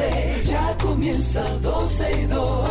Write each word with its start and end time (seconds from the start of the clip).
12, 0.00 0.44
ya 0.46 0.76
comienza 0.82 1.42
12 1.60 2.22
y 2.22 2.26
2. 2.26 2.70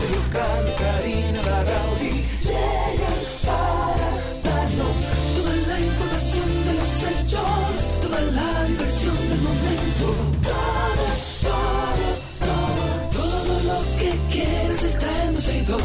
Sergio 0.00 0.22
Carlos, 0.32 0.74
Karina, 0.78 1.42
Larrauri 1.42 2.24
llegan 2.42 3.20
para 3.46 4.10
darnos 4.42 4.96
toda 5.36 5.54
la 5.68 5.80
información 5.80 6.48
de 6.66 6.74
los 6.74 6.92
hechos, 7.10 8.00
toda 8.02 8.20
la 8.20 8.64
diversión 8.64 9.16
del 9.28 9.40
momento. 9.42 10.06
Todo, 10.42 11.06
todo, 11.46 12.08
todo, 12.46 12.84
todo 13.12 13.54
lo 13.70 13.78
que 13.98 14.10
quieres 14.32 14.82
está 14.82 15.24
en 15.24 15.34
12 15.34 15.58
y 15.58 15.60
2. 15.66 15.82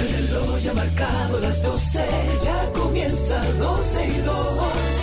El 0.00 0.08
reloj 0.28 0.58
ya 0.60 0.70
ha 0.70 0.74
marcado 0.74 1.40
las 1.40 1.62
12, 1.62 2.08
ya 2.44 2.79
comienza 3.00 3.42
12 3.58 4.08
y 4.08 4.20
2. 4.22 4.99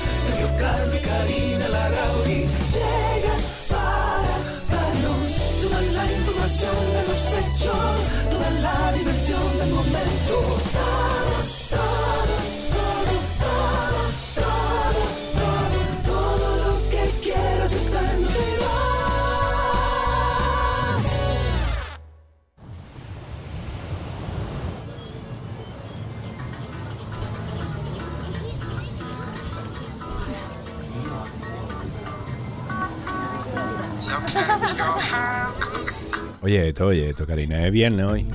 Oye, 36.47 36.69
esto, 36.69 36.85
oye, 36.87 37.09
esto, 37.09 37.27
Karina, 37.27 37.67
es 37.67 37.73
viernes 37.73 38.05
hoy. 38.05 38.25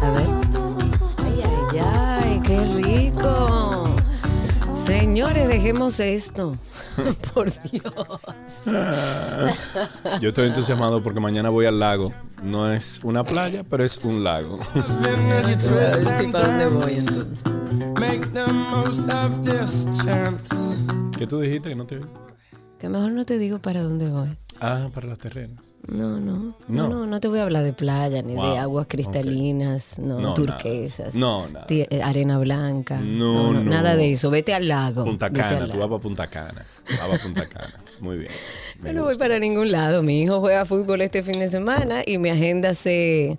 A 0.00 0.10
ver. 0.12 0.26
Ay, 1.18 1.42
ay, 1.44 1.78
ay, 1.78 2.40
qué 2.42 2.58
rico. 3.12 3.94
Señores, 4.72 5.46
dejemos 5.46 6.00
esto. 6.00 6.56
Por 7.34 7.50
Dios. 7.70 8.64
Yo 10.22 10.28
estoy 10.30 10.46
entusiasmado 10.46 11.02
porque 11.02 11.20
mañana 11.20 11.50
voy 11.50 11.66
al 11.66 11.78
lago. 11.78 12.14
No 12.42 12.72
es 12.72 13.00
una 13.02 13.22
playa, 13.24 13.62
pero 13.62 13.84
es 13.84 14.02
un 14.06 14.24
lago. 14.24 14.60
Sí, 14.72 16.28
¿para 16.32 16.48
dónde 16.48 16.66
voy 16.68 16.94
entonces? 16.96 17.42
Make 18.00 18.26
the 18.28 18.50
most 18.50 19.06
of 19.12 19.42
this 19.42 19.86
chance. 20.02 20.82
¿Qué 21.18 21.26
tú 21.26 21.40
dijiste 21.40 21.68
que 21.68 21.74
no 21.74 21.84
te 21.84 21.98
vi? 21.98 22.04
Que 22.78 22.88
mejor 22.88 23.12
no 23.12 23.26
te 23.26 23.36
digo 23.36 23.58
para 23.58 23.82
dónde 23.82 24.08
voy. 24.08 24.34
Ah, 24.60 24.90
para 24.92 25.06
los 25.06 25.18
terrenos. 25.18 25.74
No, 25.86 26.18
no. 26.18 26.56
No. 26.66 26.88
No, 26.88 27.06
no, 27.06 27.20
te 27.20 27.28
voy 27.28 27.38
a 27.38 27.44
hablar 27.44 27.62
de 27.64 27.72
playa, 27.72 28.22
ni 28.22 28.34
Wow, 28.34 28.52
de 28.52 28.58
aguas 28.58 28.86
cristalinas, 28.88 29.98
no, 29.98 30.18
No, 30.20 30.34
turquesas. 30.34 31.14
No, 31.14 31.46
nada. 31.48 31.66
eh, 31.68 32.02
Arena 32.02 32.38
blanca. 32.38 32.98
No, 33.00 33.52
no. 33.52 33.62
Nada 33.62 33.94
de 33.96 34.12
eso. 34.12 34.30
Vete 34.30 34.54
al 34.54 34.66
lago. 34.68 35.04
Punta 35.04 35.30
Cana, 35.30 35.56
tú 35.66 35.66
lago. 35.66 35.78
vas 35.80 35.88
para 35.88 36.00
Punta 36.00 36.26
Cana. 36.28 36.64
Vas 36.88 36.98
para 36.98 37.18
Punta 37.22 37.48
Cana. 37.48 37.74
Muy 38.00 38.18
bien. 38.18 38.32
Yo 38.82 38.92
no 38.92 39.04
voy 39.04 39.16
para 39.16 39.38
ningún 39.38 39.70
lado. 39.72 40.02
Mi 40.02 40.22
hijo 40.22 40.40
juega 40.40 40.64
fútbol 40.64 41.00
este 41.02 41.22
fin 41.22 41.38
de 41.40 41.48
semana 41.48 42.02
y 42.06 42.18
mi 42.18 42.28
agenda 42.28 42.74
se, 42.74 43.38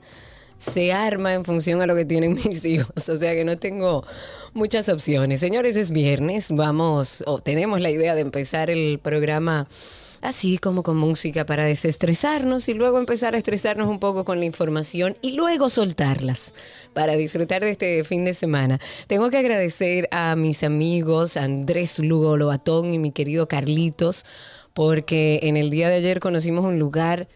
se 0.58 0.94
arma 0.94 1.34
en 1.34 1.44
función 1.46 1.82
a 1.82 1.86
lo 1.86 1.96
que 1.96 2.06
tienen 2.06 2.34
mis 2.46 2.64
hijos. 2.66 3.10
O 3.10 3.16
sea 3.18 3.34
que 3.34 3.44
no 3.44 3.58
tengo 3.58 4.06
muchas 4.54 4.88
opciones. 4.90 5.40
Señores, 5.42 5.76
es 5.76 5.92
viernes. 5.92 6.52
Vamos, 6.52 7.24
o 7.28 7.40
tenemos 7.40 7.82
la 7.82 7.90
idea 7.90 8.16
de 8.16 8.22
empezar 8.22 8.70
el 8.70 9.00
programa 9.02 9.68
así 10.22 10.58
como 10.58 10.84
con 10.84 10.98
música 10.98 11.46
para 11.46 11.64
desestresarnos 11.64 12.70
y 12.70 12.74
luego 12.74 13.00
empezar 13.00 13.36
a 13.36 13.38
estresarnos 13.38 13.88
un 13.88 14.00
poco 14.00 14.26
con 14.26 14.40
la 14.40 14.46
información 14.46 15.18
y 15.22 15.34
luego 15.34 15.70
soltarlas 15.70 16.54
para 16.94 17.16
disfrutar 17.16 17.62
de 17.62 17.72
este 17.72 18.04
fin 18.04 18.26
de 18.26 18.34
semana. 18.34 18.80
Tengo 19.08 19.30
que 19.30 19.38
agradecer 19.38 20.08
a 20.12 20.36
mis 20.36 20.64
amigos 20.64 21.38
Andrés 21.38 22.00
Lugo 22.00 22.38
Lobatón 22.38 22.94
y 22.94 23.00
mi 23.00 23.12
querido 23.12 23.48
Carlitos 23.48 24.26
porque 24.74 25.40
en 25.44 25.58
el 25.58 25.70
día 25.70 25.90
de 25.90 25.96
ayer 25.96 26.20
conocimos 26.20 26.66
un 26.66 26.80
lugar 26.80 27.28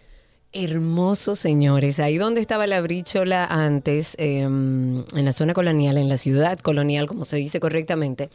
hermoso, 0.53 1.35
señores. 1.35 1.99
Ahí 1.99 2.17
donde 2.17 2.39
estaba 2.39 2.67
la 2.67 2.79
bríchola 2.79 3.45
antes, 3.45 4.15
eh, 4.19 4.41
en 4.41 5.05
la 5.11 5.33
zona 5.33 5.53
colonial, 5.53 5.97
en 5.97 6.09
la 6.09 6.17
ciudad 6.17 6.59
colonial, 6.59 7.07
como 7.07 7.25
se 7.25 7.37
dice 7.37 7.59
correctamente, 7.59 8.29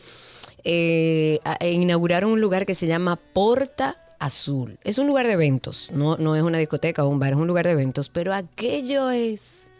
eh, 0.64 1.38
e 1.60 1.70
inauguraron 1.70 2.32
un 2.32 2.40
lugar 2.40 2.66
que 2.66 2.74
se 2.74 2.88
llama 2.88 3.16
Porta 3.16 4.07
Azul. 4.18 4.78
Es 4.84 4.98
un 4.98 5.06
lugar 5.06 5.26
de 5.26 5.32
eventos, 5.34 5.90
no, 5.92 6.16
no 6.16 6.36
es 6.36 6.42
una 6.42 6.58
discoteca 6.58 7.04
o 7.04 7.08
un 7.08 7.18
bar, 7.18 7.32
es 7.32 7.38
un 7.38 7.46
lugar 7.46 7.66
de 7.66 7.72
eventos, 7.72 8.08
pero 8.08 8.34
aquello 8.34 9.10
es... 9.10 9.70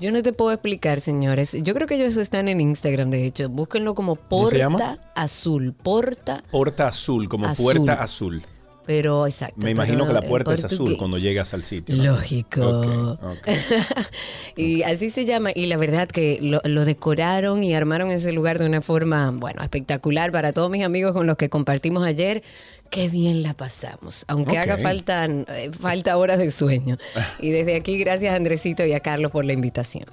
Yo 0.00 0.12
no 0.12 0.22
te 0.22 0.32
puedo 0.32 0.50
explicar, 0.50 1.00
señores. 1.00 1.54
Yo 1.62 1.74
creo 1.74 1.86
que 1.86 1.96
ellos 1.96 2.16
están 2.16 2.48
en 2.48 2.58
Instagram, 2.62 3.10
de 3.10 3.26
hecho. 3.26 3.50
Búsquenlo 3.50 3.94
como. 3.94 4.16
Porta 4.16 4.98
Azul. 5.14 5.74
Porta, 5.74 6.42
Puerta 6.50 6.88
azul, 6.88 7.28
como 7.28 7.46
Azul. 7.46 7.64
puerta 7.64 8.02
azul. 8.02 8.42
Pero 8.86 9.26
exacto. 9.26 9.60
Me 9.64 9.70
imagino 9.70 10.06
que 10.06 10.12
la 10.12 10.22
puerta 10.22 10.52
es 10.52 10.64
azul 10.64 10.96
cuando 10.96 11.18
llegas 11.18 11.54
al 11.54 11.64
sitio. 11.64 11.96
¿no? 11.96 12.04
Lógico. 12.04 13.18
Y 14.56 14.82
así 14.82 15.10
se 15.10 15.24
llama. 15.24 15.50
Y 15.54 15.66
la 15.66 15.76
verdad 15.76 16.08
que 16.08 16.38
lo, 16.42 16.60
lo 16.64 16.84
decoraron 16.84 17.62
y 17.62 17.74
armaron 17.74 18.10
ese 18.10 18.32
lugar 18.32 18.58
de 18.58 18.66
una 18.66 18.82
forma, 18.82 19.30
bueno, 19.30 19.62
espectacular 19.62 20.32
para 20.32 20.52
todos 20.52 20.70
mis 20.70 20.84
amigos 20.84 21.12
con 21.12 21.26
los 21.26 21.36
que 21.36 21.48
compartimos 21.48 22.04
ayer. 22.04 22.42
Qué 22.90 23.08
bien 23.08 23.42
la 23.42 23.54
pasamos, 23.54 24.24
aunque 24.26 24.58
haga 24.58 24.76
falta, 24.76 25.24
eh, 25.24 25.70
falta 25.78 26.16
horas 26.16 26.38
de 26.38 26.50
sueño. 26.50 26.98
Y 27.40 27.50
desde 27.50 27.76
aquí, 27.76 27.96
gracias 27.96 28.32
a 28.32 28.36
Andresito 28.36 28.84
y 28.84 28.92
a 28.92 29.00
Carlos 29.00 29.30
por 29.30 29.44
la 29.44 29.52
invitación. 29.52 30.04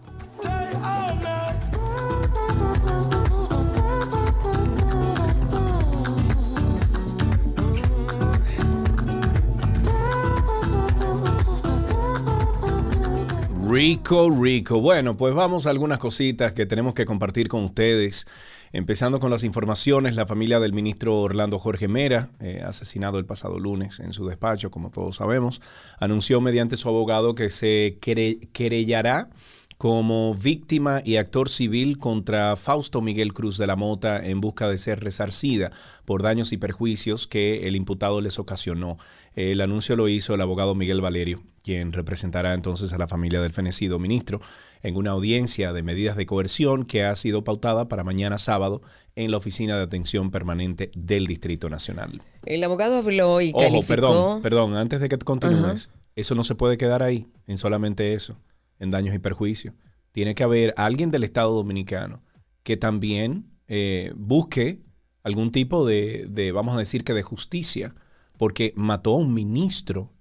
Rico, 13.69 14.29
rico. 14.29 14.79
Bueno, 14.79 15.17
pues 15.17 15.33
vamos 15.33 15.65
a 15.67 15.71
algunas 15.71 15.99
cositas 15.99 16.53
que 16.53 16.65
tenemos 16.65 16.93
que 16.93 17.05
compartir 17.05 17.47
con 17.49 17.63
ustedes. 17.63 18.25
Empezando 18.71 19.19
con 19.19 19.31
las 19.31 19.43
informaciones, 19.43 20.15
la 20.15 20.25
familia 20.25 20.59
del 20.59 20.73
ministro 20.73 21.19
Orlando 21.19 21.57
Jorge 21.59 21.87
Mera, 21.87 22.29
eh, 22.39 22.61
asesinado 22.65 23.17
el 23.17 23.25
pasado 23.25 23.59
lunes 23.59 23.99
en 23.99 24.13
su 24.13 24.25
despacho, 24.25 24.71
como 24.71 24.89
todos 24.89 25.17
sabemos, 25.17 25.61
anunció 25.99 26.39
mediante 26.39 26.77
su 26.77 26.87
abogado 26.87 27.33
que 27.35 27.49
se 27.49 27.97
quere- 28.01 28.39
querellará 28.53 29.29
como 29.77 30.33
víctima 30.33 31.01
y 31.05 31.17
actor 31.17 31.49
civil 31.49 31.99
contra 31.99 32.55
Fausto 32.55 33.01
Miguel 33.01 33.33
Cruz 33.33 33.57
de 33.57 33.67
la 33.67 33.75
Mota 33.75 34.25
en 34.25 34.41
busca 34.41 34.67
de 34.67 34.77
ser 34.77 35.03
resarcida 35.03 35.71
por 36.03 36.23
daños 36.23 36.51
y 36.51 36.57
perjuicios 36.57 37.27
que 37.27 37.67
el 37.67 37.75
imputado 37.75 38.19
les 38.21 38.39
ocasionó. 38.39 38.97
El 39.35 39.61
anuncio 39.61 39.95
lo 39.95 40.07
hizo 40.07 40.33
el 40.33 40.41
abogado 40.41 40.73
Miguel 40.73 40.99
Valerio, 40.99 41.43
quien 41.61 41.93
representará 41.93 42.55
entonces 42.55 42.91
a 42.91 42.97
la 42.97 43.07
familia 43.07 43.39
del 43.39 43.51
fenecido 43.51 43.99
ministro 43.99 44.41
en 44.81 44.95
una 44.95 45.11
audiencia 45.11 45.73
de 45.73 45.83
medidas 45.83 46.15
de 46.15 46.25
coerción 46.25 46.85
que 46.85 47.03
ha 47.03 47.15
sido 47.15 47.43
pautada 47.43 47.87
para 47.87 48.03
mañana 48.03 48.39
sábado 48.39 48.81
en 49.15 49.29
la 49.29 49.37
Oficina 49.37 49.77
de 49.77 49.83
Atención 49.83 50.31
Permanente 50.31 50.89
del 50.95 51.27
Distrito 51.27 51.69
Nacional. 51.69 52.21
El 52.45 52.63
abogado 52.63 52.97
habló 52.97 53.41
y 53.41 53.49
Ojo, 53.49 53.59
calificó. 53.59 53.87
perdón, 53.87 54.41
perdón, 54.41 54.75
antes 54.75 55.01
de 55.01 55.09
que 55.09 55.17
continúes, 55.19 55.91
eso 56.15 56.33
no 56.33 56.43
se 56.43 56.55
puede 56.55 56.77
quedar 56.77 57.03
ahí, 57.03 57.27
en 57.45 57.59
solamente 57.59 58.13
eso, 58.15 58.37
en 58.79 58.89
daños 58.89 59.15
y 59.15 59.19
perjuicios. 59.19 59.73
Tiene 60.11 60.35
que 60.35 60.43
haber 60.43 60.73
alguien 60.77 61.11
del 61.11 61.23
Estado 61.23 61.53
Dominicano 61.53 62.23
que 62.63 62.77
también 62.77 63.51
eh, 63.67 64.11
busque 64.15 64.81
algún 65.23 65.51
tipo 65.51 65.85
de, 65.85 66.27
de, 66.29 66.51
vamos 66.51 66.75
a 66.75 66.79
decir 66.79 67.03
que 67.03 67.13
de 67.13 67.23
justicia, 67.23 67.95
porque 68.37 68.73
mató 68.75 69.13
a 69.13 69.17
un 69.17 69.33
ministro 69.33 70.13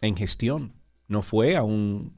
en 0.00 0.16
gestión, 0.16 0.74
no 1.08 1.22
fue 1.22 1.56
a 1.56 1.62
un, 1.62 2.16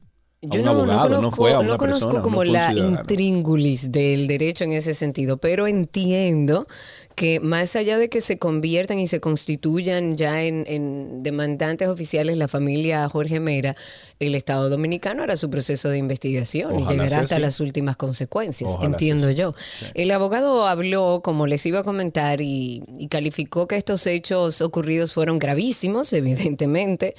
a 0.50 0.56
Yo 0.56 0.62
no, 0.62 0.70
abogado, 0.70 1.08
no, 1.08 1.16
conozco, 1.16 1.36
fue 1.36 1.52
a 1.52 1.58
una 1.58 1.68
no 1.68 1.78
conozco 1.78 2.10
persona, 2.10 2.22
como 2.22 2.44
la 2.44 2.72
intríngulis 2.72 3.92
del 3.92 4.26
derecho 4.26 4.64
en 4.64 4.72
ese 4.72 4.94
sentido, 4.94 5.38
pero 5.38 5.66
entiendo 5.66 6.66
que 7.14 7.40
más 7.40 7.76
allá 7.76 7.98
de 7.98 8.08
que 8.08 8.20
se 8.20 8.38
conviertan 8.38 8.98
y 8.98 9.06
se 9.06 9.20
constituyan 9.20 10.16
ya 10.16 10.42
en, 10.42 10.64
en 10.66 11.22
demandantes 11.22 11.88
oficiales 11.88 12.36
la 12.36 12.48
familia 12.48 13.08
Jorge 13.08 13.40
Mera, 13.40 13.76
el 14.20 14.34
Estado 14.34 14.70
Dominicano 14.70 15.22
hará 15.22 15.36
su 15.36 15.50
proceso 15.50 15.88
de 15.88 15.98
investigación 15.98 16.78
y 16.78 16.86
llegará 16.86 17.20
hasta 17.20 17.36
así. 17.36 17.42
las 17.42 17.60
últimas 17.60 17.96
consecuencias, 17.96 18.70
Ojalá 18.70 18.86
entiendo 18.86 19.30
yo. 19.30 19.54
El 19.94 20.10
abogado 20.10 20.66
habló, 20.66 21.20
como 21.22 21.46
les 21.46 21.64
iba 21.66 21.80
a 21.80 21.82
comentar, 21.82 22.40
y, 22.40 22.82
y 22.98 23.08
calificó 23.08 23.66
que 23.66 23.76
estos 23.76 24.06
hechos 24.06 24.60
ocurridos 24.60 25.14
fueron 25.14 25.38
gravísimos, 25.38 26.12
evidentemente, 26.12 27.14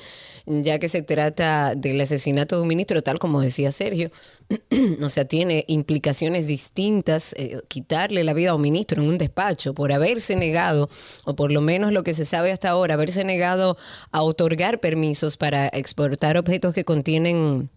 ya 0.46 0.80
que 0.80 0.90
se 0.90 1.02
trata 1.02 1.76
del 1.76 2.00
asesinato 2.00 2.56
de 2.56 2.62
un 2.62 2.68
ministro, 2.68 3.02
tal 3.04 3.20
como 3.20 3.42
decía 3.42 3.72
Sergio. 3.72 4.10
o 5.02 5.10
sea, 5.10 5.26
tiene 5.26 5.66
implicaciones 5.68 6.48
distintas 6.48 7.34
eh, 7.38 7.62
quitarle 7.68 8.24
la 8.24 8.34
vida 8.34 8.52
a 8.52 8.56
un 8.56 8.62
ministro 8.62 9.02
en 9.02 9.10
un 9.10 9.18
despacho 9.18 9.74
por 9.74 9.85
haberse 9.92 10.36
negado, 10.36 10.90
o 11.24 11.36
por 11.36 11.52
lo 11.52 11.62
menos 11.62 11.92
lo 11.92 12.04
que 12.04 12.14
se 12.14 12.26
sabe 12.26 12.52
hasta 12.52 12.70
ahora, 12.70 12.96
haberse 12.96 13.24
negado 13.24 13.78
a 14.12 14.22
otorgar 14.22 14.80
permisos 14.80 15.38
para 15.38 15.68
exportar 15.68 16.38
objetos 16.38 16.74
que 16.74 16.86
contienen 16.86 17.70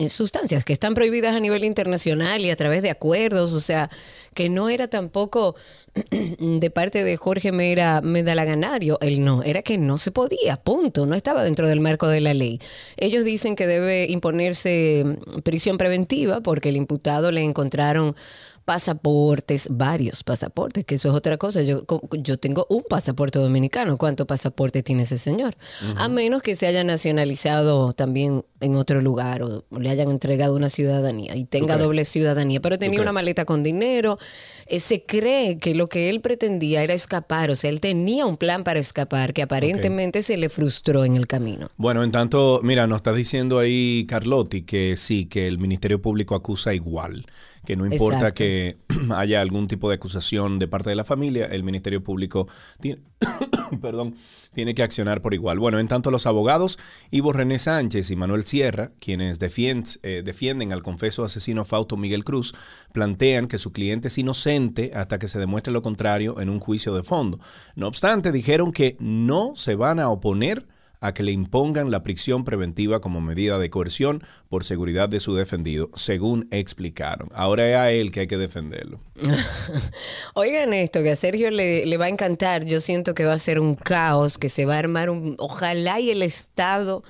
eh, 0.00 0.08
sustancias 0.08 0.64
que 0.64 0.72
están 0.72 0.94
prohibidas 0.94 1.34
a 1.34 1.40
nivel 1.40 1.62
internacional 1.62 2.40
y 2.40 2.48
a 2.48 2.56
través 2.56 2.80
de 2.80 2.88
acuerdos, 2.88 3.52
o 3.52 3.60
sea, 3.60 3.90
que 4.32 4.48
no 4.48 4.70
era 4.70 4.88
tampoco 4.88 5.56
de 6.38 6.70
parte 6.70 7.04
de 7.04 7.18
Jorge 7.18 7.52
Mera 7.52 8.00
Medalaganario, 8.00 8.96
él 9.02 9.22
no, 9.22 9.42
era 9.42 9.60
que 9.60 9.76
no 9.76 9.98
se 9.98 10.10
podía, 10.10 10.56
punto, 10.56 11.04
no 11.04 11.14
estaba 11.14 11.44
dentro 11.44 11.68
del 11.68 11.80
marco 11.80 12.08
de 12.08 12.22
la 12.22 12.32
ley. 12.32 12.62
Ellos 12.96 13.26
dicen 13.26 13.56
que 13.56 13.66
debe 13.66 14.06
imponerse 14.08 15.04
prisión 15.42 15.76
preventiva 15.76 16.40
porque 16.40 16.70
el 16.70 16.76
imputado 16.76 17.30
le 17.30 17.42
encontraron 17.42 18.16
pasaportes, 18.64 19.68
varios 19.70 20.22
pasaportes, 20.22 20.84
que 20.84 20.94
eso 20.94 21.08
es 21.08 21.14
otra 21.14 21.36
cosa. 21.36 21.62
Yo, 21.62 21.84
yo 22.12 22.38
tengo 22.38 22.66
un 22.68 22.82
pasaporte 22.88 23.38
dominicano. 23.38 23.98
¿Cuánto 23.98 24.26
pasaporte 24.26 24.82
tiene 24.82 25.02
ese 25.02 25.18
señor? 25.18 25.56
A 25.96 26.08
menos 26.08 26.42
que 26.42 26.56
se 26.56 26.66
haya 26.66 26.84
nacionalizado 26.84 27.92
también 27.92 28.44
en 28.60 28.76
otro 28.76 29.00
lugar 29.00 29.42
o 29.42 29.64
le 29.76 29.90
hayan 29.90 30.10
entregado 30.10 30.54
una 30.54 30.68
ciudadanía 30.68 31.34
y 31.34 31.44
tenga 31.44 31.78
doble 31.78 32.04
ciudadanía. 32.04 32.60
Pero 32.60 32.78
tenía 32.78 33.00
una 33.00 33.12
maleta 33.12 33.44
con 33.44 33.62
dinero. 33.62 34.18
Eh, 34.66 34.80
se 34.80 35.04
cree 35.04 35.58
que 35.58 35.74
lo 35.74 35.88
que 35.88 36.10
él 36.10 36.20
pretendía 36.20 36.82
era 36.82 36.94
escapar. 36.94 37.50
O 37.50 37.56
sea, 37.56 37.70
él 37.70 37.80
tenía 37.80 38.26
un 38.26 38.36
plan 38.36 38.64
para 38.64 38.78
escapar 38.78 39.32
que 39.32 39.42
aparentemente 39.42 40.22
se 40.22 40.36
le 40.36 40.48
frustró 40.48 41.04
en 41.04 41.16
el 41.16 41.26
camino. 41.26 41.70
Bueno, 41.76 42.02
en 42.04 42.12
tanto, 42.12 42.60
mira, 42.62 42.86
nos 42.86 42.96
está 42.96 43.12
diciendo 43.12 43.58
ahí 43.58 44.06
Carlotti 44.08 44.62
que 44.62 44.96
sí, 44.96 45.26
que 45.26 45.48
el 45.48 45.58
Ministerio 45.58 46.00
Público 46.00 46.34
acusa 46.34 46.74
igual, 46.74 47.26
que 47.64 47.76
no 47.76 47.84
importa 47.86 48.28
Exacto. 48.28 48.38
que 48.38 48.76
haya 49.14 49.40
algún 49.40 49.68
tipo 49.68 49.88
de 49.88 49.96
acusación 49.96 50.58
de 50.58 50.68
parte 50.68 50.90
de 50.90 50.96
la 50.96 51.04
familia, 51.04 51.46
el 51.46 51.62
Ministerio 51.62 52.02
Público 52.02 52.48
tiene, 52.80 53.02
perdón, 53.80 54.16
tiene 54.52 54.74
que 54.74 54.82
accionar 54.82 55.20
por 55.22 55.34
igual. 55.34 55.58
Bueno, 55.58 55.78
en 55.78 55.86
tanto 55.88 56.10
los 56.10 56.26
abogados 56.26 56.78
Ivo 57.10 57.32
René 57.32 57.58
Sánchez 57.58 58.10
y 58.10 58.16
Manuel 58.16 58.44
Sierra, 58.44 58.92
quienes 58.98 59.38
defien- 59.40 60.00
eh, 60.02 60.22
defienden 60.24 60.72
al 60.72 60.82
confeso 60.82 61.22
asesino 61.24 61.64
Fausto 61.64 61.96
Miguel 61.96 62.24
Cruz, 62.24 62.54
plantean 62.92 63.46
que 63.46 63.58
su 63.58 63.72
cliente 63.72 64.08
es 64.08 64.18
inocente 64.18 64.92
hasta 64.94 65.18
que 65.18 65.28
se 65.28 65.38
demuestre 65.38 65.72
lo 65.72 65.82
contrario 65.82 66.40
en 66.40 66.48
un 66.48 66.60
juicio 66.60 66.94
de 66.94 67.02
fondo. 67.02 67.40
No 67.76 67.86
obstante, 67.86 68.32
dijeron 68.32 68.72
que 68.72 68.96
no 69.00 69.52
se 69.54 69.74
van 69.76 70.00
a 70.00 70.08
oponer 70.08 70.66
a 71.00 71.14
que 71.14 71.22
le 71.22 71.32
impongan 71.32 71.90
la 71.90 72.02
prisión 72.02 72.44
preventiva 72.44 73.00
como 73.00 73.20
medida 73.20 73.58
de 73.58 73.70
coerción 73.70 74.22
por 74.48 74.64
seguridad 74.64 75.08
de 75.08 75.20
su 75.20 75.34
defendido, 75.34 75.90
según 75.94 76.46
explicaron. 76.50 77.28
Ahora 77.34 77.68
es 77.68 77.76
a 77.76 77.90
él 77.90 78.12
que 78.12 78.20
hay 78.20 78.26
que 78.26 78.36
defenderlo. 78.36 79.00
Oigan 80.34 80.74
esto, 80.74 81.02
que 81.02 81.10
a 81.10 81.16
Sergio 81.16 81.50
le, 81.50 81.86
le 81.86 81.96
va 81.96 82.04
a 82.04 82.08
encantar. 82.10 82.64
Yo 82.64 82.80
siento 82.80 83.14
que 83.14 83.24
va 83.24 83.32
a 83.32 83.38
ser 83.38 83.60
un 83.60 83.74
caos, 83.74 84.36
que 84.36 84.48
se 84.48 84.66
va 84.66 84.76
a 84.76 84.78
armar 84.78 85.08
un... 85.08 85.36
Ojalá 85.38 86.00
y 86.00 86.10
el 86.10 86.22
Estado 86.22 87.02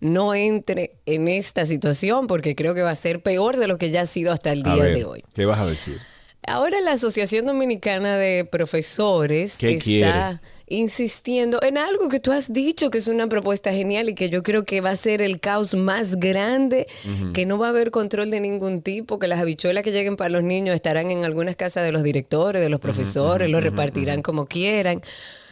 no 0.00 0.34
entre 0.34 0.98
en 1.06 1.28
esta 1.28 1.64
situación, 1.66 2.26
porque 2.26 2.54
creo 2.54 2.74
que 2.74 2.82
va 2.82 2.90
a 2.90 2.96
ser 2.96 3.22
peor 3.22 3.56
de 3.56 3.68
lo 3.68 3.78
que 3.78 3.90
ya 3.90 4.02
ha 4.02 4.06
sido 4.06 4.32
hasta 4.32 4.52
el 4.52 4.62
día 4.62 4.76
ver, 4.76 4.94
de 4.94 5.04
hoy. 5.04 5.24
¿qué 5.34 5.44
vas 5.46 5.58
a 5.58 5.66
decir? 5.66 5.98
Ahora 6.46 6.80
la 6.80 6.92
Asociación 6.92 7.46
Dominicana 7.46 8.16
de 8.16 8.44
Profesores 8.44 9.56
¿Qué 9.58 9.74
está 9.74 10.40
insistiendo 10.68 11.60
en 11.62 11.78
algo 11.78 12.08
que 12.08 12.18
tú 12.18 12.32
has 12.32 12.52
dicho 12.52 12.90
que 12.90 12.98
es 12.98 13.06
una 13.06 13.28
propuesta 13.28 13.72
genial 13.72 14.08
y 14.08 14.14
que 14.14 14.30
yo 14.30 14.42
creo 14.42 14.64
que 14.64 14.80
va 14.80 14.90
a 14.90 14.96
ser 14.96 15.22
el 15.22 15.38
caos 15.38 15.74
más 15.74 16.16
grande, 16.16 16.88
que 17.32 17.46
no 17.46 17.58
va 17.58 17.66
a 17.66 17.70
haber 17.70 17.90
control 17.90 18.30
de 18.30 18.40
ningún 18.40 18.82
tipo, 18.82 19.18
que 19.18 19.28
las 19.28 19.40
habichuelas 19.40 19.84
que 19.84 19.92
lleguen 19.92 20.16
para 20.16 20.30
los 20.30 20.42
niños 20.42 20.74
estarán 20.74 21.10
en 21.10 21.24
algunas 21.24 21.54
casas 21.56 21.84
de 21.84 21.92
los 21.92 22.02
directores, 22.02 22.60
de 22.60 22.68
los 22.68 22.80
profesores, 22.80 23.50
los 23.50 23.62
repartirán 23.62 24.22
como 24.22 24.46
quieran. 24.46 25.02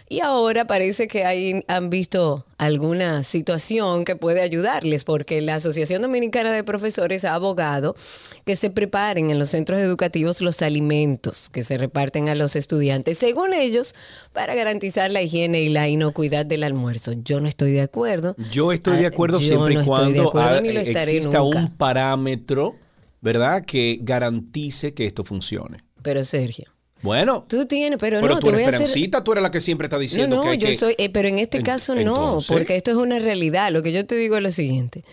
Y 0.06 0.21
ahora 0.21 0.67
parece 0.67 1.09
que 1.09 1.25
hay, 1.25 1.65
han 1.67 1.89
visto 1.89 2.45
alguna 2.59 3.23
situación 3.25 4.05
que 4.05 4.17
puede 4.17 4.43
ayudarles, 4.43 5.03
porque 5.03 5.41
la 5.41 5.55
Asociación 5.55 6.03
Dominicana 6.03 6.53
de 6.53 6.62
Profesores 6.62 7.25
ha 7.25 7.35
abogado 7.35 7.97
que 8.45 8.55
se 8.55 8.69
preparen 8.71 9.31
en 9.31 9.39
los 9.39 9.49
centros 9.49 9.81
educativos 9.81 10.43
los 10.43 10.61
alimentos 10.61 11.49
que 11.49 11.65
se 11.65 11.79
reparten 11.79 12.29
a 12.29 12.35
los 12.35 12.55
estudiantes, 12.55 13.17
según 13.17 13.55
ellos, 13.55 13.95
para 14.35 14.55
garantizar 14.55 15.11
la 15.11 15.23
higiene 15.23 15.62
y 15.62 15.71
la 15.71 15.89
inocuidad 15.89 16.45
del 16.45 16.65
almuerzo. 16.65 17.12
Yo 17.12 17.41
no 17.41 17.49
estoy 17.49 17.73
de 17.73 17.81
acuerdo. 17.81 18.37
Yo 18.53 18.73
estoy 18.73 18.99
de 18.99 19.06
Ah, 19.06 19.09
acuerdo 19.09 19.41
siempre 19.41 19.75
y 19.75 19.85
cuando 19.85 20.35
exista 20.81 21.39
nunca. 21.39 21.43
un 21.61 21.77
parámetro, 21.77 22.77
¿verdad?, 23.23 23.65
que 23.65 23.99
garantice 24.03 24.93
que 24.93 25.06
esto 25.06 25.25
funcione. 25.25 25.79
Pero 26.03 26.23
Sergio, 26.25 26.74
Bueno, 27.05 27.45
tú 27.49 27.67
tienes, 27.67 27.99
pero, 28.01 28.21
pero 28.21 28.35
no, 28.35 28.41
tú 28.41 28.47
te 28.47 28.53
voy 28.55 28.62
a 28.65 28.69
hacer... 28.69 29.11
Tú 29.23 29.33
eres 29.33 29.43
la 29.43 29.51
que 29.51 29.61
siempre 29.61 29.87
está 29.87 29.99
diciendo 29.99 30.37
no, 30.37 30.43
que 30.43 30.47
no, 30.47 30.53
hay 30.53 30.59
yo 30.59 30.69
que- 30.69 30.77
soy, 30.77 30.95
eh, 30.99 31.11
pero 31.11 31.29
en 31.29 31.39
este 31.39 31.59
En- 31.59 31.62
caso 31.62 31.95
no, 31.95 32.01
entonces- 32.01 32.51
porque 32.51 32.77
esto 32.77 32.91
es 32.93 32.97
una 32.97 33.19
realidad. 33.19 33.71
Lo 33.71 33.83
que 33.83 33.93
yo 33.93 34.06
te 34.06 34.15
digo 34.17 34.37
es 34.37 34.43
lo 34.43 34.51
siguiente. 34.51 35.05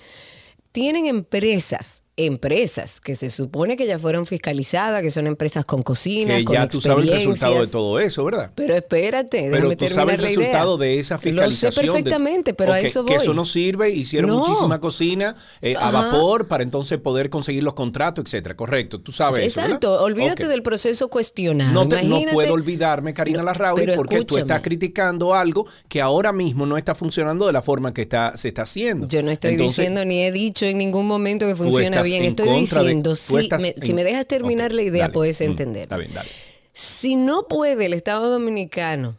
Tienen 0.71 1.05
empresas, 1.05 2.03
empresas 2.25 2.99
que 3.01 3.15
se 3.15 3.29
supone 3.29 3.75
que 3.77 3.85
ya 3.85 3.99
fueron 3.99 4.25
fiscalizadas, 4.25 5.01
que 5.01 5.11
son 5.11 5.27
empresas 5.27 5.65
con 5.65 5.83
cocinas, 5.83 6.37
que 6.39 6.45
con 6.45 6.55
ya 6.55 6.67
tú 6.67 6.81
sabes 6.81 7.07
el 7.07 7.13
resultado 7.13 7.59
de 7.61 7.67
todo 7.67 7.99
eso, 7.99 8.23
¿verdad? 8.25 8.51
Pero 8.55 8.75
espérate, 8.75 9.41
Pero 9.51 9.69
déjame 9.69 9.75
tú 9.75 9.87
sabes 9.87 10.15
el 10.15 10.21
idea. 10.21 10.29
resultado 10.29 10.77
de 10.77 10.99
esa 10.99 11.17
fiscalización. 11.17 11.69
Lo 11.69 11.75
sé 11.75 11.81
perfectamente, 11.81 12.53
pero 12.53 12.73
a 12.73 12.79
eso 12.79 13.03
voy. 13.03 13.11
Que 13.11 13.15
eso 13.17 13.33
no 13.33 13.45
sirve, 13.45 13.89
hicieron 13.89 14.29
No. 14.31 14.39
muchísima 14.39 14.79
cocina 14.79 15.35
eh, 15.61 15.75
a 15.79 15.91
vapor 15.91 16.47
para 16.47 16.63
entonces 16.63 16.97
poder 16.99 17.29
conseguir 17.29 17.63
los 17.63 17.73
contratos, 17.73 18.25
etcétera. 18.25 18.55
Correcto, 18.55 18.99
tú 18.99 19.11
sabes 19.11 19.39
eso, 19.39 19.61
Exacto, 19.61 20.01
olvídate 20.01 20.47
del 20.47 20.63
proceso 20.63 21.09
cuestionado. 21.09 21.71
No, 21.73 21.87
te- 21.87 21.95
no 22.03 22.17
Imagínate- 22.17 22.33
puedo 22.33 22.53
olvidarme, 22.53 23.13
Karina 23.13 23.39
No, 23.39 23.45
Larrauri, 23.45 23.85
porque 23.95 24.15
tú 24.17 24.21
escúchame. 24.21 24.41
estás 24.41 24.61
criticando 24.61 25.33
algo 25.33 25.65
que 25.87 26.01
ahora 26.01 26.31
mismo 26.31 26.65
no 26.65 26.77
está 26.77 26.95
funcionando 26.95 27.47
de 27.47 27.53
la 27.53 27.61
forma 27.61 27.93
que 27.93 28.01
está, 28.01 28.35
se 28.37 28.47
está 28.49 28.63
haciendo. 28.63 29.07
Yo 29.07 29.21
no 29.23 29.31
estoy 29.31 29.51
Entonces, 29.51 29.77
diciendo 29.77 30.05
ni 30.05 30.23
he 30.23 30.31
dicho 30.31 30.65
en 30.65 30.77
ningún 30.77 31.07
momento 31.07 31.45
que 31.47 31.55
funciona 31.55 31.97
estás 31.97 32.03
bien. 32.11 32.23
en 32.23 32.29
Estoy 32.29 32.47
de- 32.47 32.81
diciendo, 32.83 33.15
estás 33.39 33.61
me- 33.61 33.75
si 33.81 33.93
me 33.93 34.03
dejas 34.03 34.25
terminar 34.27 34.71
la 34.73 34.81
idea, 34.83 35.03
dale. 35.03 35.13
puedes 35.13 35.39
Mm, 35.41 35.43
entender. 35.43 35.83
Está 35.83 35.97
bien, 35.97 36.13
dale. 36.13 36.29
Si 36.73 37.15
no 37.15 37.47
puede 37.47 37.85
el 37.85 37.93
Estado 37.93 38.29
Dominicano 38.29 39.17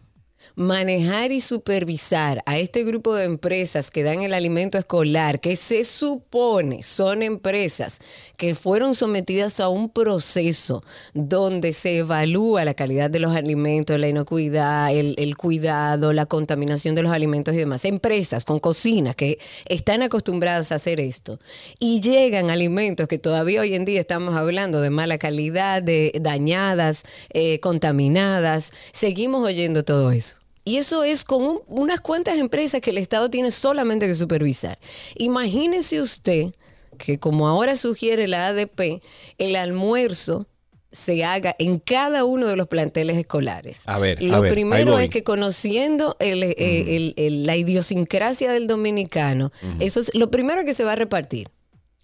manejar 0.54 1.32
y 1.32 1.40
supervisar 1.40 2.42
a 2.46 2.58
este 2.58 2.84
grupo 2.84 3.14
de 3.14 3.24
empresas 3.24 3.90
que 3.90 4.02
dan 4.02 4.22
el 4.22 4.34
alimento 4.34 4.78
escolar, 4.78 5.40
que 5.40 5.56
se 5.56 5.84
supone 5.84 6.82
son 6.82 7.22
empresas 7.22 8.00
que 8.36 8.54
fueron 8.54 8.94
sometidas 8.94 9.60
a 9.60 9.68
un 9.68 9.88
proceso 9.88 10.82
donde 11.14 11.72
se 11.72 11.98
evalúa 11.98 12.64
la 12.64 12.74
calidad 12.74 13.10
de 13.10 13.20
los 13.20 13.34
alimentos, 13.34 13.98
la 13.98 14.08
inocuidad, 14.08 14.92
el, 14.92 15.36
cuidado, 15.36 16.12
la 16.12 16.26
contaminación 16.26 16.94
de 16.94 17.02
los 17.02 17.12
alimentos 17.12 17.54
y 17.54 17.58
demás. 17.58 17.84
Empresas 17.84 18.44
con 18.44 18.60
cocinas 18.60 19.16
que 19.16 19.38
están 19.66 20.02
acostumbradas 20.02 20.72
a 20.72 20.76
hacer 20.76 21.00
esto 21.00 21.38
y 21.78 22.00
llegan 22.00 22.50
alimentos 22.50 23.08
que 23.08 23.18
todavía 23.18 23.62
hoy 23.62 23.74
en 23.74 23.84
día 23.84 24.00
estamos 24.00 24.34
hablando 24.34 24.80
de 24.80 24.90
mala 24.90 25.18
calidad, 25.18 25.82
de 25.82 26.12
dañadas, 26.20 27.04
eh, 27.30 27.60
contaminadas. 27.60 28.72
Seguimos 28.92 29.46
oyendo 29.46 29.84
todo 29.84 30.10
eso. 30.12 30.41
Y 30.64 30.76
eso 30.76 31.02
es 31.04 31.24
con 31.24 31.42
un- 31.42 31.60
unas 31.66 32.00
cuantas 32.00 32.38
empresas 32.38 32.80
que 32.80 32.90
el 32.90 32.98
Estado 32.98 33.28
tiene 33.30 33.50
solamente 33.50 34.06
que 34.06 34.14
supervisar. 34.14 34.78
Imagínese 35.16 36.00
usted 36.00 36.52
que 36.98 37.18
como 37.18 37.48
ahora 37.48 37.74
sugiere 37.76 38.28
la 38.28 38.48
ADP, 38.48 39.00
el 39.38 39.56
almuerzo 39.56 40.46
se 40.92 41.24
haga 41.24 41.56
en 41.58 41.78
cada 41.78 42.24
uno 42.24 42.46
de 42.46 42.54
los 42.54 42.68
planteles 42.68 43.16
escolares. 43.16 43.82
A 43.86 43.98
ver, 43.98 44.18
a 44.18 44.22
Lo 44.22 44.40
ver, 44.42 44.50
ahí 44.50 44.54
primero 44.54 44.98
es 44.98 45.08
que 45.08 45.24
conociendo 45.24 46.16
el, 46.20 46.42
eh, 46.42 47.14
el- 47.16 47.46
la 47.46 47.56
idiosincrasia 47.56 48.52
del 48.52 48.66
dominicano, 48.66 49.52
eso 49.80 50.00
es 50.00 50.14
lo 50.14 50.30
primero 50.30 50.64
que 50.66 50.74
se 50.74 50.84
va 50.84 50.92
a 50.92 50.96
repartir, 50.96 51.48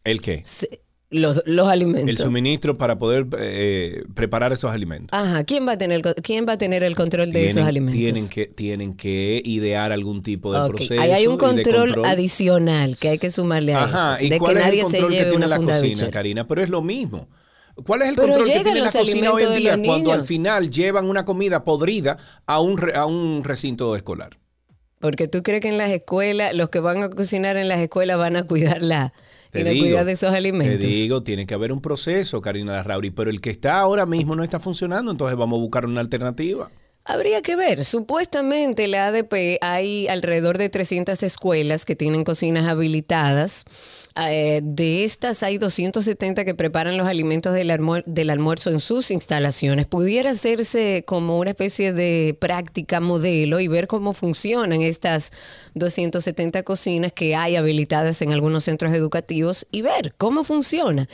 ¿El 0.04 0.22
qué? 0.22 0.40
se- 0.46 0.80
los, 1.10 1.42
los 1.46 1.66
alimentos. 1.68 2.08
El 2.08 2.18
suministro 2.18 2.76
para 2.76 2.96
poder 2.98 3.26
eh, 3.38 4.02
preparar 4.14 4.52
esos 4.52 4.70
alimentos. 4.70 5.18
Ajá, 5.18 5.42
¿quién 5.44 5.66
va 5.66 5.72
a 5.72 5.78
tener 5.78 6.02
quién 6.22 6.46
va 6.46 6.52
a 6.52 6.58
tener 6.58 6.82
el 6.82 6.94
control 6.94 7.32
de 7.32 7.46
esos 7.46 7.64
alimentos? 7.64 7.98
Tienen 7.98 8.28
que, 8.28 8.46
tienen 8.46 8.94
que 8.94 9.40
idear 9.44 9.90
algún 9.92 10.22
tipo 10.22 10.52
de 10.52 10.68
proceso. 10.68 11.00
Ahí 11.00 11.12
hay 11.12 11.26
un 11.26 11.38
control, 11.38 12.04
adicional 12.04 12.96
que 12.98 13.08
hay 13.08 13.18
que 13.18 13.30
sumarle 13.30 13.74
a 13.74 13.84
Ajá, 13.84 14.16
eso. 14.16 14.24
¿y 14.26 14.28
De 14.28 14.38
cuál 14.38 14.54
que 14.54 14.60
es 14.60 14.66
nadie 14.66 14.80
el 14.82 14.86
se 14.88 14.98
que 14.98 15.02
lleve 15.08 15.30
tiene 15.30 15.36
una 15.36 15.46
la 15.46 15.56
funda 15.56 15.80
cocina. 15.80 16.10
Karina? 16.10 16.46
Pero 16.46 16.62
es 16.62 16.68
lo 16.68 16.82
mismo. 16.82 17.28
¿Cuál 17.86 18.02
es 18.02 18.08
el 18.08 18.14
Pero 18.16 18.28
control 18.34 18.48
que 18.48 18.60
tiene 18.64 18.80
la 18.80 18.90
cocina 18.92 19.32
hoy 19.32 19.42
en 19.44 19.56
día 19.56 19.78
cuando 19.84 20.12
al 20.12 20.24
final 20.24 20.70
llevan 20.70 21.06
una 21.08 21.24
comida 21.24 21.64
podrida 21.64 22.18
a 22.44 22.60
un, 22.60 22.76
re- 22.76 22.96
a 22.96 23.06
un 23.06 23.44
recinto 23.44 23.94
escolar? 23.96 24.36
Porque 25.00 25.28
tú 25.28 25.44
crees 25.44 25.60
que 25.62 25.68
en 25.68 25.78
las 25.78 25.90
escuelas, 25.90 26.52
los 26.54 26.70
que 26.70 26.80
van 26.80 27.02
a 27.04 27.08
cocinar 27.08 27.56
en 27.56 27.68
las 27.68 27.78
escuelas 27.78 28.18
van 28.18 28.34
a 28.36 28.42
cuidar 28.42 28.82
la 28.82 29.12
Te 29.50 29.60
inocuidad 29.60 29.84
digo, 29.84 30.04
de 30.04 30.12
esos 30.12 30.30
alimentos. 30.30 30.80
Te 30.80 30.86
digo, 30.86 31.22
tiene 31.22 31.46
que 31.46 31.54
haber 31.54 31.72
un 31.72 31.80
proceso, 31.80 32.40
Karina 32.40 32.72
Larrauri, 32.72 33.10
pero 33.10 33.30
el 33.30 33.40
que 33.40 33.50
está 33.50 33.78
ahora 33.78 34.04
mismo 34.06 34.36
no 34.36 34.42
está 34.42 34.60
funcionando, 34.60 35.10
entonces 35.10 35.36
vamos 35.38 35.58
a 35.58 35.60
buscar 35.60 35.86
una 35.86 36.00
alternativa. 36.00 36.70
Habría 37.08 37.40
que 37.40 37.56
ver. 37.56 37.86
Supuestamente 37.86 38.86
la 38.86 39.06
ADP 39.06 39.56
hay 39.62 40.08
alrededor 40.08 40.58
de 40.58 40.68
300 40.68 41.22
escuelas 41.22 41.86
que 41.86 41.96
tienen 41.96 42.22
cocinas 42.22 42.66
habilitadas. 42.66 43.64
Eh, 44.20 44.60
de 44.64 45.04
estas 45.04 45.44
hay 45.44 45.58
270 45.58 46.44
que 46.44 46.54
preparan 46.54 46.96
los 46.96 47.06
alimentos 47.06 47.54
del, 47.54 47.72
del 48.06 48.30
almuerzo 48.30 48.70
en 48.70 48.80
sus 48.80 49.12
instalaciones. 49.12 49.86
Pudiera 49.86 50.30
hacerse 50.30 51.04
como 51.06 51.38
una 51.38 51.50
especie 51.50 51.92
de 51.92 52.36
práctica 52.40 53.00
modelo 53.00 53.60
y 53.60 53.68
ver 53.68 53.86
cómo 53.86 54.12
funcionan 54.12 54.82
estas 54.82 55.30
270 55.74 56.64
cocinas 56.64 57.12
que 57.12 57.36
hay 57.36 57.54
habilitadas 57.54 58.20
en 58.22 58.32
algunos 58.32 58.64
centros 58.64 58.92
educativos 58.92 59.66
y 59.70 59.82
ver 59.82 60.14
cómo 60.18 60.42
funciona. 60.42 61.08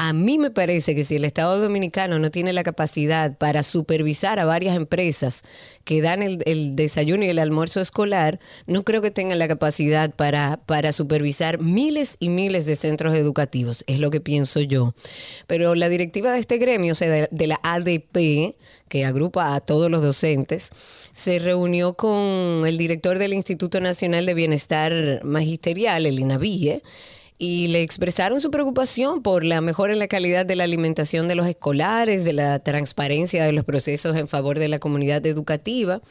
A 0.00 0.12
mí 0.12 0.38
me 0.38 0.52
parece 0.52 0.94
que 0.94 1.02
si 1.02 1.16
el 1.16 1.24
Estado 1.24 1.58
Dominicano 1.58 2.20
no 2.20 2.30
tiene 2.30 2.52
la 2.52 2.62
capacidad 2.62 3.36
para 3.36 3.64
supervisar 3.64 4.38
a 4.38 4.44
varias 4.44 4.76
empresas 4.76 5.42
que 5.82 6.00
dan 6.00 6.22
el, 6.22 6.76
desayuno 6.76 7.24
y 7.24 7.30
el 7.30 7.40
almuerzo 7.40 7.80
escolar, 7.80 8.38
no 8.68 8.84
creo 8.84 9.02
que 9.02 9.10
tengan 9.10 9.40
la 9.40 9.48
capacidad 9.48 10.14
para, 10.14 10.60
para 10.66 10.92
supervisar 10.92 11.58
miles 11.60 12.16
y 12.20 12.28
miles 12.28 12.64
de 12.66 12.76
centros 12.76 13.16
educativos, 13.16 13.82
es 13.88 13.98
lo 13.98 14.12
que 14.12 14.20
pienso 14.20 14.60
yo. 14.60 14.94
Pero 15.48 15.74
la 15.74 15.88
directiva 15.88 16.30
de 16.30 16.38
este 16.38 16.58
gremio, 16.58 16.92
o 16.92 16.94
sea, 16.94 17.10
de, 17.10 17.28
de 17.32 17.46
la 17.48 17.58
ADP, 17.64 18.54
que 18.88 19.04
agrupa 19.04 19.56
a 19.56 19.60
todos 19.60 19.90
los 19.90 20.00
docentes, 20.00 20.70
se 21.10 21.40
reunió 21.40 21.94
con 21.94 22.64
el 22.68 22.78
director 22.78 23.18
del 23.18 23.34
Instituto 23.34 23.80
Nacional 23.80 24.26
de 24.26 24.34
Bienestar 24.34 25.24
Magisterial, 25.24 26.06
el 26.06 26.20
INAVIE, 26.20 26.84
y 27.38 27.68
le 27.68 27.82
expresaron 27.82 28.40
su 28.40 28.50
preocupación 28.50 29.22
por 29.22 29.44
la 29.44 29.60
mejora 29.60 29.92
en 29.92 30.00
la 30.00 30.08
calidad 30.08 30.44
de 30.44 30.56
la 30.56 30.64
alimentación 30.64 31.28
de 31.28 31.36
los 31.36 31.46
escolares, 31.46 32.24
de 32.24 32.32
la 32.32 32.58
transparencia 32.58 33.44
de 33.44 33.52
los 33.52 33.64
procesos 33.64 34.16
en 34.16 34.26
favor 34.26 34.58
de 34.58 34.66
la 34.66 34.80
comunidad 34.80 35.24
educativa. 35.24 36.02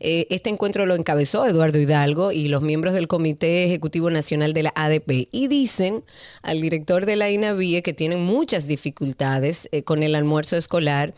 Eh, 0.00 0.26
este 0.28 0.50
encuentro 0.50 0.84
lo 0.84 0.94
encabezó 0.94 1.46
Eduardo 1.46 1.78
Hidalgo 1.78 2.30
y 2.30 2.48
los 2.48 2.62
miembros 2.62 2.92
del 2.92 3.08
Comité 3.08 3.64
Ejecutivo 3.64 4.10
Nacional 4.10 4.52
de 4.52 4.64
la 4.64 4.72
ADP 4.76 5.28
y 5.32 5.48
dicen 5.48 6.04
al 6.42 6.60
director 6.60 7.06
de 7.06 7.16
la 7.16 7.30
INAVIE 7.30 7.82
que 7.82 7.94
tienen 7.94 8.22
muchas 8.22 8.68
dificultades 8.68 9.68
eh, 9.72 9.82
con 9.82 10.02
el 10.02 10.14
almuerzo 10.14 10.56
escolar 10.56 11.14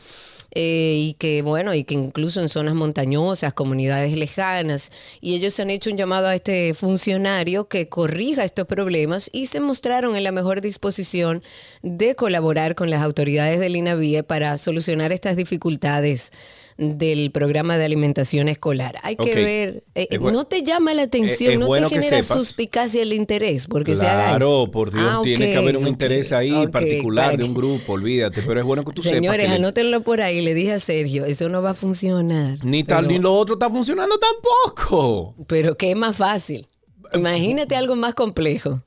eh, 0.60 0.96
y 0.96 1.12
que 1.20 1.42
bueno, 1.42 1.72
y 1.72 1.84
que 1.84 1.94
incluso 1.94 2.40
en 2.40 2.48
zonas 2.48 2.74
montañosas, 2.74 3.52
comunidades 3.52 4.12
lejanas, 4.14 4.90
y 5.20 5.36
ellos 5.36 5.60
han 5.60 5.70
hecho 5.70 5.88
un 5.88 5.96
llamado 5.96 6.26
a 6.26 6.34
este 6.34 6.74
funcionario 6.74 7.68
que 7.68 7.88
corrija 7.88 8.42
estos 8.42 8.66
problemas 8.66 9.30
y 9.32 9.46
se 9.46 9.60
mostraron 9.60 10.16
en 10.16 10.24
la 10.24 10.32
mejor 10.32 10.60
disposición 10.60 11.44
de 11.82 12.16
colaborar 12.16 12.74
con 12.74 12.90
las 12.90 13.02
autoridades 13.02 13.60
del 13.60 13.76
INAVIE 13.76 14.24
para 14.24 14.58
solucionar 14.58 15.12
estas 15.12 15.36
dificultades 15.36 16.32
del 16.78 17.32
programa 17.32 17.76
de 17.76 17.84
alimentación 17.84 18.48
escolar. 18.48 18.98
Hay 19.02 19.16
que 19.16 19.34
ver, 19.34 19.82
eh, 19.96 20.08
no 20.20 20.44
te 20.44 20.62
llama 20.62 20.94
la 20.94 21.02
atención, 21.02 21.50
es- 21.50 21.54
es 21.54 21.58
no 21.58 21.66
bueno 21.66 21.88
te 21.88 21.96
que 21.96 22.02
genera 22.02 22.22
suspicacia 22.22 23.02
el 23.02 23.12
interés 23.12 23.66
porque 23.66 23.96
se 23.96 24.06
haga 24.06 24.28
Claro, 24.30 24.70
por 24.70 24.92
Dios, 24.92 25.04
Ah, 25.04 25.20
tiene 25.22 25.50
que 25.50 25.56
haber 25.56 25.76
un 25.76 25.88
interés 25.88 26.30
ahí 26.30 26.68
particular 26.68 27.36
de 27.36 27.42
un 27.44 27.50
que- 27.52 27.60
grupo, 27.60 27.94
olvídate, 27.94 28.42
pero 28.46 28.60
es 28.60 28.66
bueno 28.66 28.84
que 28.84 28.92
tú 28.92 29.02
Señores, 29.02 29.22
sepas 29.22 29.36
que 29.38 29.48
le- 29.48 29.54
anótenlo 29.56 30.02
por 30.02 30.20
ahí, 30.20 30.40
le 30.40 30.54
dije 30.54 30.72
a 30.74 30.78
Sergio, 30.78 31.24
eso 31.24 31.48
no 31.48 31.62
va 31.62 31.70
a 31.70 31.74
funcionar. 31.74 32.64
ni 32.64 32.84
tal 32.84 33.08
ni 33.08 33.18
lo 33.18 33.34
otro 33.34 33.54
está 33.56 33.68
funcionando 33.68 34.16
tampoco. 34.18 35.34
Pero 35.48 35.76
¿qué 35.76 35.90
es 35.90 35.96
más 35.96 36.16
fácil? 36.16 36.68
Imagínate 37.14 37.76
algo 37.76 37.96
más 37.96 38.14
complejo. 38.14 38.82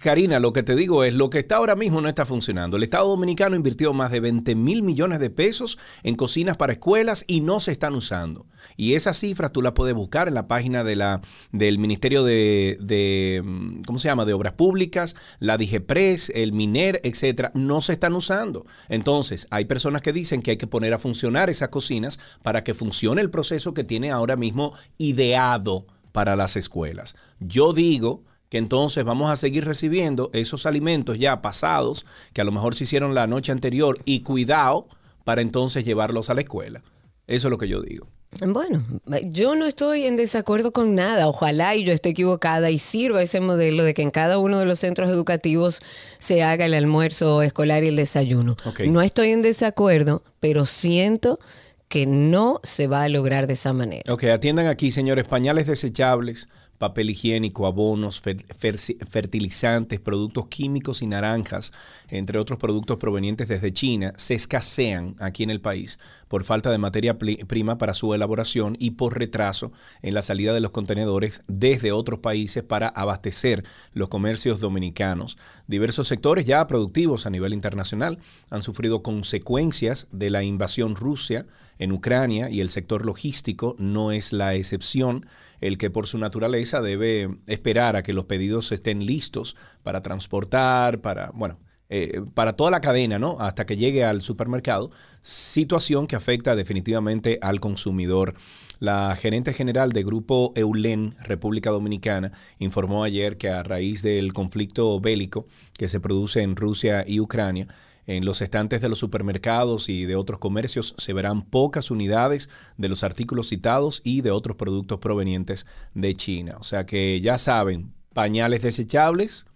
Karina, 0.00 0.38
lo 0.38 0.52
que 0.52 0.62
te 0.62 0.76
digo 0.76 1.04
es, 1.04 1.14
lo 1.14 1.30
que 1.30 1.38
está 1.38 1.56
ahora 1.56 1.74
mismo 1.74 2.00
no 2.00 2.08
está 2.08 2.24
funcionando. 2.24 2.76
El 2.76 2.82
Estado 2.82 3.08
Dominicano 3.08 3.56
invirtió 3.56 3.92
más 3.92 4.10
de 4.10 4.20
20 4.20 4.54
mil 4.54 4.82
millones 4.82 5.18
de 5.20 5.30
pesos 5.30 5.78
en 6.02 6.14
cocinas 6.14 6.56
para 6.56 6.72
escuelas 6.72 7.24
y 7.26 7.40
no 7.40 7.60
se 7.60 7.72
están 7.72 7.94
usando. 7.94 8.46
Y 8.76 8.94
esas 8.94 9.18
cifras 9.18 9.52
tú 9.52 9.60
las 9.60 9.72
puedes 9.72 9.94
buscar 9.94 10.28
en 10.28 10.34
la 10.34 10.48
página 10.48 10.84
del 10.84 11.78
Ministerio 11.78 12.24
de, 12.24 12.78
de, 12.80 13.42
mm, 13.44 13.82
¿cómo 13.82 13.98
se 13.98 14.08
llama?, 14.08 14.24
de 14.24 14.32
Obras 14.32 14.54
Públicas, 14.54 15.16
la 15.38 15.56
DIGEPRES, 15.56 16.30
el 16.34 16.52
MINER, 16.52 17.00
etcétera, 17.04 17.50
no 17.54 17.80
se 17.80 17.92
están 17.92 18.14
usando. 18.14 18.66
Entonces, 18.88 19.46
hay 19.50 19.64
personas 19.64 20.02
que 20.02 20.12
dicen 20.12 20.42
que 20.42 20.52
hay 20.52 20.56
que 20.56 20.66
poner 20.66 20.94
a 20.94 20.98
funcionar 20.98 21.50
esas 21.50 21.68
cocinas 21.68 22.20
para 22.42 22.64
que 22.64 22.74
funcione 22.74 23.20
el 23.20 23.30
proceso 23.30 23.74
que 23.74 23.84
tiene 23.84 24.10
ahora 24.10 24.36
mismo 24.36 24.72
ideado 24.98 25.86
para 26.14 26.36
las 26.36 26.54
escuelas. 26.54 27.16
Yo 27.40 27.72
digo 27.72 28.22
que 28.48 28.58
entonces 28.58 29.04
vamos 29.04 29.32
a 29.32 29.34
seguir 29.34 29.64
recibiendo 29.64 30.30
esos 30.32 30.64
alimentos 30.64 31.18
ya 31.18 31.42
pasados 31.42 32.06
que 32.32 32.40
a 32.40 32.44
lo 32.44 32.52
mejor 32.52 32.76
se 32.76 32.84
hicieron 32.84 33.16
la 33.16 33.26
noche 33.26 33.50
anterior 33.50 33.98
y 34.04 34.20
cuidado 34.20 34.86
para 35.24 35.42
entonces 35.42 35.84
llevarlos 35.84 36.30
a 36.30 36.34
la 36.34 36.42
escuela. 36.42 36.84
Eso 37.26 37.48
es 37.48 37.50
lo 37.50 37.58
que 37.58 37.66
yo 37.66 37.82
digo. 37.82 38.06
Bueno, 38.46 38.84
yo 39.24 39.56
no 39.56 39.66
estoy 39.66 40.04
en 40.04 40.14
desacuerdo 40.14 40.72
con 40.72 40.94
nada. 40.94 41.26
Ojalá 41.26 41.74
y 41.74 41.82
yo 41.82 41.92
esté 41.92 42.10
equivocada 42.10 42.70
y 42.70 42.78
sirva 42.78 43.20
ese 43.20 43.40
modelo 43.40 43.82
de 43.82 43.92
que 43.92 44.02
en 44.02 44.12
cada 44.12 44.38
uno 44.38 44.60
de 44.60 44.66
los 44.66 44.78
centros 44.78 45.10
educativos 45.10 45.82
se 46.18 46.44
haga 46.44 46.66
el 46.66 46.74
almuerzo 46.74 47.42
escolar 47.42 47.82
y 47.82 47.88
el 47.88 47.96
desayuno. 47.96 48.54
No 48.88 49.02
estoy 49.02 49.30
en 49.30 49.42
desacuerdo, 49.42 50.22
pero 50.38 50.64
siento 50.64 51.40
que 51.88 52.06
no 52.06 52.60
se 52.62 52.86
va 52.86 53.02
a 53.04 53.08
lograr 53.08 53.46
de 53.46 53.52
esa 53.52 53.72
manera. 53.72 54.12
Ok, 54.12 54.24
atiendan 54.24 54.66
aquí, 54.66 54.90
señores, 54.90 55.24
pañales 55.24 55.66
desechables, 55.66 56.48
papel 56.78 57.10
higiénico, 57.10 57.66
abonos, 57.66 58.22
fer- 58.22 58.44
fer- 58.48 59.06
fertilizantes, 59.08 60.00
productos 60.00 60.48
químicos 60.48 61.02
y 61.02 61.06
naranjas, 61.06 61.72
entre 62.08 62.38
otros 62.38 62.58
productos 62.58 62.98
provenientes 62.98 63.46
desde 63.48 63.72
China, 63.72 64.12
se 64.16 64.34
escasean 64.34 65.14
aquí 65.20 65.44
en 65.44 65.50
el 65.50 65.60
país 65.60 66.00
por 66.26 66.42
falta 66.42 66.72
de 66.72 66.78
materia 66.78 67.16
prima 67.16 67.78
para 67.78 67.94
su 67.94 68.12
elaboración 68.12 68.76
y 68.80 68.90
por 68.92 69.16
retraso 69.16 69.70
en 70.02 70.14
la 70.14 70.22
salida 70.22 70.52
de 70.52 70.60
los 70.60 70.72
contenedores 70.72 71.44
desde 71.46 71.92
otros 71.92 72.18
países 72.18 72.64
para 72.64 72.88
abastecer 72.88 73.64
los 73.92 74.08
comercios 74.08 74.58
dominicanos. 74.58 75.38
Diversos 75.68 76.08
sectores 76.08 76.44
ya 76.44 76.66
productivos 76.66 77.24
a 77.24 77.30
nivel 77.30 77.52
internacional 77.54 78.18
han 78.50 78.62
sufrido 78.62 79.02
consecuencias 79.02 80.08
de 80.10 80.30
la 80.30 80.42
invasión 80.42 80.96
Rusia 80.96 81.46
en 81.78 81.92
Ucrania 81.92 82.50
y 82.50 82.60
el 82.60 82.70
sector 82.70 83.04
logístico 83.04 83.76
no 83.78 84.12
es 84.12 84.32
la 84.32 84.54
excepción, 84.54 85.26
el 85.60 85.78
que 85.78 85.90
por 85.90 86.06
su 86.06 86.18
naturaleza 86.18 86.80
debe 86.80 87.38
esperar 87.46 87.96
a 87.96 88.02
que 88.02 88.12
los 88.12 88.26
pedidos 88.26 88.72
estén 88.72 89.06
listos 89.06 89.56
para 89.82 90.02
transportar, 90.02 91.00
para, 91.00 91.30
bueno, 91.32 91.58
eh, 91.90 92.22
para 92.34 92.54
toda 92.54 92.70
la 92.70 92.80
cadena, 92.80 93.18
¿no? 93.18 93.36
Hasta 93.40 93.66
que 93.66 93.76
llegue 93.76 94.04
al 94.04 94.22
supermercado, 94.22 94.90
situación 95.20 96.06
que 96.06 96.16
afecta 96.16 96.56
definitivamente 96.56 97.38
al 97.42 97.60
consumidor. 97.60 98.34
La 98.78 99.14
gerente 99.16 99.52
general 99.52 99.92
de 99.92 100.02
Grupo 100.02 100.52
Eulen, 100.56 101.14
República 101.22 101.70
Dominicana, 101.70 102.32
informó 102.58 103.04
ayer 103.04 103.36
que 103.36 103.50
a 103.50 103.62
raíz 103.62 104.02
del 104.02 104.32
conflicto 104.32 104.98
bélico 104.98 105.46
que 105.78 105.88
se 105.88 106.00
produce 106.00 106.42
en 106.42 106.56
Rusia 106.56 107.04
y 107.06 107.20
Ucrania, 107.20 107.68
en 108.06 108.24
los 108.24 108.42
estantes 108.42 108.80
de 108.82 108.88
los 108.88 108.98
supermercados 108.98 109.88
y 109.88 110.04
de 110.04 110.16
otros 110.16 110.38
comercios 110.38 110.94
se 110.98 111.12
verán 111.12 111.42
pocas 111.42 111.90
unidades 111.90 112.48
de 112.76 112.88
los 112.88 113.02
artículos 113.04 113.48
citados 113.48 114.00
y 114.04 114.20
de 114.20 114.30
otros 114.30 114.56
productos 114.56 114.98
provenientes 115.00 115.66
de 115.94 116.14
China. 116.14 116.56
O 116.60 116.64
sea 116.64 116.84
que 116.86 117.20
ya 117.20 117.38
saben, 117.38 117.94
pañales 118.12 118.62
desechables, 118.62 119.46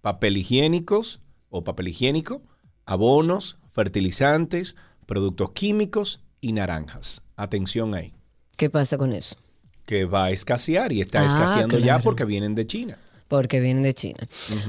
papel 0.00 0.36
higiénicos 0.36 1.20
o 1.50 1.64
papel 1.64 1.88
higiénico, 1.88 2.42
abonos, 2.84 3.58
fertilizantes, 3.72 4.76
productos 5.06 5.50
químicos 5.52 6.20
y 6.40 6.52
naranjas. 6.52 7.22
Atención 7.36 7.94
ahí, 7.94 8.12
¿Qué 8.56 8.70
pasa 8.70 8.96
con 8.96 9.12
eso? 9.12 9.36
que 9.84 10.04
va 10.04 10.24
a 10.26 10.30
escasear 10.30 10.92
y 10.92 11.00
está 11.00 11.22
Ah, 11.22 11.26
escaseando 11.26 11.78
ya 11.78 11.98
porque 12.00 12.24
vienen 12.24 12.54
de 12.54 12.66
China. 12.66 12.98
Porque 13.28 13.58
vienen 13.60 13.82
de 13.82 13.92
China. 13.92 14.18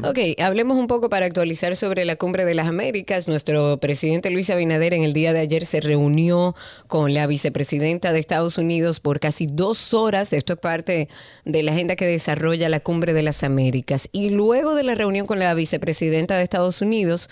Ok, 0.03 0.17
hablemos 0.39 0.77
un 0.77 0.87
poco 0.87 1.09
para 1.09 1.27
actualizar 1.27 1.75
sobre 1.75 2.05
la 2.05 2.15
cumbre 2.15 2.43
de 2.43 2.55
las 2.55 2.67
Américas. 2.67 3.27
Nuestro 3.27 3.77
presidente 3.79 4.31
Luis 4.31 4.49
Abinader 4.49 4.95
en 4.95 5.03
el 5.03 5.13
día 5.13 5.31
de 5.31 5.39
ayer 5.39 5.65
se 5.65 5.79
reunió 5.79 6.55
con 6.87 7.13
la 7.13 7.27
vicepresidenta 7.27 8.11
de 8.11 8.19
Estados 8.19 8.57
Unidos 8.57 8.99
por 8.99 9.19
casi 9.19 9.47
dos 9.47 9.93
horas. 9.93 10.33
Esto 10.33 10.53
es 10.53 10.59
parte 10.59 11.07
de 11.45 11.63
la 11.63 11.73
agenda 11.73 11.95
que 11.95 12.07
desarrolla 12.07 12.67
la 12.67 12.79
cumbre 12.79 13.13
de 13.13 13.21
las 13.23 13.43
Américas. 13.43 14.09
Y 14.11 14.31
luego 14.31 14.73
de 14.73 14.83
la 14.83 14.95
reunión 14.95 15.27
con 15.27 15.37
la 15.37 15.53
vicepresidenta 15.53 16.35
de 16.35 16.43
Estados 16.43 16.81
Unidos, 16.81 17.29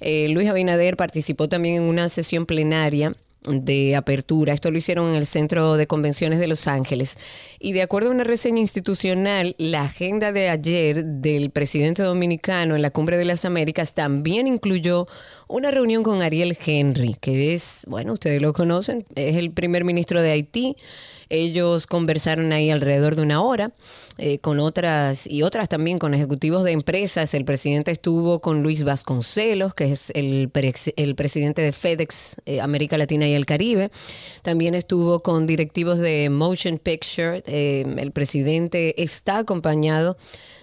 eh, 0.00 0.28
Luis 0.28 0.48
Abinader 0.48 0.96
participó 0.96 1.48
también 1.48 1.76
en 1.76 1.82
una 1.82 2.08
sesión 2.08 2.46
plenaria 2.46 3.14
de 3.46 3.94
apertura. 3.96 4.52
Esto 4.54 4.70
lo 4.70 4.78
hicieron 4.78 5.10
en 5.10 5.16
el 5.16 5.26
Centro 5.26 5.76
de 5.76 5.86
Convenciones 5.86 6.38
de 6.38 6.46
Los 6.46 6.66
Ángeles. 6.66 7.18
Y 7.58 7.72
de 7.72 7.82
acuerdo 7.82 8.08
a 8.08 8.12
una 8.12 8.24
reseña 8.24 8.60
institucional, 8.60 9.54
la 9.58 9.82
agenda 9.82 10.32
de 10.32 10.48
ayer 10.48 11.04
del 11.04 11.50
presidente 11.50 12.02
dominicano 12.02 12.76
en 12.76 12.82
la 12.82 12.90
Cumbre 12.90 13.16
de 13.16 13.24
las 13.24 13.44
Américas 13.44 13.94
también 13.94 14.46
incluyó 14.46 15.06
una 15.48 15.70
reunión 15.70 16.02
con 16.02 16.22
Ariel 16.22 16.56
Henry, 16.64 17.16
que 17.20 17.54
es, 17.54 17.82
bueno, 17.86 18.14
ustedes 18.14 18.40
lo 18.40 18.52
conocen, 18.52 19.04
es 19.14 19.36
el 19.36 19.50
primer 19.52 19.84
ministro 19.84 20.22
de 20.22 20.30
Haití. 20.30 20.76
Ellos 21.30 21.86
conversaron 21.86 22.52
ahí 22.52 22.70
alrededor 22.70 23.16
de 23.16 23.22
una 23.22 23.42
hora 23.42 23.72
eh, 24.18 24.38
con 24.38 24.60
otras 24.60 25.26
y 25.26 25.42
otras 25.42 25.68
también 25.68 25.98
con 25.98 26.12
ejecutivos 26.12 26.64
de 26.64 26.72
empresas. 26.72 27.32
El 27.32 27.46
presidente 27.46 27.90
estuvo 27.90 28.40
con 28.40 28.62
Luis 28.62 28.84
Vasconcelos, 28.84 29.74
que 29.74 29.90
es 29.90 30.10
el, 30.14 30.50
pre- 30.52 30.74
el 30.96 31.14
presidente 31.14 31.62
de 31.62 31.72
FedEx, 31.72 32.36
eh, 32.44 32.60
América 32.60 32.98
Latina 32.98 33.26
y 33.26 33.33
el 33.34 33.46
Caribe. 33.46 33.90
También 34.42 34.74
estuvo 34.74 35.22
con 35.22 35.46
directivos 35.46 35.98
de 35.98 36.30
Motion 36.30 36.78
Picture. 36.78 37.42
Eh, 37.46 37.84
el 37.98 38.12
presidente 38.12 39.02
está 39.02 39.38
acompañado 39.38 40.16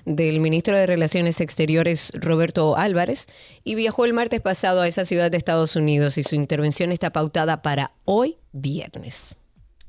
del 0.05 0.39
ministro 0.39 0.75
de 0.75 0.87
Relaciones 0.87 1.41
Exteriores 1.41 2.11
Roberto 2.15 2.75
Álvarez 2.75 3.27
y 3.63 3.75
viajó 3.75 4.05
el 4.05 4.13
martes 4.13 4.41
pasado 4.41 4.81
a 4.81 4.87
esa 4.87 5.05
ciudad 5.05 5.29
de 5.29 5.37
Estados 5.37 5.75
Unidos 5.75 6.17
y 6.17 6.23
su 6.23 6.35
intervención 6.35 6.91
está 6.91 7.11
pautada 7.11 7.61
para 7.61 7.91
hoy 8.05 8.37
viernes. 8.51 9.35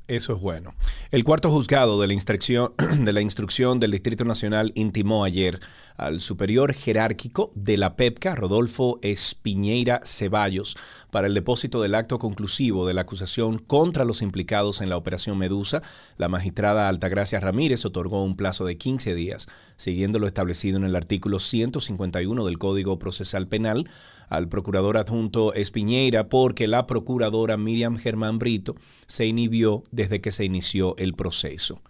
Eso 0.08 0.34
es 0.34 0.40
bueno. 0.40 0.74
El 1.10 1.22
cuarto 1.22 1.50
juzgado 1.50 2.00
de 2.00 2.08
la, 2.08 2.12
instrucción, 2.12 2.74
de 2.98 3.12
la 3.12 3.20
instrucción 3.20 3.78
del 3.78 3.92
Distrito 3.92 4.24
Nacional 4.24 4.72
intimó 4.74 5.24
ayer 5.24 5.60
al 5.96 6.20
superior 6.20 6.72
jerárquico 6.74 7.52
de 7.54 7.76
la 7.76 7.94
PEPCA, 7.94 8.34
Rodolfo 8.34 8.98
Espiñeira 9.02 10.00
Ceballos, 10.04 10.76
para 11.10 11.28
el 11.28 11.34
depósito 11.34 11.80
del 11.80 11.94
acto 11.94 12.18
conclusivo 12.18 12.86
de 12.86 12.94
la 12.94 13.02
acusación 13.02 13.58
contra 13.58 14.04
los 14.04 14.22
implicados 14.22 14.80
en 14.80 14.88
la 14.88 14.96
Operación 14.96 15.38
Medusa. 15.38 15.82
La 16.16 16.28
magistrada 16.28 16.88
Altagracia 16.88 17.38
Ramírez 17.38 17.84
otorgó 17.84 18.24
un 18.24 18.36
plazo 18.36 18.64
de 18.64 18.76
15 18.76 19.14
días, 19.14 19.48
siguiendo 19.76 20.18
lo 20.18 20.26
establecido 20.26 20.78
en 20.78 20.84
el 20.84 20.96
artículo 20.96 21.38
151 21.38 22.44
del 22.44 22.58
Código 22.58 22.98
Procesal 22.98 23.46
Penal, 23.46 23.88
al 24.32 24.48
procurador 24.48 24.96
adjunto 24.96 25.52
Espiñeira 25.54 26.28
porque 26.28 26.66
la 26.66 26.86
procuradora 26.86 27.56
Miriam 27.56 27.96
Germán 27.96 28.38
Brito 28.38 28.74
se 29.06 29.26
inhibió 29.26 29.84
desde 29.90 30.20
que 30.20 30.32
se 30.32 30.44
inició 30.44 30.96
el 30.96 31.14
proceso. 31.14 31.80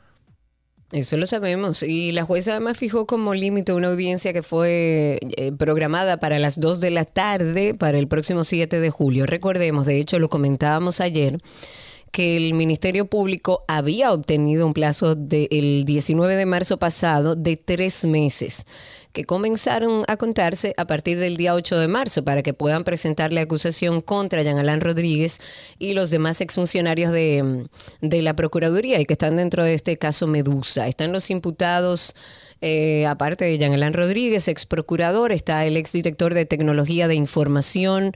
Eso 0.93 1.17
lo 1.17 1.27
sabemos. 1.27 1.83
Y 1.83 2.13
la 2.13 2.25
jueza 2.25 2.51
además 2.53 2.77
fijó 2.77 3.07
como 3.07 3.33
límite 3.33 3.73
una 3.73 3.89
audiencia 3.89 4.35
que 4.35 4.43
fue 4.43 5.19
eh, 5.37 5.53
programada 5.53 6.19
para 6.19 6.39
las 6.39 6.61
2 6.61 6.81
de 6.81 6.91
la 6.91 7.07
tarde 7.07 7.75
para 7.75 7.99
el 7.99 8.09
próximo 8.09 8.45
7 8.45 8.79
de 8.79 8.91
julio. 8.91 9.25
Recordemos, 9.25 9.87
de 9.87 9.99
hecho 9.99 10.19
lo 10.19 10.29
comentábamos 10.29 11.01
ayer, 11.01 11.39
que 12.11 12.37
el 12.37 12.53
Ministerio 12.53 13.07
Público 13.07 13.65
había 13.69 14.13
obtenido 14.13 14.67
un 14.67 14.75
plazo 14.75 15.15
del 15.15 15.85
19 15.87 16.37
de 16.37 16.45
marzo 16.45 16.79
pasado 16.79 17.37
de 17.37 17.57
tres 17.57 18.05
meses 18.05 18.67
que 19.13 19.25
comenzaron 19.25 20.05
a 20.09 20.17
contarse 20.17 20.75
a 20.77 20.87
partir 20.87 21.19
del 21.19 21.37
día 21.37 21.55
8 21.55 21.79
de 21.79 21.89
marzo 21.89 22.25
para 22.25 22.43
que 22.43 22.55
puedan 22.55 22.85
presentar 22.85 23.33
la 23.33 23.43
acusación 23.43 24.01
contra 24.01 24.43
Jean 24.43 24.59
Alain 24.59 24.81
Rodríguez 24.81 25.39
y 25.79 25.95
los 25.95 26.11
demás 26.11 26.41
exfuncionarios 26.41 27.13
de, 27.13 27.67
de 28.01 28.23
la 28.23 28.35
Procuraduría 28.35 29.01
y 29.01 29.07
que 29.07 29.15
están 29.15 29.37
dentro 29.37 29.65
de 29.65 29.75
este 29.75 29.99
caso 29.99 30.27
Medusa. 30.27 30.89
Están 30.89 31.13
los 31.13 31.31
imputados. 31.31 32.15
Eh, 32.65 33.07
aparte 33.07 33.45
de 33.45 33.59
Jean 33.59 33.73
Alain 33.73 33.93
Rodríguez, 33.93 34.47
ex 34.47 34.67
procurador, 34.67 35.33
está 35.33 35.67
el 35.67 35.77
ex 35.77 35.91
director 35.91 36.33
de 36.33 36.47
Tecnología 36.47 37.09
de 37.09 37.17
Información, 37.17 38.13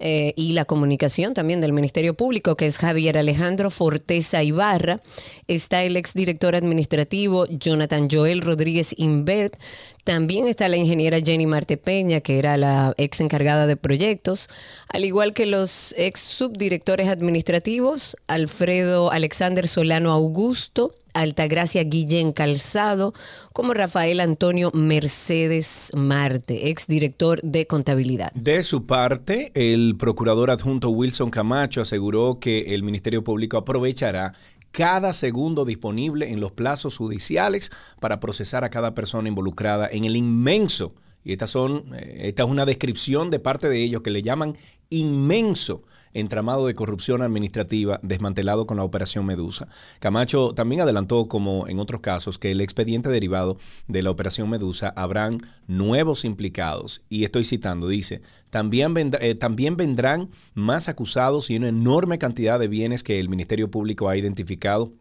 eh, 0.00 0.32
y 0.34 0.52
la 0.54 0.64
comunicación 0.64 1.34
también 1.34 1.60
del 1.60 1.74
Ministerio 1.74 2.14
Público, 2.14 2.56
que 2.56 2.66
es 2.66 2.78
Javier 2.78 3.18
Alejandro 3.18 3.70
Forteza 3.70 4.42
Ibarra. 4.42 5.02
Está 5.46 5.82
el 5.82 5.96
exdirector 5.96 6.56
administrativo 6.56 7.46
Jonathan 7.46 8.08
Joel 8.10 8.40
Rodríguez 8.40 8.94
Invert. 8.96 9.56
También 10.04 10.46
está 10.46 10.68
la 10.68 10.78
ingeniera 10.78 11.20
Jenny 11.20 11.44
Marte 11.44 11.76
Peña, 11.76 12.20
que 12.20 12.38
era 12.38 12.56
la 12.56 12.94
ex 12.96 13.20
encargada 13.20 13.66
de 13.66 13.76
proyectos, 13.76 14.48
al 14.88 15.04
igual 15.04 15.34
que 15.34 15.44
los 15.44 15.94
ex 15.98 16.20
subdirectores 16.20 17.08
administrativos, 17.08 18.16
Alfredo 18.26 19.12
Alexander 19.12 19.68
Solano 19.68 20.12
Augusto, 20.12 20.94
Altagracia 21.14 21.82
Guillén 21.84 22.32
Calzado, 22.32 23.12
como 23.52 23.74
Rafael 23.74 24.20
Antonio 24.20 24.70
Mercedes 24.74 25.90
Marte, 25.94 26.70
exdirector 26.70 27.40
de 27.42 27.66
contabilidad. 27.66 28.32
De 28.32 28.62
su 28.62 28.86
parte, 28.86 29.52
el 29.54 29.96
procurador 29.96 30.50
adjunto 30.50 30.90
Wilson 30.90 31.30
Camacho 31.30 31.80
aseguró 31.80 32.38
que 32.40 32.74
el 32.74 32.82
Ministerio 32.82 33.24
Público 33.24 33.56
aprovechará 33.56 34.34
cada 34.72 35.12
segundo 35.12 35.64
disponible 35.64 36.30
en 36.30 36.40
los 36.40 36.52
plazos 36.52 36.96
judiciales 36.96 37.70
para 38.00 38.20
procesar 38.20 38.64
a 38.64 38.70
cada 38.70 38.94
persona 38.94 39.28
involucrada 39.28 39.88
en 39.90 40.04
el 40.04 40.16
inmenso, 40.16 40.94
y 41.24 41.32
estas 41.32 41.50
son, 41.50 41.84
eh, 41.94 42.28
esta 42.28 42.44
es 42.44 42.48
una 42.48 42.64
descripción 42.64 43.30
de 43.30 43.40
parte 43.40 43.68
de 43.68 43.82
ellos 43.82 44.02
que 44.02 44.10
le 44.10 44.22
llaman 44.22 44.56
inmenso 44.88 45.82
entramado 46.12 46.66
de 46.66 46.74
corrupción 46.74 47.22
administrativa 47.22 48.00
desmantelado 48.02 48.66
con 48.66 48.76
la 48.76 48.84
operación 48.84 49.26
Medusa. 49.26 49.68
Camacho 49.98 50.52
también 50.54 50.80
adelantó, 50.80 51.28
como 51.28 51.68
en 51.68 51.78
otros 51.78 52.00
casos, 52.00 52.38
que 52.38 52.50
el 52.50 52.60
expediente 52.60 53.08
derivado 53.08 53.58
de 53.86 54.02
la 54.02 54.10
operación 54.10 54.50
Medusa 54.50 54.92
habrán 54.96 55.46
nuevos 55.66 56.24
implicados. 56.24 57.02
Y 57.08 57.24
estoy 57.24 57.44
citando, 57.44 57.88
dice, 57.88 58.22
también, 58.50 58.94
eh, 59.20 59.34
también 59.34 59.76
vendrán 59.76 60.30
más 60.54 60.88
acusados 60.88 61.50
y 61.50 61.56
una 61.56 61.68
enorme 61.68 62.18
cantidad 62.18 62.58
de 62.58 62.68
bienes 62.68 63.02
que 63.02 63.20
el 63.20 63.28
Ministerio 63.28 63.70
Público 63.70 64.08
ha 64.08 64.16
identificado 64.16 64.92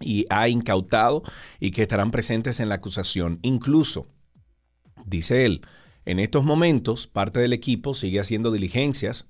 y 0.00 0.26
ha 0.30 0.48
incautado 0.48 1.22
y 1.60 1.70
que 1.70 1.82
estarán 1.82 2.10
presentes 2.10 2.60
en 2.60 2.68
la 2.68 2.76
acusación. 2.76 3.38
Incluso, 3.42 4.06
dice 5.04 5.44
él, 5.44 5.62
en 6.04 6.18
estos 6.18 6.44
momentos 6.44 7.06
parte 7.06 7.38
del 7.40 7.52
equipo 7.52 7.94
sigue 7.94 8.18
haciendo 8.18 8.50
diligencias 8.50 9.28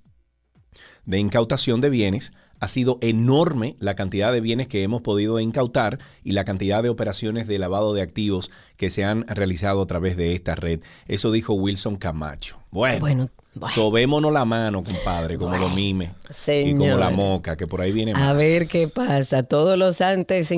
de 1.04 1.18
incautación 1.18 1.80
de 1.80 1.90
bienes, 1.90 2.32
ha 2.60 2.68
sido 2.68 2.98
enorme 3.00 3.74
la 3.80 3.96
cantidad 3.96 4.32
de 4.32 4.40
bienes 4.40 4.68
que 4.68 4.84
hemos 4.84 5.02
podido 5.02 5.40
incautar 5.40 5.98
y 6.22 6.30
la 6.30 6.44
cantidad 6.44 6.80
de 6.82 6.90
operaciones 6.90 7.48
de 7.48 7.58
lavado 7.58 7.92
de 7.92 8.02
activos 8.02 8.52
que 8.76 8.88
se 8.88 9.04
han 9.04 9.26
realizado 9.26 9.82
a 9.82 9.86
través 9.86 10.16
de 10.16 10.32
esta 10.34 10.54
red. 10.54 10.80
Eso 11.08 11.32
dijo 11.32 11.54
Wilson 11.54 11.96
Camacho. 11.96 12.60
Bueno, 12.70 13.28
Sobémonos 13.74 14.32
la 14.32 14.46
mano, 14.46 14.82
compadre, 14.82 15.36
como 15.36 15.56
lo 15.58 15.68
mime. 15.68 16.12
Y 16.48 16.74
como 16.74 16.96
la 16.96 17.10
moca, 17.10 17.54
que 17.56 17.66
por 17.66 17.82
ahí 17.82 17.92
viene 17.92 18.14
más. 18.14 18.22
A 18.22 18.32
ver 18.32 18.62
qué 18.66 18.88
pasa. 18.88 19.42
Todos 19.42 19.78
los 19.78 20.00
antes 20.00 20.50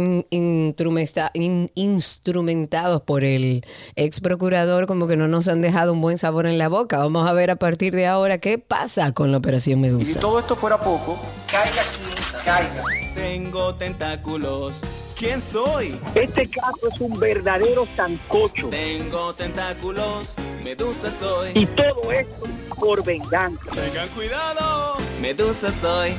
instrumentados 1.75 3.03
por 3.03 3.25
el 3.25 3.67
ex 3.97 4.21
procurador, 4.21 4.87
como 4.87 5.09
que 5.09 5.17
no 5.17 5.27
nos 5.27 5.49
han 5.49 5.61
dejado 5.61 5.93
un 5.93 6.01
buen 6.01 6.19
sabor 6.19 6.47
en 6.47 6.57
la 6.57 6.69
boca. 6.69 6.99
Vamos 6.99 7.29
a 7.29 7.33
ver 7.33 7.51
a 7.51 7.57
partir 7.57 7.97
de 7.97 8.07
ahora 8.07 8.39
qué 8.39 8.59
pasa 8.59 9.13
con 9.13 9.33
la 9.33 9.39
operación 9.39 9.81
Medusa. 9.81 10.11
Y 10.11 10.15
si 10.15 10.21
todo 10.21 10.39
esto 10.39 10.55
fuera 10.55 10.79
poco, 10.79 11.19
caiga 11.51 11.83
aquí, 11.83 11.99
caiga. 12.45 12.85
Tengo 13.17 13.75
tentáculos. 13.75 14.81
¿Quién 15.19 15.43
soy? 15.43 15.99
Este 16.15 16.49
caso 16.49 16.89
es 16.93 17.01
un 17.01 17.19
verdadero 17.19 17.87
sancocho. 17.97 18.69
Tengo 18.69 19.35
tentáculos 19.35 20.37
Medusa 20.64 21.12
soy. 21.20 21.50
Y 21.55 21.66
todo 21.66 22.11
esto 22.11 22.42
por 22.81 23.05
venganza. 23.05 23.66
Tengan 23.74 24.09
cuidado. 24.09 24.96
Medusa 25.20 25.70
soy. 25.70 26.16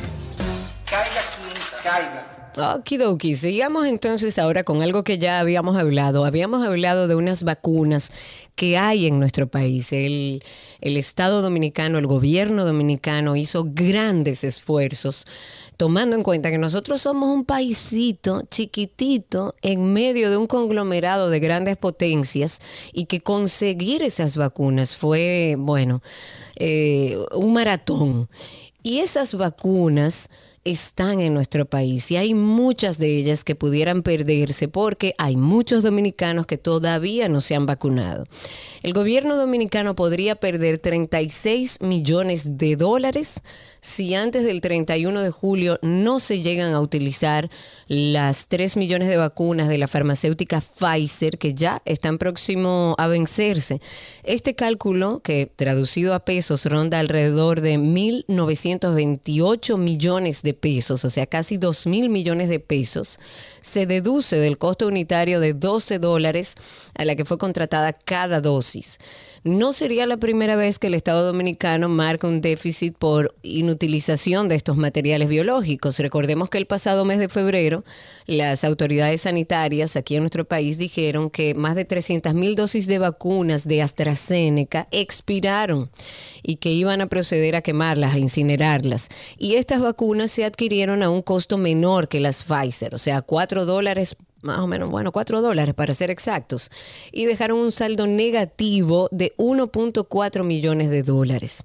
Caiga 0.85 1.21
quien 1.35 1.83
caiga. 1.83 2.34
Okidoki, 2.57 3.35
sigamos 3.35 3.85
entonces 3.85 4.39
ahora 4.39 4.63
con 4.63 4.81
algo 4.81 5.03
que 5.03 5.17
ya 5.17 5.39
habíamos 5.39 5.75
hablado. 5.75 6.23
Habíamos 6.23 6.65
hablado 6.65 7.09
de 7.09 7.15
unas 7.15 7.43
vacunas 7.43 8.11
que 8.55 8.77
hay 8.77 9.07
en 9.07 9.19
nuestro 9.19 9.47
país. 9.47 9.91
El, 9.91 10.41
el 10.79 10.95
Estado 10.95 11.41
dominicano, 11.41 11.97
el 11.97 12.07
gobierno 12.07 12.63
dominicano 12.63 13.35
hizo 13.35 13.65
grandes 13.67 14.45
esfuerzos 14.45 15.25
tomando 15.75 16.15
en 16.15 16.23
cuenta 16.23 16.49
que 16.49 16.57
nosotros 16.57 17.01
somos 17.01 17.29
un 17.29 17.43
paisito 17.43 18.43
chiquitito 18.49 19.55
en 19.61 19.91
medio 19.91 20.29
de 20.29 20.37
un 20.37 20.47
conglomerado 20.47 21.29
de 21.29 21.41
grandes 21.41 21.75
potencias 21.75 22.61
y 22.93 23.05
que 23.05 23.19
conseguir 23.19 24.01
esas 24.01 24.37
vacunas 24.37 24.95
fue, 24.95 25.55
bueno, 25.59 26.01
eh, 26.55 27.17
un 27.33 27.51
maratón. 27.51 28.29
Y 28.81 28.99
esas 28.99 29.35
vacunas 29.35 30.29
están 30.65 31.21
en 31.21 31.33
nuestro 31.33 31.65
país 31.65 32.09
y 32.11 32.17
hay 32.17 32.33
muchas 32.33 32.97
de 32.97 33.15
ellas 33.15 33.43
que 33.43 33.55
pudieran 33.55 34.01
perderse 34.01 34.67
porque 34.67 35.13
hay 35.19 35.37
muchos 35.37 35.83
dominicanos 35.83 36.47
que 36.47 36.57
todavía 36.57 37.29
no 37.29 37.39
se 37.39 37.55
han 37.55 37.67
vacunado. 37.67 38.25
El 38.81 38.93
gobierno 38.93 39.37
dominicano 39.37 39.95
podría 39.95 40.35
perder 40.35 40.79
36 40.79 41.81
millones 41.81 42.57
de 42.57 42.75
dólares 42.75 43.41
si 43.85 44.15
antes 44.15 44.43
del 44.43 44.59
31 44.61 45.21
de 45.21 45.29
julio 45.29 45.77
no 45.83 46.19
se 46.19 46.41
llegan 46.41 46.73
a 46.73 46.81
utilizar 46.81 47.51
las 47.87 48.47
3 48.47 48.77
millones 48.77 49.07
de 49.07 49.17
vacunas 49.17 49.67
de 49.67 49.77
la 49.77 49.87
farmacéutica 49.87 50.59
Pfizer 50.59 51.37
que 51.37 51.53
ya 51.53 51.83
están 51.85 52.17
próximos 52.17 52.95
a 52.97 53.05
vencerse. 53.05 53.79
Este 54.23 54.55
cálculo, 54.55 55.19
que 55.19 55.51
traducido 55.55 56.15
a 56.15 56.25
pesos 56.25 56.65
ronda 56.65 56.97
alrededor 56.97 57.61
de 57.61 57.77
1.928 57.77 59.77
millones 59.77 60.41
de 60.41 60.55
pesos, 60.55 61.05
o 61.05 61.11
sea, 61.11 61.27
casi 61.27 61.57
2 61.57 61.85
mil 61.85 62.09
millones 62.09 62.49
de 62.49 62.59
pesos, 62.59 63.19
se 63.61 63.85
deduce 63.85 64.37
del 64.37 64.57
costo 64.57 64.87
unitario 64.87 65.39
de 65.39 65.53
12 65.53 65.99
dólares 65.99 66.55
a 66.95 67.05
la 67.05 67.15
que 67.15 67.23
fue 67.23 67.37
contratada 67.37 67.93
cada 67.93 68.41
dosis. 68.41 68.97
No 69.45 69.73
sería 69.73 70.07
la 70.07 70.17
primera 70.17 70.55
vez 70.55 70.79
que 70.79 70.87
el 70.87 70.95
Estado 70.95 71.23
Dominicano 71.23 71.87
marca 71.87 72.27
un 72.27 72.41
déficit 72.41 72.97
por 72.97 73.35
inutilización 73.43 74.47
de 74.47 74.55
estos 74.55 74.75
materiales 74.75 75.29
biológicos. 75.29 75.99
Recordemos 75.99 76.49
que 76.49 76.57
el 76.57 76.65
pasado 76.65 77.05
mes 77.05 77.19
de 77.19 77.29
febrero 77.29 77.83
las 78.25 78.63
autoridades 78.63 79.21
sanitarias 79.21 79.97
aquí 79.97 80.15
en 80.15 80.23
nuestro 80.23 80.45
país 80.45 80.79
dijeron 80.79 81.29
que 81.29 81.53
más 81.53 81.75
de 81.75 81.85
300 81.85 82.33
mil 82.33 82.55
dosis 82.55 82.87
de 82.87 82.97
vacunas 82.97 83.67
de 83.67 83.83
AstraZeneca 83.83 84.87
expiraron 84.89 85.91
y 86.41 86.55
que 86.55 86.71
iban 86.71 87.01
a 87.01 87.07
proceder 87.07 87.55
a 87.55 87.61
quemarlas, 87.61 88.15
a 88.15 88.17
incinerarlas. 88.17 89.09
Y 89.37 89.57
estas 89.57 89.79
vacunas 89.79 90.31
se 90.31 90.43
adquirieron 90.43 91.03
a 91.03 91.11
un 91.11 91.21
costo 91.21 91.59
menor 91.59 92.07
que 92.07 92.19
las 92.19 92.43
Pfizer, 92.45 92.95
o 92.95 92.97
sea, 92.97 93.21
4 93.21 93.65
dólares 93.65 94.17
más 94.45 94.59
o 94.59 94.67
menos, 94.67 94.89
bueno, 94.89 95.11
4 95.11 95.41
dólares 95.41 95.75
para 95.75 95.93
ser 95.93 96.09
exactos, 96.09 96.69
y 97.11 97.25
dejaron 97.25 97.59
un 97.59 97.71
saldo 97.71 98.07
negativo 98.07 99.09
de 99.11 99.33
1.4 99.37 100.43
millones 100.43 100.89
de 100.89 101.03
dólares. 101.03 101.63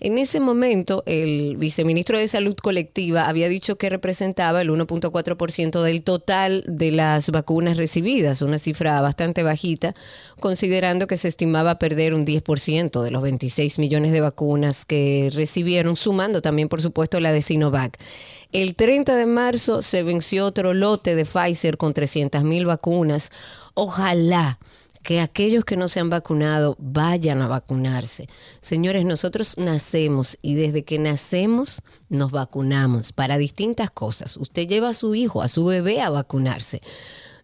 En 0.00 0.16
ese 0.16 0.38
momento, 0.38 1.02
el 1.06 1.56
viceministro 1.56 2.18
de 2.18 2.28
Salud 2.28 2.54
Colectiva 2.54 3.28
había 3.28 3.48
dicho 3.48 3.76
que 3.76 3.90
representaba 3.90 4.62
el 4.62 4.70
1.4% 4.70 5.82
del 5.82 6.04
total 6.04 6.62
de 6.68 6.92
las 6.92 7.30
vacunas 7.30 7.76
recibidas, 7.76 8.40
una 8.42 8.58
cifra 8.58 9.00
bastante 9.00 9.42
bajita, 9.42 9.96
considerando 10.38 11.08
que 11.08 11.16
se 11.16 11.26
estimaba 11.26 11.80
perder 11.80 12.14
un 12.14 12.24
10% 12.24 13.02
de 13.02 13.10
los 13.10 13.22
26 13.22 13.80
millones 13.80 14.12
de 14.12 14.20
vacunas 14.20 14.84
que 14.84 15.30
recibieron, 15.34 15.96
sumando 15.96 16.42
también, 16.42 16.68
por 16.68 16.80
supuesto, 16.80 17.18
la 17.18 17.32
de 17.32 17.42
Sinovac. 17.42 17.98
El 18.52 18.76
30 18.76 19.16
de 19.16 19.26
marzo 19.26 19.82
se 19.82 20.04
venció 20.04 20.46
otro 20.46 20.74
lote 20.74 21.16
de 21.16 21.24
Pfizer 21.24 21.76
con 21.76 21.92
300 21.92 22.44
mil 22.44 22.66
vacunas. 22.66 23.32
Ojalá 23.74 24.60
que 25.08 25.20
aquellos 25.20 25.64
que 25.64 25.78
no 25.78 25.88
se 25.88 26.00
han 26.00 26.10
vacunado 26.10 26.76
vayan 26.78 27.40
a 27.40 27.48
vacunarse. 27.48 28.28
Señores, 28.60 29.06
nosotros 29.06 29.56
nacemos 29.56 30.36
y 30.42 30.54
desde 30.54 30.84
que 30.84 30.98
nacemos 30.98 31.80
nos 32.10 32.30
vacunamos 32.30 33.14
para 33.14 33.38
distintas 33.38 33.90
cosas. 33.90 34.36
Usted 34.36 34.68
lleva 34.68 34.90
a 34.90 34.92
su 34.92 35.14
hijo, 35.14 35.40
a 35.40 35.48
su 35.48 35.64
bebé 35.64 36.02
a 36.02 36.10
vacunarse. 36.10 36.82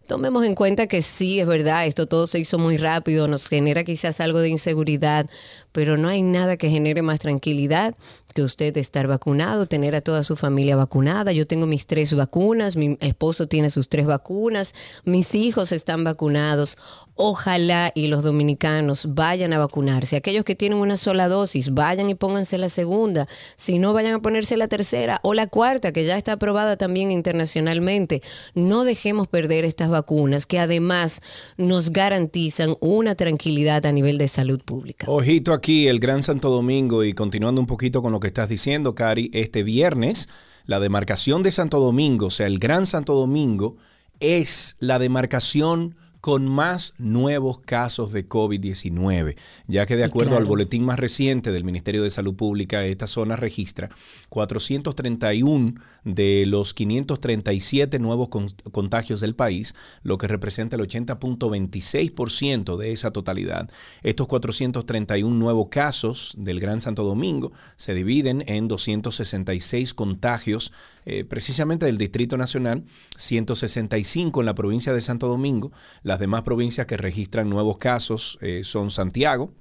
Tomemos 0.05 0.45
en 0.45 0.53
cuenta 0.53 0.85
que 0.85 1.01
sí, 1.01 1.39
es 1.39 1.47
verdad, 1.47 1.87
esto 1.87 2.05
todo 2.05 2.27
se 2.27 2.37
hizo 2.37 2.59
muy 2.59 2.77
rápido, 2.77 3.27
nos 3.27 3.49
genera 3.49 3.83
quizás 3.83 4.19
algo 4.19 4.37
de 4.37 4.49
inseguridad, 4.49 5.25
pero 5.71 5.97
no 5.97 6.07
hay 6.07 6.21
nada 6.21 6.57
que 6.57 6.69
genere 6.69 7.01
más 7.01 7.17
tranquilidad 7.17 7.95
que 8.35 8.43
usted 8.43 8.77
estar 8.77 9.07
vacunado, 9.07 9.65
tener 9.65 9.95
a 9.95 10.01
toda 10.01 10.21
su 10.21 10.35
familia 10.35 10.75
vacunada. 10.75 11.31
Yo 11.31 11.47
tengo 11.47 11.65
mis 11.65 11.87
tres 11.87 12.13
vacunas, 12.13 12.75
mi 12.75 12.97
esposo 12.99 13.47
tiene 13.47 13.71
sus 13.71 13.89
tres 13.89 14.05
vacunas, 14.05 14.75
mis 15.05 15.33
hijos 15.33 15.71
están 15.71 16.03
vacunados. 16.03 16.77
Ojalá 17.17 17.93
y 17.95 18.07
los 18.07 18.23
dominicanos 18.23 19.07
vayan 19.15 19.53
a 19.53 19.57
vacunarse. 19.57 20.17
Aquellos 20.17 20.43
que 20.43 20.53
tienen 20.53 20.79
una 20.79 20.97
sola 20.97 21.29
dosis, 21.29 21.73
vayan 21.73 22.09
y 22.09 22.15
pónganse 22.15 22.57
la 22.57 22.67
segunda. 22.67 23.25
Si 23.55 23.79
no, 23.79 23.93
vayan 23.93 24.15
a 24.15 24.21
ponerse 24.21 24.57
la 24.57 24.67
tercera 24.67 25.21
o 25.23 25.33
la 25.33 25.47
cuarta, 25.47 25.93
que 25.93 26.03
ya 26.03 26.17
está 26.17 26.33
aprobada 26.33 26.75
también 26.75 27.11
internacionalmente. 27.11 28.21
No 28.53 28.83
dejemos 28.83 29.29
perder 29.29 29.63
estas 29.63 29.89
vacunas 29.89 30.45
que 30.45 30.59
además 30.59 31.21
nos 31.55 31.91
garantizan 31.91 32.75
una 32.81 33.15
tranquilidad 33.15 33.85
a 33.85 33.93
nivel 33.93 34.17
de 34.17 34.27
salud 34.27 34.61
pública. 34.61 35.05
Ojito 35.09 35.53
aquí, 35.53 35.87
el 35.87 35.99
Gran 35.99 36.21
Santo 36.21 36.49
Domingo, 36.49 37.05
y 37.05 37.13
continuando 37.13 37.61
un 37.61 37.67
poquito 37.67 38.01
con 38.01 38.11
lo 38.11 38.19
que 38.19 38.27
estás 38.27 38.49
diciendo, 38.49 38.93
Cari, 38.93 39.31
este 39.33 39.63
viernes, 39.63 40.27
la 40.65 40.81
demarcación 40.81 41.43
de 41.43 41.51
Santo 41.51 41.79
Domingo, 41.79 42.25
o 42.25 42.31
sea, 42.31 42.47
el 42.47 42.59
Gran 42.59 42.85
Santo 42.85 43.13
Domingo, 43.13 43.77
es 44.19 44.75
la 44.79 44.99
demarcación 44.99 45.95
con 46.25 46.47
más 46.47 46.95
nuevos 46.97 47.59
casos 47.59 48.11
de 48.11 48.27
COVID-19, 48.27 49.35
ya 49.67 49.85
que 49.85 49.95
de 49.95 50.05
acuerdo 50.05 50.37
al 50.37 50.45
boletín 50.45 50.83
más 50.83 50.99
reciente 50.99 51.51
del 51.51 51.63
Ministerio 51.63 52.01
de 52.01 52.09
Salud 52.09 52.33
Pública, 52.33 52.83
esta 52.83 53.05
zona 53.05 53.35
registra 53.35 53.91
431 54.29 55.75
de 56.05 56.45
los 56.45 56.73
537 56.73 57.99
nuevos 57.99 58.29
contagios 58.71 59.19
del 59.19 59.35
país, 59.35 59.75
lo 60.03 60.17
que 60.17 60.27
representa 60.27 60.77
el 60.77 60.83
80.26% 60.83 62.77
de 62.77 62.93
esa 62.93 63.11
totalidad. 63.11 63.69
Estos 64.03 64.27
431 64.27 65.35
nuevos 65.35 65.67
casos 65.69 66.33
del 66.37 66.59
Gran 66.59 66.79
Santo 66.79 67.03
Domingo 67.03 67.51
se 67.75 67.93
dividen 67.93 68.43
en 68.47 68.67
266 68.67 69.93
contagios 69.93 70.71
eh, 71.05 71.25
precisamente 71.25 71.85
del 71.85 71.97
Distrito 71.97 72.37
Nacional, 72.37 72.83
165 73.17 74.39
en 74.39 74.45
la 74.45 74.55
provincia 74.55 74.93
de 74.93 75.01
Santo 75.01 75.27
Domingo. 75.27 75.71
Las 76.03 76.19
demás 76.19 76.43
provincias 76.43 76.87
que 76.87 76.97
registran 76.97 77.49
nuevos 77.49 77.77
casos 77.77 78.37
eh, 78.41 78.61
son 78.63 78.91
Santiago, 78.91 79.51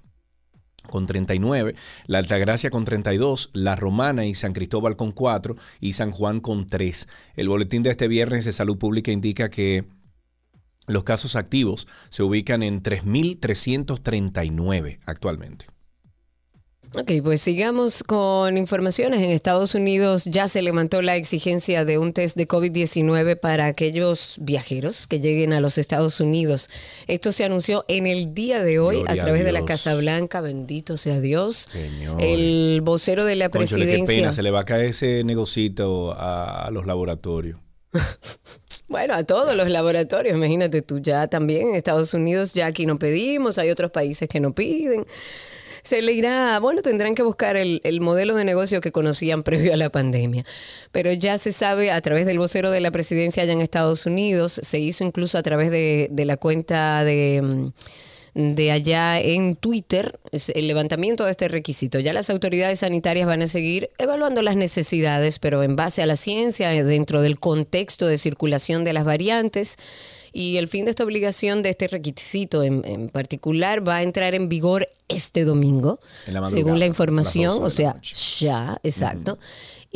con 0.88 1.06
39, 1.06 1.74
la 2.06 2.18
Altagracia 2.18 2.70
con 2.70 2.84
32, 2.84 3.50
la 3.52 3.76
Romana 3.76 4.26
y 4.26 4.34
San 4.34 4.52
Cristóbal 4.52 4.96
con 4.96 5.12
4 5.12 5.56
y 5.80 5.92
San 5.94 6.10
Juan 6.10 6.40
con 6.40 6.66
3. 6.66 7.08
El 7.36 7.48
boletín 7.48 7.82
de 7.82 7.90
este 7.90 8.08
viernes 8.08 8.44
de 8.44 8.52
Salud 8.52 8.76
Pública 8.78 9.12
indica 9.12 9.48
que 9.50 9.84
los 10.86 11.04
casos 11.04 11.36
activos 11.36 11.86
se 12.10 12.22
ubican 12.22 12.62
en 12.62 12.82
3.339 12.82 14.98
actualmente. 15.06 15.73
Ok, 16.96 17.10
pues 17.24 17.40
sigamos 17.42 18.04
con 18.04 18.56
informaciones. 18.56 19.20
En 19.20 19.30
Estados 19.30 19.74
Unidos 19.74 20.24
ya 20.26 20.46
se 20.46 20.62
levantó 20.62 21.02
la 21.02 21.16
exigencia 21.16 21.84
de 21.84 21.98
un 21.98 22.12
test 22.12 22.36
de 22.36 22.46
COVID-19 22.46 23.36
para 23.38 23.66
aquellos 23.66 24.36
viajeros 24.40 25.08
que 25.08 25.18
lleguen 25.18 25.52
a 25.52 25.60
los 25.60 25.76
Estados 25.76 26.20
Unidos. 26.20 26.70
Esto 27.08 27.32
se 27.32 27.44
anunció 27.44 27.84
en 27.88 28.06
el 28.06 28.32
día 28.32 28.62
de 28.62 28.78
hoy 28.78 29.02
a 29.08 29.14
través 29.16 29.44
de 29.44 29.50
la 29.50 29.64
Casa 29.64 29.96
Blanca. 29.96 30.40
Bendito 30.40 30.96
sea 30.96 31.20
Dios. 31.20 31.66
Señor. 31.68 32.22
El 32.22 32.80
vocero 32.82 33.24
de 33.24 33.34
la 33.36 33.48
presidencia. 33.48 34.06
Qué 34.06 34.20
pena, 34.20 34.32
se 34.32 34.44
le 34.44 34.52
va 34.52 34.60
a 34.60 34.64
caer 34.64 34.86
ese 34.86 35.24
negocito 35.24 36.12
a, 36.12 36.66
a 36.66 36.70
los 36.70 36.86
laboratorios. 36.86 37.58
Bueno, 38.86 39.14
a 39.14 39.24
todos 39.24 39.56
los 39.56 39.70
laboratorios, 39.70 40.36
imagínate 40.36 40.82
tú 40.82 40.98
ya 41.00 41.26
también 41.26 41.70
en 41.70 41.74
Estados 41.74 42.12
Unidos, 42.12 42.52
ya 42.52 42.66
aquí 42.66 42.86
no 42.86 42.96
pedimos, 42.96 43.58
hay 43.58 43.70
otros 43.70 43.90
países 43.90 44.28
que 44.28 44.40
no 44.40 44.54
piden 44.54 45.06
se 45.84 46.00
le 46.02 46.12
irá, 46.12 46.58
bueno, 46.60 46.82
tendrán 46.82 47.14
que 47.14 47.22
buscar 47.22 47.56
el, 47.56 47.80
modelo 48.00 48.34
de 48.34 48.44
negocio 48.44 48.80
que 48.80 48.90
conocían 48.90 49.42
previo 49.42 49.74
a 49.74 49.76
la 49.76 49.90
pandemia. 49.90 50.44
Pero 50.90 51.12
ya 51.12 51.38
se 51.38 51.52
sabe 51.52 51.92
a 51.92 52.00
través 52.00 52.26
del 52.26 52.38
vocero 52.38 52.70
de 52.70 52.80
la 52.80 52.90
presidencia 52.90 53.42
allá 53.42 53.52
en 53.52 53.60
Estados 53.60 54.06
Unidos, 54.06 54.52
se 54.62 54.80
hizo 54.80 55.04
incluso 55.04 55.38
a 55.38 55.42
través 55.42 55.70
de, 55.70 56.10
la 56.24 56.36
cuenta 56.38 57.04
de 57.04 57.40
mm, 57.42 57.68
de 58.34 58.72
allá 58.72 59.20
en 59.20 59.54
Twitter 59.54 60.18
el 60.32 60.66
levantamiento 60.66 61.24
de 61.24 61.30
este 61.30 61.46
requisito. 61.46 62.00
Ya 62.00 62.12
las 62.12 62.30
autoridades 62.30 62.80
sanitarias 62.80 63.28
van 63.28 63.42
a 63.42 63.48
seguir 63.48 63.90
evaluando 63.96 64.42
las 64.42 64.56
necesidades, 64.56 65.38
pero 65.38 65.62
en 65.62 65.76
base 65.76 66.02
a 66.02 66.06
la 66.06 66.16
ciencia, 66.16 66.70
dentro 66.84 67.22
del 67.22 67.38
contexto 67.38 68.08
de 68.08 68.18
circulación 68.18 68.82
de 68.82 68.92
las 68.92 69.04
variantes 69.04 69.76
y 70.34 70.56
el 70.56 70.66
fin 70.66 70.84
de 70.84 70.90
esta 70.90 71.04
obligación, 71.04 71.62
de 71.62 71.70
este 71.70 71.86
requisito 71.86 72.64
en, 72.64 73.08
particular, 73.08 73.86
va 73.86 73.98
a 73.98 74.02
entrar 74.02 74.34
en 74.34 74.48
vigor 74.48 74.88
este 75.08 75.44
domingo, 75.44 76.00
según 76.44 76.80
la 76.80 76.86
información, 76.86 77.62
o 77.62 77.70
sea, 77.70 78.00
ya, 78.40 78.78
exacto. 78.82 79.38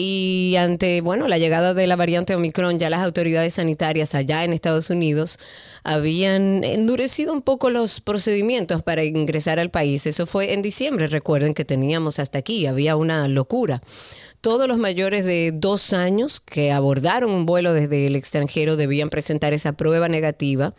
Y 0.01 0.55
ante, 0.57 1.01
bueno, 1.01 1.27
la 1.27 1.39
llegada 1.39 1.75
de 1.75 1.89
la 1.89 1.97
variante 1.97 2.37
Omicron, 2.37 2.79
ya 2.79 2.89
las 2.89 3.01
autoridades 3.01 3.55
sanitarias 3.55 4.15
allá 4.15 4.45
en 4.45 4.53
Estados 4.53 4.91
Unidos 4.91 5.41
habían 5.83 6.63
endurecido 6.63 7.33
un 7.33 7.43
poco 7.43 7.69
los 7.69 8.01
procedimientos 8.01 8.85
para 8.85 9.03
ingresar 9.03 9.59
al 9.59 9.71
país. 9.71 10.07
Eso 10.07 10.25
fue 10.27 10.53
en 10.53 10.63
diciembre, 10.63 11.09
recuerden 11.09 11.53
que 11.53 11.65
teníamos 11.65 12.21
hasta 12.21 12.39
aquí, 12.39 12.67
había 12.67 12.95
una 12.95 13.27
locura 13.27 13.83
todos 14.41 14.69
los 14.69 14.79
mayores 14.79 15.25
de 15.25 15.53
dos 15.53 15.93
años 15.93 16.41
que 16.41 16.73
abordaron 16.73 17.31
un 17.31 17.47
vuelo 17.47 17.73
desde 17.73 18.07
el 18.07 18.17
extranjero 18.17 18.77
debían 18.77 19.11
presentar 19.11 19.53
esa 19.53 19.73
prueba 19.73 20.09
negativa 20.09 20.75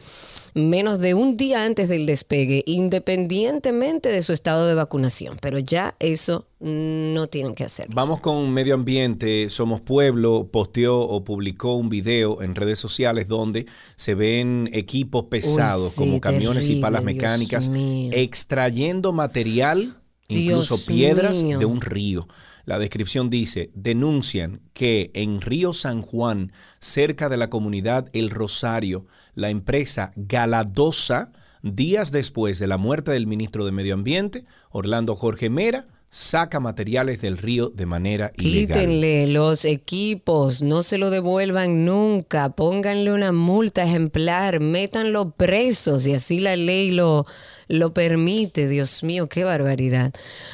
menos 0.53 0.99
de 0.99 1.13
un 1.13 1.37
día 1.37 1.63
antes 1.63 1.89
del 1.89 2.05
despegue, 2.05 2.63
independientemente 2.65 4.09
de 4.09 4.21
su 4.21 4.33
estado 4.33 4.67
de 4.67 4.73
vacunación. 4.73 5.37
Pero 5.41 5.59
ya 5.59 5.95
eso 5.99 6.47
no 6.59 7.27
tienen 7.27 7.55
que 7.55 7.63
hacer. 7.63 7.87
Vamos 7.93 8.19
con 8.19 8.51
medio 8.51 8.75
ambiente. 8.75 9.49
Somos 9.49 9.81
Pueblo 9.81 10.49
posteó 10.51 11.01
o 11.01 11.23
publicó 11.23 11.75
un 11.75 11.89
video 11.89 12.41
en 12.41 12.55
redes 12.55 12.79
sociales 12.79 13.27
donde 13.27 13.65
se 13.95 14.15
ven 14.15 14.69
equipos 14.73 15.25
pesados 15.25 15.93
como 15.93 16.19
camiones 16.19 16.67
y 16.67 16.77
palas 16.77 17.03
mecánicas 17.03 17.71
extrayendo 18.11 19.13
material, 19.13 20.01
incluso 20.27 20.83
piedras 20.85 21.41
de 21.41 21.65
un 21.65 21.81
río. 21.81 22.27
La 22.65 22.79
descripción 22.79 23.29
dice, 23.29 23.71
denuncian 23.73 24.61
que 24.73 25.11
en 25.13 25.41
Río 25.41 25.73
San 25.73 26.01
Juan, 26.01 26.51
cerca 26.79 27.29
de 27.29 27.37
la 27.37 27.49
comunidad 27.49 28.09
El 28.13 28.29
Rosario, 28.29 29.05
la 29.35 29.49
empresa 29.49 30.11
Galadosa, 30.15 31.31
días 31.61 32.11
después 32.11 32.59
de 32.59 32.67
la 32.67 32.77
muerte 32.77 33.11
del 33.11 33.27
ministro 33.27 33.65
de 33.65 33.71
Medio 33.71 33.93
Ambiente, 33.93 34.45
Orlando 34.71 35.15
Jorge 35.15 35.49
Mera, 35.49 35.87
saca 36.09 36.59
materiales 36.59 37.21
del 37.21 37.37
río 37.37 37.69
de 37.69 37.85
manera 37.85 38.31
ilegal. 38.37 38.79
Quítenle 38.79 39.27
los 39.27 39.63
equipos, 39.65 40.61
no 40.61 40.81
se 40.81 40.97
lo 40.97 41.11
devuelvan 41.11 41.85
nunca, 41.85 42.49
pónganle 42.49 43.13
una 43.13 43.31
multa 43.31 43.83
ejemplar, 43.83 44.59
métanlo 44.59 45.31
presos 45.31 46.07
y 46.07 46.13
así 46.13 46.39
la 46.39 46.55
ley 46.55 46.91
lo, 46.91 47.27
lo 47.69 47.93
permite. 47.93 48.67
Dios 48.67 49.03
mío, 49.03 49.29
qué 49.29 49.45
barbaridad. 49.45 50.11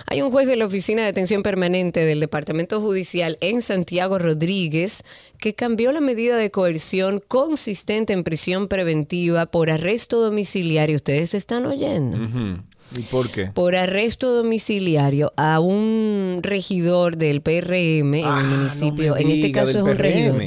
Hay 0.07 0.21
un 0.21 0.29
juez 0.31 0.47
de 0.47 0.55
la 0.57 0.65
Oficina 0.67 1.01
de 1.01 1.07
Detención 1.07 1.41
Permanente 1.41 2.01
del 2.05 2.19
Departamento 2.19 2.79
Judicial 2.81 3.37
en 3.41 3.63
Santiago 3.63 4.19
Rodríguez 4.19 5.03
que 5.39 5.55
cambió 5.55 5.91
la 5.91 6.01
medida 6.01 6.37
de 6.37 6.51
coerción 6.51 7.23
consistente 7.27 8.13
en 8.13 8.23
prisión 8.23 8.67
preventiva 8.67 9.45
por 9.47 9.71
arresto 9.71 10.19
domiciliario. 10.21 10.97
Ustedes 10.97 11.33
están 11.33 11.65
oyendo. 11.65 12.17
¿Y 12.95 13.01
por 13.03 13.31
qué? 13.31 13.45
Por 13.47 13.75
arresto 13.75 14.31
domiciliario 14.35 15.33
a 15.37 15.59
un 15.59 16.39
regidor 16.43 17.17
del 17.17 17.41
PRM 17.41 18.13
en 18.13 18.13
el 18.15 18.25
Ah, 18.25 18.43
municipio. 18.43 19.09
no 19.09 19.15
me 19.15 19.21
en 19.21 19.29
este 19.31 19.51
caso 19.51 19.77
es 19.79 19.83
un 19.83 19.95
regidor. 19.95 20.43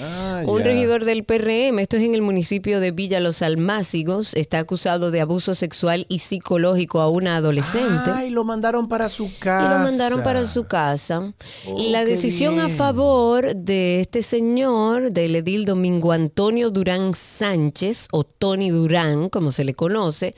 Ah, 0.00 0.42
Un 0.46 0.62
regidor 0.62 1.04
del 1.04 1.24
PRM, 1.24 1.78
esto 1.78 1.96
es 1.96 2.02
en 2.02 2.14
el 2.14 2.22
municipio 2.22 2.80
de 2.80 2.90
Villa 2.90 3.20
Los 3.20 3.42
Almácigos, 3.42 4.34
está 4.34 4.58
acusado 4.58 5.10
de 5.10 5.20
abuso 5.20 5.54
sexual 5.54 6.06
y 6.08 6.20
psicológico 6.20 7.00
a 7.00 7.08
una 7.08 7.36
adolescente. 7.36 8.10
Ay, 8.12 8.30
lo 8.30 8.44
mandaron 8.44 8.88
para 8.88 9.08
su 9.08 9.30
casa. 9.38 9.66
Y 9.66 9.78
lo 9.78 9.84
mandaron 9.84 10.22
para 10.22 10.44
su 10.44 10.64
casa. 10.64 11.32
Oh, 11.66 11.90
la 11.90 12.04
decisión 12.04 12.60
a 12.60 12.68
favor 12.68 13.54
de 13.54 14.00
este 14.00 14.22
señor, 14.22 15.12
del 15.12 15.36
edil 15.36 15.64
Domingo 15.64 16.12
Antonio 16.12 16.70
Durán 16.70 17.14
Sánchez, 17.14 18.08
o 18.12 18.24
Tony 18.24 18.70
Durán, 18.70 19.28
como 19.28 19.52
se 19.52 19.64
le 19.64 19.74
conoce, 19.74 20.34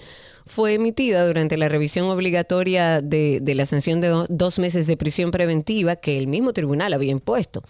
fue 0.47 0.75
emitida 0.75 1.27
durante 1.27 1.57
la 1.57 1.69
revisión 1.69 2.07
obligatoria 2.09 3.01
de, 3.03 3.41
de 3.43 3.55
la 3.57 3.67
sanción 3.67 4.01
de 4.01 4.09
do- 4.09 4.27
dos 4.29 4.59
meses 4.61 4.87
de 4.87 4.97
prisión 4.97 5.33
preventiva 5.33 5.97
que 5.97 6.17
el 6.17 6.29
mismo 6.29 6.53
tribunal 6.53 6.95
había 6.95 7.11
impuesto. 7.11 7.63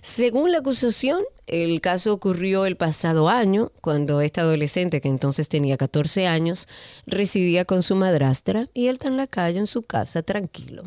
Según 0.00 0.50
la 0.50 0.58
acusación, 0.58 1.20
el 1.46 1.80
caso 1.82 2.12
ocurrió 2.14 2.64
el 2.64 2.76
pasado 2.76 3.28
año, 3.28 3.70
cuando 3.82 4.20
esta 4.22 4.40
adolescente, 4.40 5.00
que 5.02 5.08
entonces 5.08 5.48
tenía 5.48 5.76
14 5.76 6.26
años, 6.26 6.68
residía 7.06 7.64
con 7.66 7.82
su 7.82 7.96
madrastra 7.96 8.68
y 8.72 8.86
él 8.86 8.94
está 8.94 9.08
en 9.08 9.18
la 9.18 9.26
calle, 9.26 9.58
en 9.58 9.66
su 9.66 9.82
casa, 9.82 10.22
tranquilo. 10.22 10.84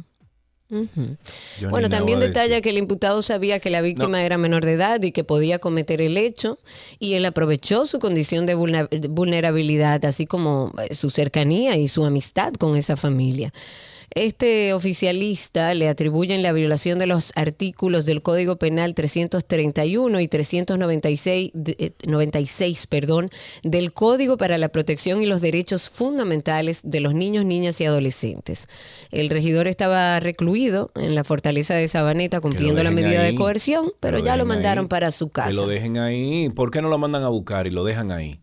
Bueno, 1.69 1.89
también 1.89 2.19
detalla 2.19 2.60
que 2.62 2.71
el 2.71 2.78
imputado 2.78 3.21
sabía 3.21 3.60
que 3.60 3.69
la 3.69 3.82
víctima 3.82 4.23
era 4.23 4.38
menor 4.38 4.65
de 4.65 4.73
edad 4.73 5.01
y 5.04 5.12
que 5.12 5.23
podía 5.23 5.60
cometer 5.60 6.01
el 6.01 6.17
hecho 6.17 6.58
y 6.97 7.13
él 7.13 7.25
aprovechó 7.25 7.86
su 7.86 7.99
condición 7.99 8.45
de 8.45 8.56
vulnerabilidad, 8.56 10.04
así 10.06 10.25
como 10.25 10.73
eh, 10.82 10.95
su 10.95 11.10
cercanía 11.12 11.78
y 11.78 11.88
su 11.88 12.04
amistad 12.06 12.54
con 12.54 12.75
esa 12.75 12.97
familia. 12.97 13.54
Este 14.13 14.73
oficialista 14.73 15.73
le 15.73 15.89
atribuyen 15.89 16.41
la 16.43 16.51
violación 16.53 16.99
de 16.99 17.07
los 17.07 17.31
artículos 17.35 18.05
del 18.05 18.21
Código 18.21 18.55
Penal 18.57 18.93
331 18.95 20.19
y 20.19 20.27
396 20.27 21.51
de- 21.53 21.75
eh, 21.79 21.91
96, 22.07 22.87
perdón, 22.87 23.29
del 23.63 23.91
Código 23.93 24.37
para 24.37 24.57
la 24.57 24.69
Protección 24.69 25.21
y 25.21 25.25
los 25.25 25.41
Derechos 25.41 25.89
Fundamentales 25.89 26.81
de 26.83 26.99
los 26.99 27.13
Niños, 27.13 27.45
Niñas 27.45 27.81
y 27.81 27.85
Adolescentes. 27.85 28.67
El 29.11 29.29
regidor 29.29 29.67
estaba 29.67 30.19
recluido 30.19 30.91
en 30.95 31.15
la 31.15 31.23
fortaleza 31.23 31.73
de 31.75 31.87
Sabaneta 31.87 32.39
cumpliendo 32.41 32.83
la 32.83 32.91
medida 32.91 33.21
de 33.23 33.35
coerción, 33.35 33.91
pero 33.99 34.19
lo 34.19 34.25
ya 34.25 34.37
lo 34.37 34.45
mandaron 34.45 34.85
ahí. 34.85 34.89
para 34.89 35.11
su 35.11 35.29
casa. 35.29 35.49
Que 35.49 35.55
lo 35.55 35.67
dejen 35.67 35.97
ahí. 35.97 36.49
¿Por 36.49 36.71
qué 36.71 36.81
no 36.81 36.89
lo 36.89 36.97
mandan 36.97 37.23
a 37.23 37.29
buscar 37.29 37.67
y 37.67 37.71
lo 37.71 37.83
dejan 37.83 38.11
ahí? 38.11 38.39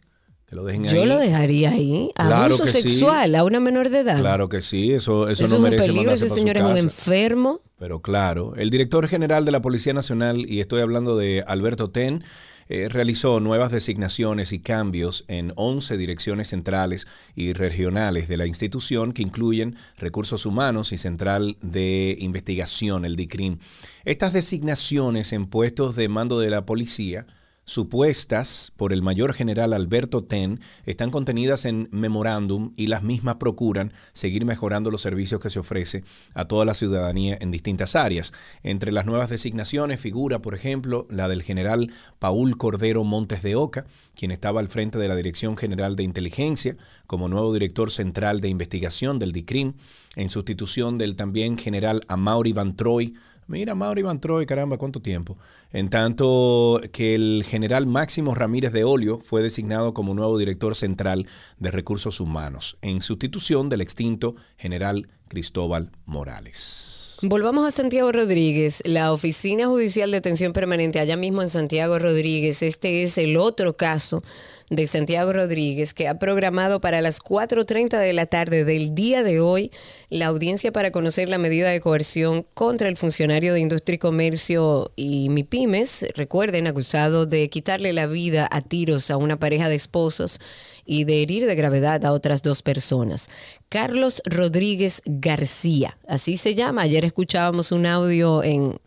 Que 0.52 0.56
lo 0.56 0.64
dejen 0.64 0.82
Yo 0.82 1.00
ahí. 1.00 1.08
lo 1.08 1.16
dejaría 1.18 1.70
ahí. 1.70 2.10
Claro 2.14 2.44
Abuso 2.44 2.64
que 2.64 2.72
sí. 2.72 2.80
sexual 2.82 3.34
a 3.36 3.42
una 3.42 3.58
menor 3.58 3.88
de 3.88 4.00
edad. 4.00 4.20
Claro 4.20 4.50
que 4.50 4.60
sí, 4.60 4.92
eso, 4.92 5.26
eso, 5.30 5.44
Eso, 5.44 5.48
no 5.48 5.54
es 5.54 5.56
un 5.56 5.62
merece 5.62 5.82
peligro, 5.84 6.02
mandarse 6.02 6.24
ese 6.26 6.28
para 6.28 6.34
su 6.34 6.40
señor 6.42 6.56
es 6.58 6.62
un 6.62 6.68
casa. 6.68 6.80
enfermo. 6.80 7.60
Pero 7.78 8.02
claro, 8.02 8.52
el 8.56 8.68
director 8.68 9.08
general 9.08 9.46
de 9.46 9.50
la 9.50 9.62
Policía 9.62 9.94
Nacional, 9.94 10.44
y 10.46 10.60
estoy 10.60 10.82
hablando 10.82 11.16
de 11.16 11.42
Alberto 11.46 11.88
Ten, 11.88 12.22
eh, 12.68 12.90
realizó 12.90 13.40
nuevas 13.40 13.72
designaciones 13.72 14.52
y 14.52 14.58
cambios 14.58 15.24
en 15.28 15.54
11 15.56 15.96
direcciones 15.96 16.48
centrales 16.48 17.06
y 17.34 17.54
regionales 17.54 18.28
de 18.28 18.36
la 18.36 18.46
institución 18.46 19.12
que 19.14 19.22
incluyen 19.22 19.76
recursos 19.96 20.44
humanos 20.44 20.92
y 20.92 20.98
central 20.98 21.56
de 21.62 22.14
investigación, 22.20 23.06
el 23.06 23.16
DICRIM. 23.16 23.56
Estas 24.04 24.34
designaciones 24.34 25.32
en 25.32 25.46
puestos 25.46 25.96
de 25.96 26.10
mando 26.10 26.38
de 26.40 26.50
la 26.50 26.66
policía 26.66 27.26
supuestas 27.64 28.72
por 28.76 28.92
el 28.92 29.02
mayor 29.02 29.32
general 29.34 29.72
Alberto 29.72 30.24
Ten 30.24 30.60
están 30.84 31.10
contenidas 31.10 31.64
en 31.64 31.88
memorándum 31.92 32.72
y 32.76 32.88
las 32.88 33.02
mismas 33.02 33.36
procuran 33.36 33.92
seguir 34.12 34.44
mejorando 34.44 34.90
los 34.90 35.00
servicios 35.00 35.40
que 35.40 35.50
se 35.50 35.60
ofrece 35.60 36.04
a 36.34 36.46
toda 36.46 36.64
la 36.64 36.74
ciudadanía 36.74 37.38
en 37.40 37.50
distintas 37.50 37.94
áreas. 37.94 38.32
Entre 38.62 38.90
las 38.90 39.06
nuevas 39.06 39.30
designaciones 39.30 40.00
figura, 40.00 40.40
por 40.40 40.54
ejemplo, 40.54 41.06
la 41.10 41.28
del 41.28 41.42
general 41.42 41.92
Paul 42.18 42.56
Cordero 42.56 43.04
Montes 43.04 43.42
de 43.42 43.54
Oca, 43.54 43.86
quien 44.14 44.30
estaba 44.30 44.60
al 44.60 44.68
frente 44.68 44.98
de 44.98 45.08
la 45.08 45.16
Dirección 45.16 45.56
General 45.56 45.96
de 45.96 46.02
Inteligencia 46.02 46.76
como 47.06 47.28
nuevo 47.28 47.52
director 47.52 47.90
central 47.90 48.40
de 48.40 48.48
investigación 48.48 49.18
del 49.18 49.32
DICRIM, 49.32 49.74
en 50.16 50.28
sustitución 50.28 50.98
del 50.98 51.16
también 51.16 51.56
general 51.56 52.02
Amaury 52.08 52.52
Van 52.52 52.76
Troy, 52.76 53.14
Mira, 53.46 53.74
Mauri 53.74 54.02
Van 54.02 54.20
Troy, 54.20 54.46
caramba, 54.46 54.78
cuánto 54.78 55.00
tiempo. 55.00 55.36
En 55.72 55.90
tanto 55.90 56.80
que 56.92 57.14
el 57.14 57.44
general 57.46 57.86
Máximo 57.86 58.34
Ramírez 58.34 58.72
de 58.72 58.84
Olio 58.84 59.18
fue 59.18 59.42
designado 59.42 59.94
como 59.94 60.14
nuevo 60.14 60.38
director 60.38 60.74
central 60.74 61.26
de 61.58 61.70
recursos 61.70 62.20
humanos, 62.20 62.78
en 62.82 63.00
sustitución 63.00 63.68
del 63.68 63.80
extinto 63.80 64.36
general 64.56 65.08
Cristóbal 65.28 65.90
Morales. 66.06 67.01
Volvamos 67.24 67.64
a 67.64 67.70
Santiago 67.70 68.10
Rodríguez, 68.10 68.82
la 68.84 69.12
Oficina 69.12 69.68
Judicial 69.68 70.10
de 70.10 70.16
Detención 70.16 70.52
Permanente, 70.52 70.98
allá 70.98 71.16
mismo 71.16 71.40
en 71.40 71.48
Santiago 71.48 71.96
Rodríguez. 72.00 72.64
Este 72.64 73.04
es 73.04 73.16
el 73.16 73.36
otro 73.36 73.76
caso 73.76 74.24
de 74.70 74.88
Santiago 74.88 75.32
Rodríguez 75.32 75.94
que 75.94 76.08
ha 76.08 76.18
programado 76.18 76.80
para 76.80 77.00
las 77.00 77.22
4.30 77.22 78.00
de 78.00 78.12
la 78.12 78.26
tarde 78.26 78.64
del 78.64 78.96
día 78.96 79.22
de 79.22 79.38
hoy 79.38 79.70
la 80.10 80.26
audiencia 80.26 80.72
para 80.72 80.90
conocer 80.90 81.28
la 81.28 81.38
medida 81.38 81.70
de 81.70 81.80
coerción 81.80 82.44
contra 82.54 82.88
el 82.88 82.96
funcionario 82.96 83.54
de 83.54 83.60
Industria 83.60 83.94
y 83.94 83.98
Comercio 83.98 84.90
y 84.96 85.28
MIPIMES, 85.28 86.06
recuerden, 86.16 86.66
acusado 86.66 87.24
de 87.26 87.48
quitarle 87.50 87.92
la 87.92 88.06
vida 88.06 88.48
a 88.50 88.62
tiros 88.62 89.12
a 89.12 89.16
una 89.16 89.38
pareja 89.38 89.68
de 89.68 89.76
esposos 89.76 90.40
y 90.84 91.04
de 91.04 91.22
herir 91.22 91.46
de 91.46 91.54
gravedad 91.54 92.04
a 92.04 92.12
otras 92.12 92.42
dos 92.42 92.62
personas. 92.62 93.28
Carlos 93.68 94.22
Rodríguez 94.24 95.02
García, 95.04 95.98
así 96.06 96.36
se 96.36 96.54
llama. 96.54 96.82
Ayer 96.82 97.04
escuchábamos 97.04 97.72
un 97.72 97.86
audio 97.86 98.42
en, 98.42 98.78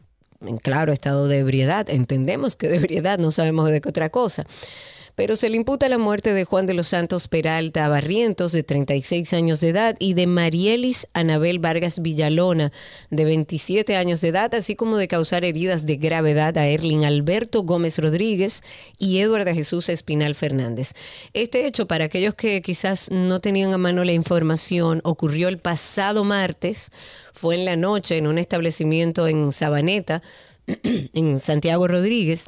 en 0.41 0.58
claro 0.58 0.93
estado 0.93 1.27
de 1.27 1.39
ebriedad. 1.39 1.89
Entendemos 1.89 2.55
que 2.55 2.67
de 2.67 2.77
ebriedad, 2.77 3.19
no 3.19 3.31
sabemos 3.31 3.69
de 3.69 3.81
qué 3.81 3.89
otra 3.89 4.10
cosa. 4.10 4.45
Pero 5.15 5.38
se 5.38 5.49
le 5.49 5.56
imputa 5.56 5.88
la 5.88 5.97
muerte 5.97 6.34
de 6.34 6.43
Juan 6.43 6.65
de 6.65 6.73
los 6.73 6.89
Santos 6.89 7.30
Peralta 7.30 7.88
Barrientos, 7.88 8.51
de 8.51 8.63
36 8.63 9.34
años 9.34 9.62
de 9.62 9.69
edad, 9.69 9.95
y 9.97 10.13
de 10.13 10.28
Marielis 10.28 11.08
Anabel 11.13 11.60
Vargas 11.60 12.01
Villalona, 12.01 12.73
de 13.12 13.23
27 13.23 13.95
años 13.95 14.19
de 14.19 14.28
edad, 14.28 14.54
así 14.54 14.75
como 14.75 14.97
de 14.97 15.08
causar 15.08 15.45
heridas 15.45 15.86
de 15.86 15.95
gravedad 15.95 16.58
a 16.58 16.67
Erling 16.67 17.06
Alberto 17.06 17.63
Gómez 17.63 17.97
Rodríguez 17.97 18.62
y 18.99 19.19
Eduardo 19.19 19.54
Jesús 19.54 19.88
Espinal 19.88 20.36
Fernández. 20.36 20.91
Este 21.34 21.65
hecho, 21.65 21.88
para 21.88 22.06
aquellos 22.06 22.36
que 22.36 22.62
quizás 22.62 23.10
no 23.10 23.39
tenían 23.39 23.73
a 23.73 23.78
mano 23.78 24.04
la 24.04 24.12
información, 24.12 24.99
ocurrió 25.06 25.47
el 25.47 25.60
pasado 25.60 26.25
martes, 26.25 26.91
fue 27.34 27.56
en 27.56 27.63
la 27.63 27.78
noche 27.78 28.17
en 28.17 28.28
un 28.28 28.38
establecimiento 28.38 29.28
en 29.28 29.54
Sabaneta, 29.54 30.21
en 31.13 31.39
Santiago 31.39 31.88
Rodríguez. 31.88 32.47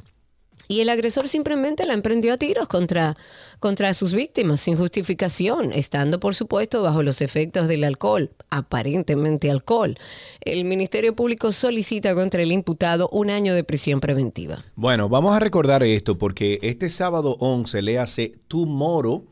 Y 0.68 0.80
el 0.80 0.90
agresor 0.90 1.28
simplemente 1.28 1.86
la 1.86 1.94
emprendió 1.94 2.34
a 2.34 2.36
tiros 2.36 2.68
contra, 2.68 3.16
contra 3.58 3.94
sus 3.94 4.12
víctimas 4.12 4.60
sin 4.60 4.76
justificación, 4.76 5.72
estando 5.72 6.20
por 6.20 6.34
supuesto 6.34 6.82
bajo 6.82 7.02
los 7.02 7.22
efectos 7.22 7.68
del 7.68 7.84
alcohol, 7.84 8.30
aparentemente 8.50 9.50
alcohol. 9.50 9.96
El 10.42 10.66
Ministerio 10.66 11.16
Público 11.16 11.52
solicita 11.52 12.14
contra 12.14 12.42
el 12.42 12.52
imputado 12.52 13.08
un 13.10 13.30
año 13.30 13.54
de 13.54 13.64
prisión 13.64 13.98
preventiva. 13.98 14.62
Bueno, 14.76 15.08
vamos 15.08 15.34
a 15.34 15.40
recordar 15.40 15.82
esto 15.82 16.18
porque 16.18 16.58
este 16.62 16.90
sábado 16.90 17.36
11 17.40 17.82
le 17.82 17.98
hace 17.98 18.32
moro. 18.66 19.24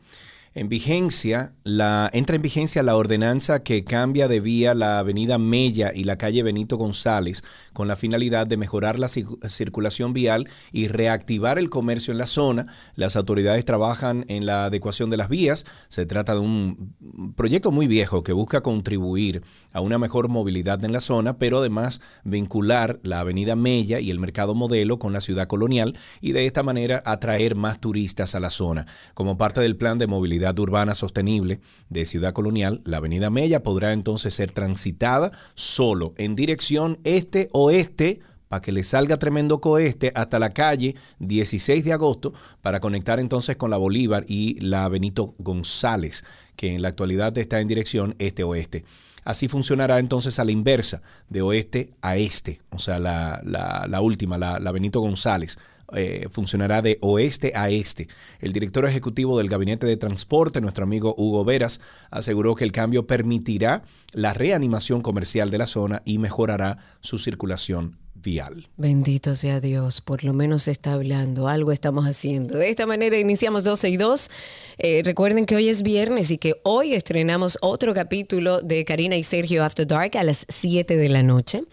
En 0.53 0.69
vigencia, 0.69 1.53
la, 1.67 2.09
entra 2.13 2.37
en 2.37 2.41
vigencia 2.41 2.81
la 2.81 2.95
ordenanza 2.95 3.61
que 3.61 3.83
cambia 3.83 4.27
de 4.27 4.39
vía 4.39 4.73
la 4.73 4.99
avenida 4.99 5.37
Mella 5.37 5.91
y 5.93 6.05
la 6.05 6.17
calle 6.17 6.41
Benito 6.41 6.77
González 6.77 7.43
con 7.73 7.87
la 7.89 7.97
finalidad 7.97 8.47
de 8.47 8.55
mejorar 8.55 8.97
la 8.97 9.07
cir- 9.07 9.37
circulación 9.49 10.13
vial 10.13 10.47
y 10.71 10.87
reactivar 10.87 11.59
el 11.59 11.69
comercio 11.69 12.13
en 12.13 12.17
la 12.17 12.25
zona. 12.27 12.67
Las 12.95 13.17
autoridades 13.17 13.65
trabajan 13.65 14.23
en 14.29 14.45
la 14.45 14.65
adecuación 14.65 15.09
de 15.09 15.17
las 15.17 15.27
vías. 15.27 15.65
Se 15.89 16.05
trata 16.05 16.33
de 16.33 16.39
un 16.39 16.95
proyecto 17.35 17.71
muy 17.71 17.87
viejo 17.87 18.23
que 18.23 18.31
busca 18.33 18.61
contribuir 18.61 19.43
a 19.73 19.81
una 19.81 19.97
mejor 19.97 20.29
movilidad 20.29 20.83
en 20.85 20.93
la 20.93 21.01
zona, 21.01 21.37
pero 21.37 21.59
además 21.59 22.01
vincular 22.23 22.99
la 23.03 23.19
avenida 23.19 23.55
Mella 23.57 23.99
y 23.99 24.09
el 24.09 24.19
mercado 24.19 24.55
modelo 24.55 24.99
con 24.99 25.11
la 25.11 25.19
ciudad 25.19 25.47
colonial 25.47 25.97
y 26.21 26.31
de 26.31 26.45
esta 26.45 26.63
manera 26.63 27.03
atraer 27.05 27.55
más 27.55 27.81
turistas 27.81 28.35
a 28.35 28.39
la 28.39 28.49
zona. 28.49 28.85
Como 29.13 29.37
parte 29.37 29.59
del 29.59 29.75
plan 29.75 29.97
de 29.97 30.07
movilidad 30.07 30.57
urbana 30.57 30.93
sostenible 30.93 31.56
de 31.89 32.05
Ciudad 32.05 32.33
Colonial, 32.33 32.81
la 32.85 32.97
avenida 32.97 33.29
Mella 33.29 33.63
podrá 33.63 33.93
entonces 33.93 34.33
ser 34.33 34.51
transitada 34.51 35.31
solo 35.55 36.13
en 36.17 36.35
dirección 36.35 36.99
este-oeste 37.03 38.21
para 38.47 38.61
que 38.61 38.71
le 38.71 38.83
salga 38.83 39.15
tremendo 39.15 39.59
coeste 39.59 40.11
hasta 40.15 40.39
la 40.39 40.51
calle 40.51 40.95
16 41.19 41.83
de 41.83 41.93
agosto 41.93 42.33
para 42.61 42.79
conectar 42.79 43.19
entonces 43.19 43.57
con 43.57 43.71
la 43.71 43.77
Bolívar 43.77 44.25
y 44.27 44.59
la 44.61 44.87
Benito 44.89 45.35
González, 45.37 46.23
que 46.55 46.73
en 46.73 46.81
la 46.81 46.89
actualidad 46.89 47.37
está 47.37 47.59
en 47.59 47.67
dirección 47.67 48.15
este-oeste. 48.19 48.85
Así 49.27 49.49
funcionará 49.49 49.99
entonces 49.99 50.39
a 50.39 50.45
la 50.45 50.53
inversa, 50.53 51.01
de 51.27 51.41
oeste 51.41 51.91
a 52.01 52.15
este, 52.15 52.61
o 52.69 52.79
sea, 52.79 52.97
la, 52.97 53.99
última, 54.01 54.37
la, 54.37 54.71
Benito 54.71 55.01
González. 55.01 55.59
Eh, 55.93 56.27
funcionará 56.29 56.81
de 56.81 56.97
oeste 57.01 57.53
a 57.55 57.69
este. 57.69 58.09
El 58.39 58.51
director 58.51 58.85
ejecutivo 58.85 59.37
del 59.37 59.47
Gabinete 59.47 59.87
de 59.87 59.95
Transporte, 59.95 60.59
nuestro 60.59 60.83
amigo 60.83 61.15
Hugo 61.17 61.45
Veras, 61.45 61.79
aseguró 62.11 62.55
que 62.55 62.65
el 62.65 62.73
cambio 62.73 63.07
permitirá 63.07 63.83
la 64.11 64.33
reanimación 64.33 65.01
comercial 65.01 65.49
de 65.49 65.57
la 65.59 65.65
zona 65.65 66.01
y 66.03 66.17
mejorará 66.17 66.77
su 66.99 67.17
circulación 67.17 67.97
vial. 68.21 68.67
Bendito 68.77 69.35
sea 69.35 69.59
Dios, 69.59 70.01
por 70.01 70.23
lo 70.23 70.33
menos 70.33 70.63
se 70.63 70.71
está 70.71 70.93
hablando, 70.93 71.47
algo 71.47 71.71
estamos 71.71 72.05
haciendo. 72.05 72.57
De 72.57 72.69
esta 72.69 72.85
manera 72.85 73.17
iniciamos 73.17 73.63
12 73.63 73.89
y 73.89 73.97
2. 73.97 74.31
Eh, 74.79 75.01
recuerden 75.03 75.45
que 75.45 75.55
hoy 75.55 75.69
es 75.69 75.83
viernes 75.83 76.31
y 76.31 76.37
que 76.37 76.55
hoy 76.63 76.93
estrenamos 76.93 77.57
otro 77.61 77.93
capítulo 77.93 78.61
de 78.61 78.85
Karina 78.85 79.15
y 79.15 79.23
Sergio 79.23 79.63
After 79.63 79.85
Dark 79.85 80.17
a 80.17 80.23
las 80.23 80.45
7 80.49 80.97
de 80.97 81.09
la 81.09 81.23
noche. 81.23 81.63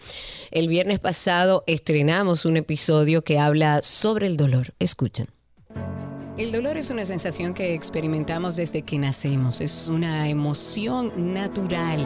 El 0.51 0.67
viernes 0.67 0.99
pasado 0.99 1.63
estrenamos 1.67 2.45
un 2.45 2.57
episodio 2.57 3.23
que 3.23 3.39
habla 3.39 3.81
sobre 3.81 4.27
el 4.27 4.37
dolor. 4.37 4.73
Escuchen. 4.79 5.27
El 6.37 6.51
dolor 6.51 6.75
es 6.75 6.89
una 6.89 7.05
sensación 7.05 7.53
que 7.53 7.73
experimentamos 7.73 8.57
desde 8.57 8.81
que 8.81 8.99
nacemos, 8.99 9.61
es 9.61 9.87
una 9.87 10.27
emoción 10.27 11.33
natural 11.33 12.05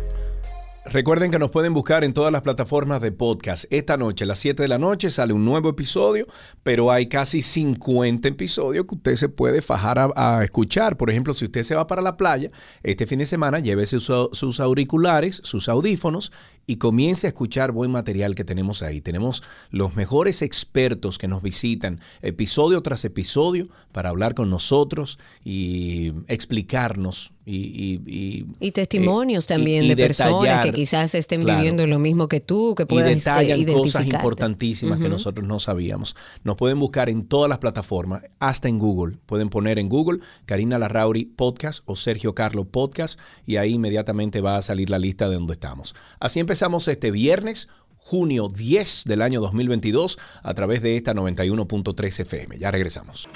Recuerden 0.91 1.31
que 1.31 1.39
nos 1.39 1.51
pueden 1.51 1.73
buscar 1.73 2.03
en 2.03 2.11
todas 2.11 2.33
las 2.33 2.41
plataformas 2.41 3.01
de 3.01 3.13
podcast. 3.13 3.63
Esta 3.69 3.95
noche, 3.95 4.25
a 4.25 4.27
las 4.27 4.39
7 4.39 4.61
de 4.61 4.67
la 4.67 4.77
noche, 4.77 5.09
sale 5.09 5.31
un 5.31 5.45
nuevo 5.45 5.69
episodio, 5.69 6.27
pero 6.63 6.91
hay 6.91 7.07
casi 7.07 7.41
50 7.41 8.27
episodios 8.27 8.85
que 8.85 8.95
usted 8.95 9.15
se 9.15 9.29
puede 9.29 9.61
fajar 9.61 10.11
a, 10.13 10.43
escuchar. 10.43 10.97
Por 10.97 11.09
ejemplo, 11.09 11.33
si 11.33 11.45
usted 11.45 11.63
se 11.63 11.75
va 11.75 11.87
para 11.87 12.01
la 12.01 12.17
playa, 12.17 12.51
este 12.83 13.07
fin 13.07 13.19
de 13.19 13.25
semana, 13.25 13.59
llévese 13.59 14.01
sus 14.01 14.59
auriculares, 14.59 15.39
sus 15.45 15.69
audífonos 15.69 16.33
y 16.67 16.77
comience 16.77 17.27
a 17.27 17.29
escuchar 17.29 17.71
buen 17.71 17.91
material 17.91 18.35
que 18.35 18.43
tenemos 18.43 18.81
ahí. 18.83 19.01
Tenemos 19.01 19.43
los 19.69 19.95
mejores 19.95 20.41
expertos 20.41 21.17
que 21.17 21.27
nos 21.27 21.41
visitan 21.41 21.99
episodio 22.21 22.81
tras 22.81 23.05
episodio 23.05 23.67
para 23.91 24.09
hablar 24.09 24.35
con 24.35 24.49
nosotros 24.49 25.19
y 25.43 26.13
explicarnos 26.27 27.33
y, 27.43 28.45
y, 28.59 28.71
testimonios 28.71 29.45
eh, 29.45 29.47
también 29.47 29.87
de 29.87 29.97
personas 29.97 30.63
que 30.63 30.71
quizás 30.71 31.15
estén 31.15 31.43
viviendo 31.43 31.87
lo 31.87 31.97
mismo 31.97 32.27
que 32.27 32.39
tú, 32.39 32.75
que 32.75 32.85
puedan 32.85 33.11
y 33.11 33.15
detallan 33.15 33.65
cosas 33.65 34.05
importantísimas 34.05 34.99
que 34.99 35.09
nosotros 35.09 35.47
no 35.47 35.59
sabíamos. 35.59 36.15
Nos 36.43 36.55
pueden 36.55 36.79
buscar 36.79 37.09
en 37.09 37.25
todas 37.25 37.49
las 37.49 37.57
plataformas, 37.57 38.23
hasta 38.39 38.69
en 38.69 38.77
Google. 38.77 39.17
Pueden 39.25 39.49
poner 39.49 39.79
en 39.79 39.89
Google 39.89 40.19
Karina 40.45 40.77
Larrauri 40.77 41.25
Podcast 41.25 41.83
o 41.85 41.95
Sergio 41.95 42.35
Carlo 42.35 42.65
Podcast 42.65 43.19
y 43.47 43.57
ahí 43.57 43.73
inmediatamente 43.73 44.39
va 44.39 44.57
a 44.57 44.61
salir 44.61 44.89
la 44.89 44.99
lista 44.99 45.27
de 45.27 45.35
donde 45.35 45.53
estamos. 45.53 45.95
Así 46.19 46.39
empezamos 46.51 46.89
este 46.89 47.11
viernes 47.11 47.69
junio 47.95 48.49
10 48.49 49.05
del 49.05 49.21
año 49.21 49.39
2022 49.39 50.19
a 50.43 50.53
través 50.53 50.81
de 50.81 50.97
esta 50.97 51.13
91.3 51.13 52.19
FM. 52.19 52.59
Ya 52.59 52.71
regresamos. 52.71 53.29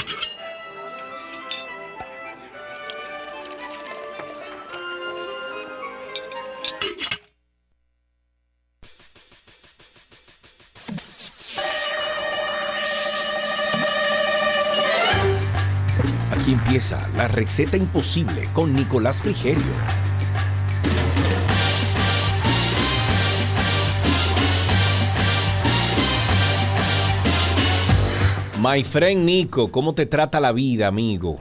Aquí 16.32 16.52
empieza 16.52 17.08
la 17.16 17.30
receta 17.30 17.78
imposible 17.78 18.50
con 18.52 18.74
Nicolás 18.76 19.22
Frigerio. 19.22 20.05
My 28.66 28.84
friend 28.84 29.26
Nico, 29.26 29.72
¿cómo 29.72 29.94
te 29.94 30.08
trata 30.08 30.40
la 30.40 30.52
vida, 30.52 30.88
amigo? 30.88 31.40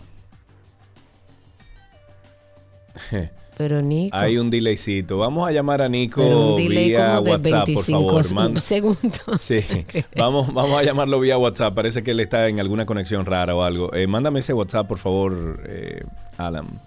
Pero 3.57 3.81
Nico. 3.81 4.15
Hay 4.15 4.37
un 4.37 4.51
delaycito. 4.51 5.17
Vamos 5.17 5.49
a 5.49 5.53
llamar 5.53 5.81
a 5.81 5.89
Nico 5.89 6.57
vía 6.57 7.21
WhatsApp, 7.21 7.69
por 7.73 7.85
favor. 7.85 8.61
segundos. 8.61 9.41
Sí. 9.41 9.65
vamos, 10.17 10.53
vamos 10.53 10.79
a 10.79 10.83
llamarlo 10.83 11.19
vía 11.19 11.39
WhatsApp. 11.39 11.75
Parece 11.75 12.03
que 12.03 12.11
él 12.11 12.21
está 12.21 12.47
en 12.49 12.61
alguna 12.61 12.85
conexión 12.85 13.25
rara 13.25 13.55
o 13.55 13.63
algo. 13.63 13.95
Eh, 13.95 14.07
mándame 14.07 14.41
ese 14.41 14.53
WhatsApp, 14.53 14.87
por 14.87 14.99
favor, 14.99 15.63
eh, 15.67 16.05
Alan 16.37 16.79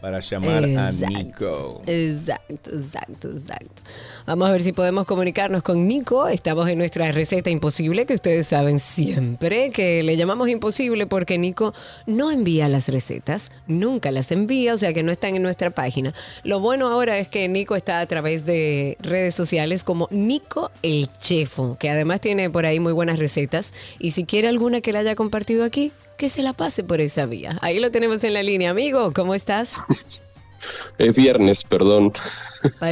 para 0.00 0.20
llamar 0.20 0.64
a 0.64 0.92
Nico. 0.92 1.82
Exacto, 1.86 2.70
exacto, 2.72 3.30
exacto. 3.30 3.82
Vamos 4.26 4.48
a 4.48 4.52
ver 4.52 4.62
si 4.62 4.72
podemos 4.72 5.04
comunicarnos 5.04 5.62
con 5.62 5.86
Nico. 5.88 6.28
Estamos 6.28 6.68
en 6.68 6.78
nuestra 6.78 7.10
receta 7.12 7.50
imposible, 7.50 8.06
que 8.06 8.14
ustedes 8.14 8.46
saben 8.46 8.80
siempre 8.80 9.70
que 9.70 10.02
le 10.02 10.16
llamamos 10.16 10.48
imposible 10.48 11.06
porque 11.06 11.38
Nico 11.38 11.74
no 12.06 12.30
envía 12.30 12.68
las 12.68 12.88
recetas, 12.88 13.50
nunca 13.66 14.10
las 14.10 14.30
envía, 14.32 14.74
o 14.74 14.76
sea 14.76 14.92
que 14.92 15.02
no 15.02 15.12
están 15.12 15.34
en 15.36 15.42
nuestra 15.42 15.70
página. 15.70 16.14
Lo 16.44 16.60
bueno 16.60 16.88
ahora 16.88 17.18
es 17.18 17.28
que 17.28 17.48
Nico 17.48 17.76
está 17.76 18.00
a 18.00 18.06
través 18.06 18.46
de 18.46 18.96
redes 19.00 19.34
sociales 19.34 19.84
como 19.84 20.08
Nico 20.10 20.70
el 20.82 21.10
Chefo, 21.12 21.76
que 21.78 21.90
además 21.90 22.20
tiene 22.20 22.50
por 22.50 22.66
ahí 22.66 22.80
muy 22.80 22.92
buenas 22.92 23.18
recetas. 23.18 23.74
Y 23.98 24.12
si 24.12 24.24
quiere 24.24 24.48
alguna 24.48 24.80
que 24.80 24.92
la 24.92 25.00
haya 25.00 25.14
compartido 25.14 25.64
aquí, 25.64 25.92
que 26.18 26.28
se 26.28 26.42
la 26.42 26.52
pase 26.52 26.84
por 26.84 27.00
esa 27.00 27.24
vía. 27.24 27.56
Ahí 27.62 27.78
lo 27.78 27.90
tenemos 27.90 28.22
en 28.24 28.34
la 28.34 28.42
línea, 28.42 28.70
amigo. 28.70 29.12
¿Cómo 29.14 29.34
estás? 29.34 29.76
Es 30.98 31.14
viernes, 31.14 31.62
perdón. 31.62 32.12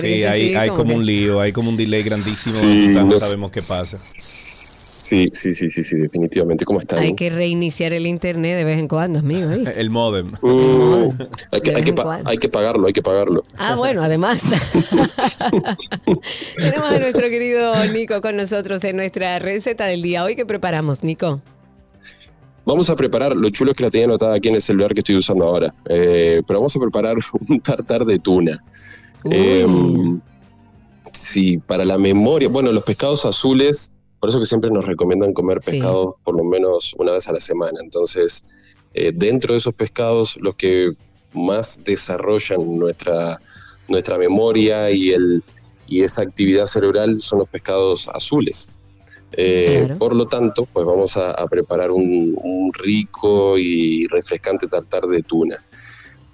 sí, 0.00 0.22
hay, 0.22 0.68
como, 0.68 0.94
un 0.94 1.04
lío, 1.04 1.40
hay 1.40 1.52
como 1.52 1.70
un 1.70 1.76
delay 1.76 2.04
grandísimo. 2.04 3.04
no 3.04 3.18
sabemos 3.18 3.50
qué 3.50 3.58
pasa. 3.58 3.96
Sí, 3.96 5.28
sí, 5.32 5.52
sí, 5.52 5.68
sí, 5.70 5.82
sí, 5.82 5.96
definitivamente. 5.96 6.64
¿Cómo 6.64 6.78
están? 6.78 7.00
Hay 7.00 7.14
que 7.14 7.28
reiniciar 7.28 7.92
el 7.92 8.06
internet 8.06 8.56
de 8.56 8.62
vez 8.62 8.78
en 8.78 8.86
cuando, 8.86 9.18
amigo. 9.18 9.50
el 9.50 9.90
modem. 9.90 10.34
Uh, 10.42 11.12
hay, 11.50 11.60
que, 11.60 11.74
hay, 11.74 11.82
que 11.82 11.92
pagarlo, 12.48 12.86
hay 12.86 12.92
que 12.92 13.02
pagarlo. 13.02 13.42
Ah, 13.56 13.74
bueno, 13.74 14.04
además. 14.04 14.42
Tenemos 16.56 16.88
a 16.88 17.00
nuestro 17.00 17.28
querido 17.28 17.74
Nico 17.92 18.20
con 18.20 18.36
nosotros 18.36 18.84
en 18.84 18.94
nuestra 18.94 19.40
receta 19.40 19.86
del 19.86 20.02
día. 20.02 20.22
Hoy, 20.22 20.36
¿qué 20.36 20.46
preparamos, 20.46 21.02
Nico? 21.02 21.42
Vamos 22.66 22.90
a 22.90 22.96
preparar, 22.96 23.36
lo 23.36 23.48
chulo 23.50 23.70
es 23.70 23.76
que 23.76 23.84
la 23.84 23.90
tenía 23.90 24.06
anotada 24.06 24.34
aquí 24.34 24.48
en 24.48 24.56
el 24.56 24.60
celular 24.60 24.92
que 24.92 24.98
estoy 25.00 25.16
usando 25.16 25.44
ahora, 25.44 25.72
eh, 25.88 26.42
pero 26.48 26.58
vamos 26.58 26.74
a 26.74 26.80
preparar 26.80 27.16
un 27.48 27.60
tartar 27.60 28.04
de 28.04 28.18
tuna. 28.18 28.62
Em, 29.30 30.20
sí, 31.12 31.58
para 31.58 31.84
la 31.84 31.96
memoria, 31.96 32.48
bueno, 32.48 32.72
los 32.72 32.82
pescados 32.82 33.24
azules, 33.24 33.94
por 34.18 34.30
eso 34.30 34.40
que 34.40 34.46
siempre 34.46 34.68
nos 34.70 34.84
recomiendan 34.84 35.32
comer 35.32 35.60
pescados 35.60 36.14
por 36.24 36.36
lo 36.36 36.42
menos 36.42 36.94
una 36.98 37.12
vez 37.12 37.28
a 37.28 37.32
la 37.32 37.40
semana. 37.40 37.78
Entonces, 37.80 38.44
eh, 38.94 39.12
dentro 39.14 39.52
de 39.52 39.58
esos 39.58 39.74
pescados, 39.74 40.36
los 40.40 40.56
que 40.56 40.92
más 41.34 41.84
desarrollan 41.84 42.78
nuestra, 42.78 43.40
nuestra 43.86 44.18
memoria 44.18 44.90
y, 44.90 45.10
el, 45.10 45.44
y 45.86 46.02
esa 46.02 46.22
actividad 46.22 46.66
cerebral 46.66 47.20
son 47.22 47.40
los 47.40 47.48
pescados 47.48 48.08
azules. 48.08 48.72
Eh, 49.38 49.94
por 49.98 50.16
lo 50.16 50.26
tanto, 50.26 50.66
pues 50.72 50.86
vamos 50.86 51.16
a, 51.18 51.46
preparar 51.46 51.90
un, 51.90 52.72
rico 52.72 53.58
y 53.58 54.06
refrescante 54.08 54.66
tartar 54.66 55.02
de 55.02 55.22
tuna. 55.22 55.62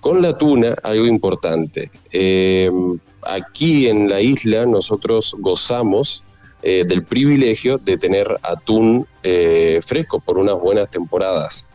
Con 0.01 0.23
la 0.23 0.37
tuna, 0.39 0.75
algo 0.83 1.07
importante. 1.07 1.91
Em, 2.11 2.99
aquí 3.23 3.89
en 3.89 4.09
la 4.09 4.21
isla 4.21 4.67
nosotros 4.67 5.35
gozamos 5.39 6.25
eh, 6.63 6.85
del 6.87 7.05
privilegio 7.05 7.79
de 7.79 7.97
tener 7.99 8.27
atún 8.43 9.07
eh, 9.23 9.81
fresco 9.85 10.21
por 10.21 10.39
unas 10.39 10.59
buenas 10.59 10.91
temporadas. 10.91 11.67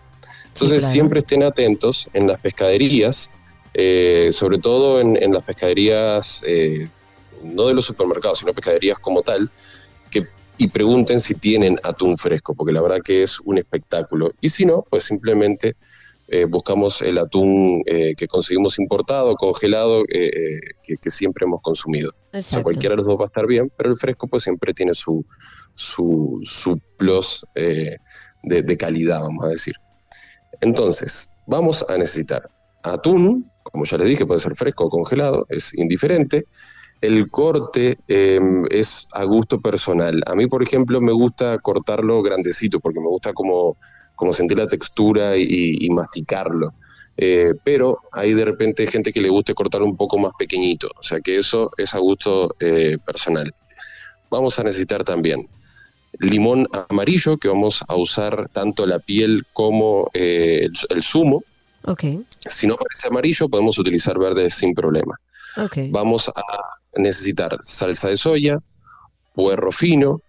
Entonces 0.47 0.83
siempre 0.83 1.19
estén 1.19 1.43
atentos 1.43 2.09
en 2.13 2.27
las 2.27 2.39
pescaderías, 2.39 3.31
sobre 4.31 4.57
todo 4.57 4.99
en, 4.99 5.21
en 5.21 5.31
las 5.31 5.43
pescaderías 5.43 6.41
no 7.43 7.67
de 7.67 7.75
los 7.75 7.85
supermercados, 7.85 8.39
sino 8.39 8.53
pescaderías 8.53 8.97
como 8.97 9.21
tal, 9.21 9.51
que, 10.09 10.25
y 10.57 10.67
pregunten 10.67 11.19
si 11.19 11.35
tienen 11.35 11.77
atún 11.83 12.17
fresco, 12.17 12.55
porque 12.55 12.73
la 12.73 12.81
verdad 12.81 13.01
que 13.03 13.23
es 13.23 13.39
un 13.41 13.57
espectáculo. 13.57 14.31
Y 14.41 14.49
si 14.49 14.65
no, 14.65 14.83
pues 14.89 15.03
simplemente 15.03 15.75
eh, 16.29 16.45
buscamos 16.45 17.01
el 17.01 17.17
atún 17.19 17.83
eh, 17.85 18.13
que 18.15 18.27
conseguimos 18.27 18.79
importado, 18.79 19.35
congelado, 19.35 20.03
eh, 20.09 20.59
que, 20.83 21.09
siempre 21.09 21.45
hemos 21.45 21.61
consumido. 21.61 22.11
O 22.33 22.41
sea, 22.41 22.63
cualquiera 22.63 22.93
de 22.93 22.97
los 22.97 23.07
dos 23.07 23.17
va 23.17 23.23
a 23.23 23.27
estar 23.27 23.47
bien, 23.47 23.71
pero 23.77 23.89
el 23.89 23.97
fresco 23.97 24.27
pues 24.27 24.43
siempre 24.43 24.73
tiene 24.73 24.93
su, 24.93 25.25
su, 25.75 26.39
su 26.43 26.79
plus 26.97 27.45
de, 27.55 27.99
de 28.43 28.77
calidad, 28.77 29.21
vamos 29.21 29.45
a 29.45 29.49
decir. 29.49 29.75
Entonces, 30.59 31.31
vamos 31.45 31.85
a 31.87 31.97
necesitar 31.97 32.49
atún, 32.83 33.49
como 33.63 33.85
ya 33.85 33.97
les 33.97 34.09
dije, 34.09 34.25
puede 34.25 34.39
ser 34.39 34.55
fresco 34.55 34.85
o 34.85 34.89
congelado, 34.89 35.45
es 35.49 35.73
indiferente. 35.75 36.45
El 37.01 37.29
corte 37.29 37.97
em, 38.07 38.65
es 38.69 39.07
a 39.13 39.23
gusto 39.23 39.59
personal. 39.59 40.21
A 40.25 40.35
mí, 40.35 40.47
por 40.47 40.63
ejemplo, 40.63 40.99
me 41.01 41.11
gusta 41.11 41.57
cortarlo 41.59 42.21
grandecito 42.21 42.79
porque 42.79 42.99
me 42.99 43.07
gusta 43.07 43.33
como, 43.33 43.77
como 44.15 44.33
sentir 44.33 44.57
la 44.57 44.67
textura 44.67 45.37
y, 45.37 45.87
masticarlo. 45.89 46.73
Eh, 47.17 47.53
pero 47.63 47.99
hay 48.11 48.33
de 48.33 48.45
repente 48.45 48.85
gente 48.87 49.11
que 49.11 49.21
le 49.21 49.29
guste 49.29 49.55
cortar 49.55 49.81
un 49.81 49.95
poco 49.95 50.17
más 50.17 50.33
pequeñito. 50.37 50.89
O 50.97 51.03
sea 51.03 51.19
que 51.19 51.37
eso 51.37 51.71
es 51.77 51.93
a 51.93 51.99
gusto 51.99 52.55
eh, 52.59 52.97
personal. 53.05 53.53
Vamos 54.29 54.59
a 54.59 54.63
necesitar 54.63 55.03
también 55.03 55.47
limón 56.19 56.67
amarillo, 56.89 57.37
que 57.37 57.47
vamos 57.47 57.83
a 57.87 57.95
usar 57.95 58.49
tanto 58.49 58.85
la 58.85 58.99
piel 58.99 59.45
como 59.53 60.09
eh, 60.13 60.67
el, 60.89 61.03
zumo. 61.03 61.43
Okay. 61.83 62.25
Si 62.45 62.67
no 62.67 62.75
parece 62.75 63.07
amarillo, 63.07 63.49
podemos 63.49 63.77
utilizar 63.77 64.17
verde 64.17 64.49
sin 64.49 64.73
problema. 64.73 65.15
Okay. 65.55 65.89
Vamos 65.91 66.29
a 66.29 66.43
necesitar 66.97 67.57
salsa 67.61 68.09
de 68.09 68.17
soya, 68.17 68.59
puerro 69.33 69.71
fino, 69.71 70.21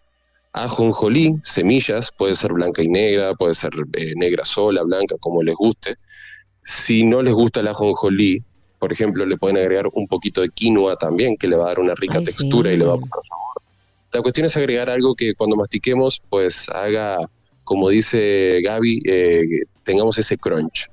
ajonjolí, 0.52 1.36
semillas, 1.42 2.12
puede 2.16 2.34
ser 2.34 2.52
blanca 2.52 2.82
y 2.82 2.88
negra, 2.88 3.34
puede 3.34 3.54
ser 3.54 3.72
eh, 3.94 4.14
negra 4.16 4.44
sola, 4.44 4.82
blanca, 4.82 5.16
como 5.20 5.42
les 5.42 5.54
guste. 5.54 5.96
Si 6.62 7.04
no 7.04 7.22
les 7.22 7.34
gusta 7.34 7.60
el 7.60 7.68
ajonjolí, 7.68 8.42
por 8.78 8.92
ejemplo, 8.92 9.26
le 9.26 9.36
pueden 9.36 9.56
agregar 9.56 9.86
un 9.92 10.06
poquito 10.06 10.40
de 10.40 10.50
quinoa 10.50 10.96
también, 10.96 11.36
que 11.36 11.48
le 11.48 11.56
va 11.56 11.64
a 11.64 11.68
dar 11.68 11.80
una 11.80 11.94
rica 11.94 12.20
textura 12.22 12.72
y 12.72 12.76
le 12.76 12.84
va 12.84 12.94
a 12.94 12.96
poner 12.96 13.10
sabor. 13.28 13.62
La 14.12 14.22
cuestión 14.22 14.46
es 14.46 14.56
agregar 14.56 14.88
algo 14.88 15.14
que 15.14 15.34
cuando 15.34 15.56
mastiquemos, 15.56 16.22
pues 16.30 16.68
haga, 16.70 17.18
como 17.64 17.88
dice 17.88 18.60
Gaby, 18.62 19.02
eh, 19.04 19.44
tengamos 19.84 20.18
ese 20.18 20.38
crunch. 20.38 20.88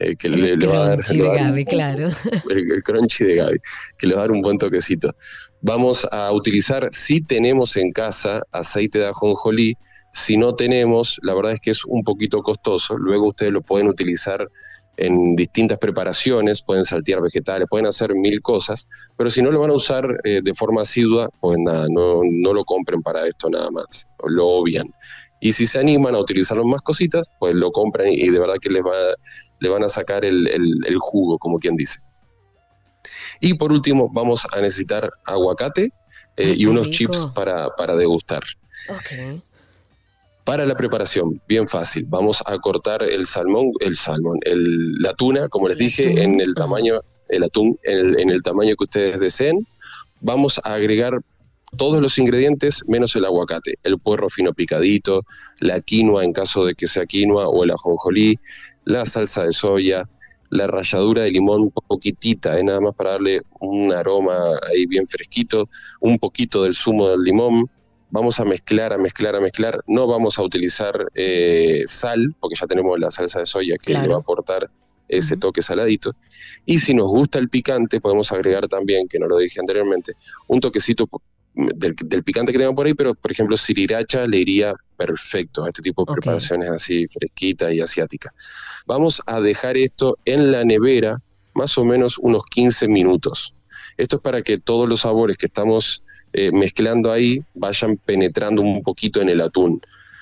Eh, 0.00 0.16
que 0.16 0.30
le, 0.30 0.56
va 0.66 0.84
a 0.84 0.88
dar, 0.88 1.04
de 1.04 1.18
Gaby, 1.18 1.64
claro. 1.66 2.08
El, 2.48 2.82
crunchy 2.82 3.24
de 3.24 3.34
Gaby, 3.36 3.58
que 3.98 4.06
le 4.06 4.14
va 4.14 4.20
a 4.20 4.22
dar 4.22 4.32
un 4.32 4.40
buen 4.40 4.56
toquecito. 4.56 5.14
Vamos 5.60 6.08
a 6.10 6.32
utilizar, 6.32 6.88
si 6.90 7.20
tenemos 7.20 7.76
en 7.76 7.92
casa 7.92 8.40
aceite 8.50 9.00
de 9.00 9.08
ajonjolí, 9.08 9.76
si 10.14 10.38
no 10.38 10.54
tenemos, 10.54 11.20
la 11.22 11.34
verdad 11.34 11.52
es 11.52 11.60
que 11.60 11.72
es 11.72 11.84
un 11.84 12.02
poquito 12.02 12.42
costoso. 12.42 12.96
Luego 12.96 13.28
ustedes 13.28 13.52
lo 13.52 13.60
pueden 13.60 13.88
utilizar 13.88 14.48
en 14.96 15.36
distintas 15.36 15.76
preparaciones, 15.76 16.62
pueden 16.62 16.84
saltear 16.84 17.20
vegetales, 17.20 17.68
pueden 17.68 17.86
hacer 17.86 18.14
mil 18.14 18.40
cosas, 18.40 18.88
pero 19.18 19.28
si 19.28 19.42
no 19.42 19.50
lo 19.50 19.60
van 19.60 19.70
a 19.70 19.74
usar 19.74 20.04
eh, 20.24 20.40
de 20.42 20.54
forma 20.54 20.82
asidua, 20.82 21.28
pues 21.40 21.58
nada, 21.58 21.86
no, 21.90 22.20
no 22.24 22.54
lo 22.54 22.64
compren 22.64 23.02
para 23.02 23.26
esto 23.26 23.50
nada 23.50 23.70
más, 23.70 24.08
lo 24.24 24.46
obvian. 24.46 24.90
Y 25.40 25.52
si 25.52 25.66
se 25.66 25.78
animan 25.78 26.14
a 26.14 26.18
utilizarlo 26.18 26.64
más 26.64 26.82
cositas, 26.82 27.32
pues 27.38 27.54
lo 27.54 27.72
compran 27.72 28.08
y 28.08 28.28
de 28.28 28.38
verdad 28.38 28.56
que 28.60 28.68
les 28.68 28.84
va, 28.84 29.14
le 29.58 29.68
van 29.68 29.82
a 29.82 29.88
sacar 29.88 30.24
el, 30.24 30.98
jugo, 30.98 31.38
como 31.38 31.58
quien 31.58 31.76
dice. 31.76 32.00
Y 33.40 33.54
por 33.54 33.72
último, 33.72 34.10
vamos 34.12 34.46
a 34.52 34.60
necesitar 34.60 35.10
aguacate 35.24 35.90
eh, 36.36 36.54
y 36.56 36.66
unos 36.66 36.90
chips 36.90 37.26
para, 37.34 37.70
para 37.76 37.96
degustar. 37.96 38.42
Para 40.44 40.66
la 40.66 40.74
preparación, 40.74 41.40
bien 41.48 41.66
fácil. 41.68 42.04
Vamos 42.08 42.42
a 42.44 42.58
cortar 42.58 43.02
el 43.02 43.24
salmón, 43.24 43.70
el 43.80 43.96
salmón, 43.96 44.38
el, 44.42 44.94
la 45.00 45.14
tuna, 45.14 45.48
como 45.48 45.68
les 45.68 45.78
dije, 45.78 46.22
en 46.22 46.40
el 46.40 46.54
tamaño, 46.54 47.00
el 47.28 47.44
atún, 47.44 47.78
en 47.84 48.30
el 48.30 48.42
tamaño 48.42 48.74
que 48.76 48.84
ustedes 48.84 49.20
deseen. 49.20 49.66
Vamos 50.20 50.60
a 50.64 50.74
agregar 50.74 51.20
todos 51.76 52.00
los 52.00 52.18
ingredientes 52.18 52.82
menos 52.88 53.14
el 53.16 53.24
aguacate, 53.24 53.74
el 53.82 53.98
puerro 53.98 54.28
fino 54.28 54.52
picadito, 54.52 55.24
la 55.60 55.80
quinoa 55.80 56.24
en 56.24 56.32
caso 56.32 56.64
de 56.64 56.74
que 56.74 56.86
sea 56.86 57.06
quinoa 57.06 57.48
o 57.48 57.64
el 57.64 57.70
ajonjolí, 57.70 58.38
la 58.84 59.06
salsa 59.06 59.44
de 59.44 59.52
soya, 59.52 60.08
la 60.50 60.66
ralladura 60.66 61.22
de 61.22 61.30
limón 61.30 61.70
poquitita, 61.70 62.58
¿eh? 62.58 62.64
nada 62.64 62.80
más 62.80 62.94
para 62.94 63.12
darle 63.12 63.42
un 63.60 63.92
aroma 63.92 64.36
ahí 64.68 64.86
bien 64.86 65.06
fresquito, 65.06 65.68
un 66.00 66.18
poquito 66.18 66.64
del 66.64 66.74
zumo 66.74 67.08
del 67.08 67.22
limón. 67.22 67.70
Vamos 68.10 68.40
a 68.40 68.44
mezclar, 68.44 68.92
a 68.92 68.98
mezclar, 68.98 69.36
a 69.36 69.40
mezclar. 69.40 69.84
No 69.86 70.08
vamos 70.08 70.38
a 70.40 70.42
utilizar 70.42 71.06
eh, 71.14 71.84
sal, 71.86 72.34
porque 72.40 72.56
ya 72.60 72.66
tenemos 72.66 72.98
la 72.98 73.12
salsa 73.12 73.38
de 73.38 73.46
soya 73.46 73.76
que 73.80 73.92
le 73.92 74.08
va 74.08 74.16
a 74.16 74.18
aportar 74.18 74.68
ese 75.06 75.36
toque 75.36 75.62
saladito. 75.62 76.16
Y 76.66 76.80
si 76.80 76.92
nos 76.94 77.06
gusta 77.06 77.38
el 77.38 77.48
picante, 77.48 78.00
podemos 78.00 78.32
agregar 78.32 78.66
también, 78.66 79.06
que 79.06 79.20
no 79.20 79.26
lo 79.26 79.38
dije 79.38 79.60
anteriormente, 79.60 80.14
un 80.48 80.58
toquecito 80.58 81.08
del, 81.74 82.24
picante 82.24 82.52
que 82.52 82.58
tengo 82.58 82.74
por 82.74 82.86
ahí, 82.86 82.94
pero 82.94 83.14
por 83.14 83.30
ejemplo 83.30 83.56
siriracha 83.56 84.26
le 84.26 84.38
iría 84.38 84.74
perfecto 84.96 85.64
a 85.64 85.68
este 85.68 85.82
tipo 85.82 86.04
de 86.04 86.12
preparaciones 86.12 86.70
así 86.70 87.06
fresquitas 87.06 87.72
y 87.72 87.80
asiáticas. 87.80 88.32
Vamos 88.86 89.22
a 89.26 89.40
dejar 89.40 89.76
esto 89.76 90.18
en 90.24 90.52
la 90.52 90.64
nevera 90.64 91.20
más 91.54 91.76
o 91.78 91.84
menos 91.84 92.18
unos 92.18 92.42
15 92.50 92.88
minutos. 92.88 93.54
Esto 93.96 94.16
es 94.16 94.22
para 94.22 94.42
que 94.42 94.58
todos 94.58 94.88
los 94.88 95.00
sabores 95.00 95.36
que 95.36 95.46
estamos 95.46 96.04
eh, 96.32 96.52
mezclando 96.52 97.12
ahí 97.12 97.42
vayan 97.54 97.96
penetrando 97.96 98.62
un 98.62 98.82
poquito 98.82 99.20
en 99.20 99.28
el 99.28 99.40
atún. 99.40 99.80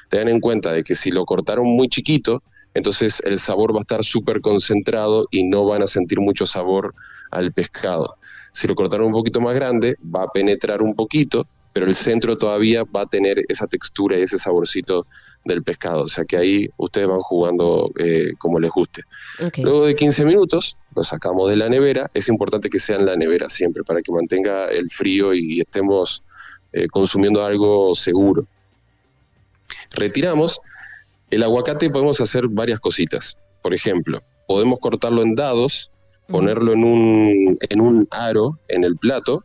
Tengan 0.09 0.29
en 0.29 0.41
cuenta 0.41 0.73
de 0.73 0.83
que 0.83 0.95
si 0.95 1.11
lo 1.11 1.25
cortaron 1.25 1.67
muy 1.67 1.89
chiquito, 1.89 2.43
entonces 2.75 3.23
el 3.25 3.39
sabor 3.39 3.75
va 3.75 3.81
a 3.81 3.83
estar 3.83 4.05
súper 4.05 4.41
concentrado 4.41 5.27
y 5.31 5.45
no 5.45 5.65
van 5.67 5.83
a 5.83 5.87
sentir 5.87 6.21
mucho 6.21 6.47
sabor 6.47 6.95
al 7.31 7.53
pescado. 7.53 8.17
Si 8.53 8.67
lo 8.67 8.75
cortaron 8.75 9.07
un 9.07 9.13
poquito 9.13 9.41
más 9.41 9.55
grande, 9.55 9.97
va 10.05 10.25
a 10.25 10.29
penetrar 10.29 10.83
un 10.83 10.95
poquito, 10.95 11.47
pero 11.73 11.87
el 11.87 11.95
centro 11.95 12.37
todavía 12.39 12.85
va 12.85 13.03
a 13.03 13.07
tener 13.07 13.45
esa 13.49 13.67
textura 13.67 14.19
y 14.19 14.23
ese 14.23 14.39
saborcito 14.39 15.07
del 15.45 15.63
pescado. 15.63 16.03
O 16.03 16.09
sea 16.09 16.25
que 16.25 16.37
ahí 16.37 16.69
ustedes 16.77 17.07
van 17.09 17.21
jugando 17.21 17.91
eh, 17.99 18.33
como 18.39 18.59
les 18.59 18.71
guste. 18.71 19.03
Luego 19.63 19.87
de 19.87 19.95
15 19.95 20.25
minutos, 20.25 20.77
lo 20.97 21.05
sacamos 21.05 21.49
de 21.51 21.57
la 21.57 21.69
nevera. 21.69 22.11
Es 22.15 22.29
importante 22.29 22.69
que 22.69 22.81
sea 22.81 22.97
en 22.97 23.07
la 23.07 23.17
nevera 23.17 23.49
siempre 23.49 23.85
para 23.85 24.01
que 24.01 24.13
mantenga 24.13 24.67
el 24.67 24.91
frío 24.91 25.35
y, 25.35 25.61
estemos 25.61 26.25
eh, 26.73 26.89
consumiendo 26.89 27.45
algo 27.45 27.95
seguro. 27.95 28.47
Retiramos. 29.95 30.61
El 31.31 31.43
aguacate 31.43 31.91
podemos 31.91 32.21
hacer 32.21 32.49
varias 32.49 32.81
cositas. 32.81 33.39
Por 33.63 33.75
ejemplo, 33.75 34.23
podemos 34.47 34.79
cortarlo 34.79 35.23
en 35.23 35.35
dados 35.35 35.93
ponerlo 36.29 36.73
en 36.73 36.85
un, 36.85 37.59
en 37.69 37.81
un 37.81 38.07
aro 38.11 38.61
en 38.69 38.85
el 38.85 38.97
plato, 38.97 39.45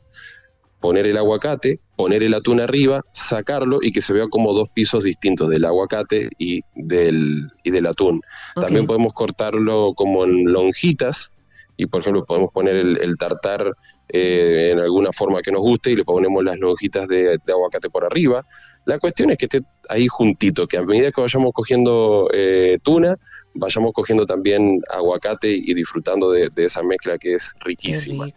poner 0.80 1.08
el 1.08 1.18
aguacate, 1.18 1.80
poner 1.96 2.24
el 2.24 2.34
atún 2.34 2.60
arriba, 2.60 3.02
sacarlo 3.12 3.80
y 3.82 3.92
que 3.92 4.02
se 4.02 4.14
vea 4.14 4.28
como 4.28 4.54
dos 4.54 4.68
pisos 4.70 5.06
distintos 5.06 5.50
del 5.50 5.66
aguacate 5.66 6.30
y 6.38 6.60
del, 6.76 7.50
y 7.64 7.72
del 7.72 7.88
atún. 7.88 8.22
También 8.56 8.86
podemos 8.86 9.14
cortarlo 9.14 9.94
como 9.96 10.26
en 10.26 10.52
lonjitas 10.52 11.34
y 11.78 11.86
por 11.88 12.02
ejemplo 12.02 12.26
podemos 12.26 12.52
poner 12.52 12.76
el, 12.76 13.18
tartar 13.18 13.74
eh, 14.10 14.72
en 14.74 14.80
alguna 14.80 15.12
forma 15.12 15.42
que 15.42 15.52
nos 15.52 15.62
guste 15.62 15.92
y 15.92 15.96
le 15.96 16.04
ponemos 16.04 16.44
las 16.44 16.58
lonjitas 16.58 17.08
de, 17.08 17.40
de 17.44 17.54
aguacate 17.54 17.90
por 17.90 18.06
arriba 18.06 18.46
la 18.86 19.00
cuestión 19.00 19.32
es 19.32 19.38
que 19.38 19.46
esté 19.46 19.62
ahí 19.90 20.08
juntito, 20.08 20.68
que 20.68 20.78
a 20.78 20.84
medida 20.84 21.12
que 21.12 21.22
vayamos 21.22 21.52
cogiendo 21.54 22.28
eh, 22.34 22.78
tuna, 22.84 23.18
vayamos 23.54 23.92
cogiendo 23.94 24.26
también 24.26 24.82
aguacate 24.94 25.50
y 25.50 25.74
disfrutando 25.74 26.32
de, 26.32 26.50
esa 26.58 26.84
mezcla 26.84 27.18
que 27.18 27.36
es 27.36 27.56
riquísima. 27.62 28.28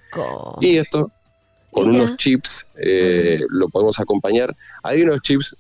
Y 0.60 0.76
esto, 0.76 1.10
con 1.72 1.88
unos 1.88 2.16
chips, 2.16 2.68
eh, 2.76 3.40
lo 3.48 3.68
podemos 3.68 3.98
acompañar. 3.98 4.54
Hay 4.82 5.02
unos 5.02 5.20
chips, 5.22 5.56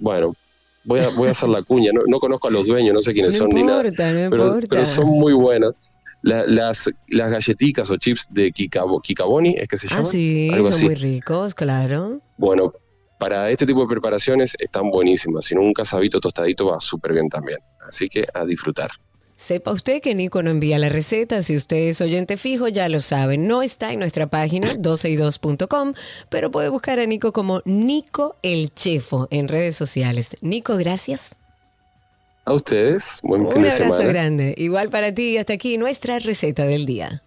bueno, 0.00 0.36
voy 0.84 1.00
a, 1.00 1.08
voy 1.08 1.28
a 1.28 1.30
hacer 1.32 1.48
la 1.48 1.62
cuña, 1.62 1.90
no, 1.92 2.20
conozco 2.20 2.48
a 2.48 2.50
los 2.50 2.66
dueños, 2.66 2.94
no 2.94 3.00
sé 3.00 3.12
quiénes 3.12 3.36
son 3.36 3.48
ni 3.48 3.64
nada. 3.64 3.82
pero, 4.30 4.86
son 4.86 5.08
muy 5.08 5.32
buenas. 5.32 5.76
las, 6.22 6.88
las 7.08 7.30
galletitas 7.32 7.90
o 7.90 7.96
chips 7.96 8.28
de 8.30 8.52
Kikaboni, 8.52 9.56
es 9.58 9.68
que 9.68 9.76
se 9.76 9.88
llaman. 9.88 10.04
Ah, 10.04 10.08
sí, 10.08 10.48
son 10.70 10.84
muy 10.84 10.94
ricos, 10.94 11.56
claro. 11.56 12.20
Bueno, 12.36 12.72
para 13.22 13.48
este 13.50 13.66
tipo 13.66 13.82
de 13.82 13.86
preparaciones 13.86 14.56
están 14.58 14.90
buenísimas. 14.90 15.44
Si 15.44 15.54
no, 15.54 15.60
un 15.60 15.72
casabito 15.72 16.18
tostadito 16.18 16.66
va 16.66 16.80
súper 16.80 17.12
bien 17.12 17.28
también. 17.28 17.60
Así 17.86 18.08
que 18.08 18.26
a 18.34 18.44
disfrutar. 18.44 18.90
Sepa 19.36 19.70
usted 19.70 20.02
que 20.02 20.12
Nico 20.16 20.42
no 20.42 20.50
envía 20.50 20.76
la 20.80 20.88
receta. 20.88 21.40
Si 21.42 21.56
usted 21.56 21.88
es 21.88 22.00
oyente 22.00 22.36
fijo, 22.36 22.66
ya 22.66 22.88
lo 22.88 23.00
sabe. 23.00 23.38
No 23.38 23.62
está 23.62 23.92
en 23.92 24.00
nuestra 24.00 24.26
página 24.26 24.72
12y2.com, 24.72 25.94
pero 26.30 26.50
puede 26.50 26.68
buscar 26.68 26.98
a 26.98 27.06
Nico 27.06 27.32
como 27.32 27.62
Nico 27.64 28.34
el 28.42 28.74
Chefo 28.74 29.28
en 29.30 29.46
redes 29.46 29.76
sociales. 29.76 30.36
Nico, 30.40 30.76
gracias. 30.76 31.36
A 32.44 32.54
ustedes. 32.54 33.20
Buen 33.22 33.42
Un 33.42 33.52
fin 33.52 33.62
de 33.62 33.70
abrazo 33.70 33.92
semana. 33.98 34.12
grande. 34.12 34.54
Igual 34.58 34.90
para 34.90 35.14
ti 35.14 35.38
hasta 35.38 35.52
aquí 35.52 35.78
nuestra 35.78 36.18
receta 36.18 36.64
del 36.64 36.86
día. 36.86 37.22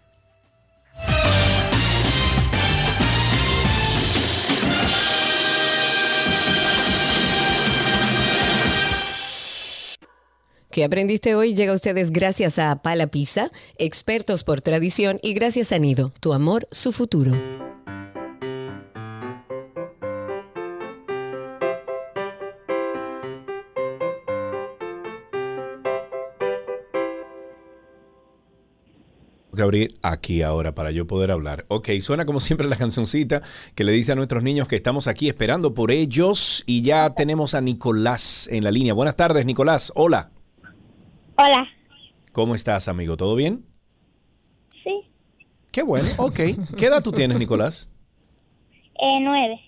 ¿Qué 10.76 10.84
aprendiste 10.84 11.36
hoy? 11.36 11.56
Llega 11.56 11.72
a 11.72 11.76
ustedes 11.76 12.12
gracias 12.12 12.60
a 12.60 12.82
Pala 12.82 13.08
Pizza, 13.08 13.50
expertos 13.78 14.44
por 14.44 14.60
tradición, 14.60 15.20
y 15.24 15.34
gracias 15.34 15.72
a 15.72 15.80
Nido, 15.80 16.12
tu 16.20 16.34
amor, 16.34 16.68
su 16.70 16.92
futuro. 16.92 17.32
que 29.56 29.62
abrir 29.62 29.94
aquí 30.02 30.42
ahora 30.42 30.76
para 30.76 30.92
yo 30.92 31.08
poder 31.08 31.32
hablar. 31.32 31.64
Ok, 31.70 31.88
suena 32.02 32.26
como 32.26 32.42
siempre 32.42 32.68
la 32.68 32.76
cancioncita 32.76 33.42
que 33.76 33.86
le 33.86 33.94
dice 33.94 34.12
a 34.12 34.16
nuestros 34.16 34.44
niños 34.44 34.68
que 34.68 34.76
estamos 34.76 35.08
aquí 35.08 35.30
esperando 35.30 35.74
por 35.74 35.92
ellos 35.92 36.66
y 36.66 36.82
ya 36.82 37.16
tenemos 37.16 37.54
a 37.54 37.62
Nicolás 37.62 38.50
en 38.52 38.66
la 38.66 38.72
línea. 38.72 38.94
Buenas 38.94 39.16
tardes, 39.16 39.46
Nicolás. 39.46 39.94
Hola. 39.96 40.35
Hola. 41.38 41.68
¿Cómo 42.32 42.56
estás, 42.56 42.88
amigo? 42.88 43.18
¿Todo 43.18 43.36
bien? 43.36 43.66
Sí. 44.84 45.02
Qué 45.72 45.84
bueno, 45.84 46.08
ok. 46.18 46.36
¿Qué 46.78 46.86
edad 46.86 47.04
tú 47.04 47.12
tienes, 47.12 47.38
Nicolás? 47.40 47.90
Eh, 49.00 49.20
nueve. 49.22 49.60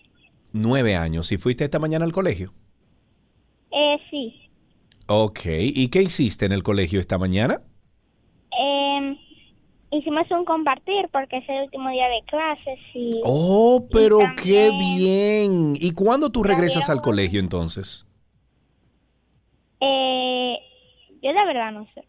Nueve 0.53 0.95
años. 0.95 1.31
¿Y 1.31 1.37
fuiste 1.37 1.63
esta 1.63 1.79
mañana 1.79 2.05
al 2.05 2.11
colegio? 2.11 2.53
Eh, 3.71 3.97
sí. 4.09 4.33
Ok. 5.07 5.41
¿Y 5.45 5.89
qué 5.89 6.01
hiciste 6.01 6.45
en 6.45 6.51
el 6.51 6.63
colegio 6.63 6.99
esta 6.99 7.17
mañana? 7.17 7.61
Eh, 8.57 9.17
hicimos 9.91 10.29
un 10.31 10.45
compartir 10.45 11.09
porque 11.11 11.37
es 11.37 11.49
el 11.49 11.63
último 11.63 11.89
día 11.89 12.07
de 12.07 12.23
clases 12.27 12.79
y... 12.93 13.21
Oh, 13.23 13.85
pero 13.91 14.19
también- 14.19 14.35
qué 14.43 14.71
bien. 14.79 15.73
¿Y 15.75 15.91
cuándo 15.91 16.29
tú 16.31 16.43
regresas 16.43 16.89
al 16.89 17.01
colegio 17.01 17.39
entonces? 17.39 18.05
Eh, 19.79 20.55
yo 21.21 21.31
la 21.31 21.45
verdad 21.45 21.71
no 21.71 21.87
sé. 21.93 22.07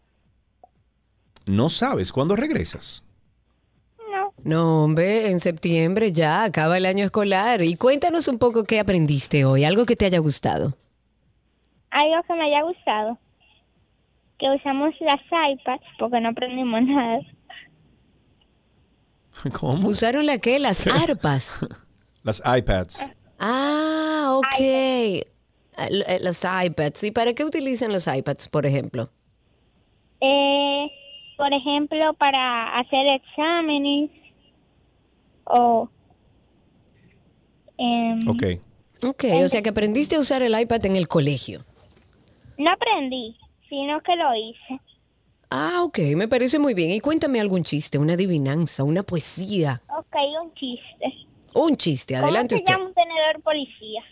No 1.45 1.69
sabes 1.69 2.11
cuándo 2.11 2.35
regresas. 2.35 3.03
No. 4.11 4.33
No, 4.43 4.83
hombre, 4.83 5.29
en 5.29 5.39
septiembre 5.39 6.11
ya 6.11 6.43
acaba 6.43 6.77
el 6.77 6.85
año 6.85 7.05
escolar. 7.05 7.61
Y 7.61 7.75
cuéntanos 7.75 8.27
un 8.27 8.37
poco 8.37 8.63
qué 8.63 8.79
aprendiste 8.79 9.45
hoy, 9.45 9.63
algo 9.63 9.85
que 9.85 9.95
te 9.95 10.05
haya 10.05 10.19
gustado. 10.19 10.75
Algo 11.91 12.23
que 12.27 12.33
me 12.33 12.43
haya 12.43 12.61
gustado. 12.63 13.17
Que 14.37 14.47
usamos 14.55 14.93
las 15.01 15.19
iPads 15.51 15.83
porque 15.97 16.21
no 16.21 16.29
aprendimos 16.29 16.81
nada. 16.83 17.19
¿Cómo? 19.53 19.87
¿Usaron 19.89 20.25
la 20.25 20.37
qué? 20.37 20.59
Las 20.59 20.85
arpas. 21.09 21.59
Las 22.23 22.41
iPads. 22.45 23.09
Ah, 23.39 24.33
ok. 24.37 24.55
Eh, 24.59 25.27
Los 26.21 26.43
iPads. 26.43 27.03
¿Y 27.03 27.11
para 27.11 27.33
qué 27.33 27.43
utilizan 27.45 27.91
los 27.93 28.07
iPads, 28.07 28.49
por 28.49 28.65
ejemplo? 28.65 29.09
Eh, 30.21 30.87
por 31.37 31.53
ejemplo, 31.53 32.13
para 32.15 32.77
hacer 32.79 33.07
exámenes 33.13 34.09
o... 35.45 35.89
em, 37.77 38.27
Ok. 38.27 38.43
Ok, 39.01 39.23
o 39.45 39.47
sea 39.47 39.61
que 39.61 39.69
aprendiste 39.69 40.17
a 40.17 40.19
usar 40.19 40.41
el 40.43 40.59
iPad 40.59 40.85
en 40.85 40.97
el 40.97 41.07
colegio. 41.07 41.63
No 42.57 42.69
aprendí, 42.69 43.37
sino 43.69 44.01
que 44.01 44.13
lo 44.17 44.35
hice. 44.35 44.81
Ah, 45.49 45.83
ok, 45.83 45.99
me 46.17 46.27
parece 46.27 46.59
muy 46.59 46.73
bien. 46.73 46.91
Y 46.91 46.99
cuéntame 46.99 47.39
algún 47.39 47.63
chiste, 47.63 47.97
una 47.97 48.13
adivinanza, 48.13 48.83
una 48.83 49.03
poesía. 49.03 49.81
Ok, 49.97 50.15
un 50.43 50.53
chiste. 50.55 51.13
Un 51.53 51.77
chiste, 51.77 52.15
adelante 52.17 52.55
¿Cómo 52.55 52.57
se 52.57 52.63
usted. 52.63 52.73
llama 52.73 52.85
un 52.89 52.93
tenedor 52.93 53.41
policía? 53.41 54.03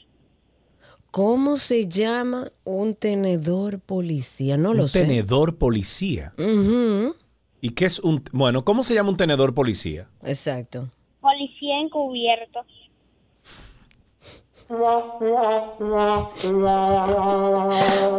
¿Cómo 1.11 1.57
se 1.57 1.87
llama 1.87 2.51
un 2.63 2.93
tenedor 2.95 3.79
policía? 3.79 4.57
No 4.57 4.73
lo 4.73 4.83
un 4.83 4.89
sé. 4.89 5.01
tenedor 5.01 5.57
policía. 5.57 6.33
¿Y 7.61 7.69
qué 7.71 7.85
es 7.85 7.99
un... 7.99 8.23
Bueno, 8.31 8.63
¿cómo 8.63 8.83
se 8.83 8.93
llama 8.93 9.09
un 9.09 9.17
tenedor 9.17 9.53
policía? 9.53 10.09
Exacto. 10.23 10.89
Policía 11.21 11.79
encubierto. 11.81 12.59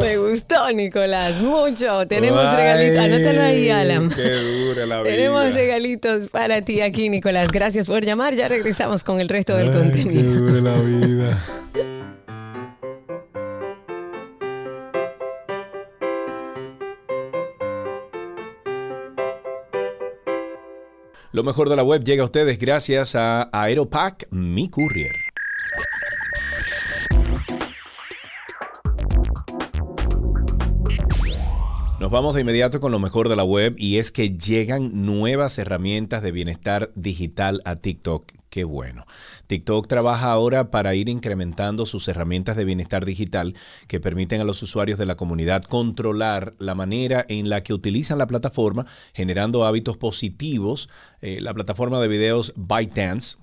Me 0.01 0.17
gustó, 0.17 0.71
Nicolás, 0.71 1.39
mucho. 1.41 2.07
Tenemos 2.07 2.39
Ay, 2.43 2.55
regalitos. 2.55 3.03
Anótalo 3.03 3.41
ahí, 3.41 3.69
Alan. 3.69 4.09
Qué 4.09 4.29
dura 4.31 4.85
la 4.85 5.01
vida. 5.01 5.11
Tenemos 5.11 5.53
regalitos 5.53 6.29
para 6.29 6.61
ti 6.63 6.81
aquí, 6.81 7.09
Nicolás. 7.09 7.49
Gracias 7.51 7.87
por 7.87 8.03
llamar. 8.03 8.33
Ya 8.35 8.47
regresamos 8.47 9.03
con 9.03 9.19
el 9.19 9.29
resto 9.29 9.55
del 9.55 9.71
contenido. 9.71 10.33
dura 10.33 10.61
la 10.61 10.75
vida. 10.81 11.37
Lo 21.39 21.43
mejor 21.45 21.69
de 21.69 21.77
la 21.77 21.83
web 21.83 22.03
llega 22.03 22.23
a 22.23 22.25
ustedes 22.25 22.59
gracias 22.59 23.15
a 23.15 23.49
Aeropack, 23.53 24.27
mi 24.29 24.67
courier. 24.67 25.15
Nos 32.01 32.11
vamos 32.11 32.35
de 32.35 32.41
inmediato 32.41 32.81
con 32.81 32.91
lo 32.91 32.99
mejor 32.99 33.29
de 33.29 33.37
la 33.37 33.45
web 33.45 33.73
y 33.77 33.99
es 33.99 34.11
que 34.11 34.31
llegan 34.31 35.05
nuevas 35.05 35.57
herramientas 35.59 36.21
de 36.23 36.33
bienestar 36.33 36.91
digital 36.95 37.61
a 37.63 37.77
TikTok. 37.77 38.38
Qué 38.49 38.63
bueno. 38.63 39.05
TikTok 39.47 39.87
trabaja 39.87 40.31
ahora 40.31 40.71
para 40.71 40.95
ir 40.95 41.07
incrementando 41.07 41.85
sus 41.85 42.07
herramientas 42.07 42.57
de 42.57 42.65
bienestar 42.65 43.05
digital 43.05 43.55
que 43.87 43.99
permiten 43.99 44.41
a 44.41 44.43
los 44.43 44.63
usuarios 44.63 44.97
de 44.97 45.05
la 45.05 45.15
comunidad 45.15 45.63
controlar 45.63 46.55
la 46.57 46.73
manera 46.73 47.25
en 47.29 47.49
la 47.49 47.61
que 47.61 47.73
utilizan 47.73 48.17
la 48.17 48.27
plataforma, 48.27 48.87
generando 49.13 49.65
hábitos 49.65 49.97
positivos. 49.97 50.89
Eh, 51.21 51.41
la 51.41 51.53
plataforma 51.53 51.99
de 51.99 52.07
videos 52.07 52.53
ByteDance 52.55 53.37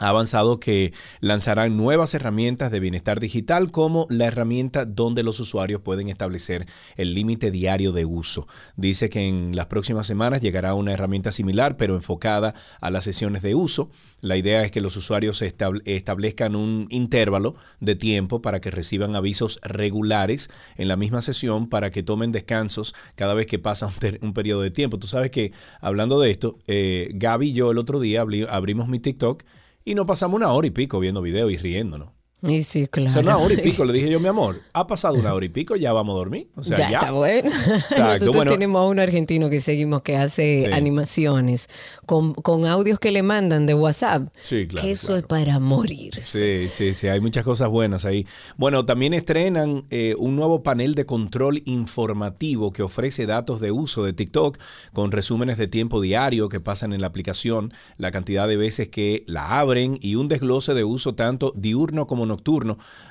ha 0.00 0.08
avanzado 0.08 0.58
que 0.58 0.92
lanzarán 1.20 1.76
nuevas 1.76 2.14
herramientas 2.14 2.72
de 2.72 2.80
bienestar 2.80 3.20
digital 3.20 3.70
como 3.70 4.06
la 4.10 4.26
herramienta 4.26 4.84
donde 4.86 5.22
los 5.22 5.38
usuarios 5.38 5.80
pueden 5.82 6.08
establecer 6.08 6.66
el 6.96 7.14
límite 7.14 7.52
diario 7.52 7.92
de 7.92 8.04
uso. 8.04 8.48
Dice 8.76 9.08
que 9.08 9.28
en 9.28 9.54
las 9.54 9.66
próximas 9.66 10.06
semanas 10.08 10.42
llegará 10.42 10.74
una 10.74 10.92
herramienta 10.92 11.30
similar 11.30 11.76
pero 11.76 11.94
enfocada 11.94 12.54
a 12.80 12.90
las 12.90 13.04
sesiones 13.04 13.42
de 13.42 13.54
uso. 13.54 13.88
La 14.20 14.36
idea 14.36 14.64
es 14.64 14.72
que 14.72 14.80
los 14.80 14.96
usuarios 14.96 15.40
estable- 15.42 15.82
establezcan 15.84 16.56
un 16.56 16.88
intervalo 16.90 17.54
de 17.78 17.94
tiempo 17.94 18.42
para 18.42 18.60
que 18.60 18.72
reciban 18.72 19.14
avisos 19.14 19.60
regulares 19.62 20.50
en 20.76 20.88
la 20.88 20.96
misma 20.96 21.20
sesión 21.20 21.68
para 21.68 21.90
que 21.90 22.02
tomen 22.02 22.32
descansos 22.32 22.94
cada 23.14 23.34
vez 23.34 23.46
que 23.46 23.60
pasa 23.60 23.88
un, 24.22 24.34
periodo 24.34 24.62
de 24.62 24.72
tiempo. 24.72 24.98
Tú 24.98 25.06
sabes 25.06 25.30
que 25.30 25.52
hablando 25.80 26.18
de 26.18 26.32
esto, 26.32 26.58
eh, 26.66 27.10
Gaby 27.14 27.50
y 27.50 27.52
yo 27.52 27.70
el 27.70 27.78
otro 27.78 28.00
día 28.00 28.24
abri- 28.24 28.48
abrimos 28.50 28.88
mi 28.88 28.98
TikTok 28.98 29.44
y 29.84 29.94
nos 29.94 30.06
pasamos 30.06 30.36
una 30.36 30.52
hora 30.52 30.66
y 30.66 30.70
pico 30.70 30.98
viendo 30.98 31.22
videos 31.22 31.52
y 31.52 31.56
riéndonos. 31.56 32.10
Y 32.46 32.62
sí, 32.62 32.86
claro. 32.88 33.08
O 33.08 33.12
sea, 33.12 33.22
una 33.22 33.36
hora 33.38 33.54
y 33.54 33.58
pico. 33.58 33.84
Le 33.84 33.92
dije 33.92 34.10
yo, 34.10 34.20
mi 34.20 34.28
amor, 34.28 34.60
ha 34.72 34.86
pasado 34.86 35.14
una 35.14 35.32
hora 35.34 35.46
y 35.46 35.48
pico, 35.48 35.76
ya 35.76 35.92
vamos 35.92 36.14
a 36.14 36.18
dormir. 36.18 36.48
O 36.56 36.62
sea, 36.62 36.76
ya, 36.76 36.90
ya. 36.90 36.98
está 36.98 37.12
bueno. 37.12 37.50
Nosotros 37.98 38.36
bueno. 38.36 38.50
tenemos 38.50 38.80
a 38.80 38.84
un 38.86 38.98
argentino 38.98 39.50
que 39.50 39.60
seguimos 39.60 40.02
que 40.02 40.16
hace 40.16 40.62
Sí. 40.66 40.72
animaciones 40.72 41.68
con, 42.06 42.34
con 42.34 42.66
audios 42.66 42.98
que 42.98 43.10
le 43.10 43.22
mandan 43.22 43.66
de 43.66 43.74
WhatsApp. 43.74 44.28
Sí, 44.42 44.66
claro, 44.66 44.84
Que 44.86 44.92
eso 44.92 45.06
claro. 45.08 45.18
es 45.20 45.26
para 45.26 45.58
morirse. 45.58 46.20
Sí, 46.20 46.68
sí, 46.68 46.94
sí, 46.94 47.08
hay 47.08 47.20
muchas 47.20 47.44
cosas 47.44 47.68
buenas 47.68 48.04
ahí. 48.04 48.26
Bueno, 48.56 48.84
también 48.84 49.14
estrenan 49.14 49.84
eh, 49.90 50.14
un 50.18 50.36
nuevo 50.36 50.62
panel 50.62 50.94
de 50.94 51.06
control 51.06 51.62
informativo 51.64 52.72
que 52.72 52.82
ofrece 52.82 53.26
datos 53.26 53.60
de 53.60 53.70
uso 53.72 54.04
de 54.04 54.12
TikTok 54.12 54.58
con 54.92 55.12
resúmenes 55.12 55.58
de 55.58 55.66
tiempo 55.68 56.00
diario 56.00 56.48
que 56.48 56.60
pasan 56.60 56.92
en 56.92 57.00
la 57.00 57.06
aplicación, 57.06 57.72
la 57.96 58.10
cantidad 58.10 58.46
de 58.48 58.56
veces 58.56 58.88
que 58.88 59.24
la 59.26 59.58
abren 59.60 59.98
y 60.00 60.16
un 60.16 60.28
desglose 60.28 60.74
de 60.74 60.84
uso 60.84 61.14
tanto 61.14 61.52
diurno 61.56 62.06
como 62.06 62.26
nocturno. 62.26 62.33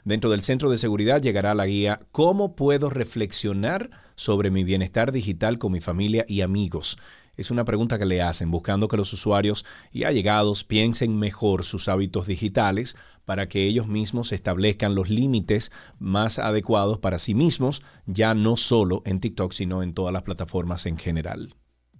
Dentro 0.04 0.30
del 0.30 0.42
centro 0.42 0.70
de 0.70 0.78
seguridad 0.78 1.22
llegará 1.22 1.54
la 1.54 1.66
guía 1.66 2.00
¿Cómo 2.12 2.56
puedo 2.56 2.90
reflexionar 2.90 3.90
sobre 4.16 4.52
mi 4.52 4.64
bienestar 4.64 5.12
digital 5.12 5.58
con 5.58 5.72
mi 5.72 5.82
familia 5.82 6.26
y 6.28 6.42
amigos? 6.42 6.98
Es 7.36 7.50
una 7.50 7.66
pregunta 7.66 7.98
que 7.98 8.06
le 8.06 8.22
hacen, 8.22 8.52
buscando 8.52 8.88
que 8.88 8.98
los 8.98 9.12
usuarios 9.12 9.66
y 9.92 10.04
allegados 10.04 10.64
piensen 10.64 11.18
mejor 11.18 11.64
sus 11.64 11.88
hábitos 11.88 12.28
digitales 12.28 12.96
para 13.26 13.50
que 13.50 13.64
ellos 13.64 13.88
mismos 13.88 14.32
establezcan 14.32 14.94
los 14.94 15.10
límites 15.10 15.72
más 15.98 16.38
adecuados 16.38 17.00
para 17.00 17.18
sí 17.18 17.34
mismos, 17.34 17.82
ya 18.06 18.36
no 18.36 18.56
solo 18.56 19.02
en 19.06 19.20
TikTok, 19.20 19.52
sino 19.52 19.82
en 19.82 19.96
todas 19.96 20.14
las 20.14 20.22
plataformas 20.22 20.86
en 20.86 20.98
general. 20.98 21.56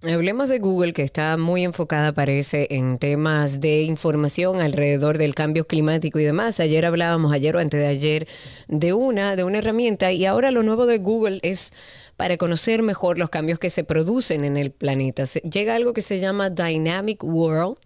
Hablemos 0.06 0.50
de 0.50 0.58
Google, 0.58 0.92
que 0.92 1.02
está 1.02 1.38
muy 1.38 1.64
enfocada, 1.64 2.12
parece, 2.12 2.66
en 2.68 2.98
temas 2.98 3.62
de 3.62 3.84
información 3.84 4.60
alrededor 4.60 5.16
del 5.16 5.34
cambio 5.34 5.66
climático 5.66 6.18
y 6.18 6.24
demás. 6.24 6.60
Ayer 6.60 6.84
hablábamos, 6.84 7.32
ayer 7.32 7.56
o 7.56 7.58
antes 7.58 7.80
de 7.80 7.86
ayer, 7.86 8.28
de 8.68 8.92
una, 8.92 9.34
de 9.34 9.44
una 9.44 9.58
herramienta, 9.58 10.12
y 10.12 10.26
ahora 10.26 10.50
lo 10.50 10.62
nuevo 10.62 10.84
de 10.84 10.98
Google 10.98 11.40
es 11.42 11.72
para 12.16 12.36
conocer 12.36 12.82
mejor 12.82 13.18
los 13.18 13.30
cambios 13.30 13.58
que 13.58 13.70
se 13.70 13.84
producen 13.84 14.44
en 14.44 14.56
el 14.56 14.70
planeta. 14.70 15.24
Llega 15.24 15.74
algo 15.74 15.92
que 15.92 16.02
se 16.02 16.20
llama 16.20 16.50
Dynamic 16.50 17.22
World, 17.24 17.76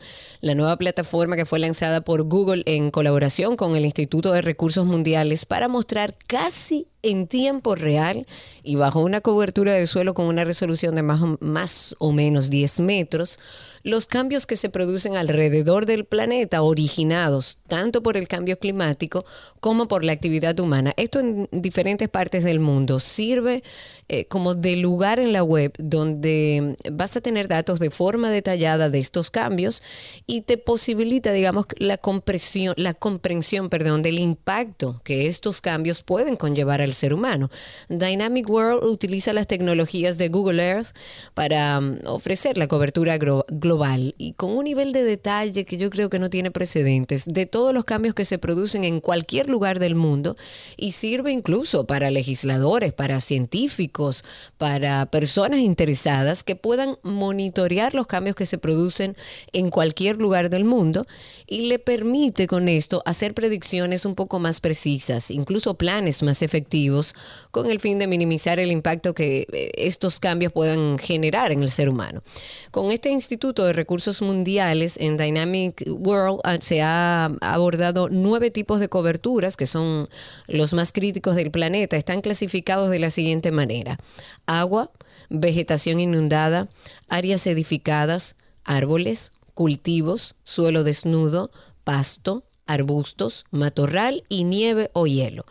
la 0.41 0.55
nueva 0.55 0.77
plataforma 0.77 1.37
que 1.37 1.47
fue 1.47 1.59
lanzada 1.59 2.03
por 2.03 2.23
Google 2.25 2.63
en 2.67 2.91
colaboración 2.91 3.57
con 3.57 3.77
el 3.77 3.85
Instituto 3.85 4.33
de 4.33 4.43
Recursos 4.43 4.87
Mundiales 4.87 5.47
para 5.47 5.69
mostrar 5.69 6.17
casi 6.27 6.89
en 7.03 7.27
tiempo 7.27 7.75
real 7.75 8.27
y 8.63 8.77
bajo 8.77 9.01
una 9.01 9.21
cobertura 9.21 9.73
de 9.73 9.87
suelo 9.87 10.15
con 10.15 10.27
una 10.27 10.45
resolución 10.45 10.95
de 10.95 11.03
más 11.03 11.95
o, 11.99 12.13
menos 12.13 12.51
10 12.51 12.81
metros, 12.81 13.39
los 13.83 14.07
cambios 14.07 14.47
que 14.47 14.57
se 14.57 14.69
producen 14.69 15.17
alrededor 15.17 15.87
del 15.87 16.05
planeta 16.05 16.63
originados 16.63 17.61
tanto 17.69 18.03
por 18.03 18.17
el 18.17 18.29
cambio 18.29 18.59
climático 18.59 19.25
como 19.61 19.89
por 19.89 20.05
la 20.05 20.13
actividad 20.13 20.59
humana. 20.61 20.93
Esto 20.97 21.21
en 21.21 21.49
diferentes 21.53 22.09
partes 22.09 22.45
del 22.45 22.61
mundo 22.61 22.99
sirve 22.99 23.63
eh, 24.09 24.25
como 24.27 24.55
de 24.55 24.77
lugar 24.77 25.19
en 25.19 25.33
la 25.33 25.43
web 25.43 25.73
donde 25.79 26.77
vas 26.91 27.17
a 27.17 27.21
tener 27.21 27.49
datos 27.49 27.79
de 27.79 27.91
forma 27.91 28.31
detallada 28.31 28.91
de 28.91 28.99
estos 28.99 29.31
cambios 29.31 29.83
y 30.27 30.43
te 30.43 30.59
posibilita, 30.59 31.33
digamos, 31.33 31.67
la 31.79 31.99
comprensión, 31.99 32.75
la 32.77 32.95
comprensión, 32.95 33.69
perdón, 33.69 34.03
del 34.03 34.19
impacto 34.19 35.01
que 35.05 35.27
estos 35.27 35.61
cambios 35.61 36.03
pueden 36.03 36.37
conllevar 36.37 36.81
al 36.81 36.95
ser 36.95 37.15
humano. 37.15 37.51
Dynamic 37.89 38.49
World 38.49 38.85
utiliza 38.85 39.33
las 39.33 39.47
tecnologías 39.47 40.19
de 40.19 40.29
Google 40.29 40.63
Earth 40.63 40.89
para 41.35 41.79
um, 41.79 41.99
ofrecer 42.07 42.59
la 42.59 42.67
cobertura 42.67 43.19
global 43.19 43.68
y 44.17 44.33
con 44.33 44.51
un 44.51 44.65
nivel 44.65 44.93
de 44.93 45.03
detalle 45.03 45.65
que 45.65 45.77
yo 45.77 45.91
creo 45.91 46.09
que 46.09 46.19
no 46.19 46.31
tiene 46.31 46.51
precedentes 46.51 47.25
de 47.27 47.47
todos 47.47 47.75
los 47.75 47.85
cambios 47.85 48.15
que 48.15 48.25
se 48.25 48.39
producen 48.39 48.85
en 48.85 49.01
cualquier 49.01 49.49
lugar 49.49 49.79
del 49.79 49.95
mundo 49.95 50.37
y 50.77 50.93
sirve 50.93 51.33
incluso 51.33 51.87
para 51.87 52.11
legisladores, 52.11 52.93
para 52.93 53.21
científicos, 53.21 54.25
para 54.57 55.07
personas 55.07 55.61
interesadas 55.61 56.45
que 56.45 56.57
puedan 56.57 56.97
monitorear 57.03 57.95
los 57.95 58.07
cambios 58.07 58.37
que 58.37 58.47
se 58.47 58.59
producen 58.59 59.17
en 59.53 59.71
cualquier 59.71 60.17
lugar 60.17 60.49
del 60.49 60.65
mundo 60.65 61.07
y 61.47 61.69
le 61.69 61.79
permite 61.79 62.47
con 62.47 62.69
esto 62.69 63.03
hacer 63.05 63.35
predicciones 63.35 64.07
un 64.07 64.15
poco 64.15 64.39
más 64.39 64.61
precisas, 64.61 65.31
incluso 65.31 65.75
planes 65.75 66.23
más 66.23 66.43
efectivos 66.43 67.15
con 67.51 67.71
el 67.71 67.81
fin 67.81 67.99
de 67.99 68.07
minimizar 68.07 68.59
el 68.59 68.71
impacto 68.71 69.15
que 69.15 69.47
eh, 69.53 69.71
estos 69.75 70.21
cambios 70.21 70.53
puedan 70.53 70.99
generar 70.99 71.53
en 71.53 71.63
el 71.63 71.71
ser 71.71 71.89
humano. 71.89 72.23
Con 72.71 72.91
este 72.91 73.11
Instituto 73.11 73.58
de 73.65 73.73
Recursos 73.73 74.23
Mundiales 74.23 74.97
en 74.99 75.17
Dynamic 75.17 75.85
World 75.87 76.41
ah, 76.45 76.59
se 76.61 76.83
ha 76.83 77.27
abordado 77.41 78.09
nueve 78.11 78.51
tipos 78.51 78.81
de 78.81 78.89
coberturas 78.89 79.57
que 79.57 79.67
son 79.67 80.09
los 80.47 80.73
más 80.73 80.93
críticos 80.93 81.37
del 81.37 81.51
planeta. 81.51 81.97
Están 81.97 82.21
clasificados 82.21 82.91
de 82.91 82.99
la 82.99 83.11
siguiente 83.11 83.51
manera. 83.53 83.99
Agua, 84.47 84.91
vegetación 85.29 86.01
inundada, 86.01 86.69
áreas 87.09 87.47
edificadas, 87.47 88.37
árboles, 88.65 89.33
cultivos, 89.55 90.37
suelo 90.45 90.85
desnudo, 90.85 91.51
pasto, 91.85 92.45
arbustos, 92.69 93.45
matorral 93.51 94.23
y 94.29 94.45
nieve 94.45 94.91
o 94.93 95.07
hielo. 95.07 95.45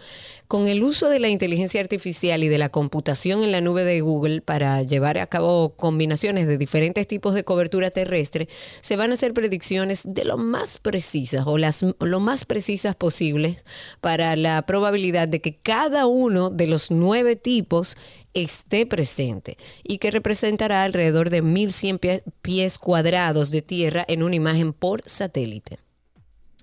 Con 0.48 0.68
el 0.68 0.82
uso 0.82 1.10
de 1.10 1.20
la 1.20 1.28
inteligencia 1.28 1.82
artificial 1.82 2.42
y 2.42 2.48
de 2.48 2.58
la 2.58 2.70
computación 2.70 3.44
en 3.44 3.52
la 3.52 3.60
nube 3.60 3.84
de 3.84 4.00
Google 4.00 4.42
para 4.42 4.82
llevar 4.84 5.18
a 5.18 5.28
cabo 5.28 5.76
combinaciones 5.76 6.48
de 6.48 6.58
diferentes 6.58 7.06
tipos 7.06 7.34
de 7.36 7.44
cobertura 7.44 7.92
terrestre, 7.92 8.48
se 8.82 8.96
van 8.96 9.12
a 9.12 9.16
hacer 9.16 9.34
predicciones 9.34 10.04
de 10.06 10.24
lo 10.24 10.38
más 10.38 10.78
precisas 10.78 11.46
o 11.48 11.58
las 11.58 11.84
lo 12.00 12.20
más 12.22 12.46
precisas 12.46 12.96
posibles 12.96 13.66
para 14.00 14.36
la 14.38 14.66
probabilidad 14.66 15.28
de 15.28 15.42
que 15.42 15.58
cada 15.58 16.06
uno 16.06 16.50
de 16.50 16.68
los 16.68 16.92
nueve 16.92 17.36
tipos 17.36 17.98
esté 18.34 18.86
presente 18.86 19.58
y 19.84 19.98
que 19.98 20.12
representará 20.12 20.84
alrededor 20.84 21.30
de 21.30 21.44
1.100 21.44 22.24
pies 22.42 22.78
cuadrados 22.78 23.52
de 23.52 23.62
tierra 23.62 24.06
en 24.08 24.24
una 24.24 24.36
imagen 24.36 24.74
por 24.74 25.02
satélite. 25.06 25.80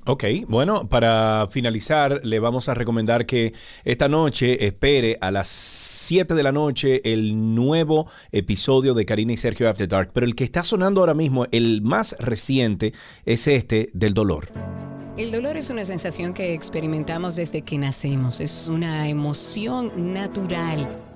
Ok, 0.06 0.24
bueno, 0.48 0.86
para 0.86 1.48
finalizar, 1.50 2.20
le 2.24 2.38
vamos 2.38 2.68
a 2.68 2.74
recomendar 2.74 3.24
que 3.24 3.54
esta 3.84 4.06
noche 4.06 4.66
espere 4.66 5.16
a 5.18 5.30
las 5.30 5.48
7 5.48 6.34
de 6.34 6.42
la 6.42 6.52
noche 6.52 7.00
el 7.10 7.54
nuevo 7.54 8.06
episodio 8.30 8.92
de 8.92 9.06
Karina 9.06 9.32
y 9.32 9.38
Sergio 9.38 9.66
After 9.66 9.88
Dark. 9.88 10.10
Pero 10.12 10.26
el 10.26 10.34
que 10.34 10.44
está 10.44 10.62
sonando 10.62 11.00
ahora 11.00 11.14
mismo, 11.14 11.46
el 11.52 11.80
más 11.80 12.14
reciente, 12.18 12.92
es 13.24 13.46
este 13.46 13.88
del 13.94 14.12
dolor. 14.12 14.48
El 15.16 15.32
dolor 15.32 15.56
es 15.56 15.70
una 15.70 15.86
sensación 15.86 16.34
que 16.34 16.52
experimentamos 16.52 17.34
desde 17.34 17.62
que 17.62 17.78
nacemos. 17.78 18.40
Es 18.40 18.68
una 18.68 19.08
emoción 19.08 20.12
natural 20.12 20.86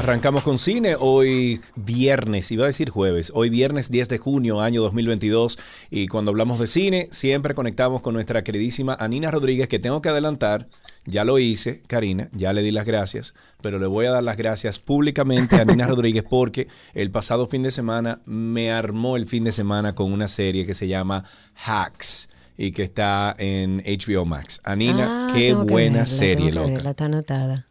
Arrancamos 0.00 0.42
con 0.42 0.58
cine 0.58 0.96
hoy 0.98 1.60
viernes, 1.76 2.50
iba 2.50 2.64
a 2.64 2.68
decir 2.68 2.88
jueves, 2.88 3.30
hoy 3.34 3.50
viernes 3.50 3.90
10 3.90 4.08
de 4.08 4.16
junio, 4.16 4.62
año 4.62 4.80
2022, 4.80 5.58
y 5.90 6.06
cuando 6.06 6.30
hablamos 6.30 6.58
de 6.58 6.68
cine 6.68 7.08
siempre 7.10 7.54
conectamos 7.54 8.00
con 8.00 8.14
nuestra 8.14 8.42
queridísima 8.42 8.94
Anina 8.94 9.30
Rodríguez, 9.30 9.68
que 9.68 9.78
tengo 9.78 10.00
que 10.00 10.08
adelantar, 10.08 10.68
ya 11.04 11.24
lo 11.24 11.38
hice, 11.38 11.82
Karina, 11.86 12.30
ya 12.32 12.54
le 12.54 12.62
di 12.62 12.70
las 12.70 12.86
gracias, 12.86 13.34
pero 13.60 13.78
le 13.78 13.86
voy 13.86 14.06
a 14.06 14.12
dar 14.12 14.22
las 14.22 14.38
gracias 14.38 14.78
públicamente 14.78 15.56
a 15.56 15.62
Anina 15.62 15.86
Rodríguez 15.86 16.24
porque 16.26 16.68
el 16.94 17.10
pasado 17.10 17.46
fin 17.46 17.62
de 17.62 17.70
semana 17.70 18.22
me 18.24 18.72
armó 18.72 19.18
el 19.18 19.26
fin 19.26 19.44
de 19.44 19.52
semana 19.52 19.94
con 19.94 20.14
una 20.14 20.28
serie 20.28 20.64
que 20.64 20.72
se 20.72 20.88
llama 20.88 21.24
Hacks 21.66 22.30
y 22.56 22.72
que 22.72 22.84
está 22.84 23.34
en 23.36 23.82
HBO 23.84 24.24
Max. 24.24 24.62
Anina, 24.64 25.28
ah, 25.28 25.32
qué 25.34 25.52
buena 25.52 26.06
serie, 26.06 26.52
loca. 26.52 26.88
está 26.88 27.04
anotada. 27.04 27.66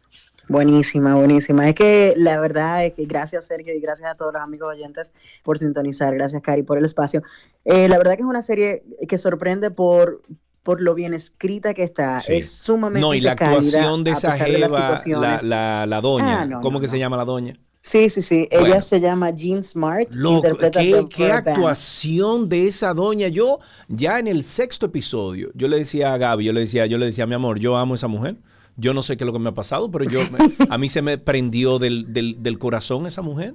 Buenísima, 0.50 1.14
buenísima. 1.14 1.68
Es 1.68 1.76
que 1.76 2.12
la 2.16 2.40
verdad 2.40 2.84
es 2.84 2.94
que 2.94 3.04
gracias 3.04 3.46
Sergio 3.46 3.72
y 3.72 3.78
gracias 3.78 4.10
a 4.10 4.16
todos 4.16 4.32
los 4.32 4.42
amigos 4.42 4.74
oyentes 4.74 5.12
por 5.44 5.58
sintonizar. 5.58 6.12
Gracias 6.12 6.42
Cari 6.42 6.64
por 6.64 6.76
el 6.76 6.84
espacio. 6.84 7.22
Eh, 7.64 7.88
la 7.88 7.98
verdad 7.98 8.14
que 8.16 8.22
es 8.22 8.26
una 8.26 8.42
serie 8.42 8.82
que 9.08 9.16
sorprende 9.16 9.70
por, 9.70 10.22
por 10.64 10.80
lo 10.80 10.96
bien 10.96 11.14
escrita 11.14 11.72
que 11.72 11.84
está. 11.84 12.20
Es 12.26 12.50
sumamente 12.50 13.00
No, 13.00 13.14
y 13.14 13.20
la 13.20 13.32
actuación 13.32 14.02
de 14.02 14.10
esa 14.10 14.32
jeva, 14.32 14.96
la, 15.42 15.86
la, 15.86 16.00
doña. 16.00 16.42
Ah, 16.42 16.60
¿Cómo 16.60 16.80
que 16.80 16.88
se 16.88 16.98
llama 16.98 17.16
la 17.16 17.24
doña? 17.24 17.54
Sí, 17.80 18.10
sí, 18.10 18.20
sí. 18.20 18.48
Ella 18.50 18.82
se 18.82 18.98
llama 18.98 19.30
Jean 19.30 19.62
Smart. 19.62 20.12
Loco, 20.14 20.58
qué, 20.72 21.06
qué 21.08 21.30
actuación 21.30 22.48
de 22.48 22.66
esa 22.66 22.92
doña. 22.92 23.28
Yo, 23.28 23.60
ya 23.86 24.18
en 24.18 24.26
el 24.26 24.42
sexto 24.42 24.86
episodio, 24.86 25.50
yo 25.54 25.68
le 25.68 25.78
decía 25.78 26.12
a 26.12 26.18
Gaby, 26.18 26.44
yo 26.44 26.52
le 26.52 26.60
decía, 26.60 26.86
yo 26.86 26.98
le 26.98 27.06
decía, 27.06 27.24
mi 27.24 27.36
amor, 27.36 27.60
yo 27.60 27.76
amo 27.76 27.94
a 27.94 27.96
esa 27.96 28.08
mujer. 28.08 28.36
Yo 28.80 28.94
no 28.94 29.02
sé 29.02 29.16
qué 29.16 29.24
es 29.24 29.26
lo 29.26 29.32
que 29.32 29.38
me 29.38 29.50
ha 29.50 29.54
pasado, 29.54 29.90
pero 29.90 30.04
yo 30.06 30.20
a 30.70 30.78
mí 30.78 30.88
se 30.88 31.02
me 31.02 31.18
prendió 31.18 31.78
del, 31.78 32.12
del, 32.12 32.42
del 32.42 32.58
corazón 32.58 33.06
esa 33.06 33.22
mujer. 33.22 33.54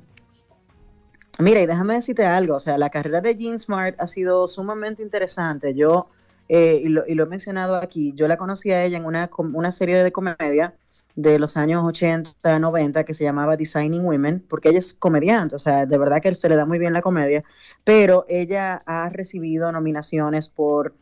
Mira, 1.39 1.61
y 1.61 1.65
déjame 1.65 1.95
decirte 1.95 2.25
algo, 2.25 2.55
o 2.55 2.59
sea, 2.59 2.77
la 2.77 2.89
carrera 2.89 3.19
de 3.19 3.35
Jean 3.35 3.59
Smart 3.59 3.99
ha 3.99 4.07
sido 4.07 4.47
sumamente 4.47 5.03
interesante. 5.03 5.73
Yo, 5.73 6.07
eh, 6.47 6.79
y, 6.83 6.87
lo, 6.87 7.03
y, 7.05 7.15
lo, 7.15 7.25
he 7.25 7.27
mencionado 7.27 7.75
aquí, 7.75 8.13
yo 8.15 8.27
la 8.27 8.37
conocí 8.37 8.71
a 8.71 8.83
ella 8.85 8.97
en 8.97 9.05
una, 9.05 9.29
una 9.37 9.71
serie 9.71 10.01
de 10.01 10.11
comedia 10.13 10.75
de 11.15 11.39
los 11.39 11.57
años 11.57 11.83
80, 11.83 12.59
90, 12.59 13.03
que 13.03 13.13
se 13.13 13.23
llamaba 13.23 13.57
Designing 13.57 14.05
Women, 14.05 14.45
porque 14.47 14.69
ella 14.69 14.79
es 14.79 14.93
comediante, 14.93 15.55
o 15.55 15.57
sea, 15.57 15.85
de 15.85 15.97
verdad 15.97 16.21
que 16.21 16.33
se 16.35 16.47
le 16.47 16.55
da 16.55 16.65
muy 16.65 16.77
bien 16.77 16.93
la 16.93 17.01
comedia, 17.01 17.43
pero 17.83 18.25
ella 18.27 18.83
ha 18.85 19.09
recibido 19.09 19.71
nominaciones 19.71 20.49
por, 20.49 20.93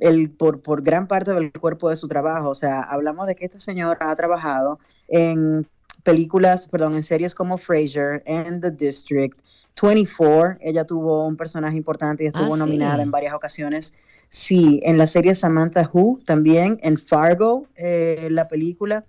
el, 0.00 0.30
por, 0.30 0.60
por 0.60 0.82
gran 0.82 1.06
parte 1.06 1.32
del 1.32 1.52
cuerpo 1.52 1.90
de 1.90 1.96
su 1.96 2.08
trabajo, 2.08 2.50
o 2.50 2.54
sea, 2.54 2.82
hablamos 2.82 3.26
de 3.26 3.34
que 3.34 3.44
esta 3.44 3.58
señora 3.58 4.10
ha 4.10 4.16
trabajado 4.16 4.78
en 5.08 5.66
películas, 6.02 6.66
perdón, 6.66 6.94
en 6.96 7.02
series 7.02 7.34
como 7.34 7.58
Frasier, 7.58 8.22
and 8.26 8.62
The 8.62 8.70
District, 8.70 9.38
24, 9.80 10.58
ella 10.60 10.84
tuvo 10.84 11.26
un 11.26 11.36
personaje 11.36 11.76
importante 11.76 12.24
y 12.24 12.26
estuvo 12.26 12.54
ah, 12.54 12.58
nominada 12.58 13.02
en 13.02 13.10
varias 13.10 13.34
ocasiones. 13.34 13.94
Sí, 14.28 14.80
en 14.84 14.98
la 14.98 15.06
serie 15.06 15.34
Samantha 15.34 15.90
Who 15.92 16.18
también, 16.24 16.78
en 16.82 16.98
Fargo, 16.98 17.66
eh, 17.76 18.28
la 18.30 18.46
película, 18.48 19.04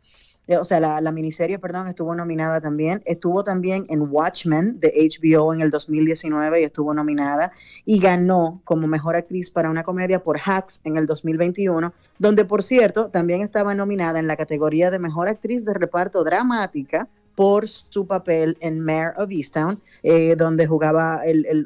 o 0.57 0.63
sea, 0.63 0.79
la, 0.79 1.11
miniserie, 1.11 1.59
perdón, 1.59 1.87
estuvo 1.87 2.15
nominada 2.15 2.59
también. 2.61 3.01
Estuvo 3.05 3.43
también 3.43 3.85
en 3.89 4.01
Watchmen 4.09 4.79
de 4.79 4.91
HBO 4.91 5.53
en 5.53 5.61
el 5.61 5.69
2019 5.69 6.61
y 6.61 6.63
estuvo 6.63 6.93
nominada. 6.93 7.51
Y 7.85 7.99
ganó 7.99 8.61
como 8.63 8.87
mejor 8.87 9.15
actriz 9.15 9.49
para 9.49 9.69
una 9.69 9.83
comedia 9.83 10.23
por 10.23 10.39
Hacks 10.39 10.81
en 10.83 10.97
el 10.97 11.05
2021, 11.05 11.93
donde, 12.19 12.45
por 12.45 12.63
cierto, 12.63 13.09
también 13.09 13.41
estaba 13.41 13.73
nominada 13.75 14.19
en 14.19 14.27
la 14.27 14.37
categoría 14.37 14.91
de 14.91 14.99
mejor 14.99 15.27
actriz 15.27 15.65
de 15.65 15.73
reparto 15.73 16.23
dramática 16.23 17.07
por 17.35 17.67
su 17.67 18.05
papel 18.05 18.57
en 18.59 18.79
Mayor 18.79 19.13
of 19.17 19.31
Easttown, 19.31 19.81
eh, 20.03 20.35
donde 20.35 20.67
jugaba 20.67 21.21
el, 21.25 21.45
el, 21.45 21.65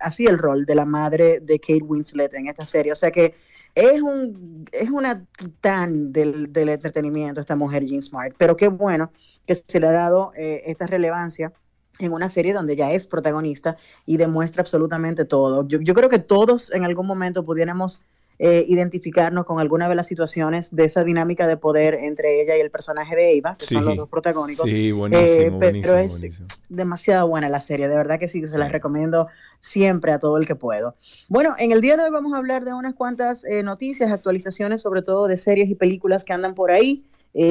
así 0.00 0.26
el 0.26 0.38
rol 0.38 0.64
de 0.64 0.74
la 0.74 0.84
madre 0.84 1.40
de 1.40 1.58
Kate 1.58 1.82
Winslet 1.82 2.32
en 2.34 2.48
esta 2.48 2.66
serie. 2.66 2.92
O 2.92 2.96
sea 2.96 3.10
que 3.10 3.34
es 3.74 4.02
un 4.02 4.68
es 4.72 4.90
una 4.90 5.24
titán 5.36 6.12
del, 6.12 6.52
del 6.52 6.68
entretenimiento 6.70 7.40
esta 7.40 7.56
mujer 7.56 7.84
Jean 7.84 8.02
Smart, 8.02 8.34
pero 8.38 8.56
qué 8.56 8.68
bueno 8.68 9.10
que 9.46 9.54
se 9.54 9.80
le 9.80 9.88
ha 9.88 9.92
dado 9.92 10.32
eh, 10.36 10.62
esta 10.66 10.86
relevancia 10.86 11.52
en 11.98 12.12
una 12.12 12.28
serie 12.28 12.52
donde 12.52 12.76
ya 12.76 12.92
es 12.92 13.06
protagonista 13.06 13.76
y 14.06 14.16
demuestra 14.16 14.62
absolutamente 14.62 15.24
todo. 15.24 15.66
Yo, 15.68 15.80
yo 15.80 15.94
creo 15.94 16.08
que 16.08 16.18
todos 16.18 16.72
en 16.72 16.84
algún 16.84 17.06
momento 17.06 17.44
pudiéramos 17.44 18.02
eh, 18.42 18.64
identificarnos 18.68 19.44
con 19.44 19.60
alguna 19.60 19.86
de 19.86 19.94
las 19.94 20.06
situaciones 20.06 20.74
de 20.74 20.86
esa 20.86 21.04
dinámica 21.04 21.46
de 21.46 21.58
poder 21.58 21.92
entre 21.92 22.40
ella 22.40 22.56
y 22.56 22.60
el 22.60 22.70
personaje 22.70 23.14
de 23.14 23.36
Eva, 23.36 23.56
que 23.58 23.66
son 23.66 23.84
los 23.84 23.98
dos 23.98 24.08
protagónicos. 24.08 24.70
Sí, 24.70 24.92
buenísimo, 24.92 25.62
eh, 25.62 25.80
pero 25.82 25.98
es 25.98 26.40
demasiado 26.70 27.28
buena 27.28 27.50
la 27.50 27.60
serie, 27.60 27.86
de 27.86 27.94
verdad 27.94 28.18
que 28.18 28.28
sí, 28.28 28.46
se 28.46 28.56
la 28.56 28.70
recomiendo 28.70 29.26
siempre 29.60 30.12
a 30.12 30.18
todo 30.18 30.38
el 30.38 30.46
que 30.46 30.54
puedo. 30.54 30.94
Bueno, 31.28 31.54
en 31.58 31.72
el 31.72 31.82
día 31.82 31.98
de 31.98 32.04
hoy 32.04 32.10
vamos 32.10 32.32
a 32.32 32.38
hablar 32.38 32.64
de 32.64 32.72
unas 32.72 32.94
cuantas 32.94 33.44
eh, 33.44 33.62
noticias, 33.62 34.10
actualizaciones, 34.10 34.80
sobre 34.80 35.02
todo 35.02 35.26
de 35.26 35.36
series 35.36 35.68
y 35.68 35.74
películas 35.74 36.24
que 36.24 36.32
andan 36.32 36.54
por 36.54 36.70
ahí. 36.70 37.04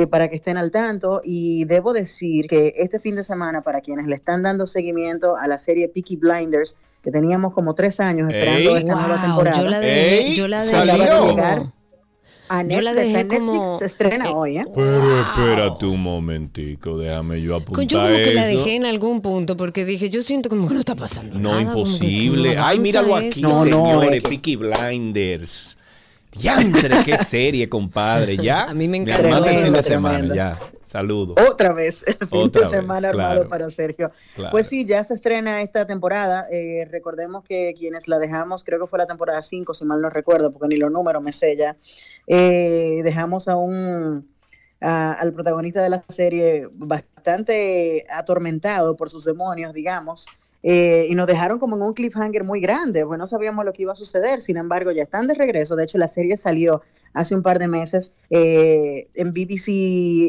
para 0.10 0.28
que 0.28 0.36
estén 0.36 0.58
al 0.58 0.72
tanto. 0.72 1.22
Y 1.24 1.64
debo 1.64 1.94
decir 1.94 2.48
que 2.48 2.74
este 2.76 3.00
fin 3.00 3.16
de 3.16 3.24
semana, 3.24 3.62
para 3.62 3.80
quienes 3.80 4.08
le 4.08 4.16
están 4.16 4.44
dando 4.44 4.66
seguimiento 4.66 5.38
a 5.38 5.48
la 5.48 5.58
serie 5.58 5.88
Peaky 5.88 6.18
Blinders, 6.18 6.78
que 7.04 7.12
teníamos 7.12 7.54
como 7.54 7.76
tres 7.76 8.00
años 8.00 8.32
esperando 8.32 8.78
esta 8.78 8.96
nueva 8.96 9.22
temporada. 9.22 9.62
Yo 9.62 9.70
la 9.70 9.80
dejé, 9.80 10.36
yo 10.36 10.48
la 10.48 10.64
dejé. 10.64 11.72
A 12.52 12.64
Netflix, 12.64 12.76
yo 12.76 12.82
la 12.82 12.94
dejé 12.96 13.28
como... 13.28 13.78
se 13.78 13.86
estrena 13.86 14.26
eh, 14.26 14.34
hoy, 14.34 14.58
¿eh? 14.58 14.66
Pero 14.74 15.22
espérate 15.22 15.86
un 15.86 16.02
momentico, 16.02 16.98
déjame 16.98 17.44
yo 17.44 17.56
apuntar 17.56 17.86
Yo 17.86 18.00
como 18.00 18.16
que 18.16 18.34
la 18.34 18.48
dejé 18.48 18.76
en 18.76 18.88
algún 18.88 19.22
punto 19.22 19.56
porque 19.56 19.86
dije, 19.86 20.10
yo 20.10 20.24
siento 20.24 20.50
como 20.50 20.68
que 20.68 20.74
no 20.74 20.80
está 20.80 20.96
pasando 20.96 21.38
no, 21.38 21.52
nada. 21.52 21.62
Imposible. 21.62 22.58
Ay, 22.58 22.80
míralo 22.80 23.16
aquí, 23.16 23.44
no, 23.44 23.64
señores, 23.64 24.24
no, 24.24 24.30
Peaky 24.30 24.56
Blinders. 24.56 25.78
Diantre, 26.32 27.04
qué 27.06 27.20
serie, 27.20 27.70
compadre. 27.70 28.36
Ya. 28.38 28.64
A 28.70 28.74
mí 28.74 28.88
me 28.88 28.98
encanta. 28.98 29.52
el 29.52 29.64
fin 29.66 29.74
de 29.74 29.84
semana, 29.84 30.36
ya. 30.36 30.60
Saludos. 30.90 31.36
Otra 31.48 31.72
vez, 31.72 32.04
el 32.08 32.16
fin 32.28 32.52
de 32.52 32.66
semana 32.66 33.10
armado 33.10 33.48
para 33.48 33.70
Sergio. 33.70 34.10
Pues 34.50 34.66
sí, 34.66 34.86
ya 34.86 35.04
se 35.04 35.14
estrena 35.14 35.62
esta 35.62 35.86
temporada. 35.86 36.48
Eh, 36.50 36.88
recordemos 36.90 37.44
que 37.44 37.76
quienes 37.78 38.08
la 38.08 38.18
dejamos, 38.18 38.64
creo 38.64 38.80
que 38.80 38.88
fue 38.88 38.98
la 38.98 39.06
temporada 39.06 39.44
5, 39.44 39.72
si 39.76 39.86
mal 39.86 40.02
no 40.02 40.10
recuerdo, 40.10 40.52
porque 40.52 40.70
ni 40.70 40.78
los 40.78 40.92
números 40.92 41.22
me 41.22 41.32
sella. 41.32 41.78
Eh, 42.26 43.02
dejamos 43.04 43.48
a 43.48 43.56
un 43.56 44.28
al 44.80 45.32
protagonista 45.34 45.84
de 45.84 45.90
la 45.90 46.04
serie 46.10 46.68
bastante 46.72 48.06
atormentado 48.10 48.96
por 48.96 49.12
sus 49.12 49.26
demonios, 49.26 49.74
digamos. 49.76 50.26
Eh, 50.64 51.06
y 51.08 51.14
nos 51.14 51.28
dejaron 51.28 51.60
como 51.60 51.76
en 51.76 51.84
un 51.84 51.94
cliffhanger 51.94 52.44
muy 52.44 52.62
grande, 52.62 53.06
pues 53.06 53.20
no 53.20 53.28
sabíamos 53.28 53.64
lo 53.64 53.74
que 53.74 53.84
iba 53.84 53.92
a 53.92 53.96
suceder, 53.96 54.42
sin 54.42 54.58
embargo 54.58 54.92
ya 54.92 55.04
están 55.04 55.28
de 55.28 55.34
regreso, 55.34 55.78
de 55.78 55.86
hecho 55.86 55.98
la 55.98 56.10
serie 56.10 56.36
salió 56.36 56.82
hace 57.14 57.36
un 57.36 57.44
par 57.44 57.60
de 57.60 57.68
meses 57.68 58.14
eh, 58.30 59.08
en 59.16 59.32
BBC 59.32 59.68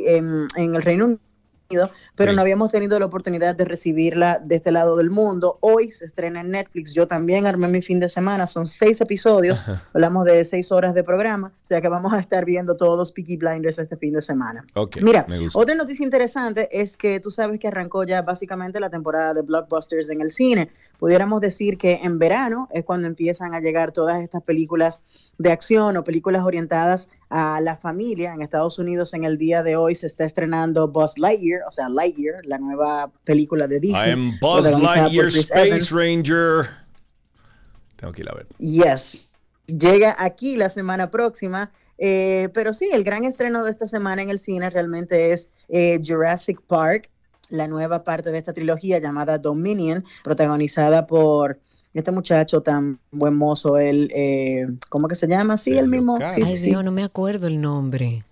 en, 0.09 0.49
en 0.57 0.75
el 0.75 0.83
Reino 0.83 1.07
Unido 1.07 1.21
pero 2.17 2.33
no 2.33 2.41
habíamos 2.41 2.73
tenido 2.73 2.99
la 2.99 3.07
oportunidad 3.07 3.55
de 3.55 3.65
recibirla 3.65 4.41
de 4.43 4.57
este 4.57 4.73
lado 4.73 4.97
del 4.97 5.11
mundo. 5.11 5.59
Hoy 5.61 5.93
se 5.93 6.05
estrena 6.05 6.41
en 6.41 6.51
Netflix. 6.51 6.93
Yo 6.93 7.07
también 7.07 7.47
armé 7.47 7.69
mi 7.69 7.81
fin 7.81 8.01
de 8.01 8.09
semana. 8.09 8.47
Son 8.47 8.67
seis 8.67 9.01
episodios. 9.01 9.65
Hablamos 9.95 10.25
de 10.25 10.45
seis 10.45 10.73
horas 10.73 10.95
de 10.95 11.05
programa. 11.05 11.49
O 11.49 11.67
sea 11.67 11.81
que 11.81 11.89
vamos 11.89 12.13
a 12.13 12.19
estar 12.19 12.45
viendo 12.45 12.77
todos 12.77 13.13
Peaky 13.13 13.37
Blinders 13.37 13.79
este 13.79 13.97
fin 13.97 14.15
de 14.15 14.23
semana. 14.23 14.65
Mira, 15.01 15.25
otra 15.55 15.75
noticia 15.75 16.05
interesante 16.05 16.69
es 16.73 16.97
que 16.97 17.21
tú 17.21 17.31
sabes 17.31 17.61
que 17.61 17.69
arrancó 17.69 18.05
ya 18.05 18.23
básicamente 18.23 18.81
la 18.81 18.91
temporada 18.91 19.33
de 19.33 19.43
blockbusters 19.43 20.11
en 20.11 20.21
el 20.21 20.31
cine 20.31 20.71
pudiéramos 21.01 21.41
decir 21.41 21.79
que 21.79 22.01
en 22.03 22.19
verano 22.19 22.69
es 22.73 22.85
cuando 22.85 23.07
empiezan 23.07 23.55
a 23.55 23.61
llegar 23.61 23.91
todas 23.91 24.23
estas 24.23 24.43
películas 24.43 25.01
de 25.39 25.51
acción 25.51 25.97
o 25.97 26.05
películas 26.05 26.45
orientadas 26.45 27.11
a 27.31 27.61
la 27.63 27.77
familia. 27.79 28.35
En 28.35 28.43
Estados 28.43 28.79
Unidos 28.79 29.15
en 29.15 29.25
el 29.25 29.39
día 29.39 29.63
de 29.63 29.77
hoy 29.77 29.95
se 29.95 30.07
está 30.07 30.27
estrenando 30.27 30.87
Buzz 30.89 31.17
Lightyear, 31.17 31.63
o 31.67 31.71
sea, 31.71 31.89
Lightyear, 31.89 32.45
la 32.45 32.59
nueva 32.59 33.11
película 33.25 33.67
de 33.67 33.81
Disney. 33.81 34.11
I 34.11 34.13
am 34.13 34.39
Buzz 34.41 34.79
Lightyear, 34.79 35.29
Space 35.29 35.93
Ranger. 35.93 36.69
Tengo 37.97 38.13
que 38.13 38.21
ir 38.21 38.29
a 38.29 38.35
ver. 38.35 38.47
Yes. 38.59 39.33
Llega 39.67 40.15
aquí 40.19 40.57
la 40.57 40.69
semana 40.69 41.11
próxima. 41.11 41.73
Eh, 41.97 42.49
pero 42.55 42.73
sí, 42.73 42.89
el 42.93 43.05
gran 43.05 43.25
estreno 43.25 43.63
de 43.63 43.71
esta 43.71 43.87
semana 43.87 44.23
en 44.23 44.31
el 44.31 44.39
cine 44.39 44.71
realmente 44.71 45.33
es 45.33 45.51
eh, 45.69 46.01
Jurassic 46.03 46.61
Park, 46.67 47.11
la 47.51 47.69
nueva 47.69 48.03
parte 48.05 48.31
de 48.31 48.39
esta 48.39 48.53
trilogía 48.53 48.99
llamada 48.99 49.39
Dominion, 49.39 50.05
protagonizada 50.25 51.07
por 51.07 51.59
este 51.93 52.11
muchacho 52.13 52.63
tan 52.63 52.99
buen 53.11 53.37
mozo, 53.37 53.77
él, 53.77 54.11
eh, 54.15 54.67
¿cómo 54.89 55.09
que 55.09 55.15
se 55.15 55.27
llama? 55.27 55.59
Sí, 55.59 55.77
el 55.77 55.89
mismo. 55.89 56.19
Sí, 56.29 56.43
Ay, 56.45 56.57
Dios, 56.57 56.85
no 56.85 56.93
me 56.93 57.03
acuerdo 57.03 57.49
el 57.49 57.61
nombre. 57.61 58.23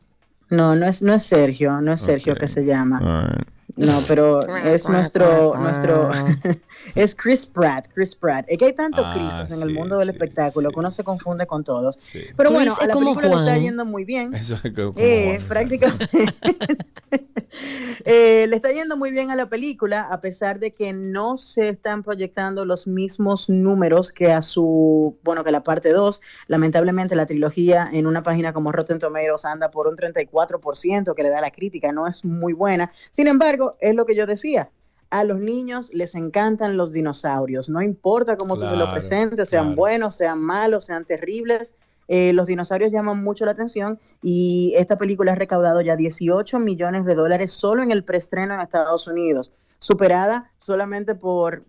No, 0.51 0.75
no 0.75 0.87
es, 0.87 1.03
no 1.03 1.13
es 1.13 1.25
Sergio, 1.25 1.81
no 1.81 1.93
es 1.93 2.01
Sergio 2.01 2.35
que 2.35 2.49
se 2.49 2.65
llama. 2.65 3.37
No, 3.77 4.01
pero 4.09 4.41
es 4.65 4.89
nuestro, 4.89 5.55
nuestro, 5.57 6.11
es 6.95 7.15
Chris 7.15 7.47
Pratt, 7.47 7.89
Chris 7.95 8.15
Pratt. 8.15 8.45
Es 8.49 8.59
que 8.59 8.67
hay 8.67 8.75
tantos 8.75 9.05
ah, 9.05 9.15
Chris 9.15 9.51
en 9.51 9.63
el 9.63 9.75
mundo 9.75 9.99
del 9.99 10.09
espectáculo 10.09 10.71
que 10.71 10.79
uno 10.79 10.91
se 10.91 11.05
confunde 11.05 11.47
con 11.47 11.65
todos. 11.65 11.99
Pero 12.37 12.51
bueno, 12.51 12.75
a 12.81 12.87
la 12.87 12.95
película 12.95 13.29
le 13.29 13.35
está 13.35 13.59
yendo 13.59 13.85
muy 13.85 14.05
bien. 14.05 14.35
Eso 14.35 14.59
es 14.63 14.73
como 14.73 14.95
eh, 14.97 15.41
prácticamente. 15.49 16.09
eh, 18.05 18.47
le 18.49 18.57
está 18.57 18.71
yendo 18.71 18.97
muy 18.97 19.11
bien 19.11 19.31
a 19.31 19.37
la 19.37 19.49
película, 19.49 20.09
a 20.11 20.21
pesar 20.21 20.59
de 20.59 20.73
que 20.73 20.93
no 20.93 21.39
se 21.39 21.71
están 21.71 22.03
proyectando 22.03 22.65
los 22.65 22.87
mismos 22.87 23.49
números 23.49 24.13
que 24.13 24.33
a 24.33 24.43
su, 24.43 25.17
bueno, 25.23 25.45
que 25.45 25.51
la 25.51 25.63
parte 25.63 25.93
2. 25.93 26.21
Lamentablemente 26.47 27.17
la 27.17 27.27
trilogía 27.27 27.89
en 27.93 28.07
una 28.07 28.23
página 28.23 28.53
como 28.53 28.73
Rotten 28.73 28.99
Tomatoes 28.99 29.45
anda 29.45 29.71
por 29.71 29.87
un 29.89 29.97
34% 29.97 31.15
que 31.15 31.23
le 31.23 31.31
da 31.31 31.41
la 31.41 31.51
crítica, 31.51 31.93
no 31.93 32.07
es 32.07 32.25
muy 32.25 32.53
buena. 32.53 32.91
Sin 33.11 33.27
embargo, 33.27 33.77
es 33.81 33.95
lo 33.95 34.07
que 34.07 34.17
yo 34.17 34.27
decía. 34.27 34.71
A 35.11 35.25
los 35.25 35.39
niños 35.39 35.93
les 35.95 36.15
encantan 36.15 36.77
los 36.77 36.93
dinosaurios, 36.93 37.69
no 37.71 37.81
importa 37.81 38.37
cómo 38.37 38.57
tú 38.57 38.69
se 38.69 38.77
lo 38.77 38.91
presentes, 38.91 39.49
sean 39.49 39.75
buenos, 39.75 40.17
sean 40.17 40.41
malos, 40.43 40.85
sean 40.85 41.07
terribles, 41.07 41.75
eh, 42.09 42.33
los 42.33 42.47
dinosaurios 42.47 42.91
llaman 42.91 43.23
mucho 43.23 43.45
la 43.45 43.53
atención 43.53 44.01
y 44.23 44.75
esta 44.77 44.97
película 44.97 45.33
ha 45.33 45.37
recaudado 45.37 45.83
ya 45.83 45.95
18 45.95 46.59
millones 46.59 47.05
de 47.05 47.15
dólares 47.15 47.53
solo 47.53 47.83
en 47.83 47.91
el 47.91 48.03
preestreno 48.03 48.55
en 48.55 48.61
Estados 48.61 49.07
Unidos, 49.07 49.53
superada 49.79 50.51
solamente 50.59 51.15
por 51.15 51.65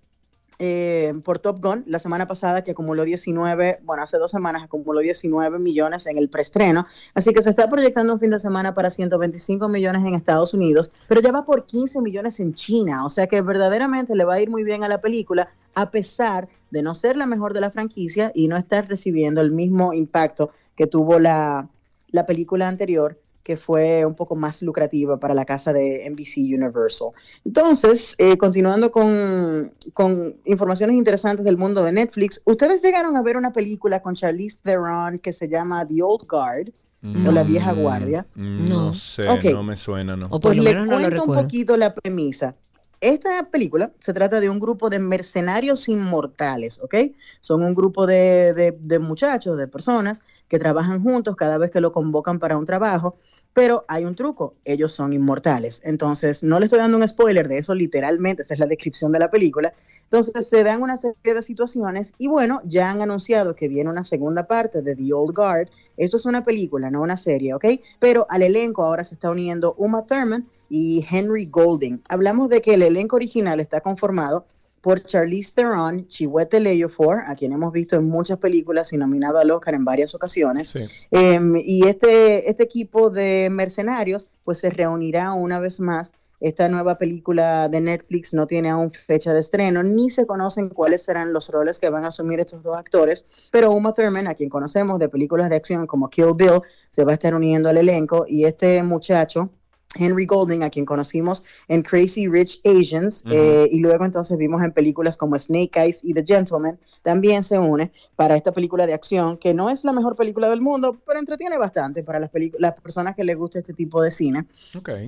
eh, 0.59 1.13
por 1.23 1.39
Top 1.39 1.63
Gun 1.63 1.83
la 1.87 1.99
semana 1.99 2.27
pasada 2.27 2.63
que 2.63 2.71
acumuló 2.71 3.05
19, 3.05 3.79
bueno, 3.83 4.03
hace 4.03 4.17
dos 4.17 4.29
semanas 4.29 4.63
acumuló 4.63 4.99
19 4.99 5.57
millones 5.59 6.05
en 6.07 6.17
el 6.17 6.29
preestreno, 6.29 6.85
así 7.13 7.33
que 7.33 7.41
se 7.41 7.49
está 7.49 7.69
proyectando 7.69 8.13
un 8.13 8.19
fin 8.19 8.29
de 8.29 8.39
semana 8.39 8.73
para 8.73 8.89
125 8.89 9.69
millones 9.69 10.05
en 10.05 10.15
Estados 10.15 10.53
Unidos, 10.53 10.91
pero 11.07 11.21
ya 11.21 11.31
va 11.31 11.45
por 11.45 11.65
15 11.65 12.01
millones 12.01 12.39
en 12.39 12.53
China, 12.53 13.05
o 13.05 13.09
sea 13.09 13.27
que 13.27 13.41
verdaderamente 13.41 14.15
le 14.15 14.25
va 14.25 14.35
a 14.35 14.41
ir 14.41 14.49
muy 14.49 14.63
bien 14.63 14.83
a 14.83 14.89
la 14.89 14.99
película 14.99 15.49
a 15.75 15.91
pesar 15.91 16.49
de 16.71 16.81
no 16.81 16.93
ser 16.93 17.15
la 17.15 17.25
mejor 17.25 17.53
de 17.53 17.61
la 17.61 17.71
franquicia 17.71 18.31
y 18.35 18.47
no 18.47 18.57
estar 18.57 18.87
recibiendo 18.87 19.41
el 19.41 19.51
mismo 19.51 19.93
impacto 19.93 20.51
que 20.75 20.87
tuvo 20.87 21.19
la, 21.19 21.69
la 22.11 22.25
película 22.25 22.67
anterior 22.67 23.17
que 23.43 23.57
fue 23.57 24.05
un 24.05 24.15
poco 24.15 24.35
más 24.35 24.61
lucrativa 24.61 25.19
para 25.19 25.33
la 25.33 25.45
casa 25.45 25.73
de 25.73 26.07
NBC 26.09 26.37
Universal. 26.37 27.09
Entonces, 27.45 28.15
eh, 28.17 28.37
continuando 28.37 28.91
con, 28.91 29.73
con, 29.93 30.35
informaciones 30.45 30.95
interesantes 30.95 31.45
del 31.45 31.57
mundo 31.57 31.83
de 31.83 31.91
Netflix, 31.91 32.41
¿ustedes 32.45 32.81
llegaron 32.81 33.15
a 33.17 33.23
ver 33.23 33.37
una 33.37 33.51
película 33.51 34.01
con 34.01 34.15
Charlize 34.15 34.61
Theron 34.63 35.19
que 35.19 35.33
se 35.33 35.47
llama 35.47 35.87
The 35.87 36.01
Old 36.03 36.27
Guard? 36.27 36.71
o 37.01 37.31
la 37.31 37.43
vieja 37.43 37.73
mm, 37.73 37.81
guardia. 37.81 38.27
No, 38.35 38.93
sé, 38.93 39.25
no 39.53 39.63
me 39.63 39.75
suena, 39.75 40.17
¿no? 40.17 40.29
pues 40.39 40.57
le 40.57 40.75
cuento 40.75 41.23
un 41.23 41.33
poquito 41.33 41.77
la 41.77 41.93
premisa. 41.93 42.55
Esta 43.01 43.49
película 43.49 43.93
se 44.01 44.13
trata 44.13 44.41
de 44.41 44.49
un 44.49 44.59
grupo 44.59 44.89
de 44.89 44.99
mercenarios 44.99 45.87
inmortales, 45.87 46.81
¿ok? 46.83 46.95
Son 47.39 47.63
un 47.63 47.73
grupo 47.73 48.05
de, 48.05 48.75
de, 48.77 48.99
muchachos, 48.99 49.57
de 49.57 49.69
personas 49.69 50.23
que 50.49 50.59
trabajan 50.59 51.01
juntos 51.01 51.35
cada 51.37 51.57
vez 51.57 51.71
que 51.71 51.79
lo 51.79 51.93
convocan 51.93 52.39
para 52.39 52.57
un 52.57 52.65
trabajo, 52.65 53.15
pero 53.53 53.85
hay 53.87 54.03
un 54.03 54.15
truco, 54.15 54.55
ellos 54.65 54.91
son 54.91 55.13
inmortales. 55.13 55.81
Entonces, 55.85 56.43
no 56.43 56.59
le 56.59 56.65
estoy 56.65 56.79
dando 56.79 56.97
un 56.97 57.07
spoiler 57.07 57.47
de 57.47 57.59
eso 57.59 57.73
literalmente, 57.73 58.41
esa 58.41 58.55
es 58.55 58.59
la 58.59 58.65
descripción 58.65 59.11
de 59.11 59.19
la 59.19 59.31
película. 59.31 59.73
Entonces, 60.03 60.49
se 60.49 60.63
dan 60.63 60.81
una 60.81 60.97
serie 60.97 61.33
de 61.35 61.41
situaciones 61.41 62.13
y 62.17 62.27
bueno, 62.27 62.61
ya 62.65 62.89
han 62.89 63.01
anunciado 63.01 63.55
que 63.55 63.67
viene 63.67 63.89
una 63.89 64.03
segunda 64.03 64.47
parte 64.47 64.81
de 64.81 64.95
The 64.95 65.13
Old 65.13 65.35
Guard. 65.35 65.69
Esto 65.97 66.17
es 66.17 66.25
una 66.25 66.43
película, 66.43 66.89
no 66.89 67.01
una 67.01 67.15
serie, 67.15 67.53
¿ok? 67.53 67.65
Pero 67.99 68.25
al 68.29 68.41
elenco 68.41 68.83
ahora 68.83 69.03
se 69.03 69.15
está 69.15 69.29
uniendo 69.29 69.75
Uma 69.77 70.05
Thurman, 70.05 70.47
y 70.69 71.05
Henry 71.09 71.47
Golding. 71.47 72.01
Hablamos 72.07 72.49
de 72.49 72.61
que 72.61 72.75
el 72.75 72.83
elenco 72.83 73.15
original 73.15 73.59
está 73.59 73.81
conformado 73.81 74.45
por 74.81 75.03
Charlize 75.03 75.53
Theron, 75.55 76.07
Chiwetel 76.07 76.67
Ejiofor, 76.67 77.23
a 77.25 77.35
quien 77.35 77.51
hemos 77.51 77.71
visto 77.71 77.95
en 77.95 78.09
muchas 78.09 78.37
películas 78.37 78.93
y 78.93 78.97
nominado 78.97 79.39
al 79.39 79.51
Oscar 79.51 79.73
en 79.73 79.85
varias 79.85 80.15
ocasiones. 80.15 80.75
Em, 81.11 81.55
y 81.57 81.87
este, 81.87 82.49
este 82.49 82.63
equipo 82.63 83.09
de 83.09 83.49
mercenarios 83.51 84.29
pues 84.43 84.59
se 84.59 84.69
reunirá 84.69 85.33
una 85.33 85.59
vez 85.59 85.79
más. 85.79 86.13
Esta 86.39 86.69
nueva 86.69 86.97
película 86.97 87.67
de 87.67 87.81
Netflix 87.81 88.33
no 88.33 88.47
tiene 88.47 88.69
aún 88.69 88.91
fecha 88.91 89.33
de 89.33 89.41
estreno, 89.41 89.83
ni 89.83 90.09
se 90.09 90.25
conocen 90.25 90.69
cuáles 90.69 91.03
serán 91.03 91.33
los 91.33 91.49
roles 91.49 91.79
que 91.79 91.89
van 91.89 92.05
a 92.05 92.07
asumir 92.07 92.39
estos 92.39 92.63
dos 92.63 92.77
actores, 92.77 93.25
pero 93.51 93.71
Uma 93.71 93.93
Thurman, 93.93 94.25
a 94.29 94.35
quien 94.35 94.49
conocemos 94.49 94.99
de 94.99 95.09
películas 95.09 95.49
de 95.49 95.57
acción 95.57 95.85
como 95.85 96.09
Kill 96.09 96.33
Bill, 96.35 96.61
se 96.91 97.03
va 97.03 97.11
a 97.11 97.15
estar 97.15 97.35
uniendo 97.35 97.67
al 97.67 97.77
elenco 97.77 98.25
y 98.25 98.45
este 98.45 98.81
muchacho, 98.83 99.49
Henry 99.95 100.25
Golding, 100.25 100.61
a 100.61 100.69
quien 100.69 100.85
conocimos 100.85 101.43
en 101.67 101.81
Crazy 101.81 102.27
Rich 102.27 102.61
Asians, 102.63 103.23
eh, 103.31 103.67
y 103.71 103.79
luego 103.79 104.05
entonces 104.05 104.37
vimos 104.37 104.61
en 104.63 104.71
películas 104.71 105.17
como 105.17 105.37
Snake 105.37 105.71
Eyes 105.73 106.01
y 106.03 106.13
The 106.13 106.23
Gentleman, 106.25 106.77
también 107.01 107.43
se 107.43 107.57
une 107.57 107.91
para 108.15 108.35
esta 108.35 108.51
película 108.51 108.85
de 108.85 108.93
acción, 108.93 109.37
que 109.37 109.53
no 109.53 109.69
es 109.69 109.83
la 109.83 109.93
mejor 109.93 110.15
película 110.15 110.49
del 110.49 110.61
mundo, 110.61 110.97
pero 111.07 111.19
entretiene 111.19 111.57
bastante 111.57 112.03
para 112.03 112.19
las, 112.19 112.29
las 112.59 112.73
personas 112.79 113.15
que 113.15 113.23
les 113.23 113.37
gusta 113.37 113.59
este 113.59 113.73
tipo 113.73 114.01
de 114.01 114.11
cine. 114.11 114.45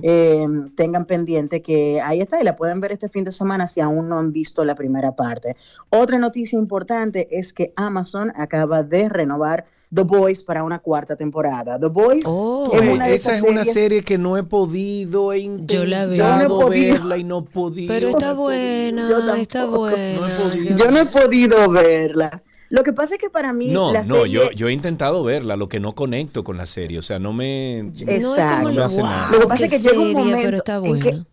Eh, 0.02 0.46
tengan 0.74 1.04
pendiente 1.04 1.62
que 1.62 2.00
ahí 2.00 2.20
está 2.20 2.40
y 2.40 2.44
la 2.44 2.56
pueden 2.56 2.80
ver 2.80 2.92
este 2.92 3.08
fin 3.08 3.24
de 3.24 3.32
semana 3.32 3.68
si 3.68 3.80
aún 3.80 4.08
no 4.08 4.18
han 4.18 4.32
visto 4.32 4.64
la 4.64 4.74
primera 4.74 5.14
parte. 5.14 5.56
Otra 5.90 6.18
noticia 6.18 6.58
importante 6.58 7.28
es 7.30 7.52
que 7.52 7.72
Amazon 7.76 8.32
acaba 8.34 8.82
de 8.82 9.08
renovar 9.08 9.66
The 9.94 10.04
Boys 10.04 10.42
para 10.42 10.64
una 10.64 10.78
cuarta 10.78 11.16
temporada. 11.16 11.78
The 11.78 11.88
Boys 11.88 12.24
oh. 12.26 12.70
es 12.72 12.80
una 12.80 13.06
de 13.06 13.14
esa 13.14 13.32
es 13.32 13.42
una 13.42 13.64
serie 13.64 14.02
que 14.02 14.16
no 14.16 14.38
he 14.38 14.42
podido 14.42 15.32
he 15.32 15.50
yo 15.66 15.84
la 15.84 16.06
veo. 16.06 16.16
Yo 16.16 16.36
no 16.36 16.42
he 16.42 16.48
podido 16.48 16.94
verla 16.94 17.16
y 17.18 17.24
no 17.24 17.38
he 17.38 17.42
podido. 17.42 17.94
Pero 17.94 18.08
está 18.08 18.32
buena, 18.32 19.36
está 19.36 19.66
buena. 19.66 20.28
yo 20.76 20.90
no 20.90 20.98
he 20.98 21.06
podido 21.06 21.70
verla. 21.70 22.42
Lo 22.70 22.82
que 22.84 22.94
pasa 22.94 23.16
es 23.16 23.20
que 23.20 23.28
para 23.28 23.52
mí. 23.52 23.68
No, 23.68 23.92
no, 24.04 24.24
yo, 24.24 24.50
yo 24.52 24.68
he 24.68 24.72
intentado 24.72 25.22
verla, 25.24 25.56
lo 25.56 25.68
que 25.68 25.78
no 25.78 25.94
conecto 25.94 26.42
con 26.42 26.56
la 26.56 26.64
serie. 26.64 26.98
O 26.98 27.02
sea, 27.02 27.18
no 27.18 27.34
me. 27.34 27.80
Exacto. 27.80 28.72
No, 28.72 28.84
hace 28.84 29.02
nada. 29.02 29.30
Lo 29.30 29.40
que 29.40 29.46
pasa 29.46 29.66
es 29.66 29.70
que 29.70 29.78
llega 29.78 30.00
un 30.00 30.12
momento. 30.14 30.40
Pero 30.42 30.56
está 30.56 30.78
buena. 30.78 31.26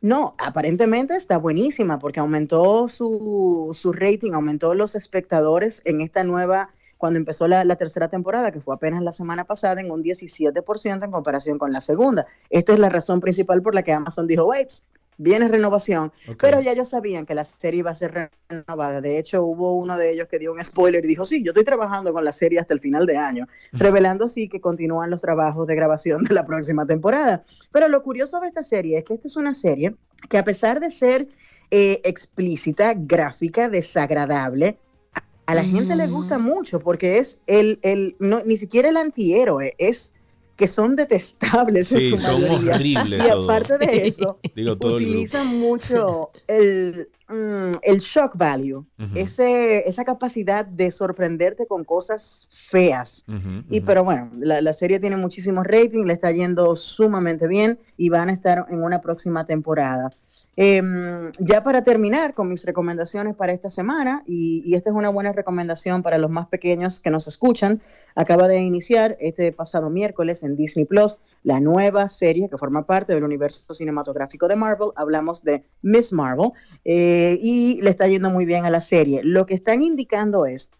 no, 0.00 0.36
aparentemente 0.38 1.16
está 1.16 1.36
buenísima 1.38 1.98
porque 1.98 2.20
aumentó 2.20 2.88
su, 2.88 3.72
su 3.74 3.92
rating, 3.92 4.34
aumentó 4.34 4.74
los 4.74 4.94
espectadores 4.94 5.82
en 5.84 6.00
esta 6.00 6.22
nueva 6.22 6.70
cuando 6.98 7.18
empezó 7.18 7.48
la, 7.48 7.64
tercera 7.76 8.08
temporada, 8.08 8.52
que 8.52 8.60
fue 8.60 8.74
apenas 8.74 9.02
la 9.02 9.12
semana 9.12 9.44
pasada, 9.44 9.80
en 9.80 9.90
un 9.90 10.02
17% 10.02 11.04
en 11.04 11.10
comparación 11.10 11.58
con 11.58 11.72
la 11.72 11.80
segunda. 11.80 12.26
Esta 12.50 12.72
es 12.72 12.78
la 12.78 12.88
razón 12.88 13.20
principal 13.20 13.62
por 13.62 13.74
la 13.74 13.82
que 13.82 13.92
Amazon 13.92 14.26
dijo, 14.26 14.44
wait, 14.46 14.68
viene 15.16 15.48
renovación, 15.48 16.12
pero 16.40 16.60
ya 16.60 16.72
ellos 16.72 16.88
sabían 16.88 17.26
que 17.26 17.34
la 17.34 17.44
serie 17.44 17.80
iba 17.80 17.90
a 17.90 17.94
ser 17.94 18.30
renovada. 18.48 19.00
De 19.00 19.18
hecho, 19.18 19.42
hubo 19.42 19.76
uno 19.76 19.96
de 19.96 20.12
ellos 20.12 20.28
que 20.28 20.38
dio 20.38 20.52
un 20.52 20.64
spoiler 20.64 21.04
y 21.04 21.08
dijo, 21.08 21.24
sí, 21.24 21.42
yo 21.42 21.50
estoy 21.50 21.64
trabajando 21.64 22.12
con 22.12 22.24
la 22.24 22.32
serie 22.32 22.60
hasta 22.60 22.74
el 22.74 22.80
final 22.80 23.06
de 23.06 23.16
año, 23.16 23.46
revelando 23.72 24.26
así 24.26 24.48
que 24.48 24.60
continúan 24.60 25.10
los 25.10 25.20
trabajos 25.20 25.66
de 25.66 25.74
grabación 25.74 26.24
de 26.24 26.34
la 26.34 26.46
próxima 26.46 26.86
temporada. 26.86 27.44
Pero 27.72 27.88
lo 27.88 28.02
curioso 28.02 28.40
de 28.40 28.48
esta 28.48 28.62
serie 28.62 28.98
es 28.98 29.04
que 29.04 29.14
esta 29.14 29.26
es 29.26 29.36
una 29.36 29.54
serie 29.54 29.94
que 30.28 30.38
a 30.38 30.44
pesar 30.44 30.80
de 30.80 30.90
ser 30.90 31.28
eh, 31.70 32.00
explícita, 32.04 32.94
gráfica, 32.96 33.68
desagradable, 33.68 34.78
a 35.48 35.54
la 35.54 35.64
gente 35.64 35.96
le 35.96 36.06
gusta 36.08 36.36
mm. 36.36 36.42
mucho 36.42 36.78
porque 36.78 37.16
es 37.16 37.40
el, 37.46 37.78
el 37.80 38.16
no, 38.18 38.40
ni 38.44 38.58
siquiera 38.58 38.90
el 38.90 38.98
antihéroe, 38.98 39.74
es 39.78 40.12
que 40.56 40.68
son 40.68 40.94
detestables 40.94 41.90
en 41.92 42.10
su 42.10 42.16
son 42.18 42.44
horribles. 42.44 43.24
Y 43.24 43.30
aparte 43.30 43.78
de 43.78 44.08
eso, 44.08 44.38
utilizan 44.82 45.58
mucho 45.58 46.32
el, 46.46 47.08
mm, 47.28 47.78
el 47.80 47.98
shock 47.98 48.36
value, 48.36 48.84
ese, 49.14 49.88
esa 49.88 50.04
capacidad 50.04 50.66
de 50.66 50.92
sorprenderte 50.92 51.66
con 51.66 51.82
cosas 51.82 52.48
feas. 52.50 53.24
y 53.70 53.80
pero 53.80 54.04
bueno, 54.04 54.30
la, 54.34 54.60
la, 54.60 54.74
serie 54.74 55.00
tiene 55.00 55.16
muchísimos 55.16 55.64
ratings, 55.66 56.04
le 56.04 56.12
está 56.12 56.30
yendo 56.30 56.76
sumamente 56.76 57.46
bien 57.46 57.78
y 57.96 58.10
van 58.10 58.28
a 58.28 58.34
estar 58.34 58.66
en 58.68 58.82
una 58.82 59.00
próxima 59.00 59.46
temporada. 59.46 60.12
Em, 60.60 61.30
ya 61.38 61.62
para 61.62 61.84
terminar 61.84 62.34
con 62.34 62.48
mis 62.48 62.64
recomendaciones 62.64 63.36
para 63.36 63.52
esta 63.52 63.70
semana, 63.70 64.24
y, 64.26 64.74
esta 64.74 64.90
es 64.90 64.96
una 64.96 65.08
buena 65.08 65.32
recomendación 65.32 66.02
para 66.02 66.18
los 66.18 66.32
más 66.32 66.48
pequeños 66.48 67.00
que 67.00 67.10
nos 67.10 67.28
escuchan, 67.28 67.80
acaba 68.16 68.48
de 68.48 68.60
iniciar 68.60 69.16
este 69.20 69.52
pasado 69.52 69.88
miércoles 69.88 70.42
en 70.42 70.56
Disney 70.56 70.84
Plus 70.84 71.20
la 71.44 71.60
nueva 71.60 72.08
serie 72.08 72.48
que 72.50 72.58
forma 72.58 72.84
parte 72.86 73.14
del 73.14 73.22
universo 73.22 73.72
cinematográfico 73.72 74.48
de 74.48 74.56
Marvel. 74.56 74.88
Hablamos 74.96 75.44
de 75.44 75.62
Miss 75.82 76.12
Marvel 76.12 76.50
eh, 76.84 77.38
y 77.40 77.80
le 77.80 77.90
está 77.90 78.08
yendo 78.08 78.30
muy 78.30 78.44
bien 78.44 78.64
a 78.64 78.70
la 78.70 78.80
serie. 78.80 79.20
Lo 79.22 79.46
que 79.46 79.54
están 79.54 79.80
indicando 79.84 80.44
es 80.44 80.72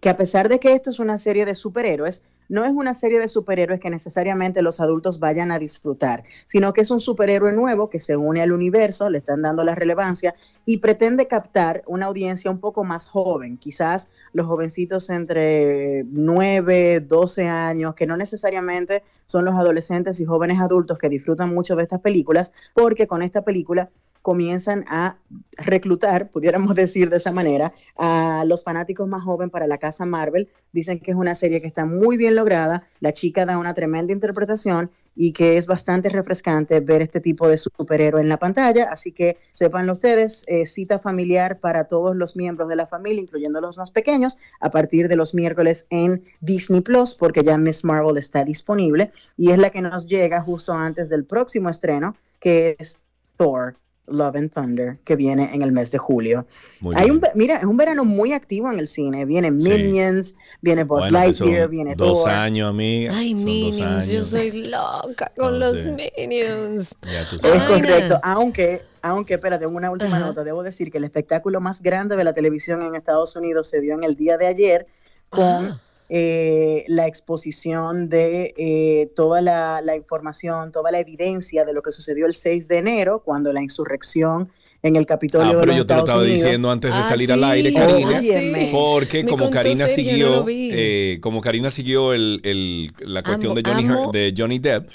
que 0.00 0.08
a 0.08 0.16
pesar 0.16 0.48
de 0.48 0.60
que 0.60 0.72
esto 0.72 0.88
es 0.88 0.98
una 0.98 1.18
serie 1.18 1.44
de 1.44 1.54
superhéroes, 1.54 2.24
no 2.50 2.64
es 2.64 2.72
una 2.72 2.94
serie 2.94 3.20
de 3.20 3.28
superhéroes 3.28 3.80
que 3.80 3.90
necesariamente 3.90 4.60
los 4.60 4.80
adultos 4.80 5.20
vayan 5.20 5.52
a 5.52 5.58
disfrutar, 5.58 6.24
sino 6.46 6.72
que 6.72 6.80
es 6.80 6.90
un 6.90 7.00
superhéroe 7.00 7.52
nuevo 7.52 7.88
que 7.88 8.00
se 8.00 8.16
une 8.16 8.42
al 8.42 8.52
universo, 8.52 9.08
le 9.08 9.18
están 9.18 9.40
dando 9.40 9.62
la 9.62 9.76
relevancia 9.76 10.34
y 10.64 10.78
pretende 10.78 11.28
captar 11.28 11.84
una 11.86 12.06
audiencia 12.06 12.50
un 12.50 12.58
poco 12.58 12.82
más 12.82 13.06
joven, 13.06 13.56
quizás 13.56 14.10
los 14.32 14.48
jovencitos 14.48 15.10
entre 15.10 16.04
9, 16.10 17.00
12 17.00 17.46
años, 17.46 17.94
que 17.94 18.06
no 18.06 18.16
necesariamente 18.16 19.04
son 19.26 19.44
los 19.44 19.54
adolescentes 19.54 20.18
y 20.18 20.24
jóvenes 20.24 20.60
adultos 20.60 20.98
que 20.98 21.08
disfrutan 21.08 21.54
mucho 21.54 21.76
de 21.76 21.84
estas 21.84 22.00
películas, 22.00 22.52
porque 22.74 23.06
con 23.06 23.22
esta 23.22 23.42
película 23.42 23.90
comienzan 24.22 24.84
a 24.88 25.16
reclutar, 25.56 26.30
pudiéramos 26.30 26.74
decir 26.74 27.10
de 27.10 27.16
esa 27.16 27.32
manera, 27.32 27.72
a 27.96 28.44
los 28.46 28.64
fanáticos 28.64 29.08
más 29.08 29.22
jóvenes 29.22 29.52
para 29.52 29.66
la 29.66 29.78
casa 29.78 30.06
Marvel. 30.06 30.48
Dicen 30.72 31.00
que 31.00 31.10
es 31.10 31.16
una 31.16 31.34
serie 31.34 31.60
que 31.60 31.66
está 31.66 31.86
muy 31.86 32.16
bien 32.16 32.34
lograda, 32.34 32.86
la 33.00 33.12
chica 33.12 33.46
da 33.46 33.58
una 33.58 33.74
tremenda 33.74 34.12
interpretación 34.12 34.90
y 35.16 35.32
que 35.32 35.58
es 35.58 35.66
bastante 35.66 36.08
refrescante 36.08 36.80
ver 36.80 37.02
este 37.02 37.20
tipo 37.20 37.48
de 37.48 37.58
superhéroe 37.58 38.20
en 38.20 38.28
la 38.28 38.38
pantalla. 38.38 38.88
Así 38.90 39.12
que 39.12 39.38
sépanlo 39.50 39.94
ustedes, 39.94 40.44
eh, 40.46 40.66
cita 40.66 40.98
familiar 40.98 41.58
para 41.58 41.84
todos 41.84 42.14
los 42.14 42.36
miembros 42.36 42.68
de 42.68 42.76
la 42.76 42.86
familia, 42.86 43.22
incluyendo 43.22 43.60
los 43.60 43.76
más 43.76 43.90
pequeños, 43.90 44.38
a 44.60 44.70
partir 44.70 45.08
de 45.08 45.16
los 45.16 45.34
miércoles 45.34 45.86
en 45.90 46.24
Disney 46.40 46.80
Plus, 46.80 47.14
porque 47.14 47.42
ya 47.42 47.58
Miss 47.58 47.84
Marvel 47.84 48.16
está 48.18 48.44
disponible 48.44 49.10
y 49.36 49.50
es 49.50 49.58
la 49.58 49.70
que 49.70 49.82
nos 49.82 50.06
llega 50.06 50.42
justo 50.42 50.72
antes 50.72 51.08
del 51.08 51.24
próximo 51.24 51.68
estreno, 51.68 52.16
que 52.38 52.76
es 52.78 52.98
Thor 53.36 53.76
Love 54.06 54.36
and 54.36 54.52
Thunder, 54.52 54.98
que 55.04 55.16
viene 55.16 55.54
en 55.54 55.62
el 55.62 55.72
mes 55.72 55.90
de 55.90 55.98
julio. 55.98 56.46
Hay 56.94 57.10
un, 57.10 57.20
mira, 57.34 57.56
es 57.56 57.64
un 57.64 57.76
verano 57.76 58.04
muy 58.04 58.32
activo 58.32 58.70
en 58.72 58.78
el 58.78 58.88
cine. 58.88 59.24
Vienen 59.24 59.58
Minions, 59.58 60.36
viene 60.60 60.84
Buzz 60.84 61.10
Lightyear, 61.10 61.68
viene 61.68 61.94
Dos 61.94 62.26
años, 62.26 62.70
amiga. 62.70 63.12
Ay, 63.14 63.34
Minions, 63.34 64.08
yo 64.08 64.22
soy 64.24 64.66
loca 64.66 65.32
con 65.36 65.58
los 65.60 65.86
Minions. 65.86 66.94
Es 67.30 67.62
correcto, 67.64 68.18
aunque, 68.22 68.82
aunque, 69.02 69.34
espérate, 69.34 69.66
una 69.66 69.90
última 69.90 70.18
nota. 70.18 70.42
Debo 70.44 70.62
decir 70.62 70.90
que 70.90 70.98
el 70.98 71.04
espectáculo 71.04 71.60
más 71.60 71.80
grande 71.80 72.16
de 72.16 72.24
la 72.24 72.32
televisión 72.32 72.82
en 72.82 72.94
Estados 72.94 73.36
Unidos 73.36 73.68
se 73.68 73.80
dio 73.80 73.94
en 73.94 74.04
el 74.04 74.16
día 74.16 74.36
de 74.36 74.46
ayer 74.46 74.86
con... 75.28 75.66
Ah. 75.66 75.80
Eh, 76.12 76.84
la 76.88 77.06
exposición 77.06 78.08
de 78.08 78.52
eh, 78.56 79.12
toda 79.14 79.40
la, 79.40 79.94
información, 79.94 80.72
toda 80.72 80.90
la 80.90 80.98
evidencia 80.98 81.64
de 81.64 81.72
lo 81.72 81.82
que 81.82 81.92
sucedió 81.92 82.26
el 82.26 82.34
6 82.34 82.66
de 82.66 82.78
enero, 82.78 83.22
cuando 83.24 83.52
la 83.52 83.62
insurrección 83.62 84.50
en 84.82 84.96
el 84.96 85.06
Capitolio 85.06 85.58
ah, 85.58 85.60
pero 85.60 85.72
yo 85.72 85.86
te 85.86 85.94
lo 85.94 86.00
estaba 86.00 86.24
diciendo 86.24 86.68
antes 86.68 86.92
de 86.92 86.98
ah, 86.98 87.04
salir 87.04 87.30
al 87.30 87.44
aire, 87.44 87.72
Karina, 87.72 88.20
porque 88.72 89.24
como 89.24 89.50
Karina, 89.50 89.86
siguió, 89.86 90.44
eh, 90.48 91.18
como 91.20 91.40
Karina 91.40 91.70
siguió 91.70 92.12
el, 92.12 92.92
la 92.98 93.22
cuestión 93.22 93.54
de, 93.54 93.62
Johnny, 93.62 93.86
de 94.12 94.34
Johnny 94.36 94.58
Depp, 94.58 94.88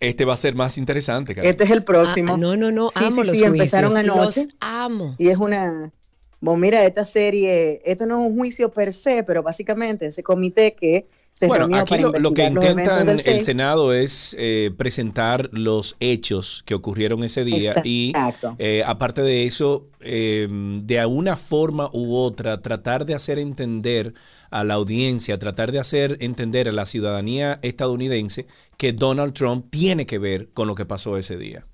este 0.00 0.26
va 0.26 0.34
a 0.34 0.36
ser 0.36 0.54
más 0.54 0.76
interesante. 0.76 1.34
Este 1.42 1.64
es 1.64 1.70
el 1.70 1.82
próximo. 1.82 2.34
Ah, 2.34 2.36
no, 2.36 2.56
no, 2.58 2.70
no, 2.70 2.90
amo 2.94 3.24
los 3.24 3.40
empezaron 3.40 3.96
anoche. 3.96 4.44
Los 4.44 4.48
amo. 4.60 5.16
Y 5.18 5.28
es 5.28 5.38
una 5.38 5.92
bueno, 6.40 6.60
mira, 6.60 6.84
esta 6.84 7.04
serie, 7.04 7.80
esto 7.84 8.06
no 8.06 8.22
es 8.22 8.30
un 8.30 8.36
juicio 8.36 8.70
per 8.70 8.92
se, 8.92 9.24
pero 9.24 9.42
básicamente 9.42 10.06
ese 10.06 10.22
comité 10.22 10.74
que 10.74 11.06
se 11.32 11.46
bueno, 11.46 11.68
aquí 11.76 11.96
lo, 11.98 12.34
que 12.34 12.46
intenta 12.46 13.02
el 13.02 13.42
Senado 13.42 13.92
es 13.92 14.34
eh, 14.40 14.72
presentar 14.76 15.48
los 15.52 15.94
hechos 16.00 16.64
que 16.66 16.74
ocurrieron 16.74 17.22
ese 17.22 17.44
día 17.44 17.80
y 17.84 18.12
eh, 18.58 18.82
aparte 18.84 19.22
de 19.22 19.46
eso, 19.46 19.86
em, 20.00 20.84
de 20.84 20.98
alguna 20.98 21.36
forma 21.36 21.90
u 21.92 22.16
otra, 22.16 22.60
tratar 22.60 23.06
de 23.06 23.14
hacer 23.14 23.38
entender 23.38 24.14
a 24.50 24.64
la 24.64 24.74
audiencia, 24.74 25.38
tratar 25.38 25.70
de 25.70 25.78
hacer 25.78 26.16
entender 26.20 26.68
a 26.68 26.72
la 26.72 26.86
ciudadanía 26.86 27.56
estadounidense 27.62 28.48
que 28.76 28.92
Donald 28.92 29.32
Trump 29.32 29.66
tiene 29.70 30.06
que 30.06 30.18
ver 30.18 30.48
con 30.48 30.66
lo 30.66 30.74
que 30.74 30.86
pasó 30.86 31.16
ese 31.16 31.36
día. 31.36 31.66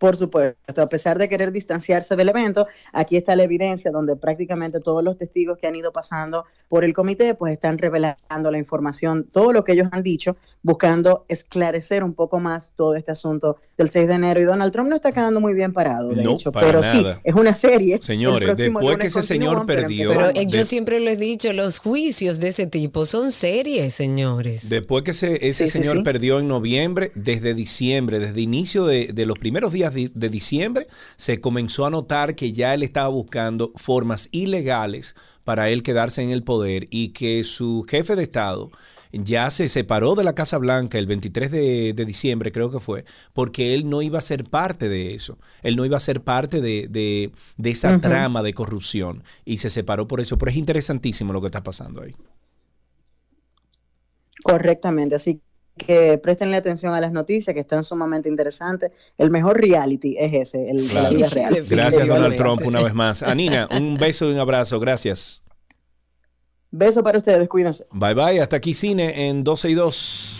Por 0.00 0.16
supuesto, 0.16 0.80
a 0.80 0.88
pesar 0.88 1.18
de 1.18 1.28
querer 1.28 1.52
distanciarse 1.52 2.16
del 2.16 2.30
evento, 2.30 2.66
aquí 2.90 3.18
está 3.18 3.36
la 3.36 3.42
evidencia 3.42 3.90
donde 3.90 4.16
prácticamente 4.16 4.80
todos 4.80 5.04
los 5.04 5.18
testigos 5.18 5.58
que 5.58 5.66
han 5.66 5.74
ido 5.74 5.92
pasando 5.92 6.46
por 6.68 6.84
el 6.84 6.94
comité 6.94 7.34
pues 7.34 7.52
están 7.52 7.76
revelando 7.76 8.50
la 8.50 8.58
información, 8.58 9.28
todo 9.30 9.52
lo 9.52 9.62
que 9.62 9.72
ellos 9.72 9.88
han 9.92 10.02
dicho, 10.02 10.38
buscando 10.62 11.26
esclarecer 11.28 12.02
un 12.02 12.14
poco 12.14 12.40
más 12.40 12.72
todo 12.74 12.94
este 12.94 13.10
asunto 13.10 13.58
del 13.76 13.90
6 13.90 14.08
de 14.08 14.14
enero. 14.14 14.40
Y 14.40 14.44
Donald 14.44 14.72
Trump 14.72 14.88
no 14.88 14.96
está 14.96 15.12
quedando 15.12 15.38
muy 15.38 15.52
bien 15.52 15.74
parado, 15.74 16.08
de 16.10 16.22
hecho, 16.22 16.50
pero 16.50 16.82
sí, 16.82 17.04
es 17.22 17.34
una 17.34 17.54
serie. 17.54 17.98
Señores, 18.00 18.56
después 18.56 18.96
que 18.96 19.08
ese 19.08 19.22
señor 19.22 19.66
perdió... 19.66 20.08
Pero 20.08 20.30
eh, 20.30 20.46
yo 20.46 20.64
siempre 20.64 20.98
les 20.98 21.18
he 21.18 21.20
dicho, 21.20 21.52
los 21.52 21.78
juicios 21.78 22.40
de 22.40 22.48
ese 22.48 22.66
tipo 22.66 23.04
son 23.04 23.32
series, 23.32 23.92
señores. 23.92 24.70
Después 24.70 25.04
que 25.04 25.10
ese, 25.10 25.46
ese 25.46 25.66
señor 25.66 26.02
perdió 26.04 26.38
en 26.38 26.48
noviembre, 26.48 27.12
desde 27.14 27.52
diciembre, 27.52 28.18
desde 28.18 28.40
inicio 28.40 28.86
de, 28.86 29.08
de 29.12 29.26
los 29.26 29.38
primeros 29.38 29.72
días 29.74 29.89
de, 29.94 30.28
diciembre, 30.28 30.86
se 31.16 31.40
comenzó 31.40 31.86
a 31.86 31.90
notar 31.90 32.34
que 32.34 32.52
ya 32.52 32.74
él 32.74 32.82
estaba 32.82 33.08
buscando 33.08 33.72
formas 33.76 34.28
ilegales 34.32 35.16
para 35.44 35.70
él 35.70 35.82
quedarse 35.82 36.22
en 36.22 36.30
el 36.30 36.42
poder 36.42 36.86
y 36.90 37.08
que 37.08 37.44
su 37.44 37.84
jefe 37.88 38.16
de 38.16 38.22
Estado 38.22 38.70
ya 39.12 39.50
se 39.50 39.68
separó 39.68 40.14
de 40.14 40.24
la 40.24 40.34
Casa 40.34 40.58
Blanca 40.58 40.98
el 40.98 41.06
23 41.06 41.50
de, 41.50 42.04
diciembre, 42.06 42.52
creo 42.52 42.70
que 42.70 42.78
fue, 42.78 43.04
porque 43.32 43.74
él 43.74 43.88
no 43.88 44.02
iba 44.02 44.18
a 44.18 44.22
ser 44.22 44.44
parte 44.44 44.88
de 44.88 45.14
eso. 45.14 45.38
Él 45.62 45.76
no 45.76 45.84
iba 45.84 45.96
a 45.96 46.00
ser 46.00 46.22
parte 46.22 46.60
de, 46.60 47.32
esa 47.62 48.00
trama 48.00 48.42
de 48.42 48.54
corrupción 48.54 49.24
y 49.44 49.56
se 49.58 49.70
separó 49.70 50.06
por 50.06 50.20
eso. 50.20 50.38
Pero 50.38 50.50
es 50.52 50.56
interesantísimo 50.56 51.32
lo 51.32 51.40
que 51.40 51.48
está 51.48 51.62
pasando 51.62 52.02
ahí. 52.02 52.14
Correctamente, 54.42 55.16
así 55.16 55.40
que 55.86 56.18
prestenle 56.18 56.56
atención 56.56 56.94
a 56.94 57.00
las 57.00 57.12
noticias 57.12 57.54
que 57.54 57.60
están 57.60 57.84
sumamente 57.84 58.28
interesantes. 58.28 58.92
El 59.18 59.30
mejor 59.30 59.60
reality 59.60 60.16
es 60.18 60.32
ese, 60.32 60.70
el 60.70 60.88
de 60.88 60.94
la 60.94 61.10
vida 61.10 61.28
real. 61.28 61.54
Gracias, 61.68 62.06
Donald 62.06 62.36
Trump, 62.36 62.62
una 62.66 62.82
vez 62.82 62.94
más. 62.94 63.22
Anina, 63.22 63.68
un 63.76 63.96
beso 63.96 64.28
y 64.28 64.32
un 64.32 64.38
abrazo. 64.38 64.78
Gracias. 64.80 65.42
Beso 66.70 67.02
para 67.02 67.18
ustedes, 67.18 67.48
cuídense. 67.48 67.86
Bye 67.90 68.14
bye, 68.14 68.40
hasta 68.40 68.56
aquí 68.56 68.74
cine 68.74 69.28
en 69.28 69.42
12 69.42 69.70
y 69.70 69.74
2. 69.74 70.39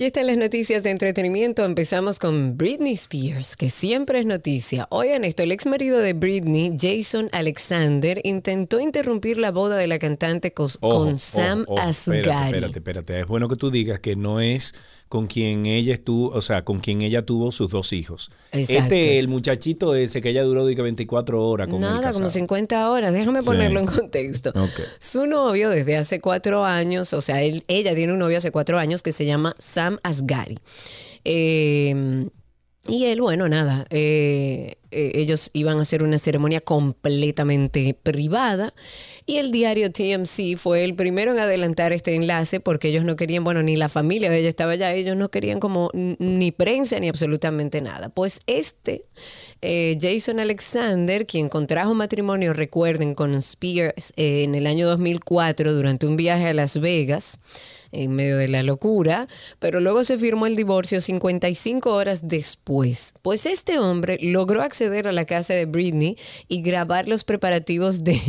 Aquí 0.00 0.06
están 0.06 0.28
las 0.28 0.38
noticias 0.38 0.82
de 0.82 0.88
entretenimiento. 0.88 1.62
Empezamos 1.62 2.18
con 2.18 2.56
Britney 2.56 2.94
Spears, 2.94 3.54
que 3.54 3.68
siempre 3.68 4.20
es 4.20 4.24
noticia. 4.24 4.86
Oigan 4.88 5.24
esto, 5.24 5.42
el 5.42 5.52
ex 5.52 5.66
marido 5.66 5.98
de 5.98 6.14
Britney, 6.14 6.74
Jason 6.80 7.28
Alexander, 7.32 8.18
intentó 8.24 8.80
interrumpir 8.80 9.36
la 9.36 9.50
boda 9.50 9.76
de 9.76 9.86
la 9.86 9.98
cantante 9.98 10.54
con, 10.54 11.18
Sam 11.18 11.66
Asghari. 11.76 12.20
espérate, 12.46 12.78
espérate. 12.78 13.20
Es 13.20 13.26
bueno 13.26 13.46
que 13.46 13.56
tú 13.56 13.70
digas 13.70 14.00
que 14.00 14.16
no 14.16 14.40
es 14.40 14.74
con 15.10 15.26
quien 15.26 15.66
ella 15.66 15.92
estuvo, 15.92 16.28
o 16.28 16.40
sea, 16.40 16.64
con 16.64 16.78
quien 16.78 17.00
ella 17.00 17.26
tuvo 17.26 17.50
sus 17.50 17.68
dos 17.68 17.92
hijos. 17.92 18.30
Este, 18.52 19.18
el 19.18 19.26
muchachito 19.26 19.96
ese 19.96 20.22
que 20.22 20.28
ella 20.28 20.44
duró 20.44 20.64
de 20.64 20.76
24 20.76 21.48
horas 21.48 21.66
con 21.68 21.80
Nada, 21.80 22.12
como 22.12 22.28
50 22.28 22.88
horas. 22.88 23.12
Déjame 23.12 23.42
ponerlo 23.42 23.80
en 23.80 23.86
contexto. 23.86 24.52
Su 25.00 25.26
novio 25.26 25.68
desde 25.70 25.96
hace 25.96 26.20
cuatro 26.20 26.64
años, 26.64 27.12
o 27.12 27.20
sea, 27.20 27.42
él, 27.42 27.64
ella 27.66 27.92
tiene 27.96 28.12
un 28.12 28.20
novio 28.20 28.38
hace 28.38 28.52
cuatro 28.52 28.78
años 28.78 29.02
que 29.02 29.10
se 29.10 29.26
llama 29.26 29.56
Sam 29.58 29.98
Asghari. 30.04 30.60
Eh, 31.24 32.28
y 32.90 33.04
él, 33.06 33.20
bueno, 33.20 33.48
nada, 33.48 33.86
eh, 33.90 34.74
eh, 34.90 35.12
ellos 35.14 35.50
iban 35.52 35.78
a 35.78 35.82
hacer 35.82 36.02
una 36.02 36.18
ceremonia 36.18 36.60
completamente 36.60 37.94
privada 37.94 38.74
y 39.26 39.36
el 39.36 39.52
diario 39.52 39.92
TMC 39.92 40.56
fue 40.56 40.82
el 40.82 40.96
primero 40.96 41.30
en 41.30 41.38
adelantar 41.38 41.92
este 41.92 42.16
enlace 42.16 42.58
porque 42.58 42.88
ellos 42.88 43.04
no 43.04 43.14
querían, 43.14 43.44
bueno, 43.44 43.62
ni 43.62 43.76
la 43.76 43.88
familia 43.88 44.28
de 44.28 44.40
ella 44.40 44.48
estaba 44.48 44.72
allá, 44.72 44.92
ellos 44.92 45.16
no 45.16 45.30
querían 45.30 45.60
como 45.60 45.92
ni 45.94 46.50
prensa 46.50 46.98
ni 46.98 47.08
absolutamente 47.08 47.80
nada. 47.80 48.08
Pues 48.08 48.40
este, 48.48 49.04
eh, 49.62 49.96
Jason 50.00 50.40
Alexander, 50.40 51.26
quien 51.26 51.48
contrajo 51.48 51.94
matrimonio, 51.94 52.54
recuerden, 52.54 53.14
con 53.14 53.34
Spears 53.34 54.12
en 54.16 54.56
el 54.56 54.66
año 54.66 54.88
2004 54.88 55.74
durante 55.74 56.08
un 56.08 56.16
viaje 56.16 56.48
a 56.48 56.54
Las 56.54 56.80
Vegas, 56.80 57.38
en 57.92 58.12
medio 58.12 58.36
de 58.36 58.48
la 58.48 58.62
locura, 58.62 59.28
pero 59.58 59.80
luego 59.80 60.04
se 60.04 60.18
firmó 60.18 60.46
el 60.46 60.56
divorcio 60.56 61.00
55 61.00 61.92
horas 61.92 62.28
después. 62.28 63.14
Pues 63.22 63.46
este 63.46 63.78
hombre 63.78 64.18
logró 64.20 64.62
acceder 64.62 65.08
a 65.08 65.12
la 65.12 65.24
casa 65.24 65.54
de 65.54 65.66
Britney 65.66 66.16
y 66.48 66.62
grabar 66.62 67.08
los 67.08 67.24
preparativos 67.24 68.04
de, 68.04 68.20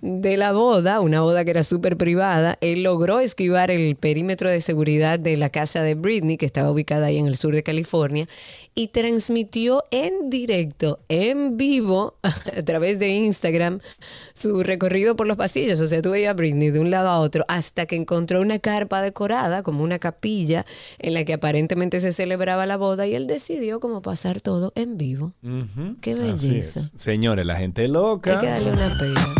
de 0.00 0.36
la 0.36 0.52
boda, 0.52 1.00
una 1.00 1.20
boda 1.20 1.44
que 1.44 1.50
era 1.50 1.64
súper 1.64 1.96
privada. 1.96 2.58
Él 2.60 2.82
logró 2.82 3.20
esquivar 3.20 3.70
el 3.70 3.96
perímetro 3.96 4.50
de 4.50 4.60
seguridad 4.60 5.18
de 5.18 5.36
la 5.36 5.50
casa 5.50 5.82
de 5.82 5.94
Britney, 5.94 6.36
que 6.36 6.46
estaba 6.46 6.70
ubicada 6.70 7.06
ahí 7.06 7.18
en 7.18 7.26
el 7.26 7.36
sur 7.36 7.54
de 7.54 7.62
California, 7.62 8.28
y 8.74 8.88
transmitió 8.88 9.84
en 9.90 10.30
directo, 10.30 10.98
en 11.08 11.56
vivo, 11.56 12.14
a 12.22 12.62
través 12.62 12.98
de 12.98 13.08
Instagram, 13.08 13.80
su 14.34 14.62
recorrido 14.62 15.16
por 15.16 15.26
los 15.26 15.36
pasillos. 15.36 15.80
O 15.80 15.86
sea, 15.86 16.02
tú 16.02 16.10
veías 16.10 16.30
a 16.30 16.34
Britney 16.34 16.70
de 16.70 16.80
un 16.80 16.90
lado 16.90 17.08
a 17.08 17.20
otro 17.20 17.44
hasta 17.48 17.86
que 17.86 17.96
encontró 17.96 18.40
una 18.40 18.58
carpa 18.58 18.93
decorada, 19.02 19.62
como 19.62 19.82
una 19.82 19.98
capilla, 19.98 20.64
en 20.98 21.14
la 21.14 21.24
que 21.24 21.34
aparentemente 21.34 22.00
se 22.00 22.12
celebraba 22.12 22.66
la 22.66 22.76
boda 22.76 23.06
y 23.06 23.14
él 23.14 23.26
decidió 23.26 23.80
como 23.80 24.02
pasar 24.02 24.40
todo 24.40 24.72
en 24.74 24.96
vivo. 24.96 25.32
Qué 26.00 26.14
belleza. 26.14 26.80
Señores, 26.96 27.46
la 27.46 27.56
gente 27.56 27.88
loca. 27.88 28.34
Hay 28.34 28.40
que 28.40 28.46
darle 28.50 28.72
una 28.72 28.96
pena. 28.98 29.34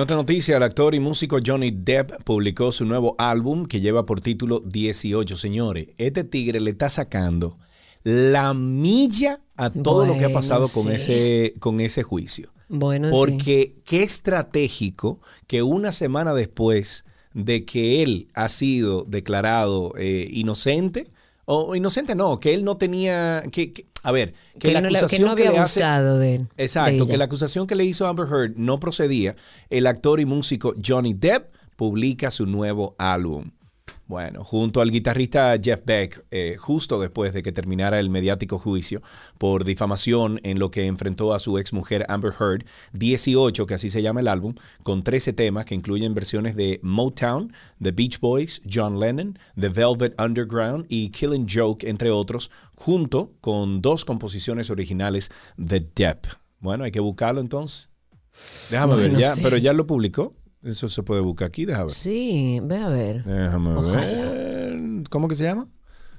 En 0.00 0.04
otra 0.04 0.16
noticia, 0.16 0.56
el 0.56 0.62
actor 0.62 0.94
y 0.94 0.98
músico 0.98 1.40
Johnny 1.44 1.72
Depp 1.72 2.22
publicó 2.24 2.72
su 2.72 2.86
nuevo 2.86 3.14
álbum 3.18 3.66
que 3.66 3.82
lleva 3.82 4.06
por 4.06 4.22
título 4.22 4.60
18. 4.60 5.36
Señores, 5.36 5.88
este 5.98 6.24
tigre 6.24 6.58
le 6.58 6.70
está 6.70 6.88
sacando 6.88 7.58
la 8.02 8.54
milla 8.54 9.40
a 9.58 9.68
todo 9.68 10.06
lo 10.06 10.16
que 10.16 10.24
ha 10.24 10.32
pasado 10.32 10.70
con, 10.70 10.90
ese, 10.90 11.52
con 11.60 11.80
ese 11.80 12.02
juicio. 12.02 12.48
Bueno, 12.70 13.10
Porque 13.10 13.74
qué 13.84 14.02
estratégico 14.02 15.20
que 15.46 15.62
una 15.62 15.92
semana 15.92 16.32
después 16.32 17.04
de 17.34 17.66
que 17.66 18.02
él 18.02 18.28
ha 18.32 18.48
sido 18.48 19.04
declarado 19.06 19.92
eh, 19.98 20.26
inocente. 20.30 21.08
O 21.52 21.74
inocente 21.74 22.14
no, 22.14 22.38
que 22.38 22.54
él 22.54 22.62
no 22.62 22.76
tenía, 22.76 23.42
que, 23.50 23.86
a 24.04 24.12
ver, 24.12 24.34
que, 24.60 24.70
la 24.70 24.78
acusación 24.78 25.22
no, 25.22 25.30
había 25.32 25.48
abusado 25.48 26.20
de 26.20 26.36
él. 26.36 26.48
Exacto, 26.56 27.08
que 27.08 27.16
la 27.16 27.24
acusación 27.24 27.66
que 27.66 27.74
le 27.74 27.84
hizo 27.84 28.06
Amber 28.06 28.28
Heard 28.28 28.52
no 28.54 28.78
procedía. 28.78 29.34
El 29.68 29.88
actor 29.88 30.20
y 30.20 30.26
músico 30.26 30.74
Johnny 30.80 31.12
Depp 31.12 31.52
publica 31.74 32.30
su 32.30 32.46
nuevo 32.46 32.94
álbum. 32.98 33.50
Bueno, 34.10 34.42
junto 34.42 34.80
al 34.80 34.90
guitarrista 34.90 35.56
Jeff 35.62 35.82
Beck, 35.84 36.24
eh, 36.32 36.56
justo 36.58 37.00
después 37.00 37.32
de 37.32 37.44
que 37.44 37.52
terminara 37.52 38.00
el 38.00 38.10
mediático 38.10 38.58
juicio 38.58 39.02
por 39.38 39.62
difamación 39.62 40.40
en 40.42 40.58
lo 40.58 40.72
que 40.72 40.86
enfrentó 40.86 41.32
a 41.32 41.38
su 41.38 41.58
ex 41.58 41.72
mujer 41.72 42.06
Amber 42.08 42.32
Heard, 42.32 42.64
18, 42.92 43.66
que 43.66 43.74
así 43.74 43.88
se 43.88 44.02
llama 44.02 44.18
el 44.18 44.26
álbum, 44.26 44.56
con 44.82 45.04
13 45.04 45.32
temas 45.32 45.64
que 45.64 45.76
incluyen 45.76 46.12
versiones 46.12 46.56
de 46.56 46.80
Motown, 46.82 47.52
The 47.80 47.92
Beach 47.92 48.18
Boys, 48.18 48.62
John 48.68 48.98
Lennon, 48.98 49.38
The 49.54 49.68
Velvet 49.68 50.20
Underground 50.20 50.86
y 50.88 51.10
Killing 51.10 51.46
Joke, 51.48 51.88
entre 51.88 52.10
otros, 52.10 52.50
junto 52.74 53.34
con 53.40 53.80
dos 53.80 54.04
composiciones 54.04 54.70
originales 54.70 55.30
de 55.56 55.86
Depp. 55.94 56.26
Bueno, 56.58 56.82
hay 56.82 56.90
que 56.90 56.98
buscarlo 56.98 57.40
entonces. 57.40 57.90
Déjame 58.70 58.96
ver, 58.96 59.16
ya, 59.16 59.34
pero 59.40 59.56
ya 59.56 59.72
lo 59.72 59.86
publicó. 59.86 60.34
Eso 60.62 60.88
se 60.88 61.02
puede 61.02 61.22
buscar 61.22 61.48
aquí, 61.48 61.64
déjame 61.64 61.86
ver. 61.86 61.94
Sí, 61.94 62.60
ve 62.62 62.76
a 62.76 62.88
ver. 62.88 63.24
Déjame 63.24 63.80
ver. 63.80 65.02
¿Cómo 65.08 65.26
que 65.26 65.34
se 65.34 65.44
llama? 65.44 65.68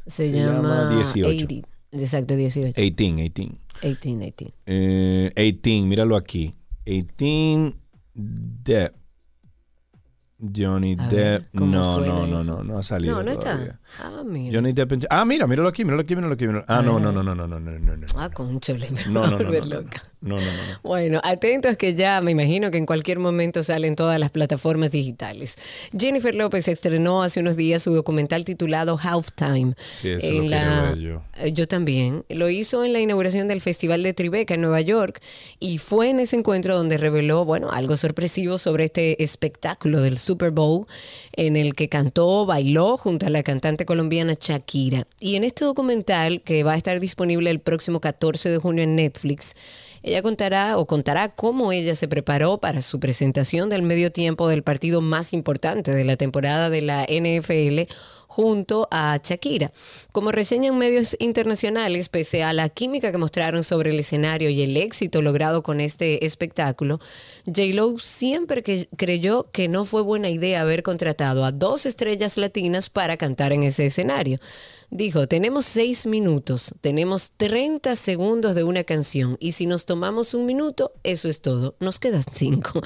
Se, 0.08 0.32
llama, 0.32 0.90
18. 0.90 1.48
Exacto, 1.92 2.36
18. 2.36 2.74
18, 2.82 3.16
18. 3.16 3.60
18, 3.82 4.18
18. 4.20 4.56
Eh, 4.66 5.32
18, 5.36 5.86
míralo 5.86 6.16
aquí. 6.16 6.54
18 6.86 7.78
Depp. 8.14 8.96
Johnny 10.40 10.96
Depp. 10.96 11.54
no, 11.54 11.66
no, 12.00 12.26
no, 12.26 12.44
no, 12.44 12.64
no 12.64 12.78
ha 12.80 12.84
salido. 12.84 13.18
No, 13.18 13.24
no 13.24 13.32
está. 13.32 13.80
Ah, 14.00 14.24
mira. 14.26 14.58
Johnny 14.58 14.74
Depp. 14.74 15.06
Ah, 15.12 15.24
mira, 15.24 15.46
míralo 15.46 15.70
aquí, 15.70 15.86
míralo 15.86 16.02
aquí, 16.02 16.16
míralo 16.16 16.34
aquí. 16.34 16.46
Ah, 16.68 16.82
no, 16.82 17.00
no, 17.00 17.12
no, 17.12 17.24
no, 17.24 17.36
no, 17.36 17.48
no, 17.48 17.60
no, 17.60 17.78
no. 17.78 18.08
Ah, 18.16 18.30
conchole, 18.30 18.90
me 18.90 19.06
no, 19.06 19.28
no, 19.28 19.38
no, 19.38 19.52
loca. 19.52 20.02
No, 20.22 20.38
no, 20.38 20.44
no, 20.44 20.80
Bueno, 20.84 21.20
atentos 21.24 21.78
que 21.78 21.96
ya 21.96 22.22
me 22.22 22.30
imagino 22.30 22.70
que 22.70 22.78
en 22.78 22.86
cualquier 22.86 23.18
momento 23.18 23.64
salen 23.64 23.96
todas 23.96 24.20
las 24.20 24.30
plataformas 24.30 24.92
digitales. 24.92 25.58
Jennifer 25.98 26.36
López 26.36 26.68
estrenó 26.68 27.24
hace 27.24 27.40
unos 27.40 27.56
días 27.56 27.82
su 27.82 27.96
documental 27.96 28.46
titulado 28.46 29.00
Halftime. 29.02 29.74
Sí, 29.90 30.10
eso 30.10 30.28
en 30.28 30.44
lo 30.44 30.50
la... 30.50 30.82
ver 30.92 31.00
yo. 31.00 31.24
Eh, 31.38 31.54
yo 31.54 31.68
también. 31.68 32.24
Lo 32.30 32.50
hizo 32.50 32.86
en 32.86 32.94
la 32.94 33.00
inauguración 33.00 33.48
del 33.48 33.62
Festival 33.62 34.04
de 34.04 34.14
Tribeca 34.14 34.54
en 34.54 34.62
Nueva 34.62 34.82
York 34.82 35.22
y 35.60 35.80
fue 35.80 36.10
en 36.10 36.20
ese 36.20 36.36
encuentro 36.36 36.76
donde 36.76 36.98
reveló, 36.98 37.44
bueno, 37.44 37.72
algo 37.72 37.98
sorpresivo 37.98 38.60
sobre 38.60 38.86
este 38.86 39.24
espectáculo 39.24 40.02
del 40.02 40.20
Super 40.20 40.52
Bowl 40.52 40.86
en 41.34 41.56
el 41.56 41.74
que 41.74 41.90
cantó, 41.90 42.46
bailó 42.46 42.98
junto 42.98 43.26
a 43.26 43.30
la 43.30 43.42
cantante 43.42 43.86
colombiana 43.86 44.36
Shakira. 44.40 45.08
Y 45.20 45.36
en 45.36 45.44
este 45.44 45.66
documental, 45.66 46.42
que 46.44 46.64
va 46.64 46.74
a 46.74 46.78
estar 46.78 47.00
disponible 47.00 47.50
el 47.50 47.60
próximo 47.60 48.00
14 48.00 48.50
de 48.50 48.58
junio 48.60 48.84
en 48.84 48.96
Netflix, 48.96 49.56
ella 50.04 50.22
contará 50.22 50.78
o 50.78 50.86
contará 50.86 51.30
cómo 51.30 51.72
ella 51.72 51.96
se 51.96 52.08
preparó 52.08 52.60
para 52.60 52.82
su 52.82 53.00
presentación 53.00 53.70
del 53.70 53.84
medio 53.84 54.12
tiempo 54.12 54.48
del 54.48 54.64
partido 54.64 55.02
más 55.02 55.34
importante 55.34 55.94
de 55.94 56.04
la 56.04 56.18
temporada 56.18 56.70
de 56.70 56.82
la 56.82 57.04
NFL 57.04 57.92
junto 58.32 58.88
a 58.92 59.20
Shakira. 59.22 59.74
Como 60.14 60.32
reseñan 60.32 60.78
medios 60.78 61.18
internacionales, 61.20 62.08
pese 62.08 62.44
a 62.44 62.54
la 62.54 62.70
química 62.70 63.12
que 63.12 63.18
mostraron 63.18 63.66
sobre 63.66 63.90
el 63.90 64.00
escenario 64.00 64.50
y 64.50 64.62
el 64.62 64.78
éxito 64.78 65.22
logrado 65.22 65.64
con 65.64 65.82
este 65.82 66.26
espectáculo, 66.26 67.02
J-Lo 67.46 67.98
siempre 67.98 68.64
creyó 68.96 69.52
que 69.52 69.68
no 69.68 69.84
fue 69.84 70.02
buena 70.02 70.30
idea 70.30 70.62
haber 70.62 70.82
contratado 70.82 71.44
a 71.44 71.52
dos 71.52 71.86
estrellas 71.86 72.38
latinas 72.38 72.90
para 72.90 73.18
cantar 73.18 73.52
en 73.52 73.64
ese 73.64 73.88
escenario. 73.88 74.40
Dijo, 74.94 75.26
tenemos 75.26 75.64
seis 75.64 76.06
minutos, 76.06 76.74
tenemos 76.82 77.32
30 77.38 77.96
segundos 77.96 78.56
de 78.56 78.66
una 78.66 78.84
canción 78.84 79.38
y 79.40 79.54
si 79.54 79.66
nos 79.66 79.86
tomamos 79.86 80.34
un 80.34 80.46
minuto, 80.46 80.92
eso 81.04 81.30
es 81.30 81.40
todo, 81.40 81.76
nos 81.80 81.98
quedan 81.98 82.24
cinco. 82.34 82.82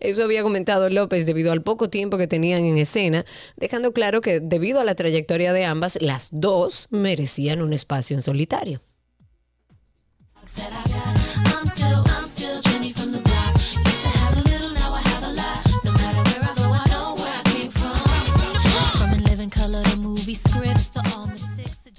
Eso 0.00 0.24
había 0.24 0.42
comentado 0.42 0.88
López 0.88 1.26
debido 1.26 1.52
al 1.52 1.60
poco 1.60 1.90
tiempo 1.90 2.16
que 2.16 2.26
tenían 2.26 2.64
en 2.64 2.78
escena, 2.78 3.26
dejando 3.56 3.92
claro 3.92 4.22
que 4.22 4.40
debido 4.40 4.80
a 4.80 4.84
la 4.84 4.89
trayectoria 4.94 5.52
de 5.52 5.64
ambas, 5.64 5.98
las 6.00 6.28
dos 6.32 6.88
merecían 6.90 7.62
un 7.62 7.72
espacio 7.72 8.16
en 8.16 8.22
solitario. 8.22 8.80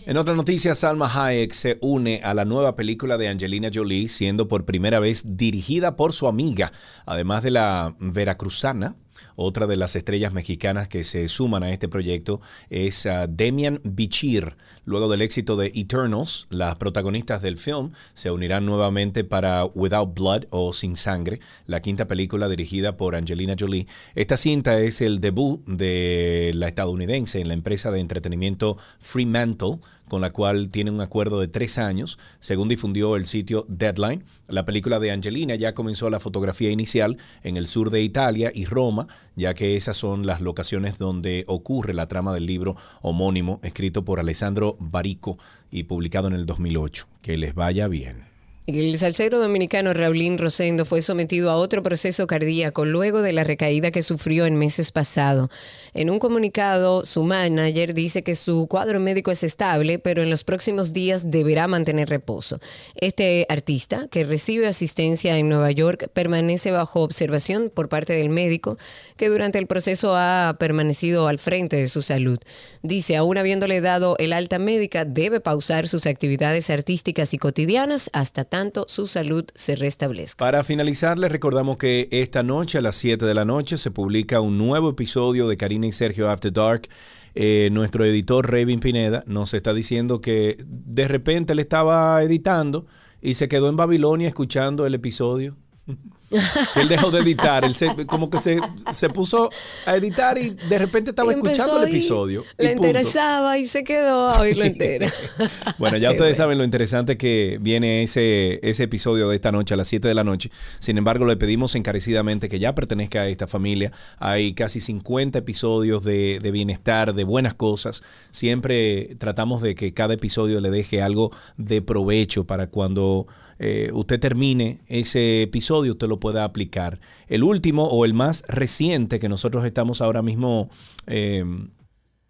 En 0.05 0.17
otra 0.17 0.33
noticia, 0.33 0.75
Salma 0.75 1.09
Hayek 1.13 1.53
se 1.53 1.77
une 1.81 2.21
a 2.23 2.33
la 2.33 2.43
nueva 2.43 2.75
película 2.75 3.17
de 3.17 3.29
Angelina 3.29 3.69
Jolie, 3.73 4.09
siendo 4.09 4.47
por 4.47 4.65
primera 4.65 4.99
vez 4.99 5.37
dirigida 5.37 5.95
por 5.95 6.11
su 6.13 6.27
amiga, 6.27 6.71
además 7.05 7.43
de 7.43 7.51
la 7.51 7.95
veracruzana 7.99 8.95
otra 9.41 9.67
de 9.67 9.77
las 9.77 9.95
estrellas 9.95 10.33
mexicanas 10.33 10.87
que 10.87 11.03
se 11.03 11.27
suman 11.27 11.63
a 11.63 11.71
este 11.71 11.87
proyecto 11.87 12.41
es 12.69 13.05
uh, 13.05 13.27
Demian 13.29 13.81
Bichir. 13.83 14.55
Luego 14.85 15.09
del 15.09 15.21
éxito 15.21 15.55
de 15.55 15.71
Eternals, 15.75 16.47
las 16.49 16.75
protagonistas 16.75 17.41
del 17.41 17.57
film 17.57 17.91
se 18.13 18.31
unirán 18.31 18.65
nuevamente 18.65 19.23
para 19.23 19.65
Without 19.65 20.13
Blood 20.15 20.45
o 20.49 20.73
Sin 20.73 20.97
Sangre, 20.97 21.39
la 21.65 21.81
quinta 21.81 22.07
película 22.07 22.49
dirigida 22.49 22.97
por 22.97 23.15
Angelina 23.15 23.55
Jolie. 23.57 23.87
Esta 24.15 24.37
cinta 24.37 24.79
es 24.79 25.01
el 25.01 25.19
debut 25.19 25.63
de 25.65 26.51
la 26.55 26.67
estadounidense 26.67 27.39
en 27.39 27.47
la 27.47 27.53
empresa 27.53 27.91
de 27.91 27.99
entretenimiento 27.99 28.77
Fremantle, 28.99 29.79
con 30.11 30.19
la 30.19 30.33
cual 30.33 30.71
tiene 30.71 30.91
un 30.91 30.99
acuerdo 30.99 31.39
de 31.39 31.47
tres 31.47 31.77
años, 31.77 32.19
según 32.41 32.67
difundió 32.67 33.15
el 33.15 33.27
sitio 33.27 33.65
Deadline. 33.69 34.25
La 34.49 34.65
película 34.65 34.99
de 34.99 35.09
Angelina 35.09 35.55
ya 35.55 35.73
comenzó 35.73 36.09
la 36.09 36.19
fotografía 36.19 36.69
inicial 36.69 37.17
en 37.43 37.55
el 37.55 37.65
sur 37.65 37.91
de 37.91 38.01
Italia 38.01 38.51
y 38.53 38.65
Roma, 38.65 39.07
ya 39.37 39.53
que 39.53 39.77
esas 39.77 39.95
son 39.95 40.25
las 40.25 40.41
locaciones 40.41 40.97
donde 40.97 41.45
ocurre 41.47 41.93
la 41.93 42.09
trama 42.09 42.33
del 42.33 42.45
libro 42.45 42.75
homónimo 43.01 43.61
escrito 43.63 44.03
por 44.03 44.19
Alessandro 44.19 44.75
Barico 44.81 45.37
y 45.71 45.83
publicado 45.83 46.27
en 46.27 46.33
el 46.33 46.45
2008. 46.45 47.07
Que 47.21 47.37
les 47.37 47.55
vaya 47.55 47.87
bien. 47.87 48.30
El 48.67 48.95
salsero 48.99 49.39
dominicano 49.39 49.91
Raulín 49.91 50.37
Rosendo 50.37 50.85
fue 50.85 51.01
sometido 51.01 51.49
a 51.49 51.55
otro 51.55 51.81
proceso 51.81 52.27
cardíaco 52.27 52.85
luego 52.85 53.23
de 53.23 53.33
la 53.33 53.43
recaída 53.43 53.89
que 53.89 54.03
sufrió 54.03 54.45
en 54.45 54.55
meses 54.55 54.91
pasados. 54.91 55.49
En 55.95 56.11
un 56.11 56.19
comunicado, 56.19 57.03
su 57.03 57.23
manager 57.23 57.95
dice 57.95 58.21
que 58.21 58.35
su 58.35 58.67
cuadro 58.67 58.99
médico 58.99 59.31
es 59.31 59.43
estable, 59.43 59.97
pero 59.97 60.21
en 60.21 60.29
los 60.29 60.43
próximos 60.43 60.93
días 60.93 61.31
deberá 61.31 61.67
mantener 61.67 62.07
reposo. 62.07 62.59
Este 62.95 63.47
artista, 63.49 64.07
que 64.09 64.23
recibe 64.23 64.67
asistencia 64.67 65.39
en 65.39 65.49
Nueva 65.49 65.71
York, 65.71 66.09
permanece 66.13 66.69
bajo 66.69 67.01
observación 67.01 67.71
por 67.73 67.89
parte 67.89 68.13
del 68.13 68.29
médico, 68.29 68.77
que 69.17 69.29
durante 69.29 69.57
el 69.57 69.65
proceso 69.65 70.15
ha 70.15 70.55
permanecido 70.59 71.27
al 71.27 71.39
frente 71.39 71.77
de 71.77 71.87
su 71.87 72.03
salud. 72.03 72.37
Dice, 72.83 73.17
aún 73.17 73.39
habiéndole 73.39 73.81
dado 73.81 74.15
el 74.19 74.31
alta 74.31 74.59
médica, 74.59 75.03
debe 75.03 75.39
pausar 75.39 75.87
sus 75.87 76.05
actividades 76.05 76.69
artísticas 76.69 77.33
y 77.33 77.39
cotidianas 77.39 78.11
hasta 78.13 78.45
tanto 78.45 78.60
su 78.87 79.07
salud 79.07 79.45
se 79.53 79.75
restablezca. 79.75 80.37
Para 80.37 80.63
finalizar, 80.63 81.17
les 81.17 81.31
recordamos 81.31 81.77
que 81.77 82.07
esta 82.11 82.43
noche 82.43 82.77
a 82.77 82.81
las 82.81 82.95
7 82.95 83.25
de 83.25 83.33
la 83.33 83.45
noche 83.45 83.77
se 83.77 83.91
publica 83.91 84.39
un 84.39 84.57
nuevo 84.57 84.89
episodio 84.89 85.47
de 85.47 85.57
Karina 85.57 85.87
y 85.87 85.91
Sergio 85.91 86.29
After 86.29 86.51
Dark. 86.51 86.89
Eh, 87.33 87.69
nuestro 87.71 88.05
editor 88.05 88.49
Revin 88.49 88.79
Pineda 88.79 89.23
nos 89.25 89.53
está 89.53 89.73
diciendo 89.73 90.19
que 90.19 90.57
de 90.65 91.07
repente 91.07 91.53
él 91.53 91.59
estaba 91.59 92.21
editando 92.21 92.85
y 93.21 93.35
se 93.35 93.47
quedó 93.47 93.69
en 93.69 93.77
Babilonia 93.77 94.27
escuchando 94.27 94.85
el 94.85 94.95
episodio. 94.95 95.55
Él 95.87 96.87
dejó 96.87 97.11
de 97.11 97.19
editar, 97.19 97.65
él 97.65 97.75
como 98.07 98.29
que 98.29 98.37
se, 98.37 98.59
se, 98.93 99.09
puso 99.09 99.49
a 99.85 99.95
editar 99.97 100.37
y 100.37 100.51
de 100.51 100.77
repente 100.77 101.09
estaba 101.09 101.33
escuchando 101.33 101.83
el 101.83 101.89
episodio. 101.89 102.45
Le 102.57 102.71
interesaba 102.71 103.57
y 103.57 103.67
se 103.67 103.83
quedó 103.83 104.29
a 104.29 104.39
oírlo 104.39 104.63
entero. 104.63 105.07
bueno, 105.77 105.97
ya 105.97 106.11
ustedes 106.11 106.37
saben 106.37 106.57
lo 106.57 106.63
interesante 106.63 107.17
que 107.17 107.57
viene 107.59 108.03
ese, 108.03 108.59
ese 108.63 108.83
episodio 108.83 109.27
de 109.27 109.35
esta 109.35 109.51
noche 109.51 109.73
a 109.73 109.77
las 109.77 109.87
7 109.89 110.07
de 110.07 110.13
la 110.13 110.23
noche. 110.23 110.51
Sin 110.79 110.97
embargo, 110.97 111.25
le 111.25 111.35
pedimos 111.35 111.75
encarecidamente 111.75 112.47
que 112.47 112.59
ya 112.59 112.75
pertenezca 112.75 113.21
a 113.21 113.27
esta 113.27 113.47
familia. 113.47 113.91
Hay 114.17 114.53
casi 114.53 114.79
50 114.79 115.39
episodios 115.39 116.03
de, 116.03 116.39
de 116.41 116.51
bienestar, 116.51 117.13
de 117.13 117.23
buenas 117.25 117.55
cosas. 117.55 118.03
Siempre 118.29 119.15
tratamos 119.17 119.61
de 119.61 119.75
que 119.75 119.93
cada 119.93 120.13
episodio 120.13 120.61
le 120.61 120.69
deje 120.69 121.01
algo 121.01 121.31
de 121.57 121.81
provecho 121.81 122.45
para 122.45 122.67
cuando 122.67 123.27
eh, 123.63 123.91
usted 123.93 124.19
termine 124.19 124.79
ese 124.87 125.43
episodio, 125.43 125.91
usted 125.91 126.07
lo 126.07 126.19
pueda 126.19 126.43
aplicar. 126.43 126.99
El 127.27 127.43
último 127.43 127.85
o 127.85 128.05
el 128.05 128.15
más 128.15 128.43
reciente 128.47 129.19
que 129.19 129.29
nosotros 129.29 129.63
estamos 129.65 130.01
ahora 130.01 130.23
mismo 130.23 130.71
eh, 131.05 131.45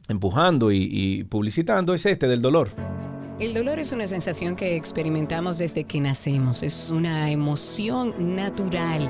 empujando 0.10 0.74
y 0.74 1.24
publicitando 1.30 1.94
es 1.94 2.06
este 2.06 2.28
del 2.28 2.42
dolor. 2.42 2.68
El 3.40 3.54
dolor 3.54 3.80
es 3.80 3.94
una 3.94 4.08
sensación 4.08 4.58
que 4.58 4.76
experimentamos 4.76 5.58
desde 5.58 5.86
que 5.86 6.02
nacemos, 6.02 6.64
es 6.64 6.92
una 6.92 7.32
emoción 7.32 8.36
natural 8.36 9.10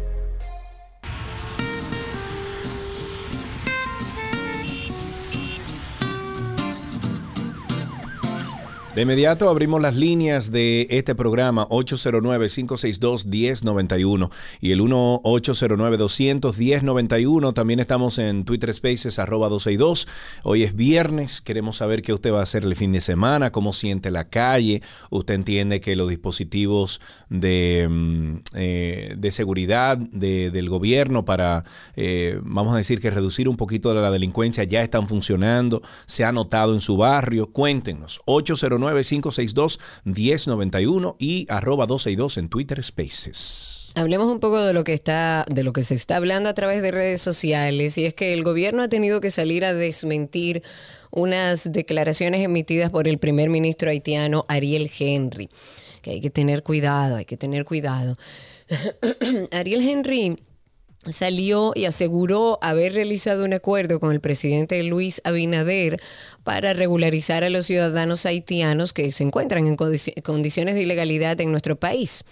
De 8.93 9.03
inmediato 9.03 9.47
abrimos 9.47 9.81
las 9.81 9.95
líneas 9.95 10.51
de 10.51 10.85
este 10.89 11.15
programa 11.15 11.65
809-562-1091 11.69 14.29
y 14.59 14.73
el 14.73 14.81
1-809-200-1091. 14.81 17.53
También 17.53 17.79
estamos 17.79 18.19
en 18.19 18.43
Twitter 18.43 18.73
Spaces 18.73 19.17
arroba 19.17 19.47
262. 19.47 20.09
Hoy 20.43 20.63
es 20.63 20.75
viernes, 20.75 21.39
queremos 21.39 21.77
saber 21.77 22.01
qué 22.01 22.11
usted 22.11 22.33
va 22.33 22.41
a 22.41 22.43
hacer 22.43 22.65
el 22.65 22.75
fin 22.75 22.91
de 22.91 22.99
semana, 22.99 23.53
cómo 23.53 23.71
siente 23.71 24.11
la 24.11 24.27
calle. 24.27 24.81
Usted 25.09 25.35
entiende 25.35 25.79
que 25.79 25.95
los 25.95 26.09
dispositivos 26.09 26.99
de, 27.29 27.87
mm, 27.89 28.39
eh, 28.55 29.15
de 29.17 29.31
seguridad 29.31 29.97
del 29.97 30.67
gobierno 30.67 31.23
para, 31.23 31.63
eh, 31.95 32.41
vamos 32.43 32.73
a 32.73 32.77
decir 32.77 32.99
que 32.99 33.09
reducir 33.09 33.47
un 33.47 33.55
poquito 33.55 33.93
la 33.93 34.11
delincuencia 34.11 34.65
ya 34.65 34.83
están 34.83 35.07
funcionando. 35.07 35.81
Se 36.07 36.25
ha 36.25 36.33
notado 36.33 36.73
en 36.73 36.81
su 36.81 36.97
barrio. 36.97 37.53
Cuéntenos. 37.53 38.19
809 38.25 38.80
809-562-1091 38.81 41.15
y 41.19 41.45
arroba 41.49 41.85
262 41.85 42.37
en 42.37 42.49
Twitter 42.49 42.83
Spaces. 42.83 43.91
Hablemos 43.95 44.31
un 44.31 44.39
poco 44.39 44.63
de 44.63 44.73
lo 44.73 44.85
que 44.85 44.93
está, 44.93 45.45
de 45.49 45.63
lo 45.63 45.73
que 45.73 45.83
se 45.83 45.95
está 45.95 46.15
hablando 46.15 46.47
a 46.49 46.53
través 46.53 46.81
de 46.81 46.91
redes 46.91 47.21
sociales, 47.21 47.97
y 47.97 48.05
es 48.05 48.13
que 48.13 48.31
el 48.33 48.43
gobierno 48.43 48.83
ha 48.83 48.87
tenido 48.87 49.19
que 49.19 49.31
salir 49.31 49.65
a 49.65 49.73
desmentir 49.73 50.63
unas 51.11 51.69
declaraciones 51.71 52.41
emitidas 52.41 52.89
por 52.89 53.09
el 53.09 53.17
primer 53.17 53.49
ministro 53.49 53.89
haitiano 53.89 54.45
Ariel 54.47 54.89
Henry. 54.97 55.49
Que 56.01 56.11
hay 56.11 56.21
que 56.21 56.29
tener 56.29 56.63
cuidado, 56.63 57.17
hay 57.17 57.25
que 57.25 57.35
tener 57.37 57.65
cuidado. 57.65 58.17
Ariel 59.51 59.87
Henry 59.87 60.37
salió 61.07 61.71
y 61.75 61.85
aseguró 61.85 62.59
haber 62.61 62.93
realizado 62.93 63.43
un 63.43 63.53
acuerdo 63.53 63.99
con 63.99 64.11
el 64.11 64.21
presidente 64.21 64.81
Luis 64.83 65.21
Abinader 65.23 66.01
para 66.43 66.73
regularizar 66.73 67.43
a 67.43 67.49
los 67.49 67.65
ciudadanos 67.65 68.25
haitianos 68.25 68.93
que 68.93 69.11
se 69.11 69.23
encuentran 69.23 69.67
en 69.67 69.75
condiciones 69.75 70.75
de 70.75 70.81
ilegalidad 70.81 71.39
en 71.41 71.51
nuestro 71.51 71.75
país. 71.75 72.23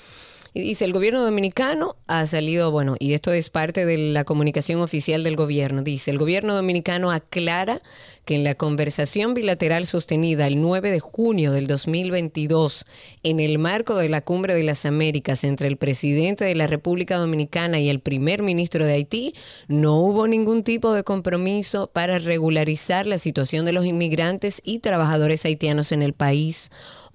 Y 0.54 0.62
dice, 0.62 0.86
el 0.86 0.94
gobierno 0.94 1.24
dominicano 1.24 1.96
ha 2.08 2.26
salido, 2.26 2.72
bueno, 2.72 2.96
y 3.00 3.14
esto 3.14 3.32
es 3.32 3.50
parte 3.50 3.86
de 3.86 3.98
la 3.98 4.24
comunicación 4.24 4.82
oficial 4.82 5.24
del 5.24 5.36
gobierno, 5.36 5.84
dice, 5.84 6.12
el 6.12 6.18
gobierno 6.18 6.56
dominicano 6.56 7.12
aclara 7.12 7.82
que 8.26 8.36
en 8.36 8.44
la 8.44 8.56
conversación 8.56 9.34
bilateral 9.34 9.88
sostenida 9.88 10.46
el 10.46 10.62
9 10.62 10.92
de 10.92 11.00
junio 11.00 11.52
del 11.52 11.66
2022 11.66 12.86
en 13.24 13.40
el 13.40 13.58
marco 13.58 13.96
de 13.96 14.08
la 14.08 14.22
Cumbre 14.22 14.54
de 14.54 14.64
las 14.64 14.86
Américas 14.86 15.44
entre 15.44 15.68
el 15.68 15.78
presidente 15.78 16.46
de 16.46 16.54
la 16.54 16.68
República 16.68 17.18
Dominicana 17.18 17.80
y 17.80 17.90
el 17.90 18.02
primer 18.02 18.44
ministro 18.44 18.86
de 18.86 18.94
Haití, 18.94 19.34
no 19.68 19.96
hubo 19.96 20.28
ningún 20.28 20.64
tipo 20.64 20.94
de 20.94 21.04
compromiso 21.04 21.88
para 21.88 22.20
regularizar 22.20 23.08
la 23.08 23.18
situación 23.18 23.66
de 23.66 23.74
los 23.74 23.86
inmigrantes 23.86 24.62
y 24.64 24.80
trabajadores 24.80 25.46
haitianos 25.46 25.92
en 25.92 26.04
el 26.04 26.14
país 26.14 26.70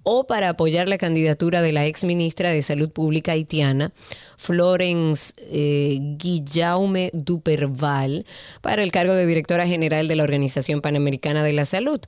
o 0.04 0.26
para 0.26 0.50
apoyar 0.50 0.88
la 0.88 0.98
candidatura 0.98 1.62
de 1.62 1.72
la 1.72 1.86
ex 1.86 2.04
ministra 2.04 2.50
de 2.50 2.62
Salud 2.62 2.90
Pública 2.90 3.32
haitiana, 3.32 3.92
Florence 4.36 5.34
eh, 5.50 5.98
Guillaume 6.00 7.10
Duperval, 7.12 8.24
para 8.60 8.82
el 8.82 8.92
cargo 8.92 9.14
de 9.14 9.26
directora 9.26 9.66
general 9.66 10.06
de 10.06 10.16
la 10.16 10.22
Organización 10.22 10.80
Panamericana 10.80 11.42
de 11.42 11.52
la 11.54 11.64
Salud. 11.64 12.00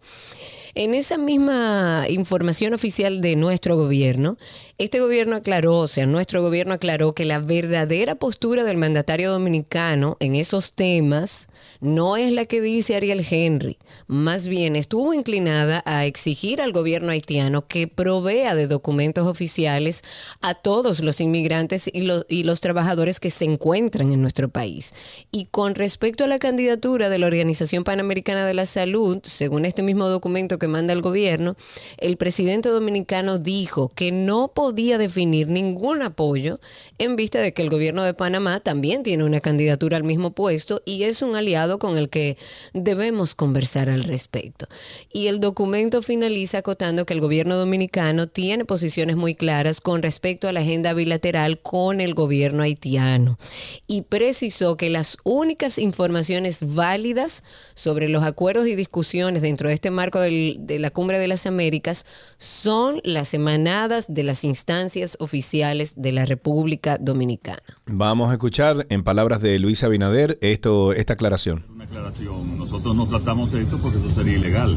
En 0.78 0.92
esa 0.92 1.16
misma 1.16 2.04
información 2.06 2.74
oficial 2.74 3.22
de 3.22 3.34
nuestro 3.34 3.78
gobierno, 3.78 4.36
este 4.76 5.00
gobierno 5.00 5.36
aclaró, 5.36 5.78
o 5.78 5.88
sea, 5.88 6.04
nuestro 6.04 6.42
gobierno 6.42 6.74
aclaró 6.74 7.14
que 7.14 7.24
la 7.24 7.38
verdadera 7.38 8.16
postura 8.16 8.62
del 8.62 8.76
mandatario 8.76 9.32
dominicano 9.32 10.18
en 10.20 10.34
esos 10.34 10.74
temas 10.74 11.48
no 11.80 12.18
es 12.18 12.30
la 12.30 12.44
que 12.44 12.60
dice 12.60 12.94
Ariel 12.94 13.26
Henry, 13.28 13.78
más 14.06 14.48
bien 14.48 14.76
estuvo 14.76 15.14
inclinada 15.14 15.82
a 15.86 16.04
exigir 16.04 16.60
al 16.60 16.72
gobierno 16.72 17.10
haitiano 17.10 17.66
que 17.66 17.88
provea 17.88 18.54
de 18.54 18.66
documentos 18.66 19.26
oficiales 19.26 20.04
a 20.42 20.54
todos 20.54 21.00
los 21.00 21.22
inmigrantes 21.22 21.88
y 21.90 22.02
los, 22.02 22.26
y 22.28 22.42
los 22.42 22.60
trabajadores 22.60 23.18
que 23.18 23.30
se 23.30 23.46
encuentran 23.46 24.12
en 24.12 24.20
nuestro 24.20 24.50
país. 24.50 24.92
Y 25.32 25.46
con 25.46 25.74
respecto 25.74 26.24
a 26.24 26.28
la 26.28 26.38
candidatura 26.38 27.08
de 27.08 27.18
la 27.18 27.28
Organización 27.28 27.82
Panamericana 27.82 28.44
de 28.44 28.52
la 28.52 28.66
Salud, 28.66 29.20
según 29.22 29.64
este 29.64 29.82
mismo 29.82 30.08
documento 30.10 30.58
que 30.58 30.65
manda 30.68 30.92
el 30.92 31.02
gobierno, 31.02 31.56
el 31.98 32.16
presidente 32.16 32.68
dominicano 32.68 33.38
dijo 33.38 33.92
que 33.94 34.12
no 34.12 34.48
podía 34.48 34.98
definir 34.98 35.48
ningún 35.48 36.02
apoyo 36.02 36.60
en 36.98 37.16
vista 37.16 37.40
de 37.40 37.52
que 37.52 37.62
el 37.62 37.70
gobierno 37.70 38.02
de 38.04 38.14
Panamá 38.14 38.60
también 38.60 39.02
tiene 39.02 39.24
una 39.24 39.40
candidatura 39.40 39.96
al 39.96 40.04
mismo 40.04 40.32
puesto 40.32 40.82
y 40.84 41.04
es 41.04 41.22
un 41.22 41.36
aliado 41.36 41.78
con 41.78 41.98
el 41.98 42.08
que 42.08 42.36
debemos 42.72 43.34
conversar 43.34 43.90
al 43.90 44.04
respecto. 44.04 44.66
Y 45.12 45.26
el 45.26 45.40
documento 45.40 46.02
finaliza 46.02 46.58
acotando 46.58 47.06
que 47.06 47.14
el 47.14 47.20
gobierno 47.20 47.56
dominicano 47.56 48.28
tiene 48.28 48.64
posiciones 48.64 49.16
muy 49.16 49.34
claras 49.34 49.80
con 49.80 50.02
respecto 50.02 50.48
a 50.48 50.52
la 50.52 50.60
agenda 50.60 50.92
bilateral 50.92 51.60
con 51.60 52.00
el 52.00 52.14
gobierno 52.14 52.62
haitiano 52.62 53.38
y 53.86 54.02
precisó 54.02 54.76
que 54.76 54.90
las 54.90 55.18
únicas 55.24 55.78
informaciones 55.78 56.74
válidas 56.74 57.42
sobre 57.74 58.08
los 58.08 58.24
acuerdos 58.24 58.66
y 58.66 58.74
discusiones 58.74 59.42
dentro 59.42 59.68
de 59.68 59.74
este 59.74 59.90
marco 59.90 60.20
de 60.58 60.78
la 60.78 60.90
Cumbre 60.90 61.18
de 61.18 61.28
las 61.28 61.46
Américas 61.46 62.06
son 62.36 63.00
las 63.04 63.34
emanadas 63.34 64.06
de 64.12 64.22
las 64.22 64.44
instancias 64.44 65.16
oficiales 65.20 65.94
de 65.96 66.12
la 66.12 66.26
República 66.26 66.98
Dominicana. 66.98 67.62
Vamos 67.86 68.30
a 68.30 68.34
escuchar 68.34 68.86
en 68.88 69.04
palabras 69.04 69.40
de 69.40 69.58
Luis 69.58 69.82
Abinader 69.82 70.38
esto, 70.40 70.92
esta 70.92 71.14
aclaración 71.14 71.64
una 71.76 71.84
aclaración. 71.84 72.58
Nosotros 72.58 72.96
no 72.96 73.06
tratamos 73.06 73.52
eso 73.52 73.78
porque 73.78 73.98
eso 73.98 74.10
sería 74.10 74.38
ilegal. 74.38 74.76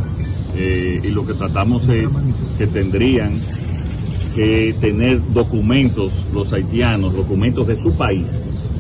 Eh, 0.55 0.99
y 1.01 1.07
lo 1.07 1.25
que 1.25 1.33
tratamos 1.33 1.87
es 1.89 2.11
que 2.57 2.67
tendrían 2.67 3.41
que 4.35 4.75
tener 4.79 5.21
documentos 5.33 6.13
los 6.33 6.51
haitianos, 6.53 7.13
documentos 7.13 7.67
de 7.67 7.81
su 7.81 7.95
país, 7.95 8.27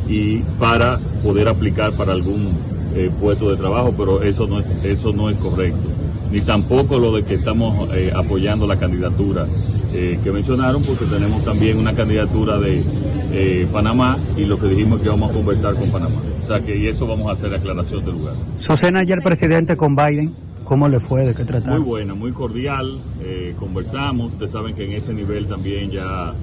y 0.07 0.39
para 0.59 0.99
poder 1.23 1.47
aplicar 1.47 1.95
para 1.95 2.11
algún 2.11 2.57
eh, 2.95 3.11
puesto 3.19 3.49
de 3.49 3.57
trabajo, 3.57 3.93
pero 3.97 4.21
eso 4.23 4.47
no 4.47 4.59
es, 4.59 4.79
eso 4.83 5.13
no 5.13 5.29
es 5.29 5.37
correcto. 5.37 5.87
Ni 6.31 6.41
tampoco 6.41 6.99
lo 6.99 7.15
de 7.15 7.23
que 7.23 7.35
estamos 7.35 7.89
eh, 7.93 8.11
apoyando 8.15 8.67
la 8.67 8.77
candidatura 8.77 9.45
que 9.91 10.31
mencionaron, 10.31 10.83
porque 10.83 11.05
tenemos 11.05 11.43
también 11.43 11.79
una 11.79 11.95
candidatura 11.95 12.59
de 12.59 13.67
Panamá 13.73 14.19
y 14.37 14.45
lo 14.45 14.59
que 14.59 14.67
dijimos 14.67 15.01
que 15.01 15.09
vamos 15.09 15.31
a 15.31 15.33
conversar 15.33 15.73
con 15.73 15.89
Panamá 15.89 16.21
sea 16.49 16.61
que 16.61 16.75
y 16.75 16.87
eso 16.87 17.05
vamos 17.05 17.29
a 17.29 17.33
hacer 17.33 17.53
aclaración 17.53 18.03
de 18.03 18.11
lugar. 18.11 18.33
Su 18.57 18.75
cena 18.75 19.01
ayer 19.01 19.19
presidente 19.19 19.77
con 19.77 19.95
Biden, 19.95 20.33
¿cómo 20.63 20.87
le 20.89 20.99
fue? 20.99 21.23
¿De 21.23 21.35
qué 21.35 21.45
trataron? 21.45 21.81
Muy 21.81 21.87
buena, 21.87 22.15
muy 22.15 22.31
cordial, 22.31 22.99
eh, 23.21 23.53
conversamos, 23.59 24.33
ustedes 24.33 24.51
saben 24.51 24.73
que 24.73 24.85
en 24.85 24.93
ese 24.93 25.13
nivel 25.13 25.47
también 25.47 25.91
ya 25.91 26.33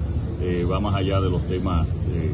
eh, 0.41 0.65
va 0.65 0.79
más 0.79 0.95
allá 0.95 1.21
de 1.21 1.29
los 1.29 1.45
temas 1.49 1.89
eh, 2.09 2.31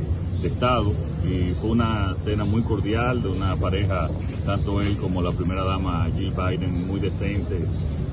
Estado 0.48 0.92
y 1.24 1.52
fue 1.60 1.70
una 1.70 2.14
cena 2.16 2.44
muy 2.44 2.62
cordial 2.62 3.22
de 3.22 3.28
una 3.28 3.56
pareja, 3.56 4.08
tanto 4.44 4.80
él 4.80 4.96
como 4.96 5.22
la 5.22 5.32
primera 5.32 5.64
dama 5.64 6.08
Jill 6.16 6.32
Biden, 6.32 6.86
muy 6.86 7.00
decente 7.00 7.64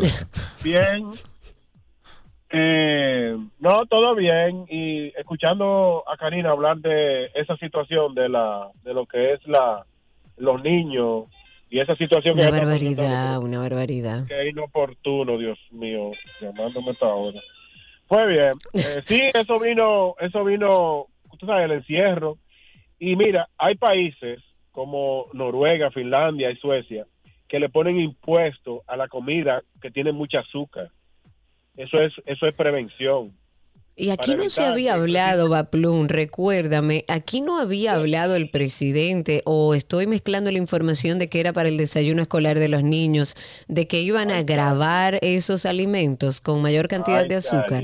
Bien. 0.63 1.09
Eh, 2.49 3.37
no, 3.59 3.85
todo 3.85 4.15
bien. 4.15 4.65
Y 4.67 5.09
escuchando 5.15 6.03
a 6.07 6.17
Karina 6.17 6.49
hablar 6.49 6.77
de 6.77 7.25
esa 7.35 7.55
situación 7.57 8.15
de 8.15 8.29
la 8.29 8.69
de 8.83 8.93
lo 8.95 9.05
que 9.05 9.33
es 9.33 9.45
la 9.47 9.85
los 10.37 10.63
niños 10.63 11.25
y 11.73 11.79
esa 11.79 11.95
situación 11.95 12.35
Una 12.35 12.45
que 12.45 12.51
barbaridad, 12.51 13.39
una 13.39 13.57
barbaridad. 13.57 14.27
Qué 14.27 14.47
inoportuno, 14.49 15.39
Dios 15.39 15.57
mío, 15.71 16.11
llamándome 16.39 16.91
esta 16.91 17.07
hora. 17.07 17.41
Pues 18.07 18.27
bien, 18.27 18.51
eh, 18.73 19.01
sí, 19.05 19.21
eso 19.33 19.59
vino, 19.59 20.13
eso 20.19 20.43
vino, 20.43 21.07
tú 21.39 21.47
sabes, 21.47 21.65
el 21.65 21.71
encierro. 21.71 22.37
Y 22.99 23.15
mira, 23.15 23.49
hay 23.57 23.73
países 23.73 24.39
como 24.71 25.29
Noruega, 25.33 25.89
Finlandia 25.89 26.51
y 26.51 26.57
Suecia 26.57 27.07
que 27.49 27.59
le 27.59 27.69
ponen 27.69 27.99
impuestos 27.99 28.81
a 28.85 28.95
la 28.95 29.07
comida 29.07 29.63
que 29.81 29.89
tiene 29.89 30.11
mucha 30.11 30.41
azúcar. 30.41 30.91
Eso 31.75 31.99
es, 31.99 32.13
eso 32.27 32.45
es 32.45 32.53
prevención. 32.53 33.33
Y 33.95 34.09
aquí 34.09 34.33
no 34.33 34.49
se 34.49 34.65
había 34.65 34.95
hablado, 34.95 35.49
Baplum, 35.49 36.07
recuérdame, 36.07 37.05
aquí 37.07 37.41
no 37.41 37.59
había 37.59 37.93
hablado 37.93 38.35
el 38.35 38.49
presidente 38.49 39.43
o 39.45 39.75
estoy 39.75 40.07
mezclando 40.07 40.49
la 40.51 40.57
información 40.57 41.19
de 41.19 41.29
que 41.29 41.39
era 41.39 41.53
para 41.53 41.69
el 41.69 41.77
desayuno 41.77 42.23
escolar 42.23 42.57
de 42.57 42.69
los 42.69 42.83
niños, 42.83 43.35
de 43.67 43.87
que 43.87 44.01
iban 44.01 44.31
a 44.31 44.41
grabar 44.41 45.19
esos 45.21 45.67
alimentos 45.67 46.41
con 46.41 46.63
mayor 46.63 46.87
cantidad 46.87 47.21
Ay, 47.21 47.27
de 47.27 47.35
azúcar. 47.35 47.83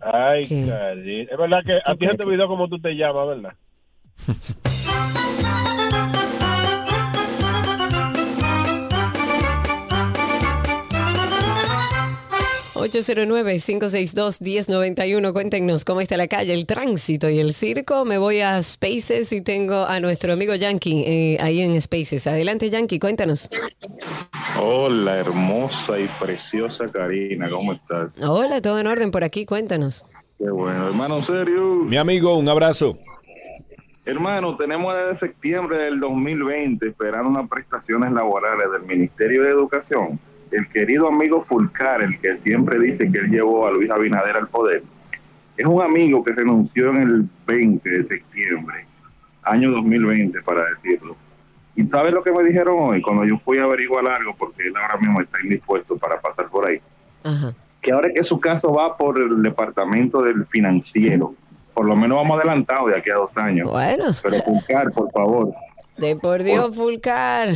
Ay. 0.00 0.46
Karina. 0.46 0.92
Es 0.92 1.38
verdad 1.38 1.62
que 1.64 1.78
a 1.82 1.94
ti 1.96 2.06
se 2.06 2.16
te 2.16 2.22
olvidó 2.22 2.46
cómo 2.46 2.68
tú 2.68 2.78
te 2.78 2.90
llamas, 2.90 3.28
¿verdad? 3.28 3.54
809-562-1091. 12.76 15.32
Cuéntenos 15.32 15.84
cómo 15.84 16.00
está 16.00 16.16
la 16.16 16.28
calle, 16.28 16.52
el 16.52 16.66
tránsito 16.66 17.28
y 17.28 17.38
el 17.38 17.54
circo. 17.54 18.04
Me 18.04 18.18
voy 18.18 18.40
a 18.40 18.60
Spaces 18.62 19.32
y 19.32 19.40
tengo 19.40 19.86
a 19.86 20.00
nuestro 20.00 20.32
amigo 20.32 20.54
Yankee 20.54 21.04
eh, 21.06 21.38
ahí 21.40 21.62
en 21.62 21.80
Spaces. 21.80 22.26
Adelante, 22.26 22.68
Yankee, 22.70 22.98
cuéntanos. 22.98 23.48
Hola, 24.60 25.18
hermosa 25.18 25.98
y 25.98 26.08
preciosa 26.20 26.88
Karina, 26.88 27.48
¿cómo 27.50 27.72
estás? 27.72 28.22
Hola, 28.24 28.60
todo 28.60 28.78
en 28.78 28.86
orden 28.86 29.10
por 29.10 29.24
aquí, 29.24 29.46
cuéntanos. 29.46 30.04
Qué 30.38 30.50
bueno, 30.50 30.86
hermano, 30.86 31.16
en 31.16 31.24
serio. 31.24 31.76
Mi 31.84 31.96
amigo, 31.96 32.36
un 32.36 32.48
abrazo. 32.48 32.98
Hermano, 34.04 34.56
tenemos 34.56 34.94
desde 34.94 35.16
septiembre 35.16 35.78
del 35.78 35.98
2020 35.98 36.88
esperando 36.88 37.30
unas 37.30 37.48
prestaciones 37.48 38.12
laborales 38.12 38.70
del 38.70 38.82
Ministerio 38.82 39.42
de 39.42 39.50
Educación. 39.50 40.20
El 40.50 40.68
querido 40.68 41.08
amigo 41.08 41.44
Fulcar, 41.44 42.02
el 42.02 42.18
que 42.20 42.36
siempre 42.38 42.78
dice 42.78 43.10
que 43.10 43.18
él 43.18 43.30
llevó 43.30 43.66
a 43.66 43.72
Luis 43.72 43.90
Abinader 43.90 44.36
al 44.36 44.48
poder, 44.48 44.82
es 45.56 45.66
un 45.66 45.82
amigo 45.82 46.22
que 46.22 46.32
renunció 46.32 46.90
en 46.90 46.96
el 46.96 47.28
20 47.46 47.88
de 47.88 48.02
septiembre, 48.02 48.86
año 49.42 49.70
2020 49.72 50.42
para 50.42 50.64
decirlo. 50.70 51.16
¿Y 51.74 51.84
sabes 51.86 52.12
lo 52.12 52.22
que 52.22 52.32
me 52.32 52.42
dijeron 52.42 52.76
hoy? 52.78 53.02
Cuando 53.02 53.24
yo 53.24 53.38
fui 53.38 53.58
a 53.58 53.64
averiguar 53.64 54.08
algo, 54.08 54.34
porque 54.36 54.62
él 54.66 54.74
ahora 54.76 54.96
mismo 54.98 55.20
está 55.20 55.38
indispuesto 55.42 55.96
para 55.96 56.20
pasar 56.20 56.48
por 56.48 56.68
ahí. 56.68 56.80
Ajá. 57.24 57.48
que 57.82 57.92
ahora 57.92 58.12
que 58.12 58.22
su 58.22 58.38
caso 58.38 58.72
va 58.72 58.96
por 58.96 59.20
el 59.20 59.42
departamento 59.42 60.22
del 60.22 60.46
financiero, 60.46 61.34
por 61.74 61.84
lo 61.84 61.96
menos 61.96 62.16
vamos 62.16 62.38
adelantado 62.38 62.86
de 62.86 62.96
aquí 62.96 63.10
a 63.10 63.16
dos 63.16 63.36
años. 63.36 63.70
Bueno. 63.70 64.06
Pero 64.22 64.36
Fulcar, 64.42 64.90
por 64.92 65.10
favor. 65.10 65.52
De 65.96 66.16
por 66.16 66.42
Dios, 66.42 66.74
Fulcar. 66.74 67.50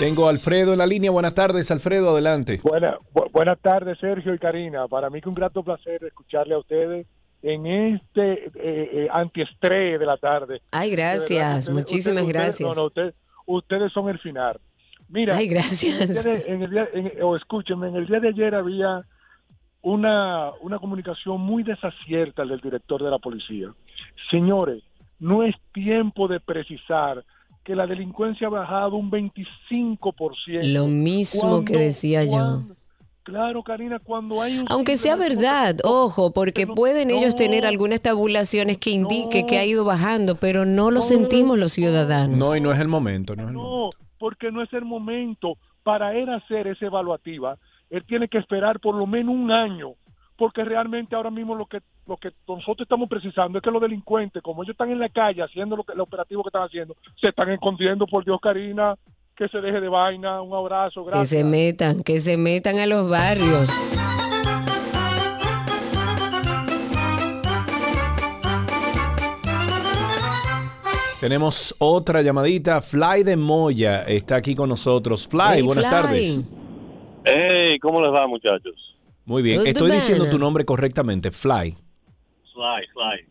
Tengo 0.00 0.26
a 0.26 0.30
Alfredo 0.30 0.72
en 0.72 0.78
la 0.78 0.86
línea. 0.86 1.10
Buenas 1.10 1.34
tardes, 1.34 1.70
Alfredo, 1.70 2.10
adelante. 2.10 2.58
Buena, 2.62 2.96
bu- 3.12 3.30
buenas 3.32 3.58
tardes, 3.60 3.98
Sergio 3.98 4.32
y 4.32 4.38
Karina. 4.38 4.88
Para 4.88 5.10
mí 5.10 5.20
que 5.20 5.28
un 5.28 5.34
grato 5.34 5.62
placer 5.62 6.02
escucharle 6.04 6.54
a 6.54 6.58
ustedes 6.58 7.06
en 7.42 7.66
este 7.66 8.32
eh, 8.32 8.50
eh, 8.54 9.08
antiestrés 9.12 10.00
de 10.00 10.06
la 10.06 10.16
tarde. 10.16 10.62
Ay, 10.70 10.90
gracias, 10.90 11.68
ustedes- 11.68 11.70
muchísimas 11.70 12.22
ustedes- 12.22 12.28
gracias. 12.32 12.68
no, 12.68 12.74
no, 12.74 12.84
ustedes, 12.86 13.14
ustedes 13.46 13.92
son 13.92 14.08
el 14.08 14.18
final. 14.20 14.58
Mira, 15.10 15.36
Ay, 15.36 15.48
gracias. 15.48 16.00
ustedes 16.08 16.44
en 16.46 16.62
el 16.62 16.70
día- 16.70 16.88
en- 16.94 17.12
o 17.22 17.36
escúchenme, 17.36 17.88
en 17.88 17.96
el 17.96 18.06
día 18.06 18.20
de 18.20 18.28
ayer 18.28 18.54
había 18.54 19.02
una, 19.82 20.50
una 20.62 20.78
comunicación 20.78 21.40
muy 21.42 21.62
desacierta 21.62 22.44
del 22.46 22.60
director 22.60 23.02
de 23.02 23.10
la 23.10 23.18
policía. 23.18 23.68
Señores, 24.30 24.82
no 25.18 25.42
es 25.42 25.54
tiempo 25.74 26.26
de 26.26 26.40
precisar 26.40 27.22
que 27.70 27.76
la 27.76 27.86
delincuencia 27.86 28.48
ha 28.48 28.50
bajado 28.50 28.96
un 28.96 29.12
25%. 29.12 30.72
Lo 30.72 30.88
mismo 30.88 31.64
que 31.64 31.76
decía 31.76 32.24
yo. 32.24 32.64
Claro, 33.22 33.62
Karina, 33.62 34.00
cuando 34.00 34.42
hay 34.42 34.58
un... 34.58 34.64
Aunque 34.68 34.96
sea 34.96 35.14
verdad, 35.14 35.76
ojo, 35.84 36.32
porque 36.32 36.66
pueden 36.66 37.12
ellos 37.12 37.36
tener 37.36 37.64
algunas 37.64 38.00
tabulaciones 38.00 38.78
que 38.78 38.90
indique 38.90 39.46
que 39.46 39.58
ha 39.58 39.64
ido 39.64 39.84
bajando, 39.84 40.34
pero 40.34 40.64
no 40.64 40.90
lo 40.90 41.00
sentimos 41.00 41.60
los 41.60 41.70
ciudadanos. 41.70 42.36
No, 42.36 42.56
y 42.56 42.60
no 42.60 42.72
es 42.72 42.80
el 42.80 42.88
momento. 42.88 43.36
No, 43.36 43.42
es 43.44 43.48
el 43.50 43.54
momento. 43.54 43.96
porque 44.18 44.50
no 44.50 44.64
es 44.64 44.72
el 44.72 44.84
momento 44.84 45.56
para 45.84 46.16
él 46.16 46.28
hacer 46.28 46.66
esa 46.66 46.86
evaluativa. 46.86 47.56
Él 47.88 48.02
tiene 48.04 48.26
que 48.26 48.38
esperar 48.38 48.80
por 48.80 48.96
lo 48.96 49.06
menos 49.06 49.32
un 49.32 49.52
año, 49.52 49.90
porque 50.40 50.64
realmente 50.64 51.14
ahora 51.14 51.30
mismo 51.30 51.54
lo 51.54 51.66
que 51.66 51.80
lo 52.06 52.16
que 52.16 52.30
nosotros 52.48 52.80
estamos 52.86 53.10
precisando 53.10 53.58
es 53.58 53.62
que 53.62 53.70
los 53.70 53.82
delincuentes, 53.82 54.42
como 54.42 54.62
ellos 54.62 54.72
están 54.72 54.90
en 54.90 54.98
la 54.98 55.10
calle 55.10 55.42
haciendo 55.42 55.76
lo 55.76 55.84
que, 55.84 55.92
el 55.92 56.00
operativo 56.00 56.42
que 56.42 56.48
están 56.48 56.62
haciendo, 56.62 56.96
se 57.20 57.28
están 57.28 57.50
escondiendo, 57.50 58.06
por 58.06 58.24
Dios, 58.24 58.40
Karina, 58.42 58.94
que 59.36 59.48
se 59.48 59.60
deje 59.60 59.78
de 59.82 59.88
vaina, 59.88 60.40
un 60.40 60.54
abrazo, 60.54 61.04
gracias. 61.04 61.28
Que 61.28 61.36
se 61.36 61.44
metan, 61.44 62.02
que 62.02 62.20
se 62.20 62.38
metan 62.38 62.78
a 62.78 62.86
los 62.86 63.10
barrios. 63.10 63.70
Tenemos 71.20 71.74
otra 71.78 72.22
llamadita. 72.22 72.80
Fly 72.80 73.24
de 73.24 73.36
Moya 73.36 74.04
está 74.04 74.36
aquí 74.36 74.54
con 74.54 74.70
nosotros. 74.70 75.28
Fly, 75.28 75.42
Hey, 75.56 75.62
buenas 75.62 75.84
Fly. 75.84 75.90
tardes. 75.90 76.40
Hey, 77.26 77.78
¿cómo 77.78 78.00
les 78.00 78.10
va, 78.10 78.26
muchachos? 78.26 78.89
Muy 79.30 79.42
bien. 79.42 79.64
Estoy 79.64 79.92
diciendo 79.92 80.28
tu 80.28 80.40
nombre 80.40 80.64
correctamente. 80.64 81.30
Fly. 81.30 81.76
Sly, 82.52 82.82
Sly. 82.92 83.28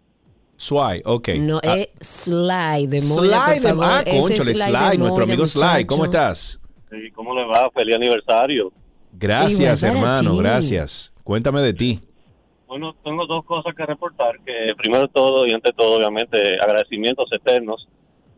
Swai, 0.55 1.01
ok. 1.03 1.27
No 1.39 1.59
Ah, 1.61 1.76
es 1.76 1.89
Sly 1.99 2.88
de 2.88 3.01
Moya, 3.01 3.45
Sly 3.45 3.53
por 3.53 3.53
de 3.55 3.61
favor. 3.69 3.85
Ah, 3.85 3.99
Ese 4.05 4.17
es 4.17 4.21
conchole, 4.21 4.53
Sly 4.55 4.63
Sly, 4.63 4.89
de 4.91 4.97
nuestro 4.97 5.09
Moya, 5.09 5.23
amigo 5.23 5.45
Sly. 5.47 5.85
¿Cómo 5.85 6.03
muchacho. 6.05 6.31
estás? 6.31 6.61
Sí, 6.89 7.11
¿Cómo 7.13 7.35
les 7.35 7.45
va? 7.49 7.69
Feliz 7.71 7.95
aniversario. 7.97 8.71
Gracias, 9.11 9.84
hermano. 9.84 10.38
Gracias. 10.38 11.13
Cuéntame 11.26 11.59
de 11.61 11.73
ti. 11.73 11.99
Bueno, 12.65 12.95
tengo 13.03 13.26
dos 13.26 13.43
cosas 13.43 13.76
que 13.76 13.85
reportar. 13.85 14.39
Que 14.45 14.73
primero 14.77 15.01
de 15.03 15.09
todo 15.09 15.45
y 15.45 15.51
ante 15.51 15.73
todo, 15.73 15.97
obviamente, 15.97 16.38
agradecimientos 16.61 17.27
eternos 17.34 17.89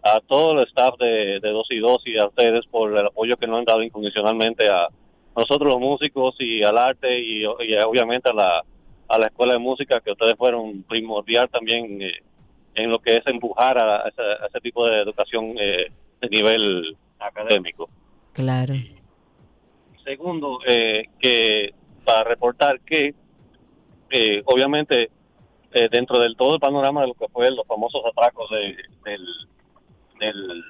a 0.03 0.19
todo 0.27 0.53
el 0.59 0.67
staff 0.67 0.95
de, 0.99 1.39
de 1.41 1.49
2 1.51 1.67
y 1.69 1.77
2 1.77 1.97
y 2.05 2.17
a 2.17 2.25
ustedes 2.27 2.65
por 2.71 2.97
el 2.97 3.05
apoyo 3.05 3.35
que 3.37 3.45
nos 3.45 3.59
han 3.59 3.65
dado 3.65 3.83
incondicionalmente 3.83 4.67
a 4.67 4.87
nosotros 5.35 5.73
los 5.73 5.79
músicos 5.79 6.35
y 6.39 6.63
al 6.63 6.77
arte 6.77 7.19
y, 7.19 7.43
y 7.43 7.75
obviamente 7.85 8.29
a 8.29 8.33
la, 8.33 8.63
a 9.07 9.19
la 9.19 9.27
escuela 9.27 9.53
de 9.53 9.59
música 9.59 10.01
que 10.01 10.11
ustedes 10.11 10.35
fueron 10.35 10.83
primordial 10.83 11.49
también 11.49 12.01
eh, 12.01 12.19
en 12.75 12.89
lo 12.89 12.99
que 12.99 13.15
es 13.15 13.27
empujar 13.27 13.77
a, 13.77 14.07
ese, 14.07 14.21
a 14.21 14.47
ese 14.47 14.59
tipo 14.61 14.85
de 14.85 15.01
educación 15.01 15.55
eh, 15.59 15.91
de 16.21 16.29
nivel 16.29 16.97
académico. 17.19 17.89
Claro. 18.33 18.75
Segundo, 20.03 20.59
eh, 20.67 21.03
que 21.19 21.73
para 22.05 22.23
reportar 22.23 22.79
que 22.81 23.13
eh, 24.09 24.41
obviamente 24.45 25.09
eh, 25.73 25.87
dentro 25.91 26.19
del 26.19 26.35
todo 26.35 26.55
el 26.55 26.59
panorama 26.59 27.01
de 27.01 27.07
lo 27.07 27.13
que 27.13 27.27
fue 27.29 27.51
los 27.51 27.65
famosos 27.67 28.01
atracos 28.05 28.49
de, 28.49 28.75
del, 29.05 29.25
del, 30.19 30.63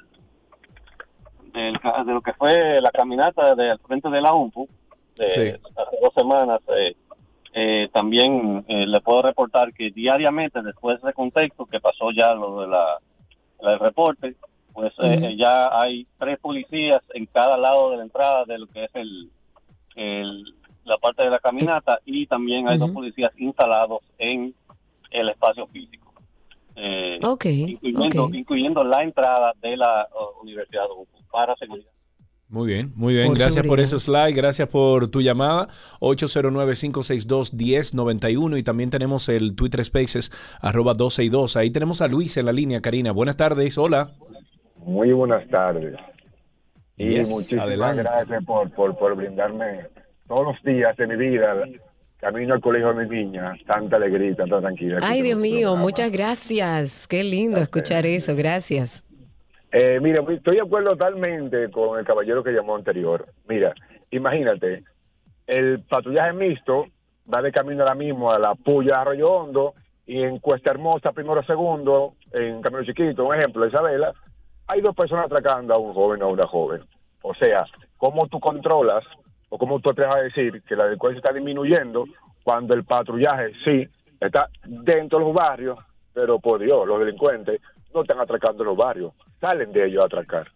del 1.54 1.74
de 2.06 2.14
lo 2.14 2.22
que 2.22 2.34
fue 2.34 2.80
la 2.82 2.92
caminata 2.92 3.56
del 3.56 3.78
frente 3.80 4.10
de 4.10 4.22
la 4.22 4.34
UNPU 4.34 4.68
de 5.16 5.30
Sí. 5.30 5.42
hace 5.50 5.98
dos 6.02 6.14
semanas, 6.16 6.62
eh, 6.76 6.96
eh, 7.54 7.90
también 7.94 8.64
eh, 8.68 8.86
le 8.88 9.02
puedo 9.02 9.22
reportar 9.24 9.74
que 9.74 9.92
diariamente 9.92 10.62
después 10.62 11.02
de 11.02 11.10
ese 11.10 11.14
contexto 11.16 11.66
que 11.66 11.80
pasó 11.82 12.12
ya 12.12 12.34
lo 12.34 12.62
de 12.62 12.68
la 12.68 12.98
el 13.60 13.78
reporte, 13.80 14.36
pues 14.74 14.94
eh, 15.04 15.36
ya 15.38 15.68
hay 15.80 16.08
tres 16.18 16.40
policías 16.40 17.02
en 17.14 17.26
cada 17.28 17.58
lado 17.58 17.92
de 17.92 17.98
la 17.98 18.04
entrada 18.04 18.46
de 18.46 18.58
lo 18.58 18.68
que 18.68 18.86
es 18.86 18.92
el, 18.96 19.30
el- 19.96 20.56
la 20.84 20.98
parte 20.98 21.22
de 21.24 21.30
la 21.30 21.38
caminata 21.40 22.00
y 22.06 22.26
también 22.26 22.68
hay 22.68 22.78
dos 22.80 22.90
policías 22.90 23.32
instalados 23.38 24.00
en 24.18 24.54
el 25.12 25.30
espacio 25.30 25.68
físico, 25.68 26.11
eh, 26.76 27.20
Ok, 27.24 27.46
incluyendo, 27.46 28.84
la 28.84 29.04
entrada 29.04 29.54
de 29.62 29.78
la 29.78 30.08
uh, 30.12 30.42
Universidad 30.42 30.84
de 30.84 30.90
para 31.32 31.56
seguridad. 31.56 31.90
Muy 32.50 32.68
bien, 32.68 32.92
muy 32.96 33.14
bien. 33.14 33.28
Por 33.28 33.38
Gracias 33.38 33.66
por 33.66 33.80
eso, 33.80 33.98
Sly. 33.98 34.34
Gracias 34.34 34.68
por 34.68 35.08
tu 35.08 35.22
llamada. 35.22 35.70
809-562-1091. 36.02 38.60
Y 38.60 38.64
también 38.64 38.90
tenemos 38.90 39.30
el 39.30 39.56
Twitter 39.56 39.86
Spaces, 39.86 40.30
arroba 40.60 40.94
12 40.94 41.24
y 41.24 41.30
2. 41.30 41.56
Ahí 41.56 41.72
tenemos 41.72 42.02
a 42.02 42.10
Luis 42.10 42.36
en 42.36 42.48
la 42.48 42.52
línea, 42.52 42.82
Karina. 42.82 43.14
Buenas 43.14 43.38
tardes. 43.38 43.78
Hola. 43.78 44.12
Muy 44.78 45.14
buenas 45.14 45.48
tardes. 45.48 45.96
Y 46.98 47.12
Yes, 47.12 47.30
muchísimas 47.30 47.68
adelante. 47.68 48.04
gracias 48.04 48.44
por, 48.44 48.70
por, 48.72 48.98
por 48.98 49.16
brindarme 49.16 49.86
todos 50.28 50.48
los 50.54 50.62
días 50.64 50.98
de 50.98 51.08
mi 51.08 51.16
vida, 51.16 51.56
camino 52.22 52.54
al 52.54 52.62
colegio 52.62 52.94
de 52.94 53.06
mi 53.06 53.24
niña, 53.24 53.54
tanta 53.66 53.98
alegría, 53.98 54.36
tanta 54.36 54.62
tranquilidad. 54.62 55.00
Ay, 55.02 55.24
Dios 55.24 55.38
mío, 55.38 55.70
programa. 55.70 55.82
muchas 55.82 56.12
gracias. 56.12 57.08
Qué 57.08 57.24
lindo 57.24 57.60
escuchar 57.60 58.06
eso. 58.06 58.36
Gracias. 58.36 59.04
Eh, 59.72 60.00
mira, 60.02 60.24
estoy 60.30 60.58
de 60.58 60.62
acuerdo 60.62 60.92
totalmente 60.92 61.72
con 61.72 61.98
el 61.98 62.06
caballero 62.06 62.44
que 62.44 62.52
llamó 62.52 62.76
anterior. 62.76 63.26
Mira, 63.48 63.74
imagínate, 64.12 64.84
el 65.48 65.82
patrullaje 65.82 66.34
mixto 66.34 66.86
va 67.32 67.42
de 67.42 67.52
camino 67.52 67.82
ahora 67.82 67.96
mismo 67.96 68.32
a 68.32 68.38
la 68.38 68.54
Puya 68.54 68.96
de 68.96 69.02
Arroyo 69.02 69.32
Hondo 69.32 69.74
y 70.06 70.22
en 70.22 70.40
Cuesta 70.40 70.72
Hermosa, 70.72 71.14
primero 71.14 71.42
segundo, 71.44 72.14
en 72.34 72.62
Camino 72.62 72.84
Chiquito, 72.84 73.26
un 73.26 73.36
ejemplo, 73.36 73.66
Isabela, 73.66 74.14
hay 74.68 74.82
dos 74.82 74.96
personas 74.96 75.26
atracando 75.26 75.74
a 75.74 75.78
un 75.78 75.94
joven 75.94 76.22
o 76.22 76.26
a 76.26 76.30
una 76.30 76.48
joven. 76.48 76.82
O 77.24 77.34
sea, 77.34 77.66
¿cómo 77.98 78.28
tú 78.28 78.40
controlas 78.40 79.06
o 79.52 79.58
cómo 79.58 79.80
tú 79.80 79.94
te 79.94 80.02
vas 80.02 80.16
a 80.16 80.22
decir 80.22 80.64
que 80.64 80.76
la 80.76 80.86
delincuencia 80.86 81.18
está 81.18 81.34
disminuyendo 81.34 82.06
cuando 82.42 82.74
el 82.74 82.86
patrullaje 82.86 83.52
sí 83.66 83.88
está 84.20 84.50
dentro 84.66 85.20
de 85.20 85.26
los 85.26 85.34
barrios, 85.34 85.78
pero 86.14 86.40
por 86.40 86.62
Dios, 86.62 86.88
los 86.88 87.00
delincuentes 87.00 87.60
no 87.94 88.02
están 88.02 88.20
atracando 88.20 88.64
los 88.64 88.78
barrios, 88.78 89.14
salen 89.42 89.74
de 89.74 89.88
ellos 89.88 90.04
a 90.04 90.06
atracar. 90.06 90.48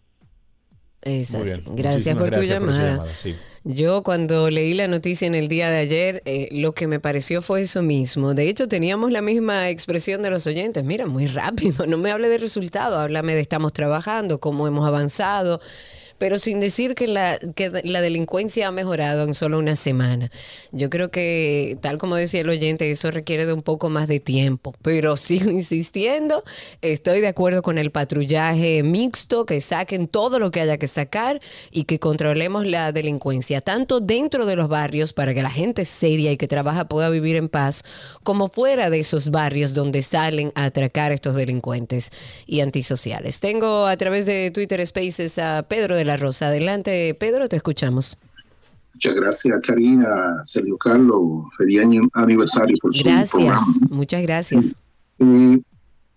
Es 1.02 1.34
así. 1.34 1.62
Gracias 1.66 2.16
por 2.16 2.30
tu 2.30 2.40
por 2.40 2.44
llamada. 2.44 3.06
sí. 3.14 3.36
Yo 3.64 4.02
cuando 4.02 4.48
leí 4.48 4.74
la 4.74 4.88
noticia 4.88 5.26
en 5.26 5.34
el 5.34 5.48
día 5.48 5.70
de 5.70 5.78
ayer, 5.78 6.22
eh, 6.24 6.48
lo 6.52 6.72
que 6.72 6.86
me 6.86 7.00
pareció 7.00 7.42
fue 7.42 7.62
eso 7.62 7.82
mismo. 7.82 8.32
De 8.32 8.48
hecho, 8.48 8.66
teníamos 8.66 9.12
la 9.12 9.22
misma 9.22 9.68
expresión 9.68 10.22
de 10.22 10.30
los 10.30 10.46
oyentes. 10.46 10.84
Mira, 10.84 11.06
muy 11.06 11.26
rápido, 11.26 11.86
no 11.86 11.98
me 11.98 12.10
hable 12.10 12.28
de 12.28 12.38
resultado, 12.38 12.98
háblame 12.98 13.34
de 13.34 13.40
estamos 13.40 13.72
trabajando, 13.72 14.40
cómo 14.40 14.66
hemos 14.66 14.86
avanzado, 14.86 15.60
pero 16.18 16.38
sin 16.38 16.60
decir 16.60 16.94
que 16.94 17.06
la, 17.06 17.38
que 17.54 17.70
la 17.84 18.00
delincuencia 18.00 18.68
ha 18.68 18.72
mejorado 18.72 19.24
en 19.24 19.34
solo 19.34 19.58
una 19.58 19.76
semana. 19.76 20.30
Yo 20.72 20.90
creo 20.90 21.10
que, 21.10 21.78
tal 21.80 21.98
como 21.98 22.16
decía 22.16 22.40
el 22.40 22.48
oyente, 22.48 22.90
eso 22.90 23.10
requiere 23.10 23.46
de 23.46 23.52
un 23.52 23.62
poco 23.62 23.90
más 23.90 24.08
de 24.08 24.20
tiempo, 24.20 24.74
pero 24.82 25.16
sigo 25.16 25.50
insistiendo, 25.50 26.44
estoy 26.82 27.20
de 27.20 27.28
acuerdo 27.28 27.62
con 27.62 27.78
el 27.78 27.90
patrullaje 27.90 28.82
mixto, 28.82 29.46
que 29.46 29.60
saquen 29.60 30.08
todo 30.08 30.38
lo 30.38 30.50
que 30.50 30.60
haya 30.60 30.78
que 30.78 30.88
sacar 30.88 31.40
y 31.70 31.84
que 31.84 31.98
controlemos 31.98 32.66
la 32.66 32.92
delincuencia, 32.92 33.60
tanto 33.60 34.00
dentro 34.00 34.46
de 34.46 34.56
los 34.56 34.68
barrios 34.68 35.12
para 35.12 35.34
que 35.34 35.42
la 35.42 35.50
gente 35.50 35.84
seria 35.84 36.32
y 36.32 36.36
que 36.36 36.48
trabaja 36.48 36.88
pueda 36.88 37.10
vivir 37.10 37.36
en 37.36 37.48
paz, 37.48 37.82
como 38.22 38.48
fuera 38.48 38.90
de 38.90 39.00
esos 39.00 39.30
barrios 39.30 39.74
donde 39.74 40.02
salen 40.02 40.52
a 40.54 40.64
atracar 40.64 41.12
estos 41.12 41.36
delincuentes 41.36 42.10
y 42.46 42.60
antisociales. 42.60 43.40
Tengo 43.40 43.86
a 43.86 43.96
través 43.96 44.26
de 44.26 44.50
Twitter 44.50 44.84
Spaces 44.86 45.38
a 45.38 45.64
Pedro 45.68 45.96
de 45.96 46.05
la 46.06 46.16
Rosa. 46.16 46.48
Adelante, 46.48 47.14
Pedro, 47.18 47.48
te 47.48 47.56
escuchamos. 47.56 48.16
Muchas 48.94 49.14
gracias, 49.14 49.60
Karina, 49.62 50.40
Sergio 50.44 50.78
Carlos. 50.78 51.44
Feliz 51.58 51.80
año 51.82 52.02
aniversario 52.14 52.76
por 52.80 52.94
su 52.94 53.04
Gracias, 53.04 53.30
programa. 53.32 53.60
muchas 53.90 54.22
gracias. 54.22 54.76
Eh, 55.18 55.60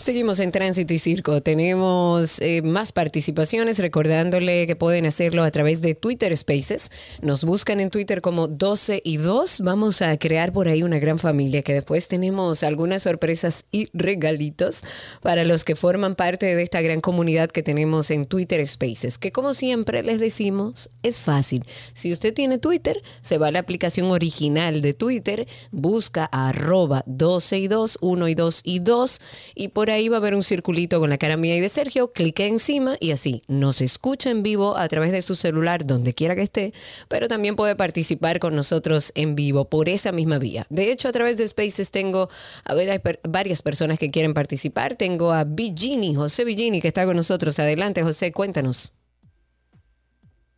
Seguimos 0.00 0.40
en 0.40 0.50
Tránsito 0.50 0.94
y 0.94 0.98
Circo. 0.98 1.42
Tenemos 1.42 2.40
eh, 2.40 2.62
más 2.62 2.90
participaciones, 2.90 3.78
recordándole 3.78 4.66
que 4.66 4.74
pueden 4.74 5.04
hacerlo 5.04 5.42
a 5.42 5.50
través 5.50 5.82
de 5.82 5.94
Twitter 5.94 6.34
Spaces. 6.34 6.90
Nos 7.20 7.44
buscan 7.44 7.80
en 7.80 7.90
Twitter 7.90 8.22
como 8.22 8.48
12 8.48 9.02
y 9.04 9.18
2. 9.18 9.60
Vamos 9.60 10.00
a 10.00 10.16
crear 10.16 10.54
por 10.54 10.68
ahí 10.68 10.82
una 10.82 10.98
gran 10.98 11.18
familia 11.18 11.60
que 11.60 11.74
después 11.74 12.08
tenemos 12.08 12.62
algunas 12.62 13.02
sorpresas 13.02 13.66
y 13.72 13.90
regalitos 13.92 14.84
para 15.20 15.44
los 15.44 15.64
que 15.64 15.76
forman 15.76 16.14
parte 16.14 16.56
de 16.56 16.62
esta 16.62 16.80
gran 16.80 17.02
comunidad 17.02 17.50
que 17.50 17.62
tenemos 17.62 18.10
en 18.10 18.24
Twitter 18.24 18.66
Spaces. 18.66 19.18
Que 19.18 19.32
como 19.32 19.52
siempre 19.52 20.02
les 20.02 20.18
decimos, 20.18 20.88
es 21.02 21.20
fácil. 21.20 21.66
Si 21.92 22.10
usted 22.10 22.32
tiene 22.32 22.56
Twitter, 22.56 22.98
se 23.20 23.36
va 23.36 23.48
a 23.48 23.52
la 23.52 23.58
aplicación 23.58 24.10
original 24.10 24.80
de 24.80 24.94
Twitter, 24.94 25.46
busca 25.72 26.24
arroba 26.24 27.04
12 27.04 27.58
y 27.58 27.68
2, 27.68 27.98
1 28.00 28.28
y 28.28 28.34
2 28.34 28.60
y 28.64 28.78
2 28.78 29.20
y 29.54 29.68
por 29.68 29.89
ahí 29.90 30.08
va 30.08 30.16
a 30.16 30.20
haber 30.20 30.34
un 30.34 30.42
circulito 30.42 31.00
con 31.00 31.10
la 31.10 31.18
cara 31.18 31.36
mía 31.36 31.56
y 31.56 31.60
de 31.60 31.68
Sergio, 31.68 32.12
clique 32.12 32.46
encima 32.46 32.96
y 33.00 33.10
así 33.10 33.42
nos 33.48 33.80
escucha 33.80 34.30
en 34.30 34.42
vivo 34.42 34.76
a 34.76 34.88
través 34.88 35.12
de 35.12 35.22
su 35.22 35.34
celular 35.34 35.86
donde 35.86 36.14
quiera 36.14 36.34
que 36.34 36.42
esté, 36.42 36.72
pero 37.08 37.28
también 37.28 37.56
puede 37.56 37.76
participar 37.76 38.40
con 38.40 38.54
nosotros 38.56 39.12
en 39.14 39.34
vivo 39.34 39.68
por 39.68 39.88
esa 39.88 40.12
misma 40.12 40.38
vía. 40.38 40.66
De 40.70 40.90
hecho, 40.90 41.08
a 41.08 41.12
través 41.12 41.36
de 41.36 41.48
Spaces 41.48 41.90
tengo, 41.90 42.28
a 42.64 42.74
ver, 42.74 42.90
hay 42.90 43.00
varias 43.28 43.62
personas 43.62 43.98
que 43.98 44.10
quieren 44.10 44.34
participar. 44.34 44.96
Tengo 44.96 45.32
a 45.32 45.44
Vigini, 45.44 46.14
José 46.14 46.44
Vigini, 46.44 46.80
que 46.80 46.88
está 46.88 47.04
con 47.06 47.16
nosotros. 47.16 47.58
Adelante, 47.58 48.02
José, 48.02 48.32
cuéntanos. 48.32 48.92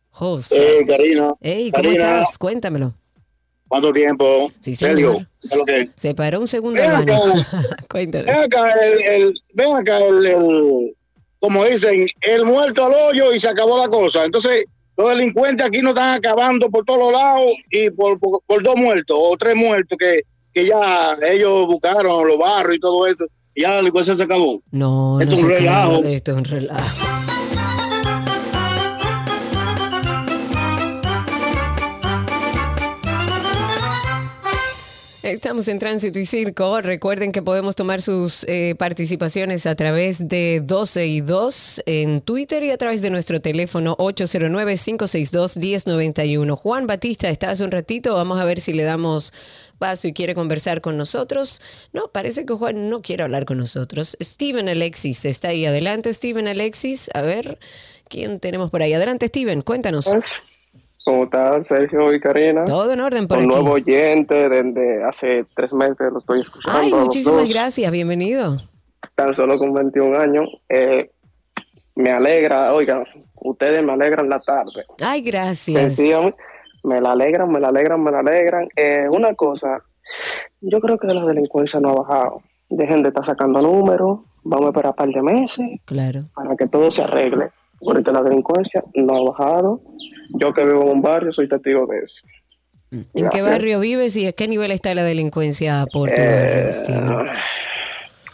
José. 0.09 0.55
Hey, 0.59 0.85
Karina. 0.85 1.33
Hey, 1.41 1.71
¿cómo 1.73 1.89
estás? 1.89 2.37
Cuéntamelo. 2.37 2.93
¿Cuánto 3.73 3.91
tiempo? 3.91 4.51
Sí, 4.59 4.75
señor. 4.75 5.27
Se 5.95 6.13
paró 6.13 6.39
un 6.41 6.47
segundo 6.47 6.79
ven 6.79 6.91
acá, 6.91 7.17
Cuéntanos. 7.89 8.27
Ven 8.27 8.43
acá, 8.43 8.71
el, 8.71 9.33
ven 9.51 9.75
acá 9.75 9.97
el, 9.97 10.95
como 11.39 11.65
dicen, 11.65 12.05
el 12.21 12.45
muerto 12.45 12.85
al 12.85 12.93
hoyo 12.93 13.33
y 13.33 13.39
se 13.39 13.49
acabó 13.49 13.79
la 13.79 13.89
cosa. 13.89 14.25
Entonces, 14.25 14.65
los 14.95 15.09
delincuentes 15.09 15.65
aquí 15.65 15.81
no 15.81 15.89
están 15.89 16.13
acabando 16.13 16.69
por 16.69 16.85
todos 16.85 17.11
lados 17.11 17.49
y 17.71 17.89
por, 17.89 18.19
por, 18.19 18.61
dos 18.61 18.75
muertos 18.75 19.17
o 19.19 19.35
tres 19.37 19.55
muertos 19.55 19.97
que, 19.97 20.21
que 20.53 20.67
ya 20.67 21.17
ellos 21.23 21.65
buscaron 21.65 22.27
los 22.27 22.37
barrios 22.37 22.77
y 22.77 22.79
todo 22.79 23.07
eso. 23.07 23.25
Y 23.55 23.63
ya 23.63 23.69
la 23.69 23.75
delincuencia 23.77 24.15
se 24.15 24.21
acabó. 24.21 24.61
No, 24.69 25.19
esto 25.19 25.31
no 25.31 25.37
es 25.39 25.43
un 25.45 25.49
relajo. 25.49 26.03
Esto 26.03 26.31
es 26.33 26.37
un 26.37 26.43
relajo. 26.43 27.42
Estamos 35.33 35.67
en 35.67 35.79
Tránsito 35.79 36.19
y 36.19 36.27
Circo. 36.27 36.79
Recuerden 36.79 37.31
que 37.31 37.41
podemos 37.41 37.75
tomar 37.75 38.03
sus 38.03 38.43
eh, 38.43 38.75
participaciones 38.77 39.65
a 39.65 39.73
través 39.73 40.27
de 40.27 40.61
12 40.63 41.07
y 41.07 41.21
2 41.21 41.81
en 41.87 42.21
Twitter 42.21 42.61
y 42.61 42.69
a 42.69 42.77
través 42.77 43.01
de 43.01 43.09
nuestro 43.09 43.41
teléfono 43.41 43.97
809-562-1091. 43.97 46.55
Juan 46.55 46.85
Batista 46.85 47.29
está 47.29 47.49
hace 47.49 47.63
un 47.63 47.71
ratito. 47.71 48.13
Vamos 48.13 48.39
a 48.39 48.45
ver 48.45 48.61
si 48.61 48.73
le 48.73 48.83
damos 48.83 49.33
paso 49.79 50.07
y 50.07 50.13
quiere 50.13 50.35
conversar 50.35 50.81
con 50.81 50.97
nosotros. 50.97 51.63
No, 51.93 52.09
parece 52.09 52.45
que 52.45 52.53
Juan 52.53 52.91
no 52.91 53.01
quiere 53.01 53.23
hablar 53.23 53.45
con 53.45 53.57
nosotros. 53.57 54.15
Steven 54.21 54.69
Alexis 54.69 55.25
está 55.25 55.47
ahí. 55.47 55.65
Adelante, 55.65 56.13
Steven 56.13 56.47
Alexis. 56.47 57.09
A 57.15 57.23
ver, 57.23 57.57
¿quién 58.07 58.39
tenemos 58.39 58.69
por 58.69 58.83
ahí? 58.83 58.93
Adelante, 58.93 59.29
Steven, 59.29 59.63
cuéntanos. 59.63 60.13
¿Cómo 61.05 61.25
estás, 61.25 61.67
Sergio 61.67 62.13
y 62.13 62.19
Karina? 62.21 62.63
Todo 62.63 62.93
en 62.93 63.01
orden 63.01 63.27
por 63.27 63.37
Un 63.37 63.45
aquí. 63.45 63.53
nuevo 63.53 63.71
oyente 63.71 64.47
desde 64.47 65.03
hace 65.03 65.45
tres 65.53 65.73
meses 65.73 65.97
lo 66.11 66.19
estoy 66.19 66.41
escuchando. 66.41 66.79
Ay, 66.79 66.93
muchísimas 66.93 67.49
gracias, 67.49 67.91
bienvenido. 67.91 68.57
Tan 69.15 69.33
solo 69.33 69.59
con 69.59 69.73
21 69.73 70.17
años. 70.17 70.47
Eh, 70.69 71.11
me 71.95 72.09
alegra, 72.09 72.73
oigan, 72.73 73.03
ustedes 73.35 73.83
me 73.83 73.91
alegran 73.91 74.29
la 74.29 74.39
tarde. 74.39 74.85
Ay, 75.01 75.21
gracias. 75.21 75.99
me 76.85 77.01
la 77.01 77.11
alegran, 77.11 77.51
me 77.51 77.59
la 77.59 77.67
alegran, 77.67 78.01
me 78.01 78.11
la 78.11 78.19
alegran. 78.19 78.69
Eh, 78.77 79.05
una 79.11 79.35
cosa, 79.35 79.83
yo 80.61 80.79
creo 80.79 80.97
que 80.97 81.07
la 81.07 81.25
delincuencia 81.25 81.81
no 81.81 81.89
ha 81.89 81.95
bajado. 81.95 82.41
Dejen 82.69 83.03
de 83.03 83.09
estar 83.09 83.25
sacando 83.25 83.61
números, 83.61 84.21
vamos 84.43 84.67
a 84.67 84.69
esperar 84.69 84.91
un 84.91 84.95
par 84.95 85.09
de 85.09 85.21
meses 85.21 85.67
claro. 85.83 86.21
para 86.33 86.55
que 86.55 86.67
todo 86.67 86.89
se 86.89 87.03
arregle 87.03 87.51
porque 87.83 88.11
la 88.11 88.23
delincuencia 88.23 88.83
no 88.95 89.15
ha 89.15 89.31
bajado. 89.31 89.81
Yo 90.39 90.53
que 90.53 90.63
vivo 90.63 90.83
en 90.83 90.89
un 90.89 91.01
barrio 91.01 91.31
soy 91.31 91.47
testigo 91.47 91.85
de 91.87 91.99
eso. 91.99 92.25
¿En 93.13 93.29
qué 93.29 93.41
barrio 93.41 93.79
vives 93.79 94.15
y 94.17 94.27
a 94.27 94.33
qué 94.33 94.47
nivel 94.47 94.71
está 94.71 94.93
la 94.93 95.03
delincuencia 95.03 95.85
por 95.91 96.09
tu 96.09 96.21
barrio, 96.21 96.69
eh, 96.69 97.25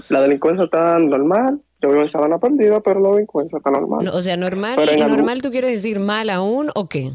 La 0.10 0.22
delincuencia 0.22 0.66
está 0.66 1.00
normal. 1.00 1.62
Yo 1.82 1.90
vivo 1.90 2.02
en 2.02 2.10
Sabana 2.10 2.40
Perdida, 2.40 2.82
pero 2.82 3.00
la 3.00 3.12
delincuencia 3.12 3.58
está 3.58 3.72
normal. 3.72 4.08
o 4.10 4.22
sea, 4.22 4.36
normal, 4.36 4.78
¿y 4.94 5.00
normal 5.00 5.42
tú 5.42 5.50
quieres 5.50 5.72
decir 5.72 6.00
mal 6.00 6.30
aún 6.30 6.70
o 6.76 6.90
qué? 6.90 7.12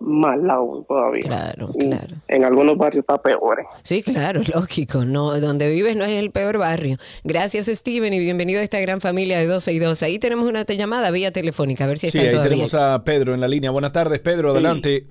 Mal 0.00 0.48
aún 0.50 0.84
todavía. 0.86 1.22
Claro, 1.22 1.68
claro. 1.78 2.16
En 2.28 2.44
algunos 2.44 2.76
barrios 2.76 3.02
está 3.02 3.18
peor. 3.18 3.64
Sí, 3.82 4.02
claro, 4.02 4.40
lógico. 4.54 5.04
No, 5.04 5.38
donde 5.40 5.70
vives 5.70 5.96
no 5.96 6.04
es 6.04 6.12
el 6.12 6.30
peor 6.30 6.58
barrio. 6.58 6.96
Gracias, 7.24 7.66
Steven, 7.66 8.12
y 8.12 8.18
bienvenido 8.18 8.60
a 8.60 8.62
esta 8.62 8.80
gran 8.80 9.00
familia 9.00 9.38
de 9.38 9.46
12 9.46 9.72
y 9.72 9.78
2. 9.78 10.02
Ahí 10.02 10.18
tenemos 10.18 10.48
una 10.48 10.64
llamada 10.64 11.10
vía 11.10 11.32
telefónica, 11.32 11.84
a 11.84 11.88
ver 11.88 11.98
si 11.98 12.08
está 12.08 12.18
sí, 12.18 12.24
ahí 12.26 12.30
todavía. 12.30 12.50
tenemos 12.50 12.74
a 12.74 13.02
Pedro 13.04 13.34
en 13.34 13.40
la 13.40 13.48
línea. 13.48 13.70
Buenas 13.70 13.92
tardes, 13.92 14.20
Pedro, 14.20 14.50
adelante. 14.50 15.06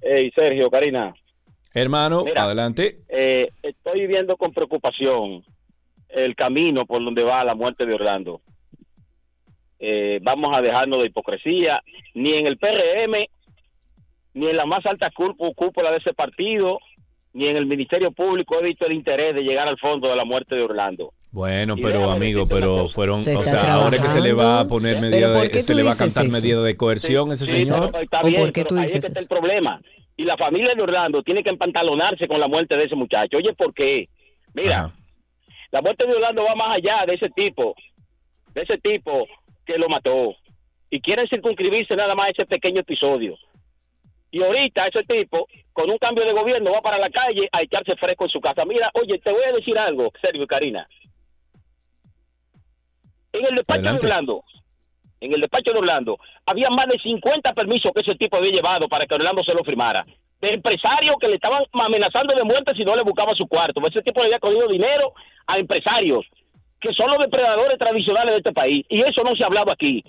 Hey, 0.00 0.30
Sergio, 0.34 0.70
Karina. 0.70 1.14
Hermano, 1.74 2.24
adelante. 2.34 3.00
Eh, 3.08 3.50
estoy 3.62 4.06
viendo 4.06 4.36
con 4.36 4.52
preocupación 4.52 5.44
el 6.08 6.34
camino 6.34 6.86
por 6.86 7.04
donde 7.04 7.22
va 7.22 7.44
la 7.44 7.54
muerte 7.54 7.84
de 7.84 7.94
Orlando. 7.94 8.40
Eh, 9.78 10.18
vamos 10.22 10.56
a 10.56 10.62
dejarnos 10.62 11.00
de 11.00 11.06
hipocresía. 11.06 11.82
Ni 12.14 12.34
en 12.34 12.46
el 12.46 12.56
PRM 12.56 13.26
ni 14.36 14.48
en 14.48 14.56
la 14.56 14.66
más 14.66 14.84
alta 14.84 15.10
cúpula 15.10 15.90
de 15.90 15.96
ese 15.96 16.12
partido, 16.12 16.78
ni 17.32 17.48
en 17.48 17.56
el 17.56 17.64
Ministerio 17.64 18.12
Público 18.12 18.60
he 18.60 18.64
visto 18.64 18.84
el 18.84 18.92
interés 18.92 19.34
de 19.34 19.40
llegar 19.40 19.66
al 19.66 19.78
fondo 19.78 20.08
de 20.08 20.16
la 20.16 20.26
muerte 20.26 20.54
de 20.54 20.62
Orlando. 20.62 21.14
Bueno, 21.32 21.74
pero 21.80 22.10
amigo, 22.10 22.44
pero 22.46 22.90
fueron, 22.90 23.20
o 23.20 23.22
sea, 23.22 23.72
ahora 23.72 23.98
que 23.98 24.10
se 24.10 24.20
le 24.20 24.34
va 24.34 24.60
a 24.60 24.68
poner 24.68 25.00
medida 25.00 25.30
de, 25.30 25.62
se 25.62 25.74
le 25.74 25.82
va 25.82 25.92
a 25.92 25.96
cantar 25.96 26.28
medida 26.28 26.62
de 26.62 26.76
coerción 26.76 27.32
ese 27.32 27.46
señor. 27.46 27.90
está 27.98 28.20
bien, 28.22 28.42
¿Por 28.42 28.52
qué 28.52 28.64
tú 28.64 28.74
dices 28.74 28.92
ahí 28.92 28.98
es 28.98 29.04
que 29.04 29.08
está 29.08 29.20
el 29.20 29.26
problema. 29.26 29.80
Y 30.18 30.24
la 30.24 30.36
familia 30.36 30.74
de 30.74 30.82
Orlando 30.82 31.22
tiene 31.22 31.42
que 31.42 31.50
empantalonarse 31.50 32.28
con 32.28 32.38
la 32.38 32.46
muerte 32.46 32.76
de 32.76 32.84
ese 32.84 32.94
muchacho. 32.94 33.38
Oye, 33.38 33.54
¿por 33.54 33.72
qué? 33.72 34.08
Mira, 34.52 34.92
la 35.70 35.80
muerte 35.80 36.06
de 36.06 36.12
Orlando 36.12 36.44
va 36.44 36.54
más 36.54 36.76
allá 36.76 37.06
de 37.06 37.14
ese 37.14 37.30
tipo, 37.30 37.74
de 38.52 38.62
ese 38.62 38.76
tipo 38.78 39.26
que 39.64 39.78
lo 39.78 39.88
mató. 39.88 40.34
Y 40.90 41.00
quieren 41.00 41.26
circunscribirse 41.26 41.96
nada 41.96 42.14
más 42.14 42.28
a 42.28 42.30
ese 42.30 42.46
pequeño 42.46 42.80
episodio. 42.80 43.36
Y 44.36 44.42
ahorita 44.42 44.86
ese 44.88 45.02
tipo, 45.04 45.48
con 45.72 45.88
un 45.88 45.96
cambio 45.96 46.26
de 46.26 46.34
gobierno, 46.34 46.70
va 46.70 46.82
para 46.82 46.98
la 46.98 47.08
calle 47.08 47.48
a 47.50 47.62
echarse 47.62 47.96
fresco 47.96 48.24
en 48.24 48.30
su 48.30 48.38
casa. 48.38 48.66
Mira, 48.66 48.90
oye, 48.92 49.18
te 49.18 49.32
voy 49.32 49.42
a 49.44 49.52
decir 49.52 49.78
algo, 49.78 50.12
Sergio 50.20 50.42
y 50.42 50.46
Karina. 50.46 50.86
En 53.32 53.46
el 53.46 53.54
despacho 53.54 53.80
de 53.80 53.92
Orlando, 53.92 54.44
en 55.22 55.32
el 55.32 55.40
despacho 55.40 55.72
de 55.72 55.78
Orlando, 55.78 56.18
había 56.44 56.68
más 56.68 56.86
de 56.86 56.98
50 56.98 57.54
permisos 57.54 57.92
que 57.94 58.02
ese 58.02 58.14
tipo 58.16 58.36
había 58.36 58.52
llevado 58.52 58.88
para 58.88 59.06
que 59.06 59.14
Orlando 59.14 59.42
se 59.42 59.54
lo 59.54 59.64
firmara. 59.64 60.04
de 60.42 60.52
empresarios 60.52 61.16
que 61.18 61.28
le 61.28 61.36
estaban 61.36 61.64
amenazando 61.72 62.34
de 62.34 62.44
muerte 62.44 62.74
si 62.74 62.84
no 62.84 62.94
le 62.94 63.04
buscaba 63.04 63.34
su 63.34 63.46
cuarto. 63.46 63.80
Ese 63.86 64.02
tipo 64.02 64.20
le 64.20 64.26
había 64.26 64.38
cogido 64.38 64.68
dinero 64.68 65.14
a 65.46 65.58
empresarios 65.58 66.26
que 66.78 66.92
son 66.92 67.10
los 67.10 67.20
depredadores 67.20 67.78
tradicionales 67.78 68.32
de 68.32 68.38
este 68.38 68.52
país. 68.52 68.84
Y 68.90 69.00
eso 69.00 69.22
no 69.22 69.34
se 69.34 69.44
ha 69.44 69.46
hablado 69.46 69.72
aquí. 69.72 70.04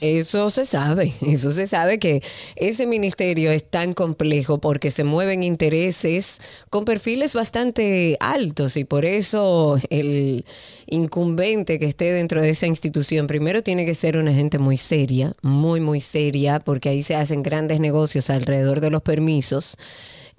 Eso 0.00 0.50
se 0.50 0.64
sabe, 0.64 1.12
eso 1.26 1.50
se 1.50 1.66
sabe 1.66 1.98
que 1.98 2.22
ese 2.56 2.86
ministerio 2.86 3.50
es 3.50 3.64
tan 3.64 3.92
complejo 3.92 4.58
porque 4.58 4.90
se 4.90 5.04
mueven 5.04 5.42
intereses 5.42 6.40
con 6.70 6.84
perfiles 6.84 7.34
bastante 7.34 8.16
altos 8.20 8.76
y 8.76 8.84
por 8.84 9.04
eso 9.04 9.78
el 9.90 10.44
incumbente 10.86 11.78
que 11.78 11.86
esté 11.86 12.12
dentro 12.12 12.40
de 12.40 12.50
esa 12.50 12.66
institución 12.66 13.26
primero 13.26 13.62
tiene 13.62 13.84
que 13.84 13.94
ser 13.94 14.16
una 14.16 14.32
gente 14.32 14.58
muy 14.58 14.76
seria, 14.76 15.34
muy, 15.42 15.80
muy 15.80 16.00
seria, 16.00 16.60
porque 16.60 16.88
ahí 16.88 17.02
se 17.02 17.14
hacen 17.14 17.42
grandes 17.42 17.78
negocios 17.78 18.30
alrededor 18.30 18.80
de 18.80 18.90
los 18.90 19.02
permisos. 19.02 19.76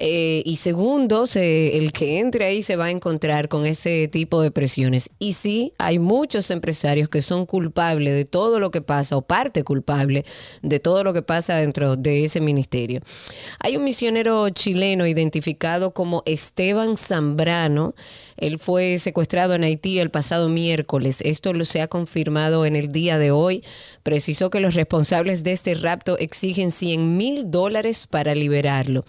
Eh, 0.03 0.41
y 0.47 0.55
segundo, 0.55 1.25
el 1.35 1.91
que 1.91 2.17
entre 2.17 2.45
ahí 2.45 2.63
se 2.63 2.75
va 2.75 2.85
a 2.85 2.89
encontrar 2.89 3.49
con 3.49 3.67
ese 3.67 4.07
tipo 4.07 4.41
de 4.41 4.49
presiones. 4.49 5.11
Y 5.19 5.33
sí, 5.33 5.73
hay 5.77 5.99
muchos 5.99 6.49
empresarios 6.49 7.07
que 7.07 7.21
son 7.21 7.45
culpables 7.45 8.15
de 8.15 8.25
todo 8.25 8.59
lo 8.59 8.71
que 8.71 8.81
pasa 8.81 9.15
o 9.15 9.21
parte 9.21 9.63
culpable 9.63 10.25
de 10.63 10.79
todo 10.79 11.03
lo 11.03 11.13
que 11.13 11.21
pasa 11.21 11.57
dentro 11.57 11.97
de 11.97 12.25
ese 12.25 12.41
ministerio. 12.41 13.01
Hay 13.59 13.77
un 13.77 13.83
misionero 13.83 14.49
chileno 14.49 15.05
identificado 15.05 15.91
como 15.91 16.23
Esteban 16.25 16.97
Zambrano. 16.97 17.93
Él 18.37 18.57
fue 18.57 18.97
secuestrado 18.97 19.53
en 19.53 19.63
Haití 19.63 19.99
el 19.99 20.09
pasado 20.09 20.49
miércoles. 20.49 21.19
Esto 21.21 21.53
lo 21.53 21.63
se 21.63 21.79
ha 21.79 21.87
confirmado 21.87 22.65
en 22.65 22.75
el 22.75 22.91
día 22.91 23.19
de 23.19 23.29
hoy. 23.29 23.63
Precisó 24.01 24.49
que 24.49 24.61
los 24.61 24.73
responsables 24.73 25.43
de 25.43 25.51
este 25.51 25.75
rapto 25.75 26.17
exigen 26.17 26.71
100 26.71 27.17
mil 27.17 27.51
dólares 27.51 28.07
para 28.07 28.33
liberarlo. 28.33 29.05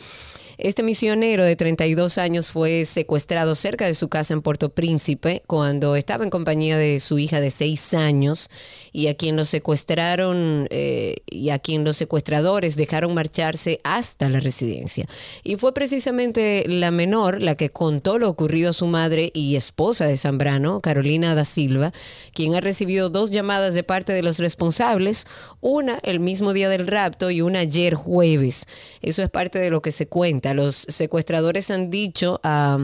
Este 0.62 0.84
misionero 0.84 1.44
de 1.44 1.56
32 1.56 2.18
años 2.18 2.52
fue 2.52 2.84
secuestrado 2.84 3.56
cerca 3.56 3.84
de 3.84 3.94
su 3.94 4.08
casa 4.08 4.32
en 4.32 4.42
Puerto 4.42 4.68
Príncipe 4.68 5.42
cuando 5.48 5.96
estaba 5.96 6.22
en 6.22 6.30
compañía 6.30 6.78
de 6.78 7.00
su 7.00 7.18
hija 7.18 7.40
de 7.40 7.50
6 7.50 7.94
años 7.94 8.48
y 8.92 9.08
a 9.08 9.14
quien 9.14 9.36
lo 9.36 9.44
secuestraron 9.44 10.68
eh, 10.70 11.16
y 11.26 11.50
a 11.50 11.58
quien 11.58 11.84
los 11.84 11.96
secuestradores 11.96 12.76
dejaron 12.76 13.14
marcharse 13.14 13.80
hasta 13.84 14.28
la 14.28 14.40
residencia. 14.40 15.06
Y 15.42 15.56
fue 15.56 15.72
precisamente 15.72 16.64
la 16.66 16.90
menor 16.90 17.40
la 17.40 17.54
que 17.54 17.70
contó 17.70 18.18
lo 18.18 18.28
ocurrido 18.28 18.70
a 18.70 18.74
su 18.74 18.86
madre 18.86 19.30
y 19.34 19.56
esposa 19.56 20.06
de 20.06 20.16
Zambrano, 20.16 20.80
Carolina 20.80 21.34
da 21.34 21.44
Silva, 21.44 21.92
quien 22.32 22.54
ha 22.54 22.60
recibido 22.60 23.10
dos 23.10 23.30
llamadas 23.30 23.74
de 23.74 23.82
parte 23.82 24.12
de 24.12 24.22
los 24.22 24.38
responsables, 24.38 25.26
una 25.60 25.98
el 26.02 26.20
mismo 26.20 26.52
día 26.52 26.68
del 26.68 26.86
rapto 26.86 27.30
y 27.30 27.40
una 27.40 27.60
ayer 27.60 27.94
jueves. 27.94 28.66
Eso 29.00 29.22
es 29.22 29.30
parte 29.30 29.58
de 29.58 29.70
lo 29.70 29.82
que 29.82 29.92
se 29.92 30.06
cuenta. 30.06 30.54
Los 30.54 30.76
secuestradores 30.88 31.70
han 31.70 31.90
dicho 31.90 32.40
a 32.42 32.78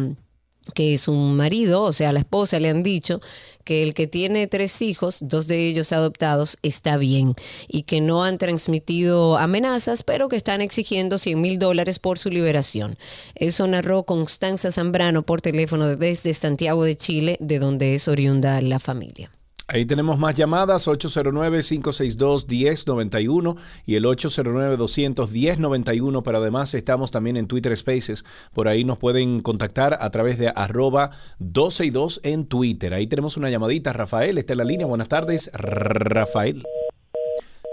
que 0.75 0.99
su 0.99 1.13
marido, 1.13 1.83
o 1.83 1.93
sea, 1.93 2.13
la 2.13 2.21
esposa, 2.21 2.61
le 2.61 2.69
han 2.69 2.83
dicho 2.83 3.21
que 3.65 3.83
el 3.83 3.95
que 3.95 4.07
tiene 4.07 4.47
tres 4.47 4.81
hijos, 4.81 5.19
dos 5.21 5.47
de 5.47 5.67
ellos 5.67 5.93
adoptados, 5.93 6.57
está 6.63 6.97
bien 6.97 7.35
y 7.69 7.83
que 7.83 8.01
no 8.01 8.25
han 8.25 8.39
transmitido 8.39 9.37
amenazas, 9.37 10.03
pero 10.03 10.29
que 10.29 10.37
están 10.37 10.61
exigiendo 10.61 11.19
100 11.19 11.41
mil 11.41 11.59
dólares 11.59 11.99
por 11.99 12.19
su 12.19 12.31
liberación. 12.31 12.97
Eso 13.35 13.67
narró 13.67 14.05
Constanza 14.05 14.71
Zambrano 14.73 15.23
por 15.23 15.41
teléfono 15.41 15.97
desde 15.97 16.33
Santiago 16.35 16.85
de 16.85 16.97
Chile, 16.97 17.37
de 17.41 17.59
donde 17.59 17.95
es 17.95 18.09
oriunda 18.09 18.61
la 18.63 18.79
familia. 18.79 19.31
Ahí 19.71 19.85
tenemos 19.85 20.19
más 20.19 20.35
llamadas, 20.35 20.89
809-562-1091 20.89 23.57
y 23.85 23.97
el 23.97 24.07
809-21091, 24.07 26.23
pero 26.23 26.39
además 26.39 26.73
estamos 26.73 27.11
también 27.11 27.37
en 27.37 27.47
Twitter 27.47 27.77
Spaces. 27.77 28.25
Por 28.55 28.67
ahí 28.67 28.85
nos 28.85 28.97
pueden 28.97 29.41
contactar 29.41 29.99
a 30.01 30.09
través 30.09 30.39
de 30.39 30.49
arroba 30.49 31.11
12 31.39 31.85
y 31.85 31.91
2 31.91 32.21
en 32.23 32.47
Twitter. 32.47 32.95
Ahí 32.95 33.07
tenemos 33.07 33.37
una 33.37 33.51
llamadita. 33.51 33.93
Rafael 33.93 34.39
está 34.39 34.55
en 34.55 34.59
la 34.59 34.65
línea. 34.65 34.87
Buenas 34.87 35.09
tardes, 35.09 35.51
Rafael. 35.53 36.65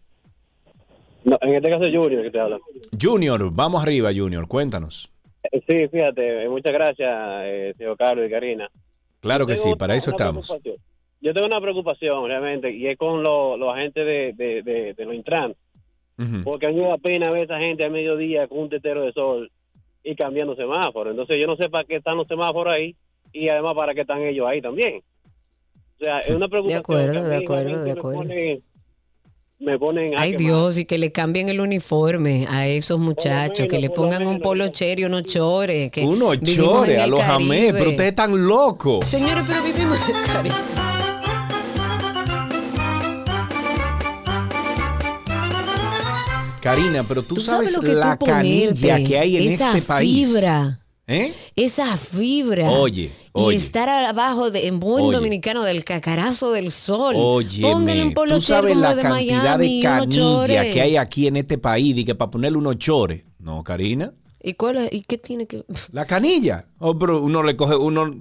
No, 1.25 1.37
en 1.43 1.57
este 1.57 1.69
caso 1.69 1.85
es 1.85 1.95
Junior 1.95 2.23
que 2.23 2.31
te 2.31 2.41
habla. 2.41 2.59
Junior, 2.99 3.51
vamos 3.53 3.83
arriba, 3.83 4.11
Junior. 4.17 4.49
Cuéntanos. 4.49 5.13
Sí, 5.67 5.89
fíjate, 5.89 6.45
eh, 6.45 6.49
muchas 6.49 6.73
gracias, 6.73 7.11
eh, 7.45 7.75
tío 7.77 7.97
Carlos 7.97 8.27
y 8.27 8.31
Karina. 8.31 8.69
Claro 9.21 9.47
que 9.47 9.57
sí, 9.57 9.75
para 9.77 9.95
eso 9.95 10.11
estamos. 10.11 10.57
Yo 11.21 11.35
tengo 11.35 11.47
una 11.47 11.61
preocupación, 11.61 12.27
realmente, 12.29 12.71
y 12.71 12.87
es 12.87 12.97
con 12.97 13.23
los 13.23 13.75
agentes 13.75 14.07
de, 14.07 14.63
de, 14.63 14.95
de, 14.95 15.05
los 15.05 15.15
Intran. 15.15 15.55
Porque 16.45 16.67
a 16.67 16.71
mí 16.71 16.77
me 16.77 16.89
da 16.89 16.99
pena 16.99 17.31
ver 17.31 17.43
a 17.43 17.45
esa 17.45 17.59
gente 17.59 17.85
a 17.85 17.91
mediodía 17.91 18.49
con 18.49 18.59
un 18.59 18.69
tetero 18.69 19.03
de 19.03 19.13
sol 19.13 19.51
y 20.03 20.17
cambiando 20.17 20.57
semáforos. 20.57 21.13
Entonces 21.13 21.39
yo 21.41 21.47
no 21.47 21.57
sé 21.57 21.69
para 21.69 21.85
qué 21.85 21.97
están 21.97 22.17
los 22.17 22.27
semáforos 22.27 22.75
ahí 22.75 22.97
y 23.33 23.49
además 23.49 23.75
para 23.77 23.95
qué 23.95 24.01
están 24.01 24.23
ellos 24.23 24.47
ahí 24.49 24.61
también. 24.61 25.01
O 25.95 25.99
sea, 25.99 26.19
es 26.19 26.31
una 26.31 26.49
preocupación. 26.49 26.79
De 26.79 26.81
acuerdo, 26.81 27.29
de 27.29 27.37
acuerdo, 27.37 27.85
de 27.85 27.91
acuerdo 27.93 28.23
me 29.61 29.77
ponen 29.79 30.13
Ay 30.17 30.35
Dios, 30.37 30.79
y 30.79 30.85
que 30.85 30.99
le 30.99 31.11
cambien 31.11 31.49
el 31.49 31.61
uniforme 31.61 32.47
a 32.49 32.67
esos 32.69 32.99
muchachos, 32.99 33.67
que 33.69 33.79
le 33.79 33.91
pongan 33.91 34.27
un 34.27 34.41
polo 34.41 34.69
cherry, 34.69 35.05
unos 35.05 35.25
chores. 35.25 35.91
Que 35.91 36.05
unos 36.05 36.41
chores, 36.41 37.01
a 37.01 37.07
los 37.07 37.21
jamés, 37.21 37.73
pero 37.73 37.91
ustedes 37.91 38.11
están 38.11 38.47
locos. 38.47 39.07
Señores, 39.07 39.45
pero 39.47 39.63
vivimos 39.63 39.99
en 40.09 40.17
el 40.17 40.23
Caribe. 40.23 40.55
Karina, 46.61 47.05
pero 47.07 47.23
tú, 47.23 47.37
sabes, 47.37 47.75
lo 47.75 47.81
que 47.81 47.95
la 47.95 48.17
canilla 48.17 49.03
que 49.03 49.19
hay 49.19 49.37
en 49.37 49.53
este 49.53 49.81
país. 49.83 50.29
Fibra. 50.29 50.79
¿Eh? 51.11 51.33
Esa 51.57 51.97
fibra. 51.97 52.71
Oye, 52.71 53.11
oye. 53.33 53.55
Y 53.55 53.57
estar 53.57 53.89
abajo 53.89 54.51
de, 54.51 54.67
en 54.67 54.79
buen 54.79 55.11
dominicano 55.11 55.65
del 55.65 55.83
cacarazo 55.83 56.53
del 56.53 56.71
sol. 56.71 57.15
Oye, 57.17 57.63
tú 58.15 58.41
sabes 58.43 58.77
la 58.77 58.95
cantidad 58.95 59.59
de 59.59 59.81
canilla 59.83 60.71
que 60.71 60.83
hay 60.83 60.97
aquí 60.99 61.27
en 61.27 61.39
este 61.39 61.57
país 61.57 61.97
y 61.97 62.05
que 62.05 62.15
para 62.15 62.31
ponerle 62.31 62.59
unos 62.59 62.77
chores. 62.77 63.25
No, 63.39 63.65
Karina. 63.65 64.13
¿Y 64.43 64.53
cuál 64.55 64.89
¿Y 64.93 65.01
qué 65.01 65.17
tiene 65.17 65.47
que 65.47 65.65
La 65.93 66.05
canilla. 66.05 66.67
Oh, 66.79 66.91
uno 66.93 67.43
le 67.43 67.57
coge 67.57 67.75
uno 67.75 68.21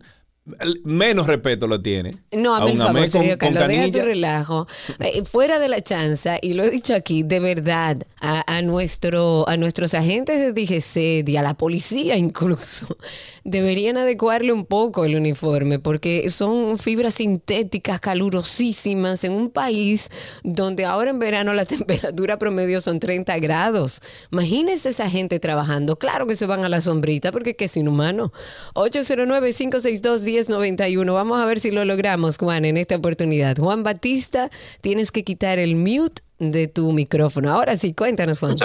menos 0.84 1.28
respeto 1.28 1.68
lo 1.68 1.82
tiene. 1.82 2.18
No, 2.32 2.56
a, 2.56 2.70
el 2.70 2.78
favor, 2.78 3.10
serio, 3.10 3.38
Carlos, 3.38 3.68
deja 3.68 3.92
tu 3.92 4.00
relajo. 4.00 4.68
Eh, 5.00 5.24
fuera 5.26 5.60
de 5.60 5.68
la 5.68 5.82
chanza, 5.82 6.38
y 6.42 6.54
lo 6.54 6.64
he 6.64 6.70
dicho 6.70 6.96
aquí, 6.96 7.24
de 7.24 7.40
verdad, 7.40 7.98
a, 8.20 8.62
nuestro, 8.62 9.48
a 9.48 9.58
nuestros 9.58 9.94
agentes 9.94 10.40
de 10.40 10.54
DGC 10.54 11.28
y 11.28 11.38
a 11.38 11.42
la 11.42 11.56
policía 11.56 12.16
incluso, 12.16 12.98
deberían 13.44 13.98
adecuarle 13.98 14.54
un 14.54 14.66
poco 14.66 15.06
el 15.06 15.16
uniforme, 15.16 15.80
porque 15.80 16.32
son 16.32 16.78
fibras 16.78 17.16
sintéticas 17.16 18.00
calurosísimas 18.00 19.24
en 19.24 19.34
un 19.34 19.50
país 19.50 20.10
donde 20.44 20.86
ahora 20.86 21.12
en 21.12 21.20
verano 21.20 21.54
la 21.54 21.66
temperatura 21.78 22.38
promedio 22.38 22.82
son 22.82 23.00
30 23.00 23.38
grados. 23.40 24.02
Imagínense 24.32 24.90
esa 24.90 25.10
gente 25.10 25.40
trabajando. 25.40 25.98
Claro 25.98 26.26
que 26.26 26.36
se 26.36 26.46
van 26.46 26.64
a 26.64 26.70
la 26.70 26.82
sombrita, 26.82 27.32
porque 27.32 27.52
es 27.52 27.58
que 27.58 27.66
es 27.66 27.78
inhumano. 27.78 28.32
809 28.74 29.54
562 29.54 30.24
1091. 30.38 31.14
Vamos 31.14 31.42
a 31.42 31.46
ver 31.46 31.60
si 31.60 31.72
lo 31.72 31.84
logramos, 31.84 32.38
Juan, 32.38 32.66
en 32.66 32.78
esta 32.78 32.96
oportunidad. 32.96 33.58
Juan 33.58 33.84
Batista, 33.84 34.52
tienes 34.82 35.12
que 35.12 35.24
quitar 35.24 35.58
el 35.58 35.76
mute 35.76 36.22
de 36.38 36.68
tu 36.68 36.92
micrófono. 36.92 37.52
Ahora 37.52 37.76
sí, 37.76 37.94
cuéntanos, 37.94 38.40
Juan. 38.40 38.56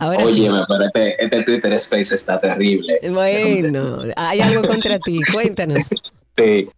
Ahora 0.00 0.24
Oye, 0.24 0.48
pero 0.66 0.84
este, 0.84 1.24
este, 1.24 1.42
Twitter 1.42 1.72
Space 1.74 2.14
está 2.14 2.40
terrible. 2.40 2.98
Bueno, 3.10 3.98
hay 4.16 4.40
algo 4.40 4.66
contra 4.66 4.98
ti, 4.98 5.20
cuéntanos. 5.32 5.84
Sí. 6.36 6.68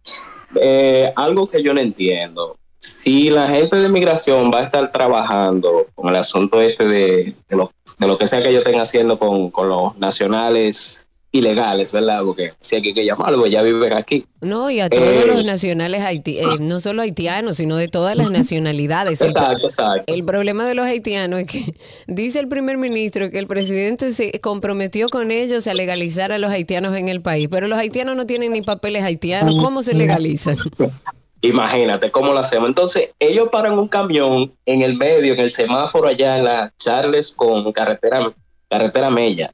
Eh, 0.55 1.13
algo 1.15 1.47
que 1.47 1.63
yo 1.63 1.73
no 1.73 1.79
entiendo. 1.79 2.57
Si 2.79 3.29
la 3.29 3.49
gente 3.49 3.77
de 3.77 3.87
migración 3.87 4.51
va 4.51 4.59
a 4.59 4.63
estar 4.63 4.91
trabajando 4.91 5.87
con 5.95 6.09
el 6.09 6.15
asunto 6.15 6.59
este 6.59 6.83
de, 6.85 7.35
de, 7.47 7.55
lo, 7.55 7.71
de 7.97 8.07
lo 8.07 8.17
que 8.17 8.27
sea 8.27 8.41
que 8.41 8.49
ellos 8.49 8.63
estén 8.65 8.81
haciendo 8.81 9.17
con, 9.19 9.51
con 9.51 9.69
los 9.69 9.97
nacionales 9.97 11.07
ilegales, 11.31 11.93
¿verdad? 11.93 12.21
Porque 12.25 12.53
si 12.59 12.75
hay 12.75 12.93
que 12.93 13.05
llamarlo, 13.05 13.39
pues 13.39 13.51
ya 13.51 13.61
viven 13.61 13.93
aquí. 13.93 14.25
No, 14.41 14.69
y 14.69 14.81
a 14.81 14.89
todos 14.89 15.03
eh, 15.03 15.23
los 15.27 15.45
nacionales 15.45 16.01
haitianos, 16.01 16.55
eh, 16.55 16.57
no 16.59 16.79
solo 16.79 17.01
haitianos, 17.01 17.57
sino 17.57 17.77
de 17.77 17.87
todas 17.87 18.17
las 18.17 18.29
nacionalidades. 18.29 19.21
Exacto, 19.21 19.69
exacto. 19.69 20.13
El 20.13 20.25
problema 20.25 20.65
de 20.65 20.75
los 20.75 20.85
haitianos 20.85 21.41
es 21.41 21.47
que 21.47 21.73
dice 22.07 22.39
el 22.39 22.47
primer 22.47 22.77
ministro 22.77 23.29
que 23.29 23.39
el 23.39 23.47
presidente 23.47 24.11
se 24.11 24.39
comprometió 24.41 25.09
con 25.09 25.31
ellos 25.31 25.67
a 25.67 25.73
legalizar 25.73 26.31
a 26.31 26.37
los 26.37 26.51
haitianos 26.51 26.97
en 26.97 27.07
el 27.07 27.21
país, 27.21 27.47
pero 27.49 27.67
los 27.67 27.77
haitianos 27.77 28.17
no 28.17 28.25
tienen 28.25 28.51
ni 28.51 28.61
papeles 28.61 29.03
haitianos, 29.03 29.55
¿cómo 29.55 29.83
se 29.83 29.93
legalizan? 29.93 30.57
Imagínate 31.43 32.11
cómo 32.11 32.33
lo 32.33 32.39
hacemos. 32.39 32.67
Entonces, 32.67 33.11
ellos 33.19 33.49
paran 33.51 33.79
un 33.79 33.87
camión 33.87 34.53
en 34.65 34.83
el 34.83 34.95
medio, 34.95 35.33
en 35.33 35.39
el 35.39 35.49
semáforo 35.49 36.07
allá 36.07 36.37
en 36.37 36.45
la 36.45 36.71
Charles 36.77 37.31
con 37.31 37.71
carretera, 37.71 38.31
carretera 38.69 39.09
Mella 39.09 39.51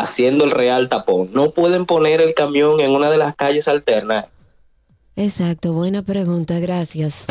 haciendo 0.00 0.44
el 0.44 0.50
real 0.50 0.88
tapón. 0.88 1.30
No 1.32 1.50
pueden 1.50 1.86
poner 1.86 2.20
el 2.20 2.34
camión 2.34 2.80
en 2.80 2.92
una 2.92 3.10
de 3.10 3.18
las 3.18 3.34
calles 3.36 3.68
alternas. 3.68 4.26
Exacto, 5.16 5.72
buena 5.72 6.02
pregunta, 6.02 6.58
gracias. 6.58 7.26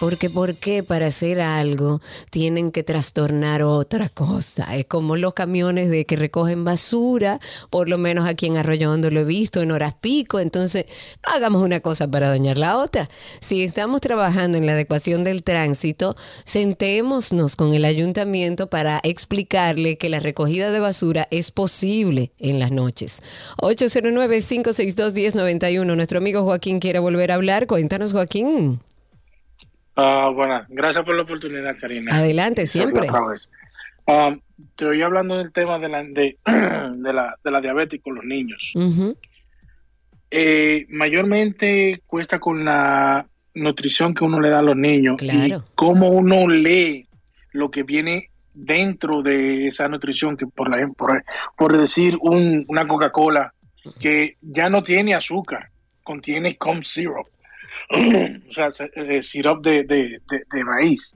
Porque 0.00 0.30
¿por 0.30 0.54
qué 0.54 0.82
para 0.82 1.08
hacer 1.08 1.42
algo 1.42 2.00
tienen 2.30 2.72
que 2.72 2.82
trastornar 2.82 3.62
otra 3.62 4.08
cosa? 4.08 4.74
Es 4.74 4.86
como 4.86 5.14
los 5.14 5.34
camiones 5.34 5.90
de 5.90 6.06
que 6.06 6.16
recogen 6.16 6.64
basura, 6.64 7.38
por 7.68 7.90
lo 7.90 7.98
menos 7.98 8.26
aquí 8.26 8.46
en 8.46 8.56
Arroyo 8.56 8.90
Hondo 8.90 9.10
lo 9.10 9.20
he 9.20 9.24
visto 9.24 9.60
en 9.60 9.72
horas 9.72 9.92
pico, 10.00 10.40
entonces 10.40 10.86
no 11.26 11.34
hagamos 11.34 11.62
una 11.62 11.80
cosa 11.80 12.10
para 12.10 12.30
dañar 12.30 12.56
la 12.56 12.78
otra. 12.78 13.10
Si 13.40 13.62
estamos 13.62 14.00
trabajando 14.00 14.56
en 14.56 14.64
la 14.64 14.72
adecuación 14.72 15.22
del 15.22 15.42
tránsito, 15.42 16.16
sentémonos 16.44 17.54
con 17.54 17.74
el 17.74 17.84
ayuntamiento 17.84 18.68
para 18.68 19.00
explicarle 19.02 19.98
que 19.98 20.08
la 20.08 20.18
recogida 20.18 20.70
de 20.70 20.80
basura 20.80 21.28
es 21.30 21.50
posible 21.50 22.32
en 22.38 22.58
las 22.58 22.70
noches. 22.70 23.20
809-562-1091. 23.58 25.94
Nuestro 25.94 26.16
amigo 26.16 26.42
Joaquín 26.44 26.80
quiere 26.80 27.00
volver 27.00 27.32
a 27.32 27.34
hablar. 27.34 27.66
Cuéntanos, 27.66 28.12
Joaquín. 28.12 28.80
Ah, 29.96 30.30
bueno, 30.34 30.64
gracias 30.68 31.04
por 31.04 31.14
la 31.14 31.22
oportunidad, 31.22 31.76
Karina. 31.78 32.16
Adelante, 32.16 32.66
siempre. 32.66 33.08
Ah, 34.06 34.34
te 34.76 34.84
oí 34.84 35.02
hablando 35.02 35.38
del 35.38 35.52
tema 35.52 35.78
de 35.78 35.88
la, 35.88 36.02
de, 36.02 36.38
la, 37.12 37.36
de 37.42 37.50
la 37.50 37.60
diabetes 37.60 38.00
con 38.02 38.14
los 38.14 38.24
niños. 38.24 38.72
Eh, 40.30 40.86
mayormente 40.90 42.02
cuesta 42.06 42.38
con 42.38 42.64
la 42.64 43.26
nutrición 43.54 44.14
que 44.14 44.24
uno 44.24 44.40
le 44.40 44.48
da 44.48 44.60
a 44.60 44.62
los 44.62 44.76
niños 44.76 45.16
y 45.20 45.52
cómo 45.74 46.08
uno 46.08 46.46
lee 46.46 47.08
lo 47.52 47.70
que 47.70 47.82
viene 47.82 48.30
dentro 48.54 49.22
de 49.22 49.66
esa 49.68 49.88
nutrición, 49.88 50.36
que 50.36 50.46
por, 50.46 50.68
la, 50.68 50.86
por, 50.88 51.24
por 51.56 51.76
decir 51.76 52.16
una 52.20 52.86
Coca-Cola 52.86 53.54
que 53.98 54.36
ya 54.40 54.68
no 54.70 54.82
tiene 54.82 55.14
azúcar, 55.14 55.70
contiene 56.02 56.56
com 56.56 56.82
syrup. 56.82 57.26
o 58.48 58.52
sea, 58.52 58.68
eh, 58.94 59.22
sirope 59.22 59.84
de, 59.84 59.84
de, 59.84 60.20
de, 60.52 60.64
maíz. 60.64 61.14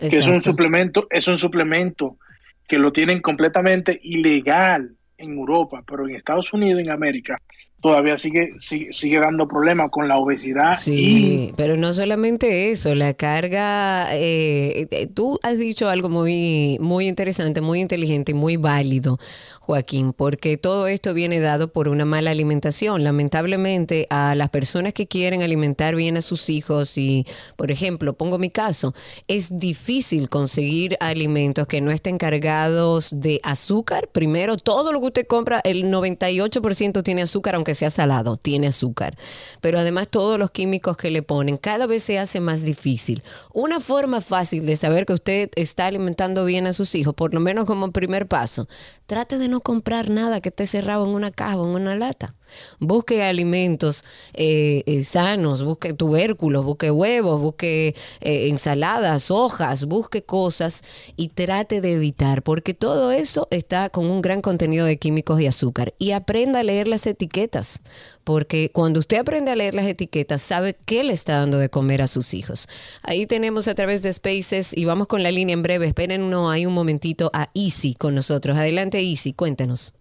Que 0.00 0.18
es 0.18 0.26
un 0.26 0.40
suplemento, 0.40 1.06
es 1.10 1.28
un 1.28 1.38
suplemento 1.38 2.18
que 2.66 2.78
lo 2.78 2.92
tienen 2.92 3.20
completamente 3.22 4.00
ilegal 4.02 4.96
en 5.18 5.32
Europa, 5.32 5.82
pero 5.86 6.08
en 6.08 6.16
Estados 6.16 6.52
Unidos, 6.52 6.80
en 6.80 6.90
América, 6.90 7.40
todavía 7.80 8.16
sigue, 8.16 8.54
sigue, 8.58 9.20
dando 9.20 9.46
problemas 9.46 9.90
con 9.90 10.08
la 10.08 10.16
obesidad. 10.16 10.74
Sí, 10.74 11.52
pero 11.56 11.76
no 11.76 11.92
solamente 11.92 12.70
eso, 12.70 12.94
la 12.94 13.14
carga, 13.14 14.08
eh, 14.14 14.88
eh, 14.90 15.06
tú 15.06 15.38
has 15.42 15.58
dicho 15.58 15.88
algo 15.88 16.08
muy, 16.08 16.78
muy 16.80 17.06
interesante, 17.06 17.60
muy 17.60 17.80
inteligente 17.80 18.32
y 18.32 18.34
muy 18.34 18.56
válido. 18.56 19.18
Joaquín, 19.66 20.12
porque 20.12 20.56
todo 20.58 20.86
esto 20.86 21.12
viene 21.12 21.40
dado 21.40 21.72
por 21.72 21.88
una 21.88 22.04
mala 22.04 22.30
alimentación. 22.30 23.02
Lamentablemente, 23.02 24.06
a 24.10 24.36
las 24.36 24.50
personas 24.50 24.92
que 24.92 25.08
quieren 25.08 25.42
alimentar 25.42 25.96
bien 25.96 26.16
a 26.16 26.22
sus 26.22 26.48
hijos 26.50 26.96
y, 26.96 27.26
por 27.56 27.72
ejemplo, 27.72 28.12
pongo 28.12 28.38
mi 28.38 28.48
caso, 28.48 28.94
es 29.26 29.58
difícil 29.58 30.28
conseguir 30.28 30.96
alimentos 31.00 31.66
que 31.66 31.80
no 31.80 31.90
estén 31.90 32.16
cargados 32.16 33.10
de 33.20 33.40
azúcar. 33.42 34.08
Primero, 34.12 34.56
todo 34.56 34.92
lo 34.92 35.00
que 35.00 35.06
usted 35.06 35.26
compra, 35.26 35.60
el 35.64 35.86
98% 35.86 37.02
tiene 37.02 37.22
azúcar, 37.22 37.56
aunque 37.56 37.74
sea 37.74 37.90
salado, 37.90 38.36
tiene 38.36 38.68
azúcar. 38.68 39.18
Pero 39.60 39.80
además, 39.80 40.06
todos 40.08 40.38
los 40.38 40.52
químicos 40.52 40.96
que 40.96 41.10
le 41.10 41.22
ponen, 41.22 41.56
cada 41.56 41.88
vez 41.88 42.04
se 42.04 42.20
hace 42.20 42.38
más 42.38 42.62
difícil. 42.62 43.24
Una 43.52 43.80
forma 43.80 44.20
fácil 44.20 44.64
de 44.64 44.76
saber 44.76 45.06
que 45.06 45.14
usted 45.14 45.50
está 45.56 45.86
alimentando 45.86 46.44
bien 46.44 46.68
a 46.68 46.72
sus 46.72 46.94
hijos, 46.94 47.14
por 47.14 47.34
lo 47.34 47.40
menos 47.40 47.64
como 47.64 47.90
primer 47.90 48.28
paso, 48.28 48.68
trate 49.06 49.38
de 49.38 49.48
no 49.48 49.55
comprar 49.60 50.10
nada 50.10 50.40
que 50.40 50.48
esté 50.50 50.66
cerrado 50.66 51.04
en 51.04 51.10
una 51.10 51.30
caja 51.30 51.56
o 51.56 51.66
en 51.66 51.82
una 51.82 51.96
lata. 51.96 52.34
Busque 52.78 53.22
alimentos 53.22 54.04
eh, 54.34 54.82
eh, 54.86 55.04
sanos, 55.04 55.62
busque 55.62 55.92
tubérculos, 55.92 56.64
busque 56.64 56.90
huevos, 56.90 57.40
busque 57.40 57.94
eh, 58.20 58.48
ensaladas, 58.48 59.30
hojas, 59.30 59.84
busque 59.86 60.22
cosas 60.22 60.82
y 61.16 61.28
trate 61.28 61.80
de 61.80 61.92
evitar, 61.92 62.42
porque 62.42 62.74
todo 62.74 63.12
eso 63.12 63.48
está 63.50 63.88
con 63.88 64.06
un 64.06 64.22
gran 64.22 64.40
contenido 64.42 64.86
de 64.86 64.98
químicos 64.98 65.40
y 65.40 65.46
azúcar. 65.46 65.94
Y 65.98 66.12
aprenda 66.12 66.60
a 66.60 66.62
leer 66.62 66.88
las 66.88 67.06
etiquetas, 67.06 67.80
porque 68.24 68.70
cuando 68.72 69.00
usted 69.00 69.18
aprende 69.18 69.50
a 69.50 69.56
leer 69.56 69.74
las 69.74 69.86
etiquetas, 69.86 70.42
sabe 70.42 70.76
qué 70.86 71.04
le 71.04 71.12
está 71.12 71.38
dando 71.38 71.58
de 71.58 71.70
comer 71.70 72.02
a 72.02 72.08
sus 72.08 72.34
hijos. 72.34 72.68
Ahí 73.02 73.26
tenemos 73.26 73.68
a 73.68 73.74
través 73.74 74.02
de 74.02 74.12
Spaces 74.12 74.76
y 74.76 74.84
vamos 74.84 75.06
con 75.06 75.22
la 75.22 75.30
línea 75.30 75.54
en 75.54 75.62
breve. 75.62 75.86
Esperen 75.86 76.30
no 76.30 76.50
hay 76.50 76.66
un 76.66 76.74
momentito 76.74 77.30
a 77.32 77.50
Easy 77.54 77.94
con 77.94 78.14
nosotros. 78.14 78.56
Adelante, 78.56 79.00
Easy, 79.00 79.32
cuéntanos. 79.32 79.95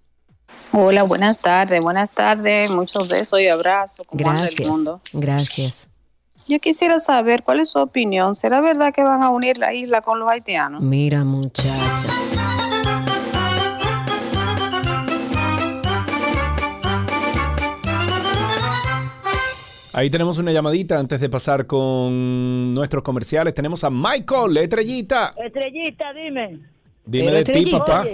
Hola, 0.72 1.04
buenas 1.04 1.38
tardes, 1.40 1.80
buenas 1.82 2.10
tardes, 2.12 2.70
muchos 2.70 3.10
besos 3.10 3.40
y 3.40 3.48
abrazos. 3.48 4.06
Gracias. 4.12 4.68
mundo? 4.68 5.02
Gracias. 5.14 5.90
Yo 6.48 6.60
quisiera 6.60 7.00
saber 7.00 7.44
cuál 7.44 7.60
es 7.60 7.70
su 7.70 7.80
opinión. 7.80 8.36
¿Será 8.36 8.62
verdad 8.62 8.94
que 8.94 9.04
van 9.04 9.24
a 9.24 9.30
unir 9.30 9.58
la 9.58 9.74
isla 9.74 10.02
con 10.02 10.20
los 10.20 10.30
haitianos? 10.30 10.82
Mira, 10.82 11.24
muchacha. 11.24 11.72
Ahí 19.96 20.10
tenemos 20.10 20.38
una 20.38 20.52
llamadita 20.52 21.00
antes 21.00 21.22
de 21.22 21.30
pasar 21.30 21.66
con 21.66 22.74
nuestros 22.74 23.02
comerciales. 23.02 23.56
Tenemos 23.56 23.82
a 23.86 23.90
Michael, 23.90 24.58
Estrellita. 24.58 25.34
Estrellita, 25.38 26.12
dime. 26.14 26.60
Dime 27.06 27.32
de 27.32 27.44
ti, 27.46 27.72
papá. 27.72 28.06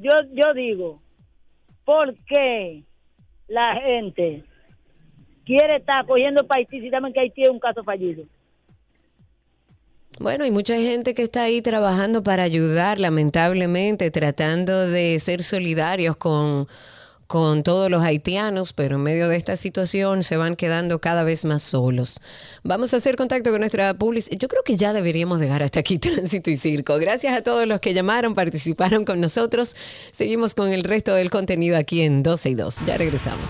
yo, 0.00 0.10
yo 0.32 0.54
digo, 0.54 1.02
¿Por 1.88 2.14
qué 2.26 2.84
la 3.46 3.76
gente 3.76 4.44
quiere 5.46 5.76
estar 5.76 6.04
cogiendo 6.04 6.46
países 6.46 6.84
y 6.84 6.90
también 6.90 7.14
que 7.14 7.20
Haití 7.20 7.44
es 7.44 7.48
un 7.48 7.58
caso 7.58 7.82
fallido? 7.82 8.24
Bueno, 10.20 10.44
hay 10.44 10.50
mucha 10.50 10.74
gente 10.74 11.14
que 11.14 11.22
está 11.22 11.44
ahí 11.44 11.62
trabajando 11.62 12.22
para 12.22 12.42
ayudar, 12.42 13.00
lamentablemente, 13.00 14.10
tratando 14.10 14.86
de 14.86 15.18
ser 15.18 15.42
solidarios 15.42 16.18
con 16.18 16.68
con 17.28 17.62
todos 17.62 17.90
los 17.90 18.02
haitianos, 18.02 18.72
pero 18.72 18.96
en 18.96 19.02
medio 19.02 19.28
de 19.28 19.36
esta 19.36 19.56
situación 19.56 20.22
se 20.22 20.38
van 20.38 20.56
quedando 20.56 20.98
cada 20.98 21.24
vez 21.24 21.44
más 21.44 21.62
solos. 21.62 22.20
Vamos 22.64 22.94
a 22.94 22.96
hacer 22.96 23.16
contacto 23.16 23.50
con 23.50 23.60
nuestra 23.60 23.92
publicidad. 23.94 24.38
Yo 24.38 24.48
creo 24.48 24.62
que 24.64 24.78
ya 24.78 24.94
deberíamos 24.94 25.38
dejar 25.38 25.62
hasta 25.62 25.80
aquí 25.80 25.98
Tránsito 25.98 26.50
y 26.50 26.56
Circo. 26.56 26.96
Gracias 26.96 27.36
a 27.36 27.42
todos 27.42 27.68
los 27.68 27.80
que 27.80 27.92
llamaron, 27.92 28.34
participaron 28.34 29.04
con 29.04 29.20
nosotros. 29.20 29.76
Seguimos 30.10 30.54
con 30.54 30.72
el 30.72 30.82
resto 30.82 31.14
del 31.14 31.30
contenido 31.30 31.76
aquí 31.76 32.00
en 32.00 32.22
12 32.22 32.48
y 32.48 32.54
2. 32.54 32.80
Ya 32.86 32.96
regresamos. 32.96 33.44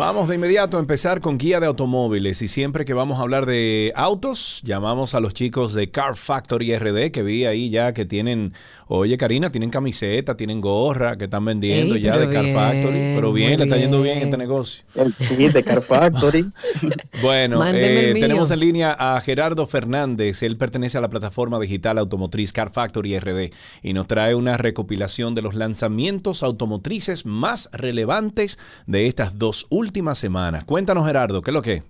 Vamos 0.00 0.28
de 0.28 0.36
inmediato 0.36 0.78
a 0.78 0.80
empezar 0.80 1.20
con 1.20 1.36
guía 1.36 1.60
de 1.60 1.66
automóviles 1.66 2.40
y 2.40 2.48
siempre 2.48 2.86
que 2.86 2.94
vamos 2.94 3.18
a 3.18 3.20
hablar 3.20 3.44
de 3.44 3.92
autos, 3.94 4.62
llamamos 4.64 5.14
a 5.14 5.20
los 5.20 5.34
chicos 5.34 5.74
de 5.74 5.90
Car 5.90 6.16
Factory 6.16 6.74
RD 6.74 7.10
que 7.10 7.22
vi 7.22 7.44
ahí 7.44 7.68
ya 7.68 7.92
que 7.92 8.06
tienen, 8.06 8.54
oye 8.86 9.18
Karina, 9.18 9.52
tienen 9.52 9.68
camiseta, 9.68 10.38
tienen 10.38 10.62
gorra 10.62 11.16
que 11.16 11.24
están 11.24 11.44
vendiendo 11.44 11.96
ya 11.96 12.16
de 12.16 12.30
Car 12.30 12.46
Factory, 12.50 13.12
pero 13.14 13.30
bien, 13.34 13.58
le 13.58 13.64
está 13.64 13.76
yendo 13.76 14.00
bien 14.00 14.22
este 14.22 14.38
negocio. 14.38 14.86
El 14.94 15.52
de 15.52 15.62
Car 15.62 15.82
Factory. 15.82 16.50
bueno, 17.22 17.62
eh, 17.66 18.14
tenemos 18.18 18.50
en 18.52 18.60
línea 18.60 18.96
a 18.98 19.20
Gerardo 19.20 19.66
Fernández, 19.66 20.42
él 20.42 20.56
pertenece 20.56 20.96
a 20.96 21.02
la 21.02 21.10
plataforma 21.10 21.60
digital 21.60 21.98
automotriz 21.98 22.54
Car 22.54 22.70
Factory 22.70 23.18
RD 23.18 23.52
y 23.82 23.92
nos 23.92 24.06
trae 24.06 24.34
una 24.34 24.56
recopilación 24.56 25.34
de 25.34 25.42
los 25.42 25.54
lanzamientos 25.54 26.42
automotrices 26.42 27.26
más 27.26 27.68
relevantes 27.74 28.58
de 28.86 29.06
estas 29.06 29.36
dos 29.36 29.66
últimas 29.68 29.89
última 29.90 30.14
semana. 30.14 30.64
Cuéntanos, 30.64 31.04
Gerardo, 31.04 31.42
¿qué 31.42 31.50
es 31.50 31.54
lo 31.54 31.62
que? 31.62 31.82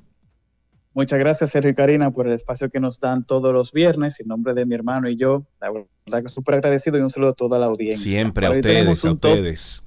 Muchas 0.95 1.19
gracias, 1.19 1.51
Sergio 1.51 1.71
y 1.71 1.75
Karina, 1.75 2.11
por 2.11 2.27
el 2.27 2.33
espacio 2.33 2.71
que 2.71 2.81
nos 2.81 2.99
dan 2.99 3.27
todos 3.27 3.53
los 3.53 3.73
viernes. 3.73 4.19
En 4.21 4.29
nombre 4.29 4.55
de 4.55 4.65
mi 4.65 4.75
hermano 4.75 5.11
y 5.11 5.19
yo, 5.19 5.45
la 5.61 5.71
verdad 5.71 6.23
que 6.23 6.31
súper 6.31 6.55
agradecido 6.55 6.97
y 6.97 7.03
un 7.03 7.11
saludo 7.11 7.33
a 7.33 7.35
toda 7.35 7.59
la 7.59 7.67
audiencia. 7.67 8.03
Siempre 8.03 8.47
a 8.47 8.53
ustedes, 8.53 9.05
a 9.05 9.11
ustedes. 9.11 9.83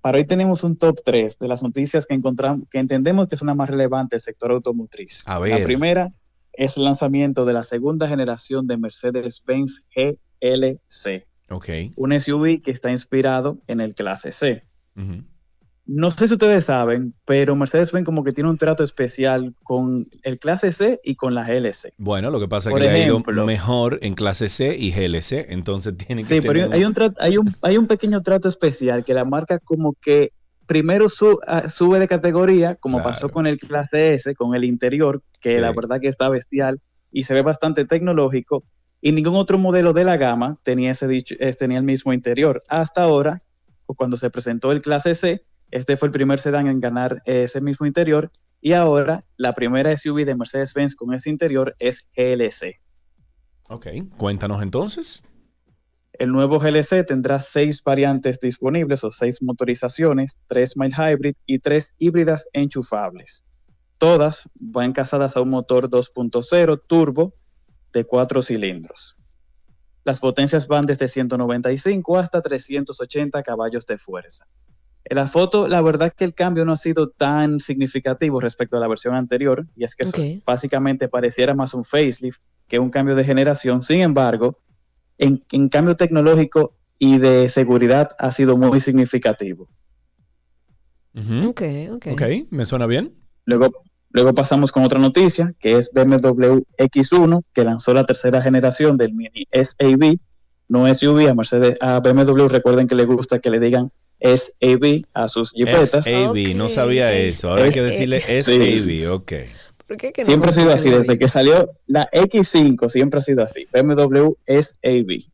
para 0.00 0.16
hoy 0.16 0.24
tenemos 0.24 0.64
un 0.64 0.78
top 0.78 0.98
3 1.04 1.38
de 1.38 1.46
las 1.46 1.62
noticias 1.62 2.06
que 2.06 2.14
encontramos, 2.14 2.66
que 2.70 2.78
entendemos 2.78 3.28
que 3.28 3.34
es 3.34 3.42
una 3.42 3.54
más 3.54 3.68
relevante 3.68 4.16
del 4.16 4.22
sector 4.22 4.50
automotriz. 4.50 5.24
A 5.26 5.38
ver. 5.38 5.60
La 5.60 5.64
primera 5.66 6.10
es 6.54 6.78
el 6.78 6.84
lanzamiento 6.84 7.44
de 7.44 7.52
la 7.52 7.64
segunda 7.64 8.08
generación 8.08 8.66
de 8.66 8.78
Mercedes-Benz 8.78 9.82
GLC. 9.94 11.26
Ok. 11.50 11.68
Un 11.96 12.18
SUV 12.18 12.62
que 12.62 12.70
está 12.70 12.90
inspirado 12.90 13.58
en 13.66 13.82
el 13.82 13.94
clase 13.94 14.32
C. 14.32 14.64
no 15.88 16.10
sé 16.10 16.28
si 16.28 16.34
ustedes 16.34 16.66
saben, 16.66 17.14
pero 17.24 17.56
Mercedes-Benz 17.56 18.04
como 18.04 18.22
que 18.22 18.32
tiene 18.32 18.50
un 18.50 18.58
trato 18.58 18.84
especial 18.84 19.54
con 19.64 20.06
el 20.22 20.38
clase 20.38 20.70
C 20.70 21.00
y 21.02 21.16
con 21.16 21.34
la 21.34 21.44
GLC. 21.44 21.94
Bueno, 21.96 22.30
lo 22.30 22.38
que 22.38 22.46
pasa 22.46 22.68
es 22.68 22.76
que 22.76 22.82
le 22.82 22.90
ha 22.90 23.06
ido 23.06 23.20
mejor 23.46 23.98
en 24.02 24.14
clase 24.14 24.50
C 24.50 24.76
y 24.78 24.92
GLC, 24.92 25.50
entonces 25.50 25.96
tiene 25.96 26.22
que 26.22 26.28
Sí, 26.28 26.40
pero 26.42 26.70
hay 26.70 26.84
un, 26.84 26.94
hay, 27.18 27.38
un, 27.38 27.54
hay 27.62 27.78
un 27.78 27.86
pequeño 27.86 28.22
trato 28.22 28.48
especial 28.48 29.02
que 29.02 29.14
la 29.14 29.24
marca 29.24 29.58
como 29.58 29.94
que 29.94 30.32
primero 30.66 31.06
ah, 31.46 31.70
sube 31.70 31.98
de 31.98 32.06
categoría, 32.06 32.74
como 32.74 33.02
pasó 33.02 33.30
con 33.30 33.46
el 33.46 33.56
clase 33.56 34.12
S, 34.12 34.34
con 34.34 34.54
el 34.54 34.64
interior, 34.64 35.22
que 35.40 35.58
la 35.58 35.72
verdad 35.72 36.00
que 36.00 36.08
está 36.08 36.28
bestial 36.28 36.82
y 37.10 37.24
se 37.24 37.32
ve 37.32 37.40
bastante 37.40 37.86
tecnológico, 37.86 38.62
y 39.00 39.12
ningún 39.12 39.36
otro 39.36 39.56
modelo 39.56 39.94
de 39.94 40.04
la 40.04 40.18
gama 40.18 40.58
tenía, 40.62 40.90
ese 40.90 41.08
dicho, 41.08 41.34
eh, 41.38 41.54
tenía 41.54 41.78
el 41.78 41.84
mismo 41.84 42.12
interior. 42.12 42.62
Hasta 42.68 43.04
ahora, 43.04 43.42
cuando 43.86 44.18
se 44.18 44.28
presentó 44.28 44.70
el 44.72 44.82
clase 44.82 45.14
C, 45.14 45.46
este 45.70 45.96
fue 45.96 46.08
el 46.08 46.12
primer 46.12 46.40
sedán 46.40 46.66
en 46.66 46.80
ganar 46.80 47.22
ese 47.24 47.60
mismo 47.60 47.86
interior 47.86 48.30
y 48.60 48.72
ahora 48.72 49.24
la 49.36 49.54
primera 49.54 49.96
SUV 49.96 50.24
de 50.24 50.34
Mercedes-Benz 50.34 50.94
con 50.94 51.14
ese 51.14 51.30
interior 51.30 51.76
es 51.78 52.06
GLC. 52.16 52.80
Ok, 53.68 53.86
cuéntanos 54.16 54.62
entonces. 54.62 55.22
El 56.12 56.32
nuevo 56.32 56.58
GLC 56.58 57.06
tendrá 57.06 57.38
seis 57.38 57.82
variantes 57.84 58.40
disponibles 58.40 59.04
o 59.04 59.12
seis 59.12 59.40
motorizaciones, 59.40 60.38
tres 60.48 60.76
mild 60.76 60.94
hybrid 60.94 61.34
y 61.46 61.60
tres 61.60 61.94
híbridas 61.98 62.48
enchufables. 62.52 63.44
Todas 63.98 64.48
van 64.54 64.92
casadas 64.92 65.36
a 65.36 65.42
un 65.42 65.50
motor 65.50 65.88
2.0 65.88 66.82
turbo 66.86 67.34
de 67.92 68.04
cuatro 68.04 68.42
cilindros. 68.42 69.16
Las 70.04 70.20
potencias 70.20 70.66
van 70.66 70.86
desde 70.86 71.06
195 71.06 72.16
hasta 72.16 72.40
380 72.40 73.42
caballos 73.42 73.86
de 73.86 73.98
fuerza. 73.98 74.46
En 75.04 75.16
la 75.16 75.26
foto, 75.26 75.68
la 75.68 75.80
verdad 75.80 76.12
que 76.14 76.24
el 76.24 76.34
cambio 76.34 76.64
no 76.64 76.72
ha 76.72 76.76
sido 76.76 77.08
tan 77.08 77.60
significativo 77.60 78.40
respecto 78.40 78.76
a 78.76 78.80
la 78.80 78.88
versión 78.88 79.14
anterior, 79.14 79.66
y 79.74 79.84
es 79.84 79.94
que 79.94 80.42
básicamente 80.44 81.08
pareciera 81.08 81.54
más 81.54 81.72
un 81.72 81.84
facelift 81.84 82.40
que 82.66 82.78
un 82.78 82.90
cambio 82.90 83.16
de 83.16 83.24
generación. 83.24 83.82
Sin 83.82 84.00
embargo, 84.00 84.58
en, 85.16 85.68
cambio 85.68 85.96
tecnológico 85.96 86.74
y 86.98 87.18
de 87.18 87.48
seguridad 87.48 88.10
ha 88.18 88.30
sido 88.30 88.56
muy 88.56 88.80
significativo. 88.80 89.68
ok, 91.14 91.62
ok. 91.92 92.06
Ok, 92.12 92.22
me 92.50 92.66
suena 92.66 92.86
bien. 92.86 93.14
Luego, 93.46 93.70
luego 94.10 94.34
pasamos 94.34 94.72
con 94.72 94.84
otra 94.84 94.98
noticia, 94.98 95.54
que 95.58 95.78
es 95.78 95.90
BMW 95.94 96.60
X1, 96.76 97.44
que 97.54 97.64
lanzó 97.64 97.94
la 97.94 98.04
tercera 98.04 98.42
generación 98.42 98.98
del 98.98 99.14
Mini 99.14 99.46
SAV, 99.50 100.18
no 100.68 100.92
SUV, 100.92 101.30
a 101.30 101.34
Mercedes, 101.34 101.78
a 101.80 102.00
BMW 102.00 102.46
recuerden 102.46 102.86
que 102.86 102.94
le 102.94 103.06
gusta 103.06 103.38
que 103.38 103.48
le 103.48 103.58
digan 103.58 103.90
SAV 104.20 105.04
a 105.14 105.28
sus 105.28 105.52
jipetas. 105.52 106.04
SAV, 106.04 106.54
no 106.54 106.68
sabía 106.68 107.12
eso. 107.12 107.50
Ahora 107.50 107.64
hay 107.64 107.70
que 107.70 107.82
decirle 107.82 108.20
SAV, 108.20 109.12
ok. 109.12 109.32
siempre 110.22 110.50
ha 110.50 110.54
sido 110.54 110.72
así, 110.72 110.90
desde 110.90 111.18
que 111.18 111.28
salió 111.28 111.70
la 111.86 112.10
X5, 112.10 112.88
siempre 112.88 113.18
ha 113.18 113.22
sido 113.22 113.44
así. 113.44 113.66
BMW 113.72 114.32
SAV. 114.46 115.30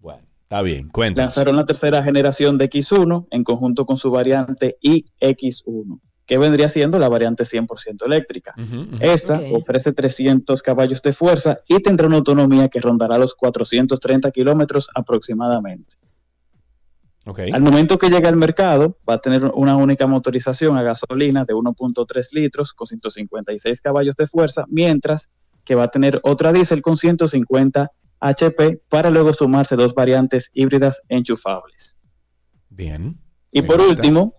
Bueno, 0.00 0.22
está 0.42 0.62
bien, 0.62 0.88
cuenta. 0.88 1.22
Lanzaron 1.22 1.56
la 1.56 1.64
tercera 1.64 2.02
generación 2.02 2.58
de 2.58 2.68
X1 2.68 3.28
en 3.30 3.44
conjunto 3.44 3.86
con 3.86 3.96
su 3.96 4.10
variante 4.10 4.76
iX1, 4.82 6.00
que 6.26 6.38
vendría 6.38 6.68
siendo 6.68 6.98
la 6.98 7.08
variante 7.08 7.44
100% 7.44 8.04
eléctrica. 8.04 8.54
Esta 9.00 9.40
ofrece 9.52 9.92
300 9.92 10.60
caballos 10.62 11.00
de 11.02 11.12
fuerza 11.12 11.60
y 11.68 11.80
tendrá 11.80 12.06
una 12.08 12.16
autonomía 12.16 12.68
que 12.68 12.80
rondará 12.80 13.16
los 13.16 13.34
430 13.34 14.30
kilómetros 14.32 14.90
aproximadamente. 14.94 15.96
Al 17.24 17.62
momento 17.62 17.98
que 17.98 18.10
llegue 18.10 18.26
al 18.26 18.36
mercado, 18.36 18.98
va 19.08 19.14
a 19.14 19.18
tener 19.18 19.44
una 19.54 19.76
única 19.76 20.06
motorización 20.06 20.76
a 20.76 20.82
gasolina 20.82 21.44
de 21.44 21.54
1.3 21.54 22.28
litros 22.32 22.72
con 22.72 22.86
156 22.88 23.80
caballos 23.80 24.16
de 24.16 24.26
fuerza, 24.26 24.64
mientras 24.68 25.30
que 25.64 25.76
va 25.76 25.84
a 25.84 25.88
tener 25.88 26.20
otra 26.24 26.52
diésel 26.52 26.82
con 26.82 26.96
150 26.96 27.92
HP 28.18 28.82
para 28.88 29.10
luego 29.10 29.32
sumarse 29.32 29.76
dos 29.76 29.94
variantes 29.94 30.50
híbridas 30.52 31.02
enchufables. 31.08 31.96
Bien. 32.68 33.20
Y 33.52 33.62
por 33.62 33.80
último, 33.80 34.34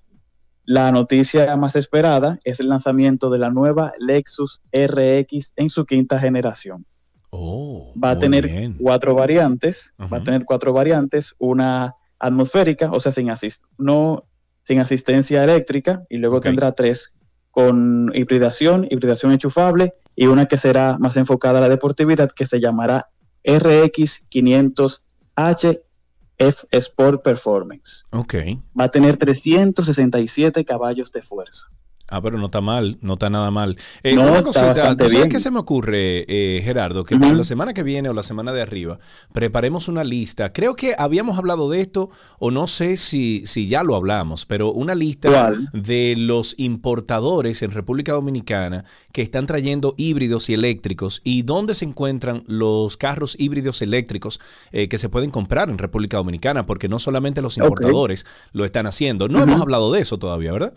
la 0.66 0.92
noticia 0.92 1.56
más 1.56 1.76
esperada 1.76 2.40
es 2.44 2.60
el 2.60 2.68
lanzamiento 2.68 3.30
de 3.30 3.40
la 3.40 3.50
nueva 3.50 3.94
Lexus 4.00 4.62
RX 4.74 5.54
en 5.56 5.70
su 5.70 5.86
quinta 5.86 6.20
generación. 6.20 6.86
Oh, 7.30 7.94
va 8.02 8.12
a 8.12 8.20
tener 8.20 8.74
cuatro 8.80 9.16
variantes, 9.16 9.94
va 10.00 10.18
a 10.18 10.24
tener 10.24 10.46
cuatro 10.46 10.72
variantes, 10.72 11.34
una 11.40 11.96
atmosférica, 12.24 12.92
o 12.92 13.00
sea, 13.00 13.12
sin, 13.12 13.30
no, 13.78 14.26
sin 14.62 14.80
asistencia 14.80 15.44
eléctrica, 15.44 16.06
y 16.10 16.18
luego 16.18 16.42
tendrá 16.42 16.72
tres 16.72 17.12
con 17.52 18.12
hibridación, 18.16 18.88
hibridación 18.90 19.34
enchufable, 19.34 19.94
y 20.16 20.26
una 20.28 20.46
que 20.48 20.58
será 20.58 20.98
más 20.98 21.18
enfocada 21.18 21.60
a 21.60 21.62
la 21.62 21.70
deportividad, 21.70 22.32
que 22.32 22.46
se 22.46 22.60
llamará 22.60 23.10
RX500H 23.44 25.82
F 26.38 26.68
Sport 26.72 27.24
Performance. 27.24 28.06
Ok. 28.12 28.36
Va 28.80 28.86
a 28.86 28.90
tener 28.90 29.18
367 29.18 30.64
caballos 30.66 31.12
de 31.12 31.22
fuerza. 31.22 31.68
Ah, 32.14 32.22
pero 32.22 32.38
no 32.38 32.46
está 32.46 32.62
mal, 32.62 33.00
no 33.02 33.14
está 33.14 33.32
nada 33.32 33.50
mal. 33.50 33.76
Eh, 34.04 34.16
una 34.16 34.44
cosita, 34.44 34.96
sabes 34.96 35.28
qué 35.32 35.40
se 35.40 35.50
me 35.50 35.58
ocurre, 35.58 36.26
eh, 36.28 36.62
Gerardo? 36.64 37.04
Que 37.04 37.18
para 37.18 37.34
la 37.34 37.44
semana 37.44 37.74
que 37.74 37.82
viene 37.82 38.08
o 38.08 38.14
la 38.14 38.22
semana 38.22 38.54
de 38.54 38.62
arriba 38.62 39.00
preparemos 39.32 39.88
una 39.88 40.04
lista. 40.04 40.54
Creo 40.54 40.76
que 40.76 40.94
habíamos 40.96 41.40
hablado 41.40 41.72
de 41.72 41.82
esto, 41.82 42.12
o 42.38 42.52
no 42.52 42.68
sé 42.68 42.98
si, 42.98 43.48
si 43.48 43.68
ya 43.68 43.82
lo 43.84 43.96
hablamos, 43.96 44.46
pero 44.46 44.72
una 44.72 44.94
lista 44.94 45.54
de 45.74 46.14
los 46.16 46.54
importadores 46.60 47.64
en 47.64 47.72
República 47.72 48.12
Dominicana 48.12 48.86
que 49.12 49.24
están 49.24 49.48
trayendo 49.48 49.96
híbridos 49.98 50.52
y 50.52 50.54
eléctricos 50.54 51.20
y 51.24 51.42
dónde 51.42 51.74
se 51.74 51.86
encuentran 51.86 52.44
los 52.46 52.96
carros 52.96 53.36
híbridos 53.40 53.82
eléctricos 53.82 54.40
eh, 54.72 54.88
que 54.88 55.00
se 55.00 55.10
pueden 55.10 55.32
comprar 55.32 55.72
en 55.72 55.80
República 55.80 56.18
Dominicana, 56.18 56.68
porque 56.68 56.88
no 56.88 57.00
solamente 57.00 57.42
los 57.42 57.58
importadores 57.58 58.28
lo 58.52 58.66
están 58.66 58.86
haciendo. 58.86 59.28
No 59.30 59.42
hemos 59.42 59.60
hablado 59.60 59.92
de 59.92 60.02
eso 60.02 60.20
todavía, 60.20 60.52
¿verdad? 60.52 60.74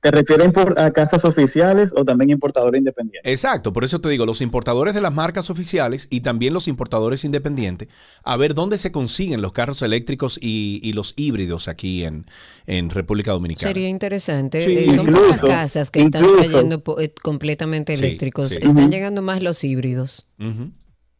¿Te 0.00 0.12
refieres 0.12 0.52
a 0.76 0.92
casas 0.92 1.24
oficiales 1.24 1.92
o 1.96 2.04
también 2.04 2.30
importadores 2.30 2.78
independientes? 2.78 3.30
Exacto, 3.30 3.72
por 3.72 3.82
eso 3.82 4.00
te 4.00 4.08
digo, 4.08 4.26
los 4.26 4.40
importadores 4.40 4.94
de 4.94 5.00
las 5.00 5.12
marcas 5.12 5.50
oficiales 5.50 6.06
y 6.08 6.20
también 6.20 6.54
los 6.54 6.68
importadores 6.68 7.24
independientes, 7.24 7.88
a 8.22 8.36
ver 8.36 8.54
dónde 8.54 8.78
se 8.78 8.92
consiguen 8.92 9.42
los 9.42 9.52
carros 9.52 9.82
eléctricos 9.82 10.38
y, 10.40 10.92
los 10.92 11.14
híbridos 11.16 11.68
aquí 11.68 12.04
en, 12.04 12.26
en, 12.66 12.90
República 12.90 13.32
Dominicana. 13.32 13.68
Sería 13.68 13.88
interesante. 13.88 14.58
Eh, 14.58 14.90
son 14.92 15.06
pocas 15.06 15.40
casas 15.40 15.90
que 15.90 16.00
están 16.00 16.24
trayendo 16.24 16.82
eh, 16.98 17.12
completamente 17.20 17.92
eléctricos. 17.92 18.52
Están 18.52 18.90
llegando 18.90 19.20
más 19.20 19.42
los 19.42 19.62
híbridos. 19.64 20.26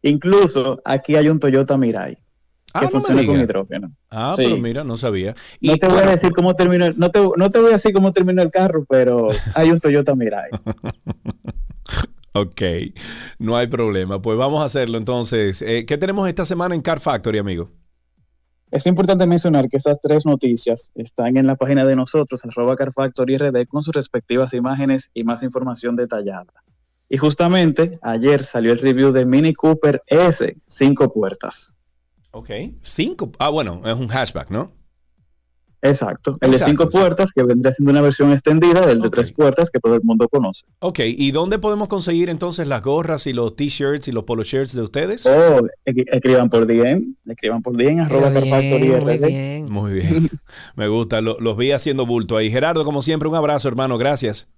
Incluso 0.03 0.81
aquí 0.85 1.17
hay 1.17 1.29
un 1.29 1.41
Toyota 1.41 1.77
Mirai 1.77 2.19
que 2.73 2.87
ah, 2.87 2.89
funciona 2.91 3.27
con 3.27 3.41
hidrógeno. 3.41 3.93
Ah, 4.11 4.35
pero 4.37 4.57
mira, 4.57 4.85
no 4.85 4.97
sabía. 4.97 5.35
no 5.61 5.77
te 5.77 5.89
voy 5.89 5.99
a 5.99 6.07
decir 6.07 6.31
cómo 6.33 6.55
terminó, 6.55 6.91
no 6.93 7.11
te, 7.11 7.21
no 7.37 7.49
te 7.49 7.59
voy 7.59 7.71
a 7.71 7.75
decir 7.75 7.93
cómo 7.93 8.13
terminó 8.13 8.43
el 8.43 8.51
carro, 8.51 8.85
pero 8.89 9.29
hay 9.55 9.71
un 9.71 9.81
Toyota 9.81 10.15
Mirai. 10.15 10.51
ok, 12.33 12.63
no 13.39 13.57
hay 13.57 13.67
problema. 13.67 14.21
Pues 14.21 14.37
vamos 14.37 14.63
a 14.63 14.65
hacerlo 14.65 14.99
entonces. 14.99 15.63
Eh, 15.63 15.87
¿Qué 15.87 15.97
tenemos 15.99 16.29
esta 16.29 16.45
semana 16.45 16.75
en 16.75 16.83
Car 16.83 17.01
Factory, 17.01 17.39
amigo? 17.39 17.71
Es 18.71 18.87
importante 18.87 19.27
mencionar 19.27 19.69
que 19.69 19.79
estas 19.79 19.99
tres 20.03 20.27
noticias 20.27 20.93
están 20.95 21.39
en 21.39 21.47
la 21.47 21.57
página 21.57 21.87
de 21.87 21.97
nosotros, 21.97 22.45
arroba 22.45 22.77
Car 22.77 22.93
Factory 22.93 23.39
RD, 23.39 23.67
con 23.67 23.83
sus 23.83 23.95
respectivas 23.95 24.53
imágenes 24.53 25.11
y 25.15 25.25
más 25.25 25.43
información 25.43 25.97
detallada. 25.97 26.53
Y 27.09 27.17
justamente 27.17 27.99
ayer 28.03 28.43
salió 28.43 28.73
el 28.73 28.79
review 28.79 29.13
de 29.13 29.25
Mini 29.25 29.55
Cooper 29.55 30.03
S, 30.07 30.55
cinco 30.67 31.11
puertas. 31.11 31.73
Ok. 32.31 32.51
Cinco. 32.83 33.33
Ah, 33.39 33.49
bueno, 33.49 33.81
es 33.85 33.97
un 33.97 34.09
hatchback, 34.09 34.51
¿no? 34.51 34.73
Exacto. 35.81 36.39
El 36.41 36.53
de 36.53 36.59
cinco 36.59 36.89
puertas, 36.89 37.31
que 37.33 37.43
vendría 37.45 37.73
siendo 37.73 37.93
una 37.93 38.01
versión 38.01 38.33
extendida 38.33 38.85
del 38.85 39.01
de 39.01 39.11
tres 39.11 39.33
puertas 39.33 39.71
que 39.71 39.79
todo 39.79 39.95
el 39.95 40.03
mundo 40.03 40.29
conoce. 40.29 40.65
Ok, 40.81 41.01
¿y 41.05 41.31
dónde 41.31 41.59
podemos 41.59 41.89
conseguir 41.89 42.31
entonces 42.31 42.67
las 42.67 42.83
gorras 42.83 43.27
y 43.27 43.33
los 43.33 43.55
t-shirts 43.55 44.09
y 44.09 44.13
los 44.13 44.25
polo 44.25 44.43
shirts 44.43 44.75
de 44.75 44.83
ustedes? 44.83 45.27
Oh, 45.27 45.61
escriban 45.85 46.51
por 46.51 46.67
DM, 46.67 47.15
escriban 47.27 47.63
por 47.63 47.77
DM, 47.77 48.01
arroba 48.01 48.31
muy 48.31 49.19
bien. 49.19 49.71
Muy 49.71 49.93
bien. 49.93 50.29
Me 50.75 50.89
gusta, 50.89 51.21
los 51.21 51.57
vi 51.57 51.71
haciendo 51.71 52.07
bulto 52.07 52.37
ahí. 52.37 52.51
Gerardo, 52.51 52.85
como 52.85 53.01
siempre, 53.03 53.29
un 53.29 53.37
abrazo, 53.37 53.69
hermano, 53.69 53.99
gracias. 53.99 54.49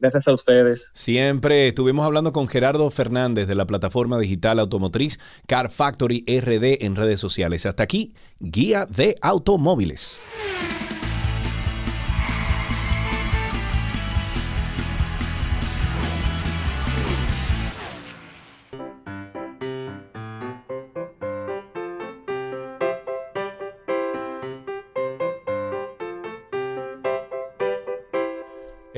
Gracias 0.00 0.28
a 0.28 0.34
ustedes. 0.34 0.90
Siempre 0.92 1.68
estuvimos 1.68 2.06
hablando 2.06 2.32
con 2.32 2.46
Gerardo 2.48 2.88
Fernández 2.90 3.48
de 3.48 3.54
la 3.54 3.66
plataforma 3.66 4.18
digital 4.18 4.60
automotriz 4.60 5.18
Car 5.46 5.70
Factory 5.70 6.24
RD 6.26 6.84
en 6.84 6.94
redes 6.94 7.20
sociales. 7.20 7.66
Hasta 7.66 7.82
aquí, 7.82 8.14
guía 8.38 8.86
de 8.86 9.16
automóviles. 9.20 10.20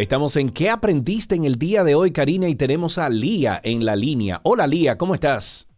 Estamos 0.00 0.34
en 0.36 0.48
¿Qué 0.48 0.70
aprendiste 0.70 1.34
en 1.34 1.44
el 1.44 1.56
día 1.56 1.84
de 1.84 1.94
hoy, 1.94 2.10
Karina? 2.10 2.48
Y 2.48 2.54
tenemos 2.54 2.96
a 2.96 3.10
Lía 3.10 3.60
en 3.62 3.84
la 3.84 3.96
línea. 3.96 4.40
Hola, 4.44 4.66
Lía, 4.66 4.96
¿cómo 4.96 5.12
estás? 5.12 5.68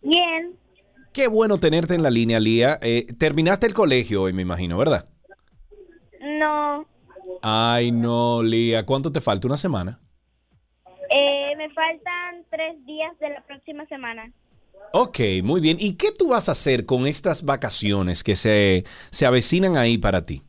Bien. 0.00 0.56
Qué 1.12 1.26
bueno 1.26 1.58
tenerte 1.58 1.96
en 1.96 2.04
la 2.04 2.10
línea, 2.10 2.38
Lía. 2.38 2.78
Eh, 2.80 3.08
terminaste 3.18 3.66
el 3.66 3.74
colegio 3.74 4.22
hoy, 4.22 4.32
me 4.32 4.42
imagino, 4.42 4.78
¿verdad? 4.78 5.08
No. 6.20 6.86
Ay, 7.42 7.90
no, 7.90 8.44
Lía. 8.44 8.86
¿Cuánto 8.86 9.10
te 9.10 9.20
falta? 9.20 9.48
¿Una 9.48 9.56
semana? 9.56 9.98
Eh, 11.10 11.56
me 11.56 11.68
faltan 11.70 12.46
tres 12.50 12.86
días 12.86 13.18
de 13.18 13.30
la 13.30 13.44
próxima 13.44 13.84
semana. 13.86 14.32
Ok, 14.92 15.18
muy 15.42 15.60
bien. 15.60 15.76
¿Y 15.80 15.94
qué 15.94 16.12
tú 16.12 16.28
vas 16.28 16.48
a 16.48 16.52
hacer 16.52 16.86
con 16.86 17.08
estas 17.08 17.42
vacaciones 17.42 18.22
que 18.22 18.36
se, 18.36 18.84
se 19.10 19.26
avecinan 19.26 19.76
ahí 19.76 19.98
para 19.98 20.24
ti? 20.24 20.44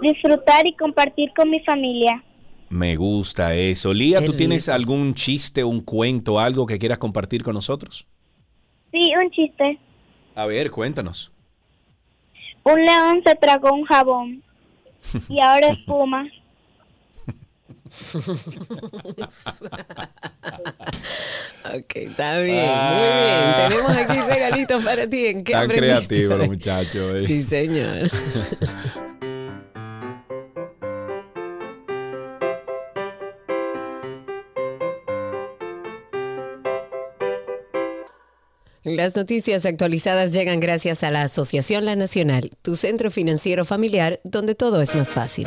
Disfrutar 0.00 0.66
y 0.66 0.74
compartir 0.74 1.30
con 1.36 1.50
mi 1.50 1.60
familia. 1.60 2.22
Me 2.68 2.96
gusta 2.96 3.54
eso. 3.54 3.92
Lía, 3.92 4.24
¿tú 4.24 4.34
tienes 4.34 4.68
algún 4.68 5.14
chiste, 5.14 5.64
un 5.64 5.80
cuento, 5.80 6.38
algo 6.38 6.66
que 6.66 6.78
quieras 6.78 6.98
compartir 6.98 7.42
con 7.42 7.54
nosotros? 7.54 8.06
Sí, 8.92 9.10
un 9.22 9.30
chiste. 9.30 9.78
A 10.34 10.46
ver, 10.46 10.70
cuéntanos. 10.70 11.32
Un 12.64 12.84
león 12.84 13.22
se 13.24 13.34
tragó 13.36 13.72
un 13.72 13.84
jabón 13.84 14.42
y 15.28 15.42
ahora 15.42 15.68
espuma. 15.68 16.28
ok, 21.64 21.96
está 21.96 22.40
bien, 22.40 22.66
muy 22.66 23.08
bien. 23.24 23.68
Tenemos 23.68 23.96
aquí 23.96 24.20
regalitos 24.20 24.84
para 24.84 25.08
ti. 25.08 25.26
¿En 25.26 25.44
qué 25.44 25.52
Tan 25.52 25.68
creativo, 25.68 26.36
muchachos. 26.44 27.14
Eh. 27.14 27.22
Sí, 27.22 27.42
señor. 27.42 28.10
Las 38.84 39.16
noticias 39.16 39.66
actualizadas 39.66 40.32
llegan 40.32 40.60
gracias 40.60 41.02
a 41.02 41.10
la 41.10 41.22
Asociación 41.22 41.84
La 41.84 41.96
Nacional, 41.96 42.50
tu 42.62 42.76
centro 42.76 43.10
financiero 43.10 43.64
familiar 43.64 44.20
donde 44.24 44.54
todo 44.54 44.80
es 44.80 44.94
más 44.94 45.08
fácil. 45.08 45.46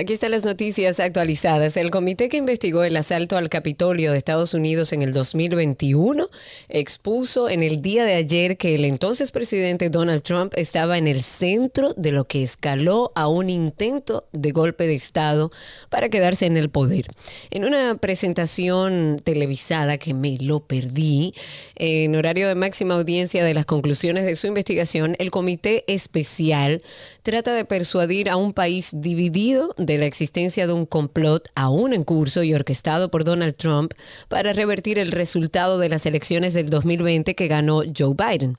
Aquí 0.00 0.14
están 0.14 0.30
las 0.30 0.46
noticias 0.46 0.98
actualizadas. 0.98 1.76
El 1.76 1.90
comité 1.90 2.30
que 2.30 2.38
investigó 2.38 2.84
el 2.84 2.96
asalto 2.96 3.36
al 3.36 3.50
Capitolio 3.50 4.12
de 4.12 4.16
Estados 4.16 4.54
Unidos 4.54 4.94
en 4.94 5.02
el 5.02 5.12
2021 5.12 6.26
expuso 6.70 7.50
en 7.50 7.62
el 7.62 7.82
día 7.82 8.06
de 8.06 8.14
ayer 8.14 8.56
que 8.56 8.74
el 8.76 8.86
entonces 8.86 9.30
presidente 9.30 9.90
Donald 9.90 10.22
Trump 10.22 10.54
estaba 10.56 10.96
en 10.96 11.06
el 11.06 11.22
centro 11.22 11.92
de 11.98 12.12
lo 12.12 12.24
que 12.24 12.42
escaló 12.42 13.12
a 13.14 13.28
un 13.28 13.50
intento 13.50 14.24
de 14.32 14.52
golpe 14.52 14.86
de 14.86 14.94
Estado 14.94 15.52
para 15.90 16.08
quedarse 16.08 16.46
en 16.46 16.56
el 16.56 16.70
poder. 16.70 17.04
En 17.50 17.66
una 17.66 17.94
presentación 17.98 19.20
televisada 19.22 19.98
que 19.98 20.14
me 20.14 20.38
lo 20.38 20.60
perdí, 20.60 21.34
en 21.76 22.16
horario 22.16 22.48
de 22.48 22.54
máxima 22.54 22.94
audiencia 22.94 23.44
de 23.44 23.52
las 23.52 23.66
conclusiones 23.66 24.24
de 24.24 24.36
su 24.36 24.46
investigación, 24.46 25.14
el 25.18 25.30
comité 25.30 25.84
especial 25.88 26.80
trata 27.20 27.52
de 27.52 27.66
persuadir 27.66 28.30
a 28.30 28.36
un 28.36 28.54
país 28.54 28.92
dividido 28.94 29.74
la 29.98 30.06
existencia 30.06 30.66
de 30.66 30.72
un 30.72 30.86
complot 30.86 31.48
aún 31.54 31.92
en 31.92 32.04
curso 32.04 32.42
y 32.42 32.54
orquestado 32.54 33.10
por 33.10 33.24
Donald 33.24 33.56
Trump 33.56 33.92
para 34.28 34.52
revertir 34.52 34.98
el 34.98 35.12
resultado 35.12 35.78
de 35.78 35.88
las 35.88 36.06
elecciones 36.06 36.54
del 36.54 36.70
2020 36.70 37.34
que 37.34 37.48
ganó 37.48 37.82
Joe 37.96 38.14
Biden. 38.14 38.56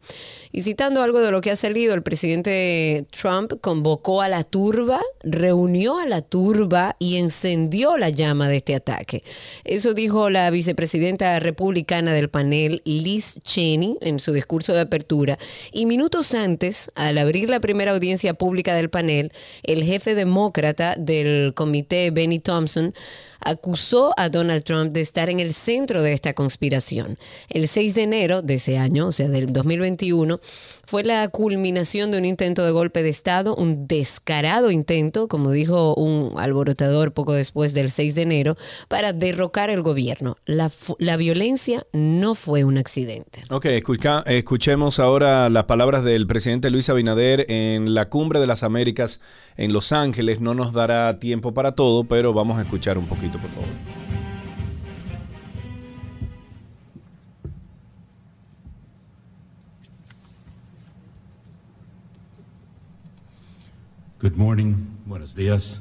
Y 0.51 0.63
citando 0.63 1.01
algo 1.01 1.19
de 1.21 1.31
lo 1.31 1.39
que 1.39 1.51
ha 1.51 1.55
salido, 1.55 1.93
el 1.93 2.03
presidente 2.03 3.05
Trump 3.11 3.53
convocó 3.61 4.21
a 4.21 4.27
la 4.27 4.43
turba, 4.43 4.99
reunió 5.23 5.97
a 5.97 6.05
la 6.05 6.21
turba 6.21 6.97
y 6.99 7.17
encendió 7.17 7.97
la 7.97 8.09
llama 8.09 8.49
de 8.49 8.57
este 8.57 8.75
ataque. 8.75 9.23
Eso 9.63 9.93
dijo 9.93 10.29
la 10.29 10.49
vicepresidenta 10.49 11.39
republicana 11.39 12.13
del 12.13 12.29
panel, 12.29 12.81
Liz 12.83 13.39
Cheney, 13.43 13.97
en 14.01 14.19
su 14.19 14.33
discurso 14.33 14.73
de 14.73 14.81
apertura. 14.81 15.39
Y 15.71 15.85
minutos 15.85 16.33
antes, 16.33 16.91
al 16.95 17.17
abrir 17.17 17.49
la 17.49 17.61
primera 17.61 17.91
audiencia 17.91 18.33
pública 18.33 18.75
del 18.75 18.89
panel, 18.89 19.31
el 19.63 19.83
jefe 19.83 20.15
demócrata 20.15 20.95
del 21.23 21.53
comité, 21.53 22.11
Benny 22.11 22.39
Thompson, 22.39 22.91
acusó 23.43 24.13
a 24.17 24.29
Donald 24.29 24.63
Trump 24.63 24.91
de 24.91 25.01
estar 25.01 25.29
en 25.29 25.39
el 25.39 25.53
centro 25.53 26.01
de 26.01 26.13
esta 26.13 26.33
conspiración. 26.33 27.17
El 27.49 27.67
6 27.67 27.95
de 27.95 28.03
enero 28.03 28.41
de 28.41 28.55
ese 28.55 28.77
año, 28.77 29.07
o 29.07 29.11
sea, 29.11 29.27
del 29.27 29.51
2021, 29.51 30.39
fue 30.85 31.03
la 31.03 31.27
culminación 31.29 32.11
de 32.11 32.17
un 32.17 32.25
intento 32.25 32.65
de 32.65 32.71
golpe 32.71 33.01
de 33.03 33.09
Estado, 33.09 33.55
un 33.55 33.87
descarado 33.87 34.71
intento, 34.71 35.27
como 35.27 35.51
dijo 35.51 35.95
un 35.95 36.37
alborotador 36.37 37.13
poco 37.13 37.33
después 37.33 37.73
del 37.73 37.89
6 37.89 38.15
de 38.15 38.21
enero, 38.23 38.57
para 38.87 39.13
derrocar 39.13 39.69
el 39.69 39.81
gobierno. 39.81 40.35
La, 40.45 40.69
la 40.99 41.17
violencia 41.17 41.85
no 41.93 42.35
fue 42.35 42.63
un 42.63 42.77
accidente. 42.77 43.43
Ok, 43.49 43.65
escuchemos 43.65 44.99
ahora 44.99 45.49
las 45.49 45.65
palabras 45.65 46.03
del 46.03 46.27
presidente 46.27 46.69
Luis 46.69 46.89
Abinader 46.89 47.45
en 47.49 47.93
la 47.93 48.09
Cumbre 48.09 48.39
de 48.39 48.47
las 48.47 48.63
Américas 48.63 49.21
en 49.57 49.73
Los 49.73 49.91
Ángeles. 49.91 50.41
No 50.41 50.53
nos 50.53 50.73
dará 50.73 51.19
tiempo 51.19 51.53
para 51.53 51.73
todo, 51.73 52.03
pero 52.03 52.33
vamos 52.33 52.59
a 52.59 52.63
escuchar 52.63 52.97
un 52.97 53.05
poquito, 53.05 53.30
Good 64.19 64.37
morning, 64.37 64.97
buenos 65.07 65.33
dias. 65.33 65.79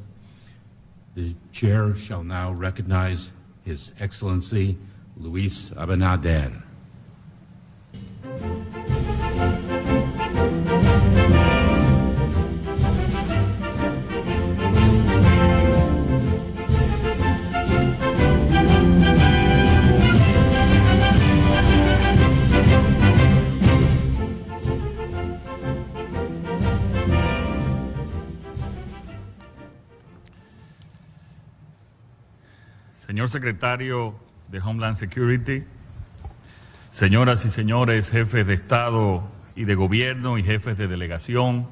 The 1.15 1.35
chair 1.53 1.95
shall 1.95 2.23
now 2.23 2.53
recognize 2.53 3.33
His 3.65 3.93
Excellency 3.99 4.79
Luis 5.17 5.71
Abinader. 5.71 6.63
Señor 33.21 33.33
secretario 33.33 34.15
de 34.49 34.61
Homeland 34.61 34.97
Security, 34.97 35.65
señoras 36.91 37.45
y 37.45 37.51
señores 37.51 38.09
jefes 38.09 38.47
de 38.47 38.55
Estado 38.55 39.31
y 39.55 39.65
de 39.65 39.75
Gobierno 39.75 40.39
y 40.39 40.43
jefes 40.43 40.79
de 40.79 40.89
delegación, 40.89 41.69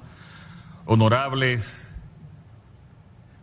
honorables 0.84 1.88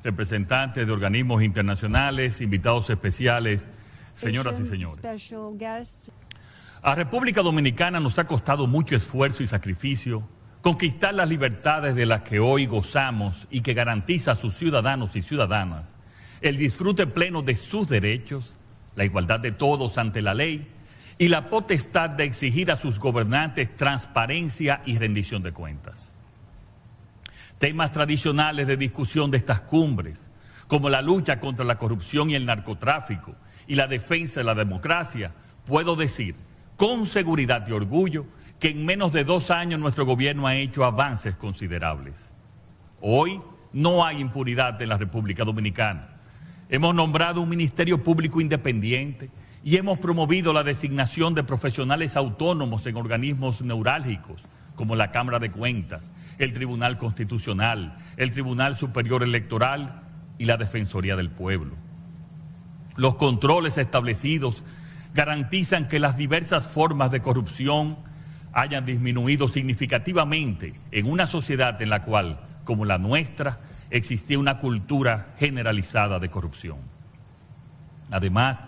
representantes 0.04 0.86
de 0.86 0.94
organismos 0.94 1.42
internacionales, 1.42 2.42
invitados 2.42 2.92
especiales, 2.92 3.72
señoras 4.14 4.60
y 4.60 4.68
señores. 4.68 6.12
A 6.84 6.94
República 6.94 7.42
Dominicana 7.42 8.00
nos 8.00 8.20
ha 8.20 8.28
costado 8.28 8.68
mucho 8.68 8.96
esfuerzo 8.96 9.42
y 9.42 9.48
sacrificio 9.48 10.30
conquistar 10.62 11.16
las 11.16 11.28
libertades 11.28 11.96
de 11.96 12.06
las 12.06 12.22
que 12.22 12.40
hoy 12.40 12.68
gozamos 12.68 13.48
y 13.50 13.62
que 13.62 13.74
garantiza 13.74 14.34
a 14.34 14.36
sus 14.36 14.54
ciudadanos 14.54 15.16
y 15.16 15.24
ciudadanas 15.24 15.95
el 16.46 16.58
disfrute 16.58 17.08
pleno 17.08 17.42
de 17.42 17.56
sus 17.56 17.90
derechos, 17.90 18.56
la 18.96 19.04
igualdad 19.04 19.40
de 19.40 19.52
todos 19.52 19.98
ante 19.98 20.22
la 20.22 20.36
ley 20.36 20.68
y 21.18 21.28
la 21.28 21.50
potestad 21.50 22.12
de 22.12 22.24
exigir 22.24 22.72
a 22.72 22.76
sus 22.76 23.00
gobernantes 23.00 23.76
transparencia 23.76 24.84
y 24.86 25.00
rendición 25.00 25.42
de 25.42 25.54
cuentas. 25.54 26.12
Temas 27.58 27.92
tradicionales 27.92 28.68
de 28.68 28.78
discusión 28.78 29.32
de 29.32 29.38
estas 29.38 29.62
cumbres, 29.62 30.30
como 30.68 30.88
la 30.88 31.02
lucha 31.02 31.40
contra 31.40 31.66
la 31.66 31.80
corrupción 31.80 32.30
y 32.30 32.36
el 32.36 32.46
narcotráfico 32.46 33.34
y 33.66 33.74
la 33.74 33.88
defensa 33.88 34.42
de 34.42 34.44
la 34.44 34.54
democracia, 34.54 35.32
puedo 35.66 35.96
decir 35.96 36.36
con 36.78 37.08
seguridad 37.08 37.68
y 37.68 37.72
orgullo 37.72 38.28
que 38.60 38.70
en 38.70 38.86
menos 38.86 39.12
de 39.12 39.24
dos 39.24 39.50
años 39.50 39.80
nuestro 39.80 40.06
gobierno 40.06 40.46
ha 40.46 40.56
hecho 40.56 40.86
avances 40.86 41.34
considerables. 41.34 42.30
Hoy 43.02 43.42
no 43.74 44.06
hay 44.06 44.20
impunidad 44.20 44.80
en 44.80 44.90
la 44.90 44.98
República 45.00 45.44
Dominicana 45.44 46.15
Hemos 46.68 46.96
nombrado 46.96 47.42
un 47.42 47.50
Ministerio 47.50 48.04
Público 48.04 48.42
Independiente 48.42 49.30
y 49.64 49.78
hemos 49.78 50.00
promovido 50.00 50.52
la 50.52 50.64
designación 50.64 51.36
de 51.36 51.44
profesionales 51.44 52.16
autónomos 52.16 52.88
en 52.88 52.98
organismos 52.98 53.62
neurálgicos 53.62 54.42
como 54.76 54.96
la 54.96 55.12
Cámara 55.12 55.40
de 55.40 55.52
Cuentas, 55.52 56.12
el 56.40 56.54
Tribunal 56.54 56.98
Constitucional, 56.98 57.98
el 58.18 58.32
Tribunal 58.32 58.76
Superior 58.76 59.22
Electoral 59.22 60.02
y 60.40 60.46
la 60.46 60.58
Defensoría 60.58 61.16
del 61.16 61.30
Pueblo. 61.30 61.76
Los 62.96 63.16
controles 63.16 63.78
establecidos 63.78 64.64
garantizan 65.14 65.88
que 65.88 66.00
las 66.00 66.18
diversas 66.18 66.68
formas 66.68 67.12
de 67.12 67.22
corrupción 67.22 67.98
hayan 68.54 68.86
disminuido 68.86 69.48
significativamente 69.50 70.74
en 70.92 71.10
una 71.10 71.28
sociedad 71.28 71.80
en 71.82 71.90
la 71.90 72.02
cual, 72.02 72.40
como 72.64 72.86
la 72.86 72.98
nuestra, 72.98 73.60
existía 73.98 74.40
una 74.40 74.60
cultura 74.60 75.34
generalizada 75.38 76.20
de 76.20 76.30
corrupción. 76.30 76.78
Además, 78.12 78.68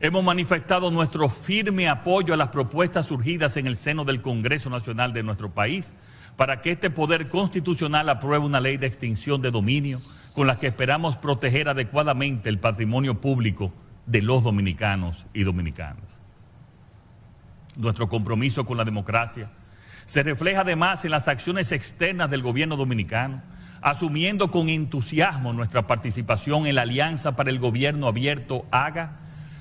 hemos 0.00 0.24
manifestado 0.24 0.90
nuestro 0.90 1.28
firme 1.28 1.88
apoyo 1.88 2.34
a 2.34 2.36
las 2.36 2.48
propuestas 2.48 3.06
surgidas 3.06 3.56
en 3.56 3.66
el 3.66 3.76
seno 3.76 4.04
del 4.04 4.22
Congreso 4.22 4.70
Nacional 4.70 5.12
de 5.12 5.22
nuestro 5.22 5.50
país 5.50 5.94
para 6.36 6.60
que 6.60 6.72
este 6.72 6.90
poder 6.90 7.28
constitucional 7.28 8.08
apruebe 8.08 8.44
una 8.44 8.60
ley 8.60 8.76
de 8.76 8.86
extinción 8.86 9.42
de 9.42 9.50
dominio 9.50 10.00
con 10.34 10.46
la 10.46 10.58
que 10.58 10.68
esperamos 10.68 11.16
proteger 11.16 11.68
adecuadamente 11.68 12.48
el 12.48 12.58
patrimonio 12.58 13.20
público 13.20 13.72
de 14.06 14.22
los 14.22 14.42
dominicanos 14.42 15.26
y 15.34 15.44
dominicanas. 15.44 16.18
Nuestro 17.76 18.08
compromiso 18.08 18.64
con 18.64 18.76
la 18.76 18.84
democracia 18.84 19.50
se 20.06 20.22
refleja 20.22 20.62
además 20.62 21.04
en 21.04 21.10
las 21.10 21.28
acciones 21.28 21.72
externas 21.72 22.30
del 22.30 22.42
gobierno 22.42 22.76
dominicano, 22.76 23.42
asumiendo 23.82 24.50
con 24.50 24.68
entusiasmo 24.68 25.52
nuestra 25.52 25.86
participación 25.86 26.66
en 26.66 26.76
la 26.76 26.82
Alianza 26.82 27.36
para 27.36 27.50
el 27.50 27.58
Gobierno 27.58 28.06
Abierto 28.06 28.64
AGA, 28.70 29.18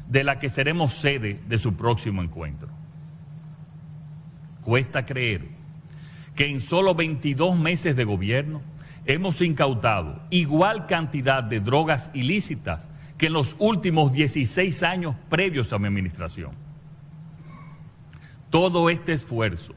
de 0.07 0.23
la 0.23 0.39
que 0.39 0.49
seremos 0.49 0.93
sede 0.93 1.41
de 1.48 1.57
su 1.57 1.76
próximo 1.76 2.22
encuentro. 2.22 2.69
Cuesta 4.64 5.06
creer 5.06 5.49
que 6.35 6.48
en 6.48 6.61
solo 6.61 6.95
22 6.95 7.57
meses 7.57 7.95
de 7.95 8.03
gobierno 8.03 8.61
hemos 9.06 9.41
incautado 9.41 10.22
igual 10.30 10.85
cantidad 10.85 11.43
de 11.43 11.60
drogas 11.60 12.11
ilícitas 12.14 12.89
que 13.18 13.27
en 13.27 13.34
los 13.34 13.56
últimos 13.60 14.14
16 14.14 14.84
años 14.84 15.15
previos 15.30 15.73
a 15.73 15.80
mi 15.80 15.88
administración 15.88 16.52
todo 18.52 18.89
este 18.89 19.14
esfuerzo 19.14 19.73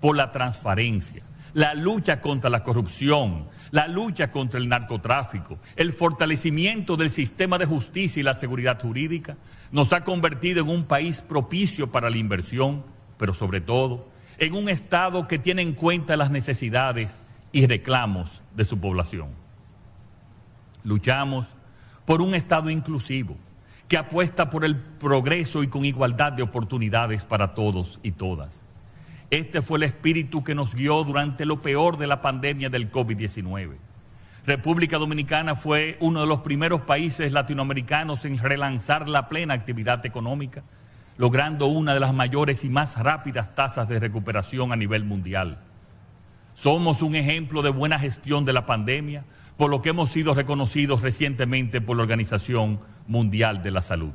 por 0.00 0.14
la 0.16 0.30
transparencia, 0.30 1.24
la 1.58 1.74
lucha 1.74 2.20
contra 2.20 2.48
la 2.48 2.62
corrupción, 2.62 3.48
la 3.72 3.88
lucha 3.88 4.30
contra 4.30 4.60
el 4.60 4.68
narcotráfico, 4.68 5.58
el 5.74 5.92
fortalecimiento 5.92 6.96
del 6.96 7.10
sistema 7.10 7.58
de 7.58 7.66
justicia 7.66 8.20
y 8.20 8.22
la 8.22 8.34
seguridad 8.34 8.80
jurídica, 8.80 9.36
nos 9.72 9.92
ha 9.92 10.04
convertido 10.04 10.62
en 10.62 10.68
un 10.68 10.84
país 10.84 11.20
propicio 11.20 11.90
para 11.90 12.10
la 12.10 12.16
inversión, 12.16 12.84
pero 13.16 13.34
sobre 13.34 13.60
todo 13.60 14.06
en 14.38 14.54
un 14.54 14.68
Estado 14.68 15.26
que 15.26 15.40
tiene 15.40 15.62
en 15.62 15.72
cuenta 15.72 16.16
las 16.16 16.30
necesidades 16.30 17.18
y 17.50 17.66
reclamos 17.66 18.44
de 18.54 18.64
su 18.64 18.78
población. 18.78 19.30
Luchamos 20.84 21.48
por 22.04 22.22
un 22.22 22.36
Estado 22.36 22.70
inclusivo, 22.70 23.36
que 23.88 23.96
apuesta 23.96 24.48
por 24.48 24.64
el 24.64 24.76
progreso 24.76 25.64
y 25.64 25.66
con 25.66 25.84
igualdad 25.84 26.34
de 26.34 26.44
oportunidades 26.44 27.24
para 27.24 27.54
todos 27.54 27.98
y 28.04 28.12
todas. 28.12 28.62
Este 29.30 29.60
fue 29.60 29.78
el 29.78 29.82
espíritu 29.82 30.42
que 30.42 30.54
nos 30.54 30.74
guió 30.74 31.04
durante 31.04 31.44
lo 31.44 31.60
peor 31.60 31.98
de 31.98 32.06
la 32.06 32.22
pandemia 32.22 32.70
del 32.70 32.90
COVID-19. 32.90 33.76
República 34.46 34.96
Dominicana 34.96 35.54
fue 35.54 35.98
uno 36.00 36.22
de 36.22 36.26
los 36.26 36.40
primeros 36.40 36.80
países 36.82 37.32
latinoamericanos 37.32 38.24
en 38.24 38.38
relanzar 38.38 39.06
la 39.06 39.28
plena 39.28 39.52
actividad 39.52 40.06
económica, 40.06 40.62
logrando 41.18 41.66
una 41.66 41.92
de 41.92 42.00
las 42.00 42.14
mayores 42.14 42.64
y 42.64 42.70
más 42.70 42.96
rápidas 42.96 43.54
tasas 43.54 43.86
de 43.86 44.00
recuperación 44.00 44.72
a 44.72 44.76
nivel 44.76 45.04
mundial. 45.04 45.58
Somos 46.54 47.02
un 47.02 47.14
ejemplo 47.14 47.60
de 47.60 47.68
buena 47.68 47.98
gestión 47.98 48.46
de 48.46 48.54
la 48.54 48.64
pandemia, 48.64 49.24
por 49.58 49.68
lo 49.68 49.82
que 49.82 49.90
hemos 49.90 50.10
sido 50.10 50.32
reconocidos 50.32 51.02
recientemente 51.02 51.82
por 51.82 51.98
la 51.98 52.04
Organización 52.04 52.80
Mundial 53.06 53.62
de 53.62 53.70
la 53.72 53.82
Salud. 53.82 54.12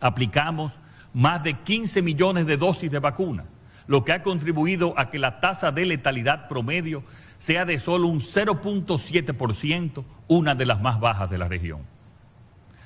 Aplicamos 0.00 0.72
más 1.14 1.42
de 1.42 1.54
15 1.54 2.02
millones 2.02 2.44
de 2.44 2.58
dosis 2.58 2.90
de 2.90 2.98
vacuna, 2.98 3.44
lo 3.90 4.04
que 4.04 4.12
ha 4.12 4.22
contribuido 4.22 4.94
a 4.96 5.10
que 5.10 5.18
la 5.18 5.40
tasa 5.40 5.72
de 5.72 5.84
letalidad 5.84 6.46
promedio 6.46 7.02
sea 7.38 7.64
de 7.64 7.80
solo 7.80 8.06
un 8.06 8.20
0.7%, 8.20 10.04
una 10.28 10.54
de 10.54 10.64
las 10.64 10.80
más 10.80 11.00
bajas 11.00 11.28
de 11.28 11.38
la 11.38 11.48
región. 11.48 11.80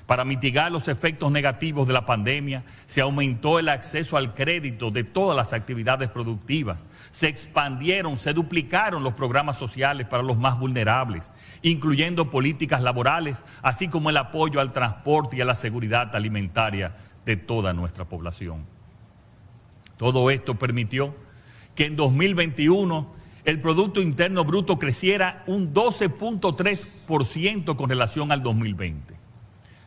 Para 0.07 0.25
mitigar 0.25 0.71
los 0.71 0.87
efectos 0.87 1.31
negativos 1.31 1.85
de 1.85 1.93
la 1.93 2.07
pandemia, 2.07 2.63
se 2.87 3.01
aumentó 3.01 3.59
el 3.59 3.69
acceso 3.69 4.17
al 4.17 4.33
crédito 4.33 4.89
de 4.89 5.03
todas 5.03 5.37
las 5.37 5.53
actividades 5.53 6.09
productivas, 6.09 6.87
se 7.11 7.27
expandieron, 7.27 8.17
se 8.17 8.33
duplicaron 8.33 9.03
los 9.03 9.13
programas 9.13 9.59
sociales 9.59 10.07
para 10.07 10.23
los 10.23 10.39
más 10.39 10.57
vulnerables, 10.57 11.29
incluyendo 11.61 12.31
políticas 12.31 12.81
laborales, 12.81 13.45
así 13.61 13.89
como 13.89 14.09
el 14.09 14.17
apoyo 14.17 14.59
al 14.59 14.73
transporte 14.73 15.37
y 15.37 15.41
a 15.41 15.45
la 15.45 15.53
seguridad 15.53 16.15
alimentaria 16.15 16.95
de 17.25 17.37
toda 17.37 17.73
nuestra 17.73 18.05
población. 18.05 18.74
Todo 19.97 20.29
esto 20.29 20.55
permitió 20.55 21.15
que 21.75 21.85
en 21.85 21.95
2021 21.95 23.15
el 23.45 23.61
Producto 23.61 24.01
Interno 24.01 24.43
Bruto 24.43 24.79
creciera 24.79 25.43
un 25.45 25.73
12.3% 25.73 27.75
con 27.75 27.89
relación 27.89 28.31
al 28.31 28.41
2020. 28.41 29.13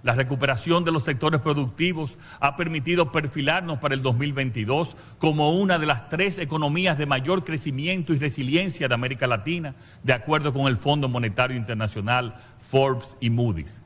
La 0.05 0.15
recuperación 0.15 0.85
de 0.85 0.93
los 0.93 1.03
sectores 1.03 1.41
productivos 1.41 2.17
ha 2.39 2.55
permitido 2.55 3.11
perfilarnos 3.11 3.79
para 3.79 3.95
el 3.95 4.03
2022 4.03 4.97
como 5.19 5.59
una 5.59 5.81
de 5.81 5.87
las 5.87 6.09
tres 6.09 6.39
economías 6.39 6.99
de 6.99 7.07
mayor 7.07 7.45
crecimiento 7.45 8.15
y 8.15 8.19
resiliencia 8.19 8.87
de 8.87 8.95
América 8.95 9.27
Latina, 9.27 9.75
de 10.05 10.13
acuerdo 10.13 10.53
con 10.53 10.69
el 10.69 10.77
Fondo 10.77 11.09
Monetario 11.09 11.57
Internacional, 11.57 12.37
Forbes 12.71 13.17
y 13.19 13.31
Moody's. 13.31 13.83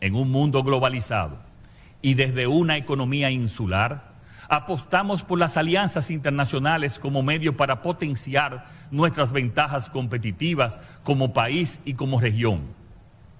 En 0.00 0.14
un 0.14 0.30
mundo 0.30 0.62
globalizado 0.62 1.38
y 2.02 2.14
desde 2.14 2.46
una 2.46 2.76
economía 2.76 3.30
insular, 3.30 4.09
apostamos 4.50 5.22
por 5.22 5.38
las 5.38 5.56
alianzas 5.56 6.10
internacionales 6.10 6.98
como 6.98 7.22
medio 7.22 7.56
para 7.56 7.80
potenciar 7.80 8.66
nuestras 8.90 9.32
ventajas 9.32 9.88
competitivas 9.88 10.80
como 11.04 11.32
país 11.32 11.80
y 11.84 11.94
como 11.94 12.20
región. 12.20 12.62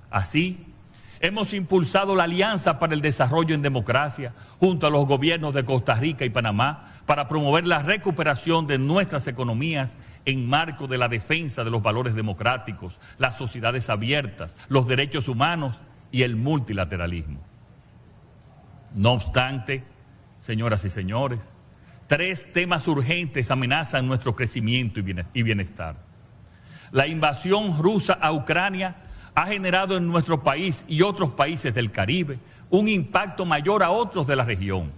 Así, 0.08 0.66
Hemos 1.22 1.52
impulsado 1.52 2.16
la 2.16 2.24
Alianza 2.24 2.78
para 2.78 2.94
el 2.94 3.02
Desarrollo 3.02 3.54
en 3.54 3.60
Democracia 3.60 4.32
junto 4.58 4.86
a 4.86 4.90
los 4.90 5.04
gobiernos 5.04 5.52
de 5.52 5.66
Costa 5.66 5.92
Rica 5.92 6.24
y 6.24 6.30
Panamá 6.30 6.94
para 7.04 7.28
promover 7.28 7.66
la 7.66 7.80
recuperación 7.80 8.66
de 8.66 8.78
nuestras 8.78 9.26
economías 9.26 9.98
en 10.24 10.48
marco 10.48 10.86
de 10.86 10.96
la 10.96 11.08
defensa 11.08 11.62
de 11.62 11.70
los 11.70 11.82
valores 11.82 12.14
democráticos, 12.14 12.98
las 13.18 13.36
sociedades 13.36 13.90
abiertas, 13.90 14.56
los 14.70 14.88
derechos 14.88 15.28
humanos 15.28 15.82
y 16.10 16.22
el 16.22 16.36
multilateralismo. 16.36 17.40
No 18.94 19.12
obstante, 19.12 19.84
señoras 20.40 20.84
y 20.84 20.90
señores, 20.90 21.52
tres 22.08 22.52
temas 22.52 22.88
urgentes 22.88 23.50
amenazan 23.52 24.08
nuestro 24.08 24.34
crecimiento 24.34 24.98
y 24.98 25.42
bienestar. 25.42 25.96
La 26.90 27.06
invasión 27.06 27.80
rusa 27.80 28.14
a 28.14 28.32
Ucrania 28.32 28.96
ha 29.34 29.46
generado 29.46 29.96
en 29.96 30.08
nuestro 30.08 30.42
país 30.42 30.84
y 30.88 31.02
otros 31.02 31.30
países 31.30 31.72
del 31.72 31.92
Caribe 31.92 32.38
un 32.68 32.88
impacto 32.88 33.44
mayor 33.46 33.84
a 33.84 33.90
otros 33.90 34.26
de 34.26 34.34
la 34.34 34.44
región, 34.44 34.90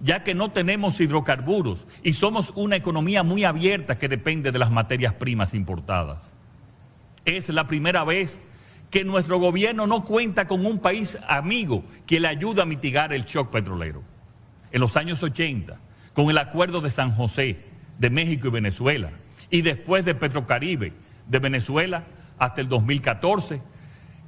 ya 0.00 0.24
que 0.24 0.34
no 0.34 0.50
tenemos 0.50 1.00
hidrocarburos 1.00 1.86
y 2.02 2.12
somos 2.12 2.52
una 2.54 2.76
economía 2.76 3.22
muy 3.22 3.44
abierta 3.44 3.98
que 3.98 4.08
depende 4.08 4.52
de 4.52 4.58
las 4.58 4.70
materias 4.70 5.14
primas 5.14 5.54
importadas. 5.54 6.34
Es 7.24 7.48
la 7.48 7.66
primera 7.66 8.04
vez 8.04 8.40
que 8.90 9.04
nuestro 9.04 9.38
gobierno 9.38 9.86
no 9.86 10.04
cuenta 10.04 10.48
con 10.48 10.66
un 10.66 10.80
país 10.80 11.16
amigo 11.28 11.84
que 12.06 12.20
le 12.20 12.28
ayude 12.28 12.62
a 12.62 12.66
mitigar 12.66 13.12
el 13.12 13.24
shock 13.24 13.50
petrolero. 13.50 14.17
En 14.72 14.80
los 14.80 14.96
años 14.96 15.22
80, 15.22 15.78
con 16.14 16.30
el 16.30 16.38
acuerdo 16.38 16.80
de 16.80 16.90
San 16.90 17.12
José 17.12 17.64
de 17.98 18.10
México 18.10 18.48
y 18.48 18.50
Venezuela, 18.50 19.10
y 19.50 19.62
después 19.62 20.04
de 20.04 20.14
Petrocaribe 20.14 20.92
de 21.26 21.38
Venezuela 21.38 22.04
hasta 22.38 22.60
el 22.60 22.68
2014, 22.68 23.60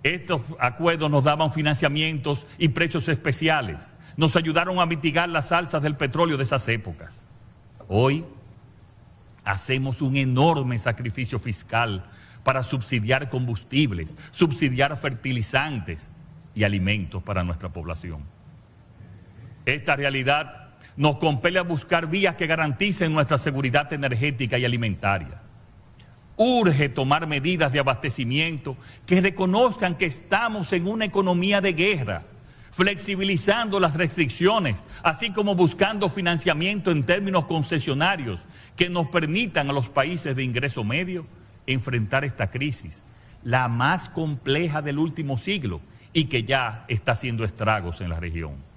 estos 0.03 0.41
acuerdos 0.59 1.11
nos 1.11 1.25
daban 1.25 1.53
financiamientos 1.53 2.47
y 2.59 2.69
precios 2.69 3.09
especiales. 3.09 3.93
Nos 4.17 4.35
ayudaron 4.35 4.81
a 4.81 4.87
mitigar 4.87 5.29
las 5.29 5.53
alzas 5.53 5.83
del 5.83 5.97
petróleo 5.97 6.37
de 6.37 6.45
esas 6.45 6.67
épocas. 6.69 7.25
Hoy 7.89 8.25
hacemos 9.45 10.01
un 10.01 10.17
enorme 10.17 10.79
sacrificio 10.79 11.39
fiscal 11.39 12.05
para 12.45 12.63
subsidiar 12.63 13.29
combustibles, 13.29 14.17
subsidiar 14.31 14.97
fertilizantes 14.97 16.11
y 16.55 16.65
alimentos 16.65 17.23
para 17.23 17.45
nuestra 17.45 17.69
población. 17.69 18.25
Esta 19.75 19.97
realidad 19.97 20.69
nos 20.97 21.17
compele 21.17 21.59
a 21.59 21.63
buscar 21.63 22.09
vías 22.09 22.35
que 22.35 22.47
garanticen 22.47 23.13
nuestra 23.13 23.39
seguridad 23.39 23.93
energética 23.93 24.59
y 24.59 24.65
alimentaria 24.65 25.41
urge 26.43 26.89
tomar 26.89 27.27
medidas 27.27 27.71
de 27.71 27.81
abastecimiento 27.81 28.75
que 29.05 29.21
reconozcan 29.21 29.95
que 29.95 30.07
estamos 30.07 30.73
en 30.73 30.89
una 30.89 31.05
economía 31.05 31.61
de 31.61 31.75
guerra, 31.75 32.23
flexibilizando 32.71 33.79
las 33.79 33.95
restricciones, 33.95 34.83
así 35.03 35.33
como 35.33 35.55
buscando 35.55 36.09
financiamiento 36.09 36.91
en 36.91 37.03
términos 37.03 37.45
concesionarios 37.45 38.41
que 38.75 38.89
nos 38.89 39.09
permitan 39.09 39.69
a 39.69 39.75
los 39.75 39.91
países 39.91 40.35
de 40.35 40.43
ingreso 40.43 40.83
medio 40.83 41.27
enfrentar 41.67 42.25
esta 42.25 42.51
crisis, 42.51 43.03
la 43.45 43.69
más 43.69 44.09
compleja 44.09 44.81
del 44.81 44.99
último 44.99 45.37
siglo 45.37 45.83
y 46.15 46.25
que 46.25 46.45
ya 46.45 46.87
está 46.89 47.13
haciendo 47.13 47.45
estragos 47.45 48.01
en 48.01 48.09
la 48.09 48.19
región. 48.19 48.70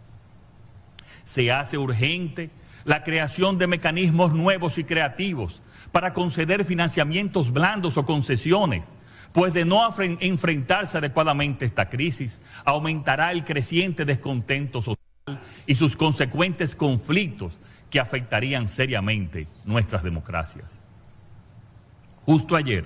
Se 1.33 1.51
hace 1.51 1.79
urgente 1.79 2.51
la 2.85 3.03
creación 3.03 3.57
de 3.57 3.65
mecanismos 3.65 4.35
nuevos 4.35 4.77
y 4.77 4.83
creativos 4.83 5.63
para 5.91 6.13
conceder 6.13 6.63
financiamientos 6.63 7.51
blandos 7.51 7.97
o 7.97 8.05
concesiones, 8.05 8.85
pues 9.31 9.51
de 9.51 9.65
no 9.65 9.81
enfrentarse 10.19 10.99
adecuadamente 10.99 11.65
esta 11.65 11.89
crisis, 11.89 12.39
aumentará 12.63 13.31
el 13.31 13.43
creciente 13.43 14.05
descontento 14.05 14.83
social 14.83 15.41
y 15.65 15.73
sus 15.73 15.95
consecuentes 15.95 16.75
conflictos 16.75 17.57
que 17.89 17.99
afectarían 17.99 18.67
seriamente 18.67 19.47
nuestras 19.65 20.03
democracias. 20.03 20.79
Justo 22.27 22.55
ayer, 22.55 22.85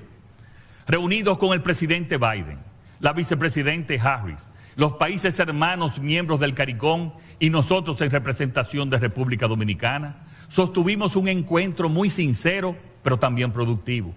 reunidos 0.88 1.38
con 1.38 1.52
el 1.52 1.62
presidente 1.62 2.18
Biden, 2.18 2.60
la 3.02 3.12
vicepresidente 3.12 4.00
Harris, 4.00 4.50
los 4.78 4.94
países 4.94 5.40
hermanos 5.40 6.00
miembros 6.00 6.40
del 6.40 6.54
CARICOM 6.54 7.12
y 7.40 7.50
nosotros 7.50 8.00
en 8.02 8.12
representación 8.12 8.92
de 8.92 9.00
República 9.00 9.48
Dominicana, 9.48 10.28
sostuvimos 10.50 11.16
un 11.16 11.28
encuentro 11.28 11.90
muy 11.90 12.12
sincero, 12.12 12.78
pero 13.02 13.18
también 13.18 13.52
productivo. 13.52 14.14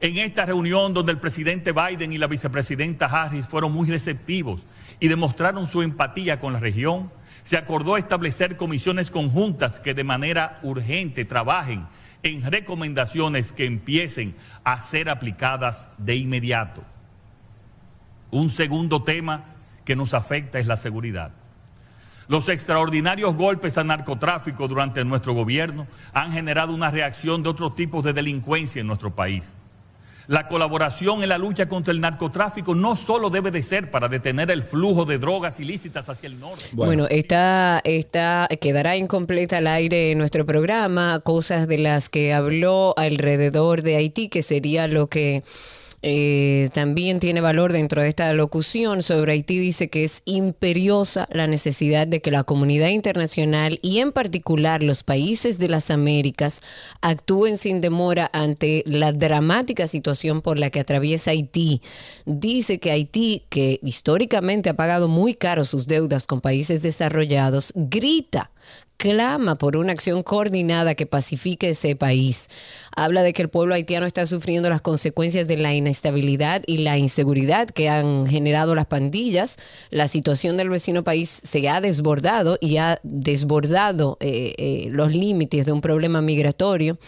En 0.00 0.16
esta 0.16 0.46
reunión 0.46 0.94
donde 0.94 1.12
el 1.12 1.18
presidente 1.18 1.72
Biden 1.72 2.14
y 2.14 2.18
la 2.18 2.28
vicepresidenta 2.28 3.04
Harris 3.04 3.46
fueron 3.46 3.72
muy 3.72 3.90
receptivos 3.90 4.62
y 4.98 5.08
demostraron 5.08 5.66
su 5.66 5.82
empatía 5.82 6.40
con 6.40 6.54
la 6.54 6.60
región, 6.60 7.12
se 7.42 7.58
acordó 7.58 7.98
establecer 7.98 8.56
comisiones 8.56 9.10
conjuntas 9.10 9.80
que 9.80 9.92
de 9.92 10.04
manera 10.04 10.60
urgente 10.62 11.26
trabajen 11.26 11.86
en 12.22 12.50
recomendaciones 12.50 13.52
que 13.52 13.66
empiecen 13.66 14.34
a 14.64 14.80
ser 14.80 15.10
aplicadas 15.10 15.90
de 15.98 16.16
inmediato. 16.16 16.82
Un 18.30 18.48
segundo 18.48 19.02
tema 19.02 19.44
que 19.84 19.96
nos 19.96 20.14
afecta 20.14 20.58
es 20.58 20.66
la 20.66 20.76
seguridad. 20.76 21.32
Los 22.28 22.48
extraordinarios 22.48 23.34
golpes 23.34 23.76
al 23.76 23.88
narcotráfico 23.88 24.68
durante 24.68 25.04
nuestro 25.04 25.34
gobierno 25.34 25.88
han 26.12 26.32
generado 26.32 26.72
una 26.72 26.90
reacción 26.90 27.42
de 27.42 27.48
otros 27.48 27.74
tipos 27.74 28.04
de 28.04 28.12
delincuencia 28.12 28.80
en 28.80 28.86
nuestro 28.86 29.14
país. 29.14 29.56
La 30.30 30.46
colaboración 30.46 31.24
en 31.24 31.28
la 31.28 31.38
lucha 31.38 31.66
contra 31.66 31.90
el 31.90 32.00
narcotráfico 32.00 32.76
no 32.76 32.96
solo 32.96 33.30
debe 33.30 33.50
de 33.50 33.64
ser 33.64 33.90
para 33.90 34.08
detener 34.08 34.48
el 34.52 34.62
flujo 34.62 35.04
de 35.04 35.18
drogas 35.18 35.58
ilícitas 35.58 36.08
hacia 36.08 36.28
el 36.28 36.38
norte. 36.38 36.62
Bueno, 36.70 37.08
está, 37.10 37.80
está, 37.82 38.46
quedará 38.60 38.96
incompleta 38.96 39.56
al 39.56 39.66
aire 39.66 40.14
nuestro 40.14 40.46
programa, 40.46 41.18
cosas 41.18 41.66
de 41.66 41.78
las 41.78 42.08
que 42.08 42.32
habló 42.32 42.94
alrededor 42.96 43.82
de 43.82 43.96
Haití, 43.96 44.28
que 44.28 44.42
sería 44.42 44.86
lo 44.86 45.08
que 45.08 45.42
eh, 46.02 46.70
también 46.72 47.20
tiene 47.20 47.42
valor 47.42 47.72
dentro 47.72 48.02
de 48.02 48.08
esta 48.08 48.32
locución 48.32 49.02
sobre 49.02 49.32
Haití. 49.32 49.58
Dice 49.58 49.90
que 49.90 50.04
es 50.04 50.22
imperiosa 50.24 51.26
la 51.30 51.46
necesidad 51.46 52.06
de 52.06 52.20
que 52.20 52.30
la 52.30 52.44
comunidad 52.44 52.88
internacional 52.88 53.78
y 53.82 53.98
en 53.98 54.12
particular 54.12 54.82
los 54.82 55.02
países 55.02 55.58
de 55.58 55.68
las 55.68 55.90
Américas 55.90 56.62
actúen 57.02 57.58
sin 57.58 57.80
demora 57.80 58.30
ante 58.32 58.82
la 58.86 59.12
dramática 59.12 59.86
situación 59.86 60.40
por 60.40 60.58
la 60.58 60.70
que 60.70 60.80
atraviesa 60.80 61.32
Haití. 61.32 61.82
Dice 62.24 62.78
que 62.78 62.90
Haití, 62.90 63.44
que 63.50 63.78
históricamente 63.82 64.70
ha 64.70 64.74
pagado 64.74 65.08
muy 65.08 65.34
caro 65.34 65.64
sus 65.64 65.86
deudas 65.86 66.26
con 66.26 66.40
países 66.40 66.82
desarrollados, 66.82 67.72
grita 67.74 68.50
clama 69.00 69.56
por 69.56 69.78
una 69.78 69.92
acción 69.92 70.22
coordinada 70.22 70.94
que 70.94 71.06
pacifique 71.06 71.70
ese 71.70 71.96
país. 71.96 72.48
Habla 72.94 73.22
de 73.22 73.32
que 73.32 73.40
el 73.40 73.48
pueblo 73.48 73.74
haitiano 73.74 74.04
está 74.04 74.26
sufriendo 74.26 74.68
las 74.68 74.82
consecuencias 74.82 75.48
de 75.48 75.56
la 75.56 75.72
inestabilidad 75.72 76.62
y 76.66 76.78
la 76.78 76.98
inseguridad 76.98 77.68
que 77.68 77.88
han 77.88 78.26
generado 78.26 78.74
las 78.74 78.84
pandillas. 78.84 79.56
La 79.88 80.06
situación 80.06 80.58
del 80.58 80.68
vecino 80.68 81.02
país 81.02 81.30
se 81.30 81.66
ha 81.70 81.80
desbordado 81.80 82.58
y 82.60 82.76
ha 82.76 83.00
desbordado 83.02 84.18
eh, 84.20 84.52
eh, 84.58 84.88
los 84.90 85.14
límites 85.14 85.64
de 85.64 85.72
un 85.72 85.80
problema 85.80 86.20
migratorio 86.20 86.98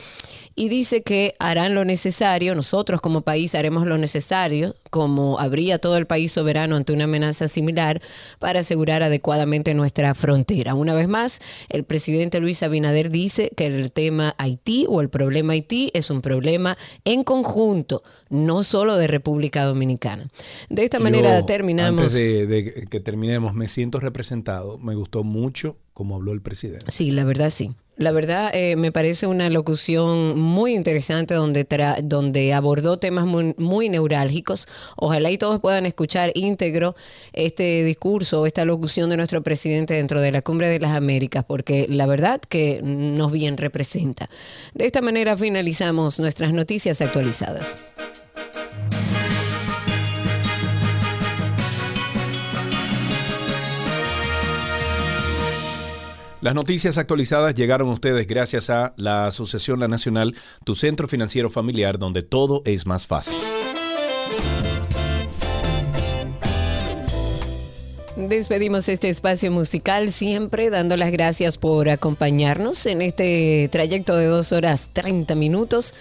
y 0.54 0.68
dice 0.68 1.02
que 1.02 1.34
harán 1.38 1.74
lo 1.74 1.84
necesario, 1.84 2.54
nosotros 2.54 3.00
como 3.00 3.22
país 3.22 3.54
haremos 3.54 3.86
lo 3.86 3.98
necesario, 3.98 4.74
como 4.90 5.38
habría 5.38 5.78
todo 5.78 5.96
el 5.96 6.06
país 6.06 6.32
soberano 6.32 6.76
ante 6.76 6.92
una 6.92 7.04
amenaza 7.04 7.48
similar, 7.48 8.02
para 8.38 8.60
asegurar 8.60 9.02
adecuadamente 9.02 9.74
nuestra 9.74 10.14
frontera. 10.14 10.74
Una 10.74 10.94
vez 10.94 11.08
más, 11.08 11.40
el 11.68 11.84
presidente 11.84 12.40
Luis 12.40 12.62
Abinader 12.62 13.10
dice 13.10 13.50
que 13.56 13.66
el 13.66 13.92
tema 13.92 14.34
Haití 14.38 14.86
o 14.88 15.00
el 15.00 15.08
problema 15.08 15.54
Haití 15.54 15.90
es 15.94 16.10
un 16.10 16.20
problema 16.20 16.76
en 17.04 17.24
conjunto, 17.24 18.02
no 18.28 18.62
solo 18.62 18.96
de 18.96 19.06
República 19.06 19.64
Dominicana. 19.64 20.26
De 20.68 20.84
esta 20.84 20.98
manera 20.98 21.44
terminamos. 21.46 22.00
Antes 22.00 22.48
de 22.48 22.86
que 22.90 23.00
terminemos, 23.00 23.54
me 23.54 23.68
siento 23.68 24.00
representado. 24.00 24.78
Me 24.78 24.94
gustó 24.94 25.24
mucho 25.24 25.76
como 25.92 26.16
habló 26.16 26.32
el 26.32 26.40
presidente. 26.40 26.86
Sí, 26.88 27.10
la 27.10 27.24
verdad 27.24 27.50
sí. 27.50 27.74
La 28.02 28.10
verdad, 28.10 28.50
eh, 28.52 28.74
me 28.74 28.90
parece 28.90 29.28
una 29.28 29.48
locución 29.48 30.36
muy 30.36 30.74
interesante 30.74 31.34
donde, 31.34 31.64
donde 32.02 32.52
abordó 32.52 32.98
temas 32.98 33.26
muy, 33.26 33.88
neurálgicos. 33.88 34.66
Ojalá 34.96 35.30
y 35.30 35.38
todos 35.38 35.60
puedan 35.60 35.86
escuchar 35.86 36.32
íntegro 36.34 36.96
este 37.32 37.84
discurso, 37.84 38.44
esta 38.44 38.64
locución 38.64 39.08
de 39.08 39.16
nuestro 39.16 39.44
presidente 39.44 39.94
dentro 39.94 40.20
de 40.20 40.32
la 40.32 40.42
Cumbre 40.42 40.68
de 40.68 40.80
las 40.80 40.90
Américas, 40.90 41.44
porque 41.44 41.86
la 41.88 42.06
verdad 42.06 42.40
que 42.40 42.80
nos 42.82 43.30
bien 43.30 43.56
representa. 43.56 44.28
De 44.74 44.86
esta 44.86 45.00
manera 45.00 45.36
finalizamos 45.36 46.18
nuestras 46.18 46.52
noticias 46.52 47.00
actualizadas. 47.00 47.76
Las 56.43 56.56
noticias 56.56 56.98
actualizadas 56.98 57.55
llegaron 57.55 57.89
a 57.89 57.93
ustedes 57.93 58.27
gracias 58.27 58.69
a 58.69 58.94
la 58.97 59.28
Asociación 59.28 59.78
La 59.78 59.86
Nacional, 59.86 60.35
tu 60.64 60.74
centro 60.74 61.06
financiero 61.06 61.51
familiar 61.51 62.01
donde 62.01 62.23
todo 62.23 62.62
es 62.64 62.85
más 62.85 63.06
fácil. 63.06 63.36
Despedimos 68.16 68.89
este 68.89 69.09
espacio 69.09 69.52
musical 69.52 70.10
siempre 70.10 70.69
dando 70.69 70.97
las 70.97 71.12
gracias 71.12 71.59
por 71.59 71.89
acompañarnos 71.89 72.86
en 72.86 73.02
este 73.02 73.69
trayecto 73.70 74.16
de 74.16 74.27
dos 74.27 74.51
horas 74.51 74.90
30 74.93 75.36
minutos 75.36 75.94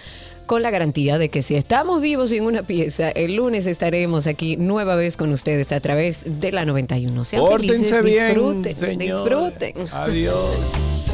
con 0.52 0.60
la 0.60 0.70
garantía 0.70 1.16
de 1.16 1.30
que 1.30 1.40
si 1.40 1.54
estamos 1.54 2.02
vivos 2.02 2.28
sin 2.28 2.42
una 2.44 2.62
pieza, 2.62 3.08
el 3.08 3.36
lunes 3.36 3.64
estaremos 3.64 4.26
aquí 4.26 4.58
nueva 4.58 4.96
vez 4.96 5.16
con 5.16 5.32
ustedes 5.32 5.72
a 5.72 5.80
través 5.80 6.24
de 6.26 6.52
la 6.52 6.66
91. 6.66 7.24
Sean 7.24 7.46
felices, 7.46 8.04
disfruten, 8.04 8.98
disfruten. 8.98 9.72
Adiós. 9.92 11.11